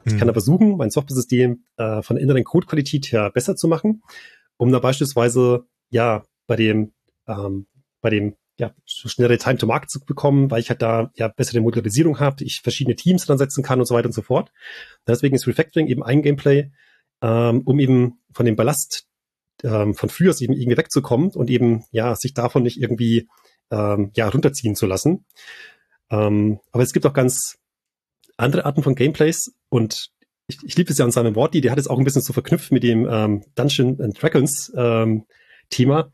Ich 0.06 0.14
mhm. 0.14 0.18
kann 0.18 0.28
da 0.28 0.34
versuchen, 0.34 0.78
mein 0.78 0.90
Software-System 0.90 1.66
äh, 1.78 2.02
von 2.02 2.16
der 2.16 2.24
inneren 2.24 2.44
Codequalität 2.44 3.12
her 3.12 3.30
besser 3.30 3.56
zu 3.56 3.68
machen, 3.68 4.04
um 4.58 4.72
da 4.72 4.80
beispielsweise 4.80 5.66
ja 5.90 6.24
bei 6.48 6.56
dem 6.56 6.94
ähm, 7.28 7.68
bei 8.02 8.10
dem 8.10 8.36
ja, 8.58 8.74
schnellere 8.86 9.38
Time 9.38 9.58
to 9.58 9.68
Market 9.68 9.90
zu 9.90 10.00
bekommen, 10.00 10.50
weil 10.50 10.62
ich 10.62 10.70
halt 10.70 10.82
da 10.82 11.12
ja 11.16 11.28
bessere 11.28 11.60
Modularisierung 11.60 12.20
habe, 12.20 12.44
ich 12.44 12.62
verschiedene 12.62 12.96
Teams 12.96 13.26
dran 13.26 13.38
setzen 13.38 13.64
kann 13.64 13.80
und 13.80 13.86
so 13.86 13.96
weiter 13.96 14.08
und 14.08 14.14
so 14.14 14.22
fort. 14.22 14.52
Deswegen 15.08 15.36
ist 15.36 15.48
Refactoring 15.48 15.88
eben 15.88 16.04
ein 16.04 16.22
Gameplay, 16.22 16.72
ähm, 17.22 17.62
um 17.66 17.80
eben 17.80 18.20
von 18.34 18.46
dem 18.46 18.56
Ballast 18.56 19.08
ähm, 19.64 19.94
von 19.94 20.10
früher 20.10 20.34
eben 20.40 20.54
irgendwie 20.54 20.78
wegzukommen 20.78 21.32
und 21.32 21.50
eben 21.50 21.86
ja 21.92 22.16
sich 22.16 22.34
davon 22.34 22.64
nicht 22.64 22.80
irgendwie 22.80 23.28
ähm, 23.72 24.12
ja 24.16 24.28
runterziehen 24.30 24.76
zu 24.76 24.86
lassen. 24.86 25.26
Ähm, 26.10 26.60
aber 26.72 26.84
es 26.84 26.94
gibt 26.94 27.06
auch 27.06 27.14
ganz 27.14 27.58
andere 28.38 28.66
Arten 28.66 28.84
von 28.84 28.96
Gameplays 28.96 29.54
und 29.70 30.12
ich, 30.48 30.60
ich 30.64 30.78
liebe 30.78 30.92
es 30.92 30.98
ja 30.98 31.06
an 31.06 31.12
seinem 31.12 31.36
Wort, 31.36 31.54
die, 31.54 31.62
der 31.62 31.72
hat 31.72 31.80
es 31.80 31.88
auch 31.88 31.98
ein 31.98 32.04
bisschen 32.04 32.22
so 32.22 32.34
verknüpft 32.34 32.72
mit 32.72 32.84
dem 32.84 33.08
ähm, 33.10 33.44
Dungeon 33.56 34.00
and 34.00 34.22
Dragons 34.22 34.72
ähm, 34.76 35.26
Thema. 35.70 36.12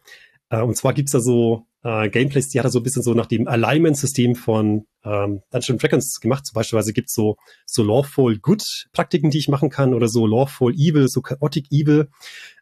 Äh, 0.49 0.61
und 0.61 0.77
zwar 0.77 0.93
gibt's 0.93 1.11
da 1.11 1.19
so 1.19 1.65
äh, 1.83 2.09
Gameplays, 2.09 2.49
die 2.49 2.59
hat 2.59 2.65
er 2.65 2.71
so 2.71 2.79
ein 2.79 2.83
bisschen 2.83 3.01
so 3.01 3.13
nach 3.13 3.25
dem 3.25 3.47
Alignment-System 3.47 4.35
von 4.35 4.85
ähm, 5.03 5.41
Dungeons 5.51 5.81
Dragons 5.81 6.19
gemacht. 6.19 6.45
Zum 6.45 6.53
Beispiel 6.53 6.81
gibt's 6.93 7.13
so, 7.13 7.37
so 7.65 7.83
Lawful 7.83 8.37
Good 8.37 8.87
Praktiken, 8.93 9.31
die 9.31 9.39
ich 9.39 9.47
machen 9.47 9.69
kann, 9.69 9.93
oder 9.93 10.07
so 10.07 10.27
Lawful 10.27 10.73
Evil, 10.73 11.07
so 11.07 11.21
Chaotic 11.21 11.71
Evil. 11.71 12.09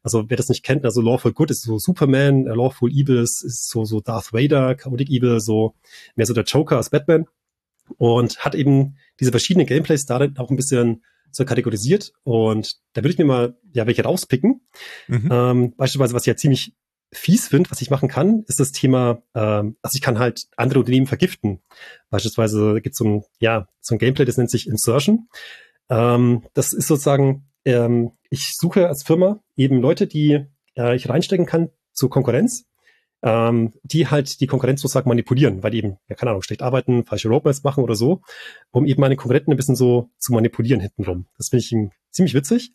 Also 0.03 0.29
wer 0.29 0.37
das 0.37 0.49
nicht 0.49 0.63
kennt, 0.63 0.85
also 0.85 1.01
Lawful 1.01 1.33
Good 1.33 1.51
ist 1.51 1.63
so 1.63 1.77
Superman, 1.77 2.47
äh, 2.47 2.53
Lawful 2.53 2.91
Evil 2.91 3.17
ist, 3.17 3.43
ist 3.43 3.69
so, 3.69 3.83
so 3.83 3.99
Darth 3.99 4.31
Vader, 4.31 4.75
Chaotic 4.75 5.09
Evil 5.09 5.39
so 5.41 5.75
mehr 6.15 6.25
so 6.25 6.33
der 6.33 6.45
Joker 6.45 6.77
als 6.77 6.89
Batman. 6.89 7.25
Und 7.97 8.37
hat 8.39 8.53
eben 8.53 8.97
diese 9.19 9.31
verschiedenen 9.31 9.65
Gameplays 9.65 10.05
darin 10.05 10.37
auch 10.37 10.51
ein 10.51 10.55
bisschen 10.55 11.03
so 11.31 11.43
kategorisiert. 11.43 12.13
Und 12.23 12.75
da 12.93 13.01
würde 13.01 13.13
ich 13.13 13.17
mir 13.17 13.25
mal 13.25 13.57
ja 13.73 13.87
welche 13.87 14.03
rauspicken. 14.03 14.61
Mhm. 15.07 15.29
Ähm, 15.31 15.73
beispielsweise, 15.75 16.13
was 16.13 16.23
ich 16.23 16.27
ja 16.27 16.35
ziemlich 16.35 16.75
fies 17.11 17.47
finde, 17.47 17.71
was 17.71 17.81
ich 17.81 17.89
machen 17.89 18.09
kann, 18.09 18.43
ist 18.47 18.59
das 18.59 18.71
Thema, 18.71 19.21
ähm, 19.33 19.77
also 19.81 19.95
ich 19.95 20.01
kann 20.01 20.19
halt 20.19 20.47
andere 20.55 20.79
Unternehmen 20.79 21.07
vergiften. 21.07 21.61
Beispielsweise 22.09 22.81
gibt 22.81 22.93
es 22.93 22.97
so 22.97 23.25
ja, 23.39 23.67
so 23.81 23.95
ein 23.95 23.99
Gameplay, 23.99 24.25
das 24.25 24.37
nennt 24.37 24.51
sich 24.51 24.67
Insertion. 24.67 25.27
Ähm, 25.89 26.43
das 26.53 26.73
ist 26.73 26.87
sozusagen, 26.87 27.49
ähm, 27.65 28.11
ich 28.29 28.55
suche 28.55 28.87
als 28.87 29.03
Firma 29.03 29.39
eben 29.55 29.81
Leute, 29.81 30.07
die 30.07 30.45
äh, 30.77 30.95
ich 30.95 31.09
reinstecken 31.09 31.45
kann 31.45 31.69
zur 31.93 32.09
Konkurrenz, 32.09 32.65
ähm, 33.23 33.73
die 33.83 34.07
halt 34.07 34.39
die 34.39 34.47
Konkurrenz 34.47 34.81
sozusagen 34.81 35.09
manipulieren, 35.09 35.63
weil 35.63 35.71
die 35.71 35.79
eben, 35.79 35.97
ja, 36.07 36.15
keine 36.15 36.31
Ahnung, 36.31 36.43
schlecht 36.43 36.61
arbeiten, 36.61 37.05
falsche 37.05 37.27
Roadmaps 37.27 37.63
machen 37.63 37.83
oder 37.83 37.95
so, 37.95 38.21
um 38.71 38.85
eben 38.85 39.01
meine 39.01 39.15
Konkurrenten 39.15 39.51
ein 39.51 39.57
bisschen 39.57 39.75
so 39.75 40.09
zu 40.17 40.31
manipulieren 40.31 40.79
hintenrum. 40.79 41.25
Das 41.37 41.49
finde 41.49 41.63
ich 41.63 41.75
ziemlich 42.11 42.33
witzig. 42.33 42.73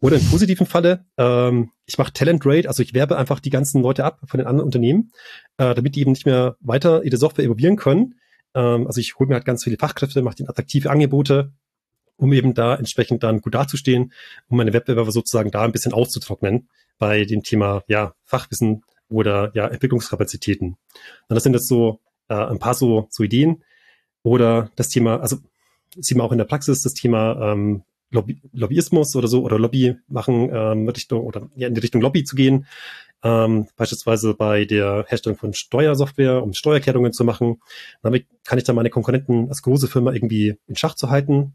Oder 0.00 0.16
im 0.16 0.24
positiven 0.28 0.66
Falle, 0.66 1.06
ähm, 1.16 1.70
ich 1.86 1.96
mache 1.96 2.12
Talent 2.12 2.44
Rate, 2.44 2.68
also 2.68 2.82
ich 2.82 2.92
werbe 2.92 3.16
einfach 3.16 3.40
die 3.40 3.50
ganzen 3.50 3.82
Leute 3.82 4.04
ab 4.04 4.20
von 4.26 4.38
den 4.38 4.46
anderen 4.46 4.66
Unternehmen, 4.66 5.10
äh, 5.56 5.74
damit 5.74 5.96
die 5.96 6.00
eben 6.00 6.12
nicht 6.12 6.26
mehr 6.26 6.56
weiter 6.60 7.02
ihre 7.02 7.16
Software 7.16 7.44
evaluieren 7.44 7.76
können. 7.76 8.16
Ähm, 8.54 8.86
also 8.86 9.00
ich 9.00 9.18
hole 9.18 9.28
mir 9.28 9.34
halt 9.34 9.46
ganz 9.46 9.64
viele 9.64 9.78
Fachkräfte, 9.78 10.20
mache 10.22 10.36
ihnen 10.38 10.48
attraktive 10.48 10.90
Angebote, 10.90 11.52
um 12.16 12.32
eben 12.32 12.52
da 12.52 12.74
entsprechend 12.74 13.22
dann 13.22 13.40
gut 13.40 13.54
dazustehen, 13.54 14.12
um 14.48 14.58
meine 14.58 14.72
Wettbewerber 14.72 15.12
sozusagen 15.12 15.50
da 15.50 15.62
ein 15.62 15.72
bisschen 15.72 15.94
auszutrocknen 15.94 16.68
bei 16.98 17.24
dem 17.24 17.42
Thema 17.42 17.82
ja 17.88 18.14
Fachwissen 18.24 18.82
oder 19.08 19.50
ja 19.54 19.66
Entwicklungskapazitäten. 19.66 20.76
Und 21.28 21.34
das 21.34 21.42
sind 21.42 21.54
jetzt 21.54 21.68
so 21.68 22.00
äh, 22.28 22.34
ein 22.34 22.58
paar 22.58 22.74
so, 22.74 23.06
so 23.10 23.22
Ideen. 23.22 23.62
Oder 24.22 24.70
das 24.76 24.88
Thema, 24.88 25.20
also 25.20 25.36
sieht 25.94 26.16
man 26.16 26.26
auch 26.26 26.32
in 26.32 26.38
der 26.38 26.46
Praxis, 26.46 26.82
das 26.82 26.94
Thema 26.94 27.52
ähm, 27.52 27.84
Lobby, 28.10 28.40
Lobbyismus 28.52 29.16
oder 29.16 29.28
so 29.28 29.42
oder 29.42 29.58
Lobby 29.58 29.96
machen 30.08 30.50
ähm, 30.52 30.88
Richtung 30.88 31.22
oder 31.22 31.48
ja, 31.56 31.68
in 31.68 31.74
die 31.74 31.80
Richtung 31.80 32.00
Lobby 32.00 32.24
zu 32.24 32.36
gehen. 32.36 32.66
Ähm, 33.22 33.66
beispielsweise 33.76 34.34
bei 34.34 34.64
der 34.64 35.04
Herstellung 35.08 35.38
von 35.38 35.52
Steuersoftware, 35.52 36.42
um 36.42 36.52
Steuererklärungen 36.52 37.12
zu 37.12 37.24
machen. 37.24 37.60
Damit 38.02 38.26
kann 38.44 38.58
ich 38.58 38.64
dann 38.64 38.76
meine 38.76 38.90
Konkurrenten 38.90 39.48
als 39.48 39.62
große 39.62 39.88
Firma 39.88 40.12
irgendwie 40.12 40.58
in 40.66 40.76
Schach 40.76 40.94
zu 40.94 41.10
halten. 41.10 41.54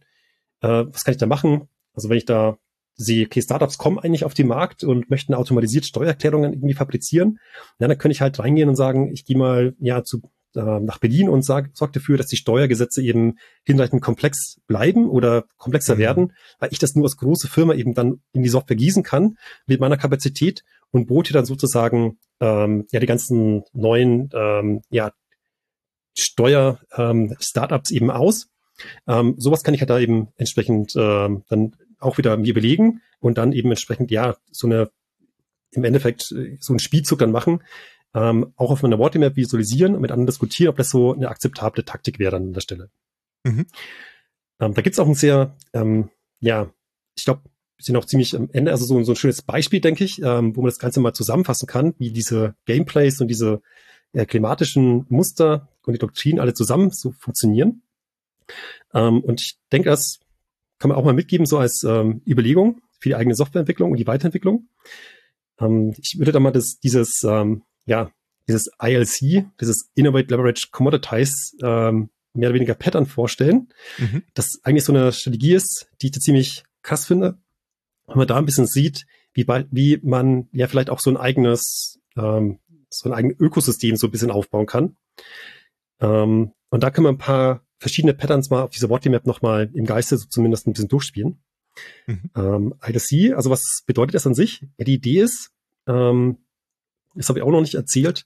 Äh, 0.61 0.85
was 0.87 1.03
kann 1.03 1.13
ich 1.13 1.19
da 1.19 1.27
machen? 1.27 1.69
Also 1.93 2.09
wenn 2.09 2.17
ich 2.17 2.25
da 2.25 2.57
sehe, 2.95 3.25
okay, 3.25 3.41
Startups 3.41 3.77
kommen 3.77 3.99
eigentlich 3.99 4.25
auf 4.25 4.33
den 4.33 4.47
Markt 4.47 4.83
und 4.83 5.09
möchten 5.09 5.33
automatisiert 5.33 5.85
Steuererklärungen 5.85 6.53
irgendwie 6.53 6.73
fabrizieren, 6.73 7.39
ja, 7.79 7.87
dann 7.87 7.97
könnte 7.97 8.13
ich 8.13 8.21
halt 8.21 8.37
reingehen 8.39 8.69
und 8.69 8.75
sagen, 8.75 9.11
ich 9.11 9.25
gehe 9.25 9.37
mal 9.37 9.75
ja 9.79 10.03
zu 10.03 10.21
äh, 10.55 10.79
nach 10.79 10.97
Berlin 10.99 11.29
und 11.29 11.43
sag, 11.43 11.69
sorgt 11.73 11.95
dafür, 11.95 12.17
dass 12.17 12.27
die 12.27 12.37
Steuergesetze 12.37 13.01
eben 13.01 13.37
hinreichend 13.63 14.01
komplex 14.01 14.59
bleiben 14.67 15.09
oder 15.09 15.45
komplexer 15.57 15.95
mhm. 15.95 15.99
werden, 15.99 16.33
weil 16.59 16.69
ich 16.71 16.79
das 16.79 16.95
nur 16.95 17.05
als 17.05 17.17
große 17.17 17.47
Firma 17.47 17.73
eben 17.73 17.93
dann 17.93 18.21
in 18.33 18.43
die 18.43 18.49
Software 18.49 18.75
gießen 18.75 19.03
kann 19.03 19.37
mit 19.65 19.79
meiner 19.79 19.97
Kapazität 19.97 20.63
und 20.91 21.07
bote 21.07 21.33
dann 21.33 21.45
sozusagen 21.45 22.17
ähm, 22.39 22.87
ja 22.91 22.99
die 22.99 23.07
ganzen 23.07 23.63
neuen 23.73 24.29
ähm, 24.33 24.81
ja, 24.89 25.11
Steuer-Startups 26.17 27.91
ähm, 27.91 27.97
eben 27.97 28.11
aus. 28.11 28.49
Ähm, 29.07 29.35
sowas 29.37 29.63
kann 29.63 29.73
ich 29.73 29.81
halt 29.81 29.89
da 29.89 29.99
eben 29.99 30.29
entsprechend 30.37 30.93
ähm, 30.95 31.43
dann 31.49 31.75
auch 31.99 32.17
wieder 32.17 32.35
mir 32.37 32.53
belegen 32.53 33.01
und 33.19 33.37
dann 33.37 33.53
eben 33.53 33.69
entsprechend 33.69 34.11
ja 34.11 34.35
so 34.51 34.67
eine 34.67 34.89
im 35.71 35.83
Endeffekt 35.83 36.31
äh, 36.31 36.57
so 36.59 36.73
einen 36.73 36.79
Spielzug 36.79 37.19
dann 37.19 37.31
machen, 37.31 37.63
ähm, 38.13 38.53
auch 38.55 38.71
auf 38.71 38.83
meiner 38.83 38.99
Wortmap 38.99 39.35
visualisieren 39.35 39.95
und 39.95 40.01
mit 40.01 40.11
anderen 40.11 40.27
diskutieren, 40.27 40.69
ob 40.69 40.77
das 40.77 40.89
so 40.89 41.13
eine 41.13 41.29
akzeptable 41.29 41.85
Taktik 41.85 42.19
wäre 42.19 42.35
an 42.35 42.53
der 42.53 42.61
Stelle. 42.61 42.89
Mhm. 43.43 43.65
Ähm, 44.59 44.73
da 44.73 44.81
gibt's 44.81 44.99
auch 44.99 45.07
ein 45.07 45.15
sehr, 45.15 45.55
ähm, 45.73 46.09
ja, 46.39 46.71
ich 47.15 47.25
glaube, 47.25 47.41
wir 47.77 47.85
sind 47.85 47.95
auch 47.95 48.05
ziemlich 48.05 48.35
am 48.35 48.49
Ende, 48.51 48.71
also 48.71 48.85
so, 48.85 49.01
so 49.03 49.13
ein 49.13 49.15
schönes 49.15 49.41
Beispiel, 49.41 49.81
denke 49.81 50.03
ich, 50.03 50.21
ähm, 50.21 50.55
wo 50.55 50.61
man 50.61 50.69
das 50.69 50.79
Ganze 50.79 50.99
mal 50.99 51.13
zusammenfassen 51.13 51.67
kann, 51.67 51.95
wie 51.97 52.11
diese 52.11 52.55
Gameplays 52.65 53.21
und 53.21 53.27
diese 53.27 53.61
äh, 54.13 54.25
klimatischen 54.25 55.05
Muster 55.09 55.69
und 55.85 55.93
die 55.93 55.99
Doktrinen 55.99 56.39
alle 56.39 56.53
zusammen 56.53 56.91
so 56.91 57.11
funktionieren. 57.11 57.81
Ähm, 58.93 59.21
und 59.21 59.41
ich 59.41 59.57
denke, 59.71 59.89
das 59.89 60.19
kann 60.77 60.89
man 60.89 60.97
auch 60.97 61.05
mal 61.05 61.13
mitgeben, 61.13 61.45
so 61.45 61.57
als 61.57 61.83
ähm, 61.83 62.21
Überlegung 62.27 62.81
für 62.99 63.09
die 63.09 63.15
eigene 63.15 63.35
Softwareentwicklung 63.35 63.91
und 63.91 63.97
die 63.97 64.07
Weiterentwicklung. 64.07 64.67
Ähm, 65.59 65.95
ich 65.97 66.17
würde 66.19 66.31
da 66.31 66.39
mal 66.39 66.51
das, 66.51 66.79
dieses 66.79 67.23
ähm, 67.23 67.63
ja, 67.85 68.11
dieses 68.47 68.69
ILC, 68.81 69.45
dieses 69.59 69.89
Innovate 69.95 70.27
Leverage 70.29 70.67
Commoditize, 70.71 71.55
ähm, 71.63 72.09
mehr 72.33 72.49
oder 72.49 72.55
weniger 72.55 72.75
Pattern 72.75 73.05
vorstellen, 73.05 73.69
mhm. 73.97 74.23
das 74.33 74.59
eigentlich 74.63 74.85
so 74.85 74.93
eine 74.93 75.11
Strategie 75.11 75.53
ist, 75.53 75.87
die 76.01 76.07
ich 76.07 76.13
ziemlich 76.13 76.63
krass 76.81 77.05
finde. 77.05 77.37
Wenn 78.07 78.17
man 78.17 78.27
da 78.27 78.37
ein 78.37 78.45
bisschen 78.45 78.67
sieht, 78.67 79.05
wie, 79.33 79.45
wie 79.71 79.99
man 80.03 80.47
ja 80.51 80.67
vielleicht 80.67 80.89
auch 80.89 80.99
so 80.99 81.09
ein 81.09 81.17
eigenes, 81.17 81.99
ähm, 82.17 82.59
so 82.89 83.09
ein 83.09 83.13
eigenes 83.13 83.39
Ökosystem 83.39 83.95
so 83.95 84.07
ein 84.07 84.11
bisschen 84.11 84.31
aufbauen 84.31 84.65
kann. 84.65 84.95
Ähm, 85.99 86.51
und 86.69 86.83
da 86.83 86.89
können 86.89 87.05
wir 87.05 87.11
ein 87.11 87.17
paar 87.17 87.65
verschiedene 87.77 88.13
Patterns 88.13 88.49
mal 88.49 88.63
auf 88.63 88.71
dieser 88.71 88.89
Wortmap 88.89 89.25
nochmal 89.25 89.69
im 89.73 89.85
Geiste 89.85 90.17
so 90.17 90.27
zumindest 90.27 90.67
ein 90.67 90.73
bisschen 90.73 90.89
durchspielen. 90.89 91.41
Mhm. 92.05 92.29
Ähm, 92.35 92.73
ILC, 92.85 93.35
also 93.35 93.49
was 93.49 93.83
bedeutet 93.85 94.15
das 94.15 94.27
an 94.27 94.35
sich? 94.35 94.61
Ja, 94.77 94.85
die 94.85 94.95
Idee 94.95 95.21
ist, 95.21 95.51
ähm, 95.87 96.37
das 97.15 97.29
habe 97.29 97.39
ich 97.39 97.43
auch 97.43 97.51
noch 97.51 97.61
nicht 97.61 97.75
erzählt, 97.75 98.25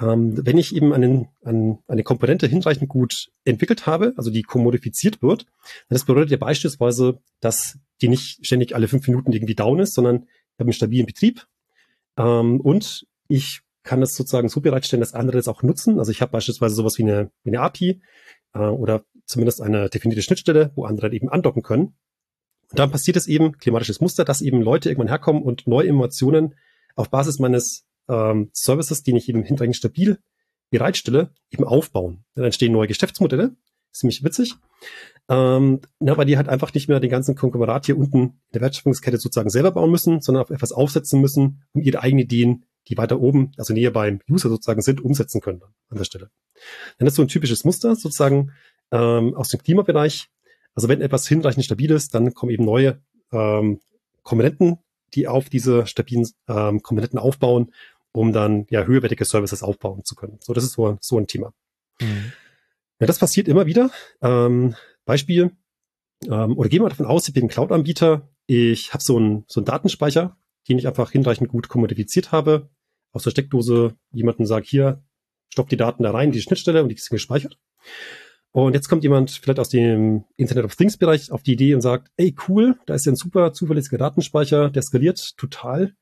ähm, 0.00 0.46
wenn 0.46 0.58
ich 0.58 0.74
eben 0.74 0.92
einen, 0.92 1.28
an, 1.42 1.78
eine 1.88 2.02
Komponente 2.02 2.46
hinreichend 2.46 2.88
gut 2.88 3.30
entwickelt 3.44 3.86
habe, 3.86 4.14
also 4.16 4.30
die 4.30 4.42
kommodifiziert 4.42 5.22
wird, 5.22 5.46
das 5.88 6.04
bedeutet 6.04 6.30
ja 6.30 6.36
beispielsweise, 6.36 7.20
dass 7.40 7.78
die 8.00 8.08
nicht 8.08 8.44
ständig 8.46 8.74
alle 8.74 8.88
fünf 8.88 9.06
Minuten 9.08 9.32
irgendwie 9.32 9.56
down 9.56 9.80
ist, 9.80 9.94
sondern 9.94 10.24
ich 10.24 10.60
habe 10.60 10.64
einen 10.64 10.72
stabilen 10.72 11.06
Betrieb 11.06 11.46
ähm, 12.16 12.60
und 12.60 13.06
ich 13.28 13.62
kann 13.82 14.02
es 14.02 14.14
sozusagen 14.14 14.48
so 14.48 14.60
bereitstellen, 14.60 15.00
dass 15.00 15.14
andere 15.14 15.38
es 15.38 15.48
auch 15.48 15.62
nutzen. 15.62 15.98
Also 15.98 16.12
ich 16.12 16.20
habe 16.20 16.32
beispielsweise 16.32 16.74
sowas 16.74 16.98
wie 16.98 17.04
eine, 17.04 17.30
wie 17.42 17.50
eine 17.50 17.60
API 17.60 18.02
äh, 18.54 18.58
oder 18.58 19.04
zumindest 19.24 19.62
eine 19.62 19.88
definierte 19.88 20.22
Schnittstelle, 20.22 20.72
wo 20.74 20.84
andere 20.84 21.12
eben 21.12 21.28
andocken 21.28 21.62
können. 21.62 21.96
Und 22.70 22.78
dann 22.78 22.90
passiert 22.90 23.16
es 23.16 23.26
eben, 23.26 23.52
klimatisches 23.52 24.00
Muster, 24.00 24.24
dass 24.24 24.42
eben 24.42 24.60
Leute 24.60 24.90
irgendwann 24.90 25.08
herkommen 25.08 25.42
und 25.42 25.66
neue 25.66 25.86
Innovationen 25.86 26.54
auf 26.96 27.08
Basis 27.08 27.38
meines 27.38 27.87
ähm, 28.08 28.50
Services, 28.52 29.02
die 29.02 29.16
ich 29.16 29.28
eben 29.28 29.42
hinterher 29.42 29.72
stabil 29.74 30.18
bereitstelle, 30.70 31.32
eben 31.50 31.64
aufbauen. 31.64 32.24
Dann 32.34 32.44
entstehen 32.44 32.72
neue 32.72 32.88
Geschäftsmodelle. 32.88 33.56
Ziemlich 33.90 34.22
witzig. 34.22 34.54
Ähm, 35.28 35.80
na, 35.98 36.16
weil 36.16 36.26
die 36.26 36.36
halt 36.36 36.48
einfach 36.48 36.72
nicht 36.74 36.88
mehr 36.88 37.00
den 37.00 37.10
ganzen 37.10 37.34
Konglomerat 37.34 37.86
hier 37.86 37.98
unten 37.98 38.18
in 38.18 38.32
der 38.54 38.60
Wertschöpfungskette 38.60 39.18
sozusagen 39.18 39.50
selber 39.50 39.72
bauen 39.72 39.90
müssen, 39.90 40.20
sondern 40.20 40.44
auf 40.44 40.50
etwas 40.50 40.72
aufsetzen 40.72 41.20
müssen, 41.20 41.64
um 41.72 41.82
ihre 41.82 42.00
eigenen 42.00 42.24
Ideen, 42.24 42.64
die 42.88 42.96
weiter 42.96 43.20
oben, 43.20 43.52
also 43.56 43.72
näher 43.72 43.90
beim 43.90 44.20
User 44.30 44.48
sozusagen 44.48 44.82
sind, 44.82 45.00
umsetzen 45.00 45.40
können 45.40 45.62
an 45.88 45.98
der 45.98 46.04
Stelle. 46.04 46.30
Dann 46.98 47.08
ist 47.08 47.14
so 47.14 47.22
ein 47.22 47.28
typisches 47.28 47.64
Muster 47.64 47.96
sozusagen 47.96 48.52
ähm, 48.92 49.34
aus 49.34 49.48
dem 49.48 49.62
Klimabereich. 49.62 50.28
Also 50.74 50.88
wenn 50.88 51.00
etwas 51.00 51.26
hinreichend 51.26 51.64
stabil 51.64 51.90
ist, 51.90 52.14
dann 52.14 52.34
kommen 52.34 52.52
eben 52.52 52.64
neue 52.64 53.00
ähm, 53.32 53.80
Komponenten 54.22 54.78
die 55.14 55.28
auf 55.28 55.48
diese 55.48 55.86
stabilen 55.86 56.28
ähm, 56.48 56.82
Komponenten 56.82 57.18
aufbauen, 57.18 57.72
um 58.18 58.32
dann 58.32 58.66
ja 58.68 58.82
höherwertige 58.82 59.24
Services 59.24 59.62
aufbauen 59.62 60.04
zu 60.04 60.16
können. 60.16 60.38
So, 60.40 60.52
das 60.52 60.64
ist 60.64 60.72
so, 60.72 60.98
so 61.00 61.18
ein 61.18 61.28
Thema. 61.28 61.52
Mhm. 62.00 62.32
Ja, 62.98 63.06
das 63.06 63.20
passiert 63.20 63.46
immer 63.46 63.66
wieder. 63.66 63.90
Ähm, 64.20 64.74
Beispiel, 65.04 65.52
ähm, 66.24 66.58
oder 66.58 66.68
gehen 66.68 66.82
wir 66.82 66.88
davon 66.88 67.06
aus, 67.06 67.28
ich 67.28 67.34
bin 67.34 67.44
ein 67.44 67.48
Cloud-Anbieter, 67.48 68.28
ich 68.46 68.92
habe 68.92 69.04
so 69.04 69.16
einen 69.16 69.44
so 69.46 69.60
einen 69.60 69.66
Datenspeicher, 69.66 70.36
den 70.68 70.78
ich 70.78 70.88
einfach 70.88 71.12
hinreichend 71.12 71.48
gut 71.48 71.68
kommodifiziert 71.68 72.32
habe, 72.32 72.68
aus 73.12 73.22
der 73.22 73.30
Steckdose 73.30 73.94
jemanden 74.10 74.46
sagt, 74.46 74.66
hier, 74.66 75.04
stopp 75.48 75.68
die 75.68 75.76
Daten 75.76 76.02
da 76.02 76.10
rein, 76.10 76.32
die 76.32 76.42
Schnittstelle 76.42 76.82
und 76.82 76.88
die 76.88 76.96
ist 76.96 77.10
gespeichert. 77.10 77.56
Und 78.50 78.74
jetzt 78.74 78.88
kommt 78.88 79.04
jemand 79.04 79.30
vielleicht 79.30 79.60
aus 79.60 79.68
dem 79.68 80.24
Internet 80.36 80.64
of 80.64 80.74
Things 80.74 80.96
Bereich 80.96 81.30
auf 81.30 81.44
die 81.44 81.52
Idee 81.52 81.74
und 81.74 81.82
sagt, 81.82 82.10
ey, 82.16 82.34
cool, 82.48 82.76
da 82.86 82.94
ist 82.94 83.06
ja 83.06 83.12
ein 83.12 83.16
super 83.16 83.52
zuverlässiger 83.52 83.98
Datenspeicher, 83.98 84.70
der 84.70 84.82
skaliert 84.82 85.36
total. 85.36 85.94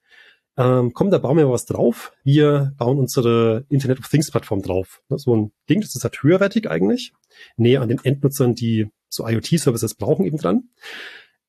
Ähm, 0.57 0.93
komm, 0.95 1.11
da 1.11 1.19
bauen 1.19 1.37
wir 1.37 1.51
was 1.51 1.67
drauf. 1.67 2.13
Wir 2.25 2.73
bauen 2.79 2.99
unsere 2.99 3.65
Internet 3.69 3.99
of 3.99 4.09
Things 4.09 4.31
Plattform 4.31 4.63
drauf. 4.63 5.03
So 5.11 5.37
ein 5.37 5.53
Ding, 5.69 5.81
das 5.81 5.95
ist 5.95 6.03
halt 6.03 6.23
höherwertig 6.23 6.71
eigentlich, 6.71 7.13
näher 7.57 7.83
an 7.83 7.89
den 7.89 8.03
Endnutzern, 8.03 8.55
die 8.55 8.91
so 9.09 9.27
IoT-Services 9.27 9.95
brauchen 9.95 10.25
eben 10.25 10.39
dran. 10.39 10.71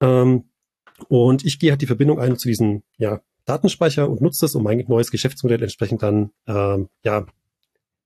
Ähm, 0.01 0.49
und 1.07 1.45
ich 1.45 1.59
gehe 1.59 1.71
halt 1.71 1.81
die 1.81 1.87
Verbindung 1.87 2.19
ein 2.19 2.37
zu 2.37 2.47
diesem 2.47 2.83
ja, 2.97 3.21
Datenspeicher 3.45 4.09
und 4.09 4.21
nutze 4.21 4.45
das, 4.45 4.55
um 4.55 4.63
mein 4.63 4.83
neues 4.87 5.11
Geschäftsmodell 5.11 5.61
entsprechend 5.61 6.03
dann 6.03 6.31
ähm, 6.47 6.89
ja, 7.03 7.25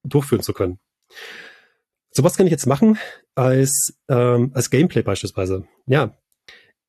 durchführen 0.04 0.44
zu 0.44 0.54
können. 0.54 0.80
So 2.12 2.24
was 2.24 2.36
kann 2.36 2.46
ich 2.46 2.52
jetzt 2.52 2.68
machen 2.68 2.98
als, 3.36 3.98
ähm, 4.10 4.52
als 4.54 4.70
Gameplay 4.70 5.02
beispielsweise. 5.02 5.66
Ja, 5.86 6.16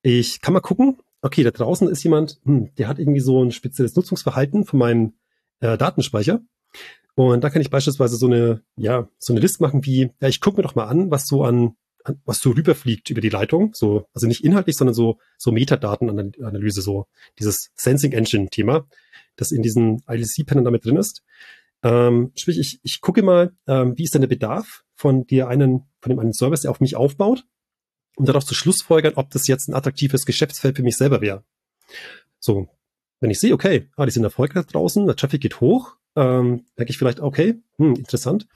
ich 0.03 0.41
kann 0.41 0.53
mal 0.53 0.61
gucken, 0.61 0.99
okay, 1.23 1.45
da 1.45 1.51
draußen 1.51 1.89
ist 1.89 2.03
jemand, 2.03 2.41
hm, 2.45 2.75
der 2.77 2.89
hat 2.89 2.99
irgendwie 2.99 3.21
so 3.21 3.43
ein 3.43 3.53
spezielles 3.53 3.97
Nutzungsverhalten 3.97 4.65
von 4.65 4.79
meinem 4.79 5.15
äh, 5.61 5.79
Datenspeicher. 5.79 6.41
Und 7.15 7.45
da 7.45 7.51
kann 7.51 7.63
ich 7.63 7.71
beispielsweise 7.71 8.17
so 8.17 8.27
eine, 8.27 8.63
ja, 8.77 9.09
so 9.19 9.33
eine 9.33 9.41
List 9.41 9.61
machen 9.61 9.85
wie, 9.85 10.11
ja, 10.21 10.29
ich 10.29 10.41
gucke 10.41 10.57
mir 10.57 10.63
doch 10.63 10.75
mal 10.75 10.87
an, 10.87 11.11
was 11.11 11.27
so 11.27 11.45
an, 11.45 11.77
an 12.05 12.21
was 12.25 12.41
so 12.41 12.51
rüberfliegt 12.51 13.11
über 13.11 13.21
die 13.21 13.29
Leitung. 13.29 13.73
So, 13.75 14.07
also 14.13 14.27
nicht 14.27 14.45
inhaltlich, 14.45 14.77
sondern 14.77 14.95
so, 14.95 15.19
so 15.39 15.53
Metadatenanalyse, 15.53 16.83
so 16.83 17.07
dieses 17.39 17.71
Sensing 17.75 18.13
Engine 18.13 18.49
Thema, 18.49 18.87
das 19.37 19.53
in 19.53 19.63
diesen 19.63 20.03
IDC-Panel 20.09 20.65
damit 20.65 20.85
drin 20.85 20.97
ist. 20.97 21.23
Ähm, 21.85 22.33
sprich, 22.35 22.59
ich, 22.59 22.81
ich 22.83 23.01
gucke 23.01 23.23
mal, 23.23 23.53
ähm, 23.67 23.97
wie 23.97 24.05
ist 24.05 24.15
denn 24.15 24.23
der 24.23 24.29
Bedarf 24.29 24.85
von 24.95 25.27
dir 25.27 25.49
einen, 25.49 25.85
von 26.01 26.11
dem 26.11 26.19
einen 26.19 26.33
Service, 26.33 26.63
der 26.63 26.71
auf 26.71 26.81
mich 26.81 26.97
aufbaut, 26.97 27.45
um 28.17 28.25
darauf 28.27 28.45
zu 28.45 28.55
schlussfolgern, 28.55 29.15
ob 29.17 29.31
das 29.31 29.47
jetzt 29.47 29.69
ein 29.69 29.75
attraktives 29.75 30.27
Geschäftsfeld 30.27 30.77
für 30.77 30.83
mich 30.83 30.97
selber 30.97 31.21
wäre. 31.21 31.45
So, 32.39 32.69
wenn 33.21 33.31
ich 33.31 33.41
sehe, 33.41 33.55
okay, 33.55 33.89
ah, 33.97 34.05
die 34.05 34.11
sind 34.11 34.25
erfolgreich 34.25 34.67
draußen, 34.67 35.07
der 35.07 35.17
Traffic 35.17 35.41
geht 35.41 35.61
hoch, 35.61 35.97
ähm, 36.17 36.67
denke 36.79 36.91
ich 36.91 36.99
vielleicht, 36.99 37.21
okay, 37.21 37.63
hm, 37.79 37.95
interessant. 37.95 38.47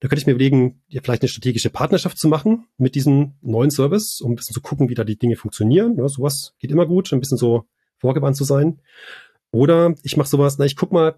Da 0.00 0.08
könnte 0.08 0.20
ich 0.20 0.26
mir 0.26 0.32
überlegen, 0.32 0.82
ja, 0.88 1.00
vielleicht 1.02 1.22
eine 1.22 1.28
strategische 1.28 1.70
Partnerschaft 1.70 2.18
zu 2.18 2.28
machen 2.28 2.66
mit 2.76 2.94
diesem 2.94 3.34
neuen 3.40 3.70
Service, 3.70 4.20
um 4.20 4.32
ein 4.32 4.34
bisschen 4.34 4.52
zu 4.52 4.60
gucken, 4.60 4.88
wie 4.90 4.94
da 4.94 5.04
die 5.04 5.18
Dinge 5.18 5.36
funktionieren. 5.36 5.96
Ja, 5.96 6.06
sowas 6.08 6.54
geht 6.58 6.70
immer 6.70 6.86
gut, 6.86 7.12
ein 7.12 7.20
bisschen 7.20 7.38
so 7.38 7.64
vorgewandt 7.98 8.36
zu 8.36 8.44
sein. 8.44 8.80
Oder 9.50 9.94
ich 10.02 10.16
mache 10.16 10.28
sowas, 10.28 10.58
na, 10.58 10.66
ich 10.66 10.76
guck 10.76 10.92
mal, 10.92 11.16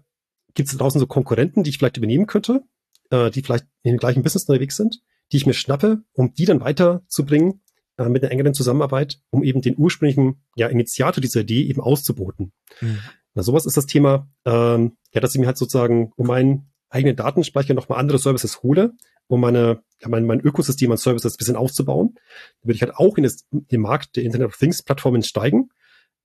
gibt 0.53 0.69
es 0.69 0.77
draußen 0.77 0.99
so 0.99 1.07
Konkurrenten, 1.07 1.63
die 1.63 1.69
ich 1.69 1.79
vielleicht 1.79 1.97
übernehmen 1.97 2.27
könnte, 2.27 2.63
äh, 3.09 3.29
die 3.31 3.41
vielleicht 3.41 3.65
in 3.83 3.95
dem 3.95 3.99
gleichen 3.99 4.23
Business 4.23 4.47
unterwegs 4.47 4.77
sind, 4.77 5.01
die 5.31 5.37
ich 5.37 5.45
mir 5.45 5.53
schnappe, 5.53 6.03
um 6.13 6.33
die 6.33 6.45
dann 6.45 6.61
weiterzubringen 6.61 7.61
äh, 7.97 8.09
mit 8.09 8.23
einer 8.23 8.31
engeren 8.31 8.53
Zusammenarbeit, 8.53 9.19
um 9.29 9.43
eben 9.43 9.61
den 9.61 9.77
ursprünglichen 9.77 10.41
ja, 10.55 10.67
Initiator 10.67 11.21
dieser 11.21 11.41
Idee 11.41 11.63
eben 11.63 11.81
auszuboten. 11.81 12.51
Mhm. 12.81 12.99
Na, 13.33 13.43
sowas 13.43 13.65
ist 13.65 13.77
das 13.77 13.85
Thema, 13.85 14.29
ähm, 14.45 14.97
ja, 15.13 15.21
dass 15.21 15.35
ich 15.35 15.39
mir 15.39 15.47
halt 15.47 15.57
sozusagen 15.57 16.11
um 16.15 16.27
meinen 16.27 16.71
eigenen 16.89 17.15
Datenspeicher 17.15 17.73
nochmal 17.73 17.99
andere 17.99 18.19
Services 18.19 18.63
hole, 18.63 18.93
um 19.27 19.41
meine, 19.41 19.83
ja, 20.01 20.09
mein, 20.09 20.25
mein 20.25 20.39
Ökosystem 20.39 20.91
an 20.91 20.97
Services 20.97 21.33
ein 21.33 21.37
bisschen 21.37 21.55
aufzubauen. 21.55 22.13
Dann 22.15 22.69
würde 22.69 22.75
ich 22.75 22.81
halt 22.81 22.95
auch 22.95 23.17
in 23.17 23.23
das, 23.23 23.45
den 23.51 23.81
Markt 23.81 24.15
der 24.15 24.23
Internet 24.23 24.47
of 24.47 24.57
Things 24.57 24.83
Plattformen 24.83 25.23
steigen 25.23 25.69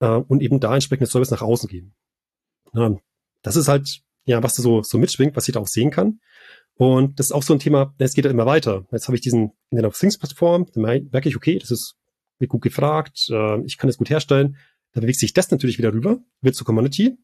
äh, 0.00 0.06
und 0.06 0.42
eben 0.42 0.60
da 0.60 0.74
entsprechende 0.74 1.10
Service 1.10 1.30
nach 1.30 1.42
außen 1.42 1.68
gehen. 1.68 1.94
Ja, 2.74 2.96
das 3.42 3.56
ist 3.56 3.68
halt 3.68 4.02
ja, 4.24 4.42
was 4.42 4.54
da 4.54 4.62
so, 4.62 4.82
so 4.82 4.98
mitschwingt, 4.98 5.36
was 5.36 5.48
ich 5.48 5.54
da 5.54 5.60
auch 5.60 5.66
sehen 5.66 5.90
kann. 5.90 6.20
Und 6.76 7.18
das 7.18 7.26
ist 7.26 7.32
auch 7.32 7.42
so 7.42 7.52
ein 7.52 7.58
Thema, 7.58 7.94
es 7.98 8.14
geht 8.14 8.24
ja 8.24 8.30
immer 8.30 8.46
weiter. 8.46 8.86
Jetzt 8.90 9.06
habe 9.06 9.16
ich 9.16 9.20
diesen 9.20 9.52
Internet 9.70 9.90
of 9.90 9.98
Things 9.98 10.18
Plattform, 10.18 10.66
dann 10.72 10.82
merke 10.82 11.28
ich, 11.28 11.36
okay, 11.36 11.58
das 11.58 11.70
ist 11.70 11.96
wird 12.42 12.50
gut 12.50 12.62
gefragt, 12.62 13.28
äh, 13.30 13.64
ich 13.64 13.78
kann 13.78 13.88
es 13.88 13.96
gut 13.96 14.10
herstellen. 14.10 14.56
Da 14.92 15.00
bewegt 15.00 15.18
sich 15.18 15.32
das 15.32 15.50
natürlich 15.50 15.78
wieder 15.78 15.94
rüber, 15.94 16.18
wird 16.42 16.54
zur 16.54 16.66
Community. 16.66 17.16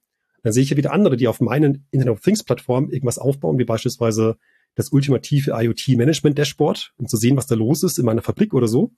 Dann 0.42 0.52
sehe 0.54 0.62
ich 0.62 0.70
ja 0.70 0.76
wieder 0.78 0.92
andere, 0.92 1.18
die 1.18 1.28
auf 1.28 1.40
meinen 1.40 1.86
Internet 1.90 2.14
of 2.14 2.20
Things 2.22 2.42
Plattform 2.42 2.88
irgendwas 2.88 3.18
aufbauen, 3.18 3.58
wie 3.58 3.64
beispielsweise 3.64 4.38
das 4.74 4.90
ultimative 4.90 5.50
IoT 5.50 5.88
Management 5.96 6.38
Dashboard, 6.38 6.92
um 6.96 7.06
zu 7.08 7.16
sehen, 7.16 7.36
was 7.36 7.46
da 7.46 7.56
los 7.56 7.82
ist 7.82 7.98
in 7.98 8.06
meiner 8.06 8.22
Fabrik 8.22 8.54
oder 8.54 8.68
so. 8.68 8.92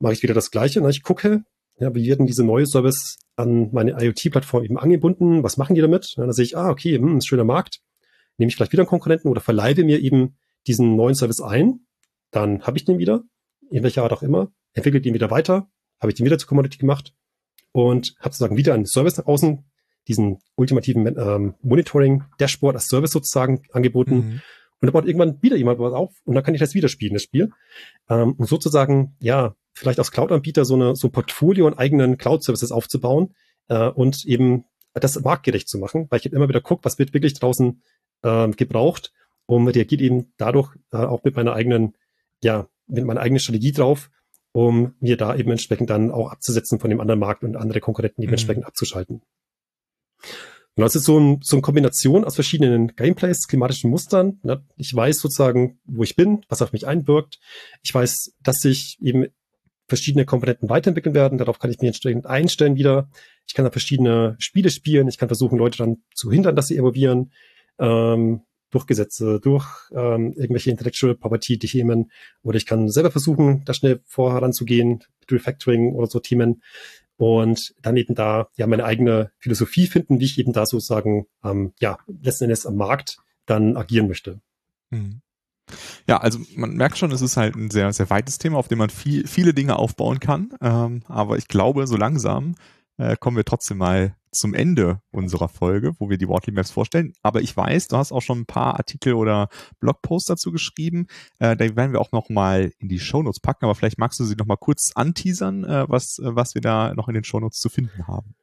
Mache 0.00 0.12
ich 0.14 0.22
wieder 0.22 0.34
das 0.34 0.50
Gleiche. 0.50 0.86
Ich 0.90 1.02
gucke, 1.02 1.44
ja, 1.78 1.94
wie 1.94 2.08
werden 2.08 2.26
diese 2.26 2.44
neue 2.44 2.66
Service 2.66 3.18
an 3.36 3.70
meine 3.72 3.92
IoT-Plattform 4.02 4.64
eben 4.64 4.78
angebunden? 4.78 5.42
Was 5.42 5.56
machen 5.56 5.74
die 5.74 5.80
damit? 5.80 6.14
Dann 6.16 6.32
sehe 6.32 6.44
ich, 6.44 6.56
ah, 6.56 6.70
okay, 6.70 6.96
hm, 6.96 7.20
schöner 7.20 7.44
Markt. 7.44 7.80
Nehme 8.40 8.48
ich 8.48 8.56
vielleicht 8.56 8.72
wieder 8.72 8.84
einen 8.84 8.88
Konkurrenten 8.88 9.28
oder 9.28 9.42
verleibe 9.42 9.84
mir 9.84 10.00
eben 10.00 10.38
diesen 10.66 10.96
neuen 10.96 11.14
Service 11.14 11.42
ein. 11.42 11.80
Dann 12.30 12.62
habe 12.62 12.78
ich 12.78 12.86
den 12.86 12.98
wieder, 12.98 13.22
in 13.70 13.82
welcher 13.82 14.02
Art 14.02 14.14
auch 14.14 14.22
immer, 14.22 14.50
entwickle 14.72 15.02
den 15.02 15.12
wieder 15.12 15.30
weiter, 15.30 15.68
habe 16.00 16.10
ich 16.10 16.16
den 16.16 16.24
wieder 16.24 16.38
zur 16.38 16.48
Commodity 16.48 16.78
gemacht 16.78 17.12
und 17.72 18.14
habe 18.18 18.30
sozusagen 18.30 18.56
wieder 18.56 18.72
einen 18.72 18.86
Service 18.86 19.18
nach 19.18 19.26
außen, 19.26 19.70
diesen 20.08 20.38
ultimativen 20.54 21.06
ähm, 21.18 21.54
Monitoring-Dashboard 21.60 22.76
als 22.76 22.86
Service 22.86 23.10
sozusagen 23.10 23.60
angeboten. 23.72 24.14
Mhm. 24.14 24.40
Und 24.80 24.86
da 24.86 24.90
baut 24.90 25.04
irgendwann 25.04 25.42
wieder 25.42 25.56
jemand 25.56 25.78
was 25.78 25.92
auf 25.92 26.14
und 26.24 26.34
dann 26.34 26.42
kann 26.42 26.54
ich 26.54 26.60
das 26.60 26.72
wieder 26.72 26.88
spielen, 26.88 27.12
das 27.12 27.22
Spiel. 27.22 27.50
Ähm, 28.08 28.32
und 28.38 28.48
sozusagen, 28.48 29.16
ja, 29.20 29.54
vielleicht 29.74 29.98
als 29.98 30.12
Cloud-Anbieter 30.12 30.64
so, 30.64 30.76
eine, 30.76 30.96
so 30.96 31.08
ein 31.08 31.12
Portfolio 31.12 31.66
an 31.66 31.74
eigenen 31.74 32.16
Cloud-Services 32.16 32.72
aufzubauen 32.72 33.34
äh, 33.68 33.88
und 33.88 34.24
eben 34.24 34.64
das 34.94 35.20
marktgerecht 35.20 35.68
zu 35.68 35.76
machen, 35.76 36.06
weil 36.08 36.20
ich 36.20 36.24
halt 36.24 36.32
immer 36.32 36.48
wieder 36.48 36.62
gucke, 36.62 36.84
was 36.84 36.98
wird 36.98 37.12
wirklich 37.12 37.34
draußen 37.34 37.82
äh, 38.22 38.48
gebraucht 38.50 39.12
und 39.46 39.68
reagiert 39.68 40.00
eben 40.00 40.32
dadurch 40.36 40.76
äh, 40.92 40.98
auch 40.98 41.24
mit 41.24 41.36
meiner 41.36 41.54
eigenen, 41.54 41.94
ja, 42.42 42.68
mit 42.86 43.04
meiner 43.04 43.20
eigenen 43.20 43.40
Strategie 43.40 43.72
drauf, 43.72 44.10
um 44.52 44.94
mir 45.00 45.16
da 45.16 45.34
eben 45.34 45.50
entsprechend 45.50 45.90
dann 45.90 46.10
auch 46.10 46.30
abzusetzen 46.30 46.80
von 46.80 46.90
dem 46.90 47.00
anderen 47.00 47.20
Markt 47.20 47.44
und 47.44 47.56
andere 47.56 47.80
Konkurrenten 47.80 48.22
eben 48.22 48.30
mhm. 48.30 48.34
entsprechend 48.34 48.66
abzuschalten. 48.66 49.22
Und 50.76 50.84
das 50.84 50.94
ist 50.94 51.04
so, 51.04 51.18
ein, 51.18 51.40
so 51.42 51.56
eine 51.56 51.62
Kombination 51.62 52.24
aus 52.24 52.36
verschiedenen 52.36 52.94
Gameplays, 52.94 53.48
klimatischen 53.48 53.90
Mustern. 53.90 54.38
Ne? 54.42 54.64
Ich 54.76 54.94
weiß 54.94 55.18
sozusagen, 55.18 55.80
wo 55.84 56.04
ich 56.04 56.16
bin, 56.16 56.44
was 56.48 56.62
auf 56.62 56.72
mich 56.72 56.86
einwirkt. 56.86 57.38
Ich 57.82 57.92
weiß, 57.92 58.34
dass 58.42 58.64
ich 58.64 58.98
eben 59.00 59.26
verschiedene 59.88 60.24
Komponenten 60.24 60.70
weiterentwickeln 60.70 61.14
werden. 61.14 61.36
Darauf 61.36 61.58
kann 61.58 61.70
ich 61.70 61.78
mich 61.78 61.88
entsprechend 61.88 62.26
einstellen 62.26 62.76
wieder. 62.76 63.10
Ich 63.46 63.54
kann 63.54 63.64
da 63.64 63.70
verschiedene 63.70 64.36
Spiele 64.38 64.70
spielen. 64.70 65.08
Ich 65.08 65.18
kann 65.18 65.28
versuchen, 65.28 65.58
Leute 65.58 65.78
dann 65.78 65.98
zu 66.14 66.30
hindern, 66.30 66.56
dass 66.56 66.68
sie 66.68 66.78
evolvieren. 66.78 67.32
Ähm, 67.80 68.42
durch 68.70 68.86
Gesetze, 68.86 69.40
durch 69.40 69.66
ähm, 69.90 70.32
irgendwelche 70.36 70.70
Intellectual 70.70 71.16
Property 71.16 71.58
Themen 71.58 72.10
oder 72.42 72.56
ich 72.56 72.66
kann 72.66 72.88
selber 72.88 73.10
versuchen, 73.10 73.64
da 73.64 73.74
schnell 73.74 74.00
voranzugehen, 74.04 75.02
Refactoring 75.28 75.92
oder 75.92 76.06
so 76.06 76.20
Themen 76.20 76.62
und 77.16 77.74
dann 77.82 77.96
eben 77.96 78.14
da 78.14 78.48
ja 78.56 78.66
meine 78.66 78.84
eigene 78.84 79.30
Philosophie 79.38 79.86
finden, 79.86 80.20
wie 80.20 80.24
ich 80.24 80.38
eben 80.38 80.52
da 80.52 80.66
sozusagen 80.66 81.26
ähm, 81.44 81.72
ja 81.80 81.98
letzten 82.22 82.44
Endes 82.44 82.64
am 82.64 82.76
Markt 82.76 83.18
dann 83.44 83.76
agieren 83.76 84.08
möchte. 84.08 84.40
Mhm. 84.90 85.20
Ja, 86.08 86.18
also 86.18 86.40
man 86.56 86.74
merkt 86.74 86.98
schon, 86.98 87.12
es 87.12 87.22
ist 87.22 87.36
halt 87.36 87.54
ein 87.54 87.70
sehr, 87.70 87.92
sehr 87.92 88.10
weites 88.10 88.38
Thema, 88.38 88.58
auf 88.58 88.68
dem 88.68 88.78
man 88.78 88.90
viel, 88.90 89.26
viele 89.26 89.54
Dinge 89.54 89.76
aufbauen 89.76 90.18
kann. 90.18 90.50
Ähm, 90.60 91.02
aber 91.06 91.36
ich 91.36 91.46
glaube, 91.46 91.86
so 91.86 91.96
langsam 91.96 92.56
äh, 93.00 93.16
kommen 93.18 93.36
wir 93.36 93.44
trotzdem 93.44 93.78
mal 93.78 94.14
zum 94.30 94.54
Ende 94.54 95.00
unserer 95.10 95.48
Folge, 95.48 95.94
wo 95.98 96.10
wir 96.10 96.18
die 96.18 96.28
Wortly 96.28 96.52
Maps 96.52 96.70
vorstellen. 96.70 97.14
Aber 97.22 97.40
ich 97.40 97.56
weiß, 97.56 97.88
du 97.88 97.96
hast 97.96 98.12
auch 98.12 98.20
schon 98.20 98.40
ein 98.40 98.46
paar 98.46 98.76
Artikel 98.76 99.14
oder 99.14 99.48
Blogposts 99.80 100.28
dazu 100.28 100.52
geschrieben. 100.52 101.06
Äh, 101.38 101.56
da 101.56 101.76
werden 101.76 101.92
wir 101.92 102.00
auch 102.00 102.12
noch 102.12 102.28
mal 102.28 102.72
in 102.78 102.88
die 102.88 103.00
Shownotes 103.00 103.40
packen. 103.40 103.64
Aber 103.64 103.74
vielleicht 103.74 103.98
magst 103.98 104.20
du 104.20 104.24
sie 104.24 104.36
noch 104.36 104.46
mal 104.46 104.56
kurz 104.56 104.92
anteasern, 104.94 105.64
äh, 105.64 105.88
was, 105.88 106.20
was 106.22 106.54
wir 106.54 106.60
da 106.60 106.94
noch 106.94 107.08
in 107.08 107.14
den 107.14 107.24
Shownotes 107.24 107.58
zu 107.58 107.70
finden 107.70 108.06
haben. 108.06 108.34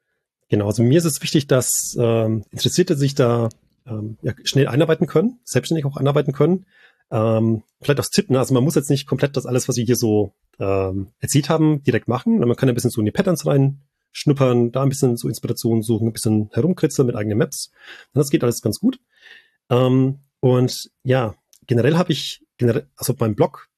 Genau, 0.50 0.66
also 0.66 0.84
mir 0.84 0.98
ist 0.98 1.06
es 1.06 1.22
wichtig, 1.22 1.48
dass 1.48 1.96
ähm, 2.00 2.44
Interessierte 2.52 2.96
sich 2.96 3.16
da 3.16 3.50
ähm, 3.86 4.18
ja, 4.22 4.34
schnell 4.44 4.68
einarbeiten 4.68 5.08
können, 5.08 5.40
selbstständig 5.44 5.86
auch 5.86 5.98
einarbeiten 5.98 6.34
können. 6.34 6.66
Ähm, 7.12 7.64
vielleicht 7.82 8.00
aus 8.00 8.10
Tipp, 8.10 8.30
ne? 8.30 8.40
also 8.40 8.54
man 8.54 8.64
muss 8.64 8.76
jetzt 8.76 8.90
nicht 8.90 9.08
komplett 9.08 9.38
das 9.38 9.46
alles, 9.46 9.70
was 9.70 9.78
wir 9.78 9.86
hier 9.86 9.96
so 9.96 10.34
ähm, 10.60 11.12
erzählt 11.20 11.50
haben, 11.50 11.84
direkt 11.84 12.08
machen. 12.08 12.40
Man 12.40 12.56
kann 12.56 12.68
ein 12.68 12.76
bisschen 12.76 12.92
so 12.92 13.00
in 13.00 13.06
die 13.06 13.12
Patterns 13.12 13.46
rein 13.46 13.82
schnuppern, 14.18 14.72
da 14.72 14.82
ein 14.82 14.90
bisschen 14.90 15.16
so 15.16 15.28
Inspiration 15.28 15.84
suchen, 15.84 16.08
ein 16.08 16.14
bisschen 16.14 16.50
herumkritzeln 16.52 17.06
mit 17.06 17.16
eigenen 17.16 17.38
Maps. 17.38 17.72
Und 18.14 18.20
das 18.20 18.32
geht 18.32 18.44
alles 18.44 18.62
ganz 18.62 18.80
gut. 18.80 19.00
Ähm, 19.70 20.20
und 20.40 20.90
ja, 21.04 21.36
generell 21.68 21.98
habe 21.98 22.12
ich, 22.12 22.44
generell, 22.58 22.88
also 22.96 23.14
beim 23.14 23.36
Blog 23.36 23.70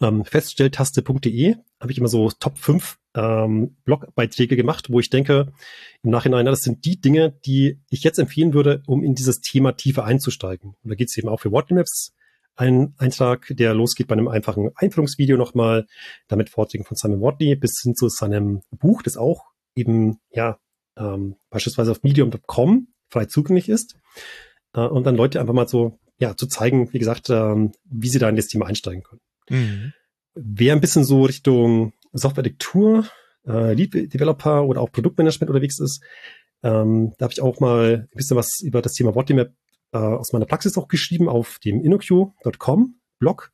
ähm, 0.00 0.24
feststelltaste.de 0.24 1.56
habe 1.80 1.92
ich 1.92 1.98
immer 1.98 2.08
so 2.08 2.30
Top 2.30 2.58
5 2.58 2.98
ähm, 3.14 3.76
Blogbeiträge 3.84 4.54
gemacht, 4.54 4.88
wo 4.88 5.00
ich 5.00 5.10
denke, 5.10 5.52
im 6.04 6.10
Nachhinein, 6.10 6.46
das 6.46 6.60
sind 6.60 6.84
die 6.84 7.00
Dinge, 7.00 7.32
die 7.44 7.80
ich 7.90 8.04
jetzt 8.04 8.18
empfehlen 8.18 8.54
würde, 8.54 8.84
um 8.86 9.02
in 9.02 9.16
dieses 9.16 9.40
Thema 9.40 9.72
tiefer 9.72 10.04
einzusteigen. 10.04 10.76
Und 10.82 10.90
da 10.90 10.94
geht 10.94 11.08
es 11.08 11.18
eben 11.18 11.28
auch 11.28 11.40
für 11.40 11.50
Wordmaps 11.50 12.14
ein 12.54 12.94
Eintrag, 12.98 13.46
der 13.50 13.74
losgeht 13.74 14.08
bei 14.08 14.12
einem 14.12 14.28
einfachen 14.28 14.70
Einführungsvideo 14.76 15.36
nochmal, 15.36 15.86
damit 16.28 16.50
Vorträgen 16.50 16.84
von 16.84 16.96
Simon 16.96 17.20
Watley 17.20 17.56
bis 17.56 17.80
hin 17.82 17.96
zu 17.96 18.08
seinem 18.08 18.60
Buch, 18.70 19.02
das 19.02 19.16
auch 19.16 19.51
eben, 19.74 20.18
ja, 20.30 20.58
ähm, 20.96 21.36
beispielsweise 21.50 21.90
auf 21.90 22.02
medium.com 22.02 22.88
frei 23.08 23.26
zugänglich 23.26 23.68
ist. 23.68 23.96
Äh, 24.74 24.80
und 24.80 25.04
dann 25.04 25.16
Leute 25.16 25.40
einfach 25.40 25.54
mal 25.54 25.68
so, 25.68 25.98
ja, 26.18 26.36
zu 26.36 26.46
zeigen, 26.46 26.92
wie 26.92 26.98
gesagt, 26.98 27.30
ähm, 27.30 27.72
wie 27.84 28.08
sie 28.08 28.18
da 28.18 28.28
in 28.28 28.36
das 28.36 28.48
Thema 28.48 28.66
einsteigen 28.66 29.02
können. 29.02 29.20
Mhm. 29.48 29.92
Wer 30.34 30.74
ein 30.74 30.80
bisschen 30.80 31.04
so 31.04 31.24
Richtung 31.24 31.92
Software-Diktur, 32.12 33.06
äh, 33.46 33.74
Lead-Developer 33.74 34.64
oder 34.64 34.80
auch 34.80 34.92
Produktmanagement 34.92 35.50
unterwegs 35.50 35.78
ist, 35.78 36.02
ähm, 36.62 37.12
da 37.18 37.24
habe 37.24 37.32
ich 37.32 37.40
auch 37.40 37.60
mal 37.60 38.08
ein 38.10 38.16
bisschen 38.16 38.36
was 38.36 38.60
über 38.60 38.82
das 38.82 38.92
Thema 38.92 39.14
Wattymap 39.14 39.52
äh, 39.92 39.98
aus 39.98 40.32
meiner 40.32 40.46
Praxis 40.46 40.78
auch 40.78 40.88
geschrieben 40.88 41.28
auf 41.28 41.58
dem 41.58 41.82
InnoQ.com 41.82 43.00
Blog. 43.18 43.52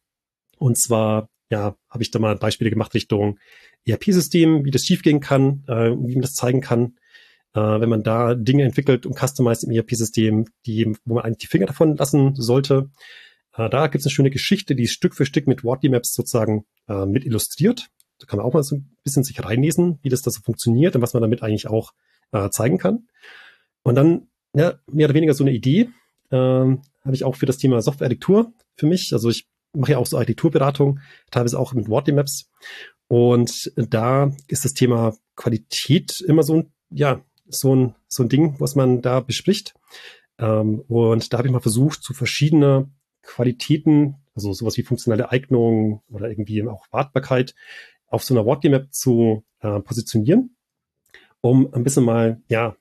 Und 0.59 0.79
zwar, 0.79 1.29
ja, 1.51 1.77
habe 1.89 2.03
ich 2.03 2.11
da 2.11 2.19
mal 2.19 2.37
Beispiele 2.37 2.71
gemacht 2.71 2.95
Richtung 2.95 3.39
ERP-System, 3.87 4.65
wie 4.65 4.71
das 4.71 4.85
schiefgehen 4.85 5.21
kann, 5.21 5.65
äh, 5.67 5.91
wie 5.91 6.15
man 6.15 6.23
das 6.23 6.35
zeigen 6.35 6.61
kann, 6.61 6.97
äh, 7.55 7.61
wenn 7.61 7.89
man 7.89 8.03
da 8.03 8.35
Dinge 8.35 8.65
entwickelt 8.65 9.07
und 9.07 9.19
customized 9.19 9.65
im 9.65 9.71
ERP-System, 9.71 10.47
die, 10.67 10.93
wo 11.05 11.15
man 11.15 11.25
eigentlich 11.25 11.39
die 11.39 11.47
Finger 11.47 11.67
davon 11.67 11.97
lassen 11.97 12.35
sollte. 12.35 12.91
Äh, 13.55 13.71
da 13.71 13.87
gibt 13.87 14.01
es 14.01 14.07
eine 14.07 14.13
schöne 14.13 14.31
Geschichte, 14.31 14.75
die 14.75 14.89
Stück 14.89 15.15
für 15.15 15.27
Stück 15.27 15.47
mit 15.47 15.65
Wortly 15.65 15.89
Maps 15.89 16.15
sozusagen 16.15 16.67
äh, 16.89 17.07
mit 17.07 17.25
illustriert. 17.25 17.89
Da 18.19 18.27
kann 18.27 18.39
man 18.39 18.47
auch 18.47 18.55
mal 18.55 18.63
so 18.63 18.77
ein 18.77 18.97
bisschen 19.05 19.25
sich 19.25 19.43
reinlesen, 19.43 19.99
wie 20.03 20.09
das 20.09 20.23
da 20.23 20.31
so 20.31 20.41
funktioniert 20.41 20.97
und 20.97 21.03
was 21.03 21.15
man 21.15 21.23
damit 21.23 21.43
eigentlich 21.43 21.69
auch 21.69 21.93
äh, 22.33 22.51
zeigen 22.51 22.79
kann. 22.79 23.07
Und 23.83 23.95
dann, 23.95 24.29
ja, 24.55 24.75
mehr 24.91 25.07
oder 25.07 25.15
weniger 25.15 25.35
so 25.35 25.45
eine 25.45 25.53
Idee, 25.53 25.89
ähm, 26.31 26.83
habe 27.05 27.15
ich 27.15 27.25
auch 27.25 27.37
für 27.37 27.47
das 27.47 27.59
Thema 27.59 27.81
Software-Architektur 27.81 28.53
für 28.75 28.87
mich. 28.87 29.13
Also 29.13 29.31
ich 29.31 29.47
mache 29.79 29.93
ja 29.93 29.99
auch 29.99 30.07
so 30.07 30.17
Architekturberatung, 30.17 31.01
teilweise 31.31 31.59
auch 31.59 31.73
mit 31.73 31.89
Wordly 31.89 32.13
Maps. 32.13 32.51
Und 33.09 33.73
da 33.77 34.33
ist 34.49 34.65
das 34.65 34.75
Thema 34.75 35.17
Qualität 35.35 36.21
immer 36.21 36.43
so 36.43 36.57
ein, 36.57 36.73
ja, 36.91 37.23
so 37.47 37.75
ein, 37.75 37.95
so 38.09 38.23
ein 38.23 38.29
Ding, 38.29 38.57
was 38.59 38.75
man 38.75 39.01
da 39.01 39.21
bespricht. 39.21 39.75
Ähm, 40.39 40.81
und 40.89 41.33
da 41.33 41.39
habe 41.39 41.49
ich 41.49 41.53
mal 41.53 41.61
versucht, 41.61 42.03
zu 42.03 42.13
verschiedene 42.13 42.91
Qualitäten, 43.23 44.17
also 44.35 44.53
sowas 44.53 44.77
wie 44.77 44.83
funktionale 44.83 45.31
Eignung 45.31 46.03
oder 46.09 46.29
irgendwie 46.29 46.67
auch 46.67 46.87
Wartbarkeit 46.91 47.55
auf 48.07 48.25
so 48.25 48.35
einer 48.35 48.47
Wordly 48.47 48.71
Map 48.71 48.93
zu 48.93 49.45
äh, 49.61 49.81
positionieren, 49.81 50.57
um 51.41 51.73
ein 51.73 51.85
bisschen 51.85 52.05
mal, 52.05 52.41
ja, 52.49 52.77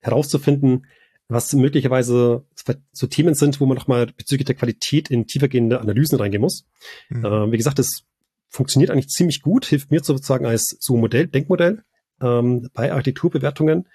herauszufinden, 0.00 0.86
was 1.28 1.52
möglicherweise 1.52 2.44
so 2.92 3.06
Themen 3.06 3.34
sind, 3.34 3.60
wo 3.60 3.66
man 3.66 3.76
nochmal 3.76 4.06
bezüglich 4.06 4.46
der 4.46 4.54
Qualität 4.54 5.10
in 5.10 5.26
tiefergehende 5.26 5.80
Analysen 5.80 6.18
reingehen 6.18 6.40
muss. 6.40 6.66
Mhm. 7.10 7.24
Äh, 7.24 7.52
wie 7.52 7.56
gesagt, 7.58 7.78
das 7.78 8.04
funktioniert 8.48 8.90
eigentlich 8.90 9.08
ziemlich 9.08 9.42
gut, 9.42 9.66
hilft 9.66 9.90
mir 9.90 10.02
sozusagen 10.02 10.46
als 10.46 10.76
so 10.80 10.96
Modell, 10.96 11.26
Denkmodell 11.26 11.82
ähm, 12.22 12.70
bei 12.72 12.90
Architekturbewertungen, 12.92 13.86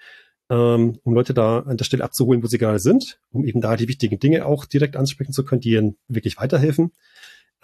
ähm, 0.48 0.98
um 1.02 1.14
Leute 1.14 1.34
da 1.34 1.60
an 1.60 1.76
der 1.76 1.84
Stelle 1.84 2.04
abzuholen, 2.04 2.42
wo 2.42 2.46
sie 2.46 2.58
gerade 2.58 2.78
sind, 2.78 3.18
um 3.32 3.44
eben 3.44 3.60
da 3.60 3.76
die 3.76 3.88
wichtigen 3.88 4.20
Dinge 4.20 4.46
auch 4.46 4.64
direkt 4.64 4.96
ansprechen 4.96 5.32
zu 5.32 5.44
können, 5.44 5.60
die 5.60 5.72
ihnen 5.72 5.96
wirklich 6.06 6.36
weiterhelfen, 6.36 6.92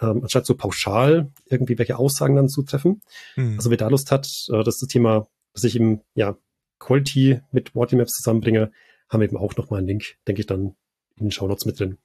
ähm, 0.01 0.21
anstatt 0.23 0.45
so 0.45 0.55
pauschal 0.55 1.31
irgendwie 1.45 1.77
welche 1.77 1.97
Aussagen 1.97 2.35
dann 2.35 2.49
zu 2.49 2.63
treffen. 2.63 3.01
Mhm. 3.37 3.55
Also 3.55 3.69
wer 3.69 3.77
da 3.77 3.87
Lust 3.87 4.11
hat, 4.11 4.27
äh, 4.49 4.63
das 4.63 4.75
ist 4.75 4.81
das 4.81 4.89
Thema, 4.89 5.27
dass 5.53 5.63
ich 5.63 5.75
eben 5.75 6.01
ja 6.13 6.35
Quality 6.79 7.39
mit 7.51 7.73
Worthy 7.75 7.95
Maps 7.95 8.13
zusammenbringe, 8.13 8.71
haben 9.11 9.19
wir 9.19 9.27
eben 9.27 9.37
auch 9.37 9.55
nochmal 9.55 9.79
einen 9.79 9.87
Link, 9.87 10.15
denke 10.27 10.41
ich, 10.41 10.47
dann 10.47 10.75
in 11.17 11.25
den 11.25 11.31
Shownotes 11.31 11.65
mit 11.65 11.79
drin. 11.79 11.97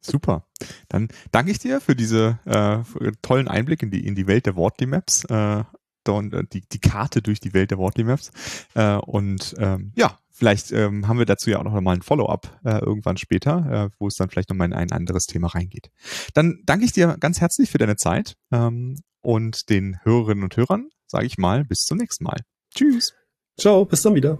Super. 0.00 0.46
Dann 0.88 1.08
danke 1.30 1.52
ich 1.52 1.58
dir 1.58 1.80
für 1.80 1.94
diese 1.94 2.38
äh, 2.46 2.82
für 2.84 3.12
tollen 3.20 3.48
Einblick 3.48 3.82
in 3.82 3.90
die 3.90 4.06
in 4.06 4.14
die 4.14 4.26
Welt 4.26 4.46
der 4.46 4.56
Wortly 4.56 4.86
Maps. 4.86 5.24
Äh, 5.24 5.64
und 6.08 6.32
äh, 6.32 6.44
die, 6.50 6.62
die 6.62 6.78
Karte 6.78 7.22
durch 7.22 7.40
die 7.40 7.52
Welt 7.54 7.70
der 7.70 7.78
Wortly 7.78 8.04
Maps. 8.04 8.30
Äh, 8.74 8.96
und 8.96 9.54
ähm, 9.58 9.92
ja, 9.94 10.18
vielleicht 10.30 10.72
ähm, 10.72 11.06
haben 11.06 11.18
wir 11.18 11.26
dazu 11.26 11.50
ja 11.50 11.58
auch 11.58 11.64
noch 11.64 11.78
mal 11.80 11.94
ein 11.94 12.02
Follow-up 12.02 12.60
äh, 12.64 12.78
irgendwann 12.78 13.16
später, 13.16 13.90
äh, 13.92 13.96
wo 13.98 14.08
es 14.08 14.16
dann 14.16 14.30
vielleicht 14.30 14.48
noch 14.48 14.56
mal 14.56 14.64
in 14.64 14.72
ein 14.72 14.92
anderes 14.92 15.26
Thema 15.26 15.48
reingeht. 15.48 15.90
Dann 16.34 16.62
danke 16.64 16.84
ich 16.84 16.92
dir 16.92 17.16
ganz 17.20 17.40
herzlich 17.40 17.70
für 17.70 17.78
deine 17.78 17.96
Zeit 17.96 18.36
ähm, 18.50 18.96
und 19.20 19.68
den 19.68 19.98
Hörerinnen 20.02 20.44
und 20.44 20.56
Hörern 20.56 20.88
sage 21.06 21.26
ich 21.26 21.38
mal 21.38 21.64
bis 21.64 21.84
zum 21.84 21.98
nächsten 21.98 22.24
Mal. 22.24 22.40
Tschüss. 22.74 23.14
Ciao, 23.58 23.84
bis 23.84 24.02
dann 24.02 24.14
wieder. 24.14 24.38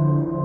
Thank 0.00 0.32
you. 0.32 0.39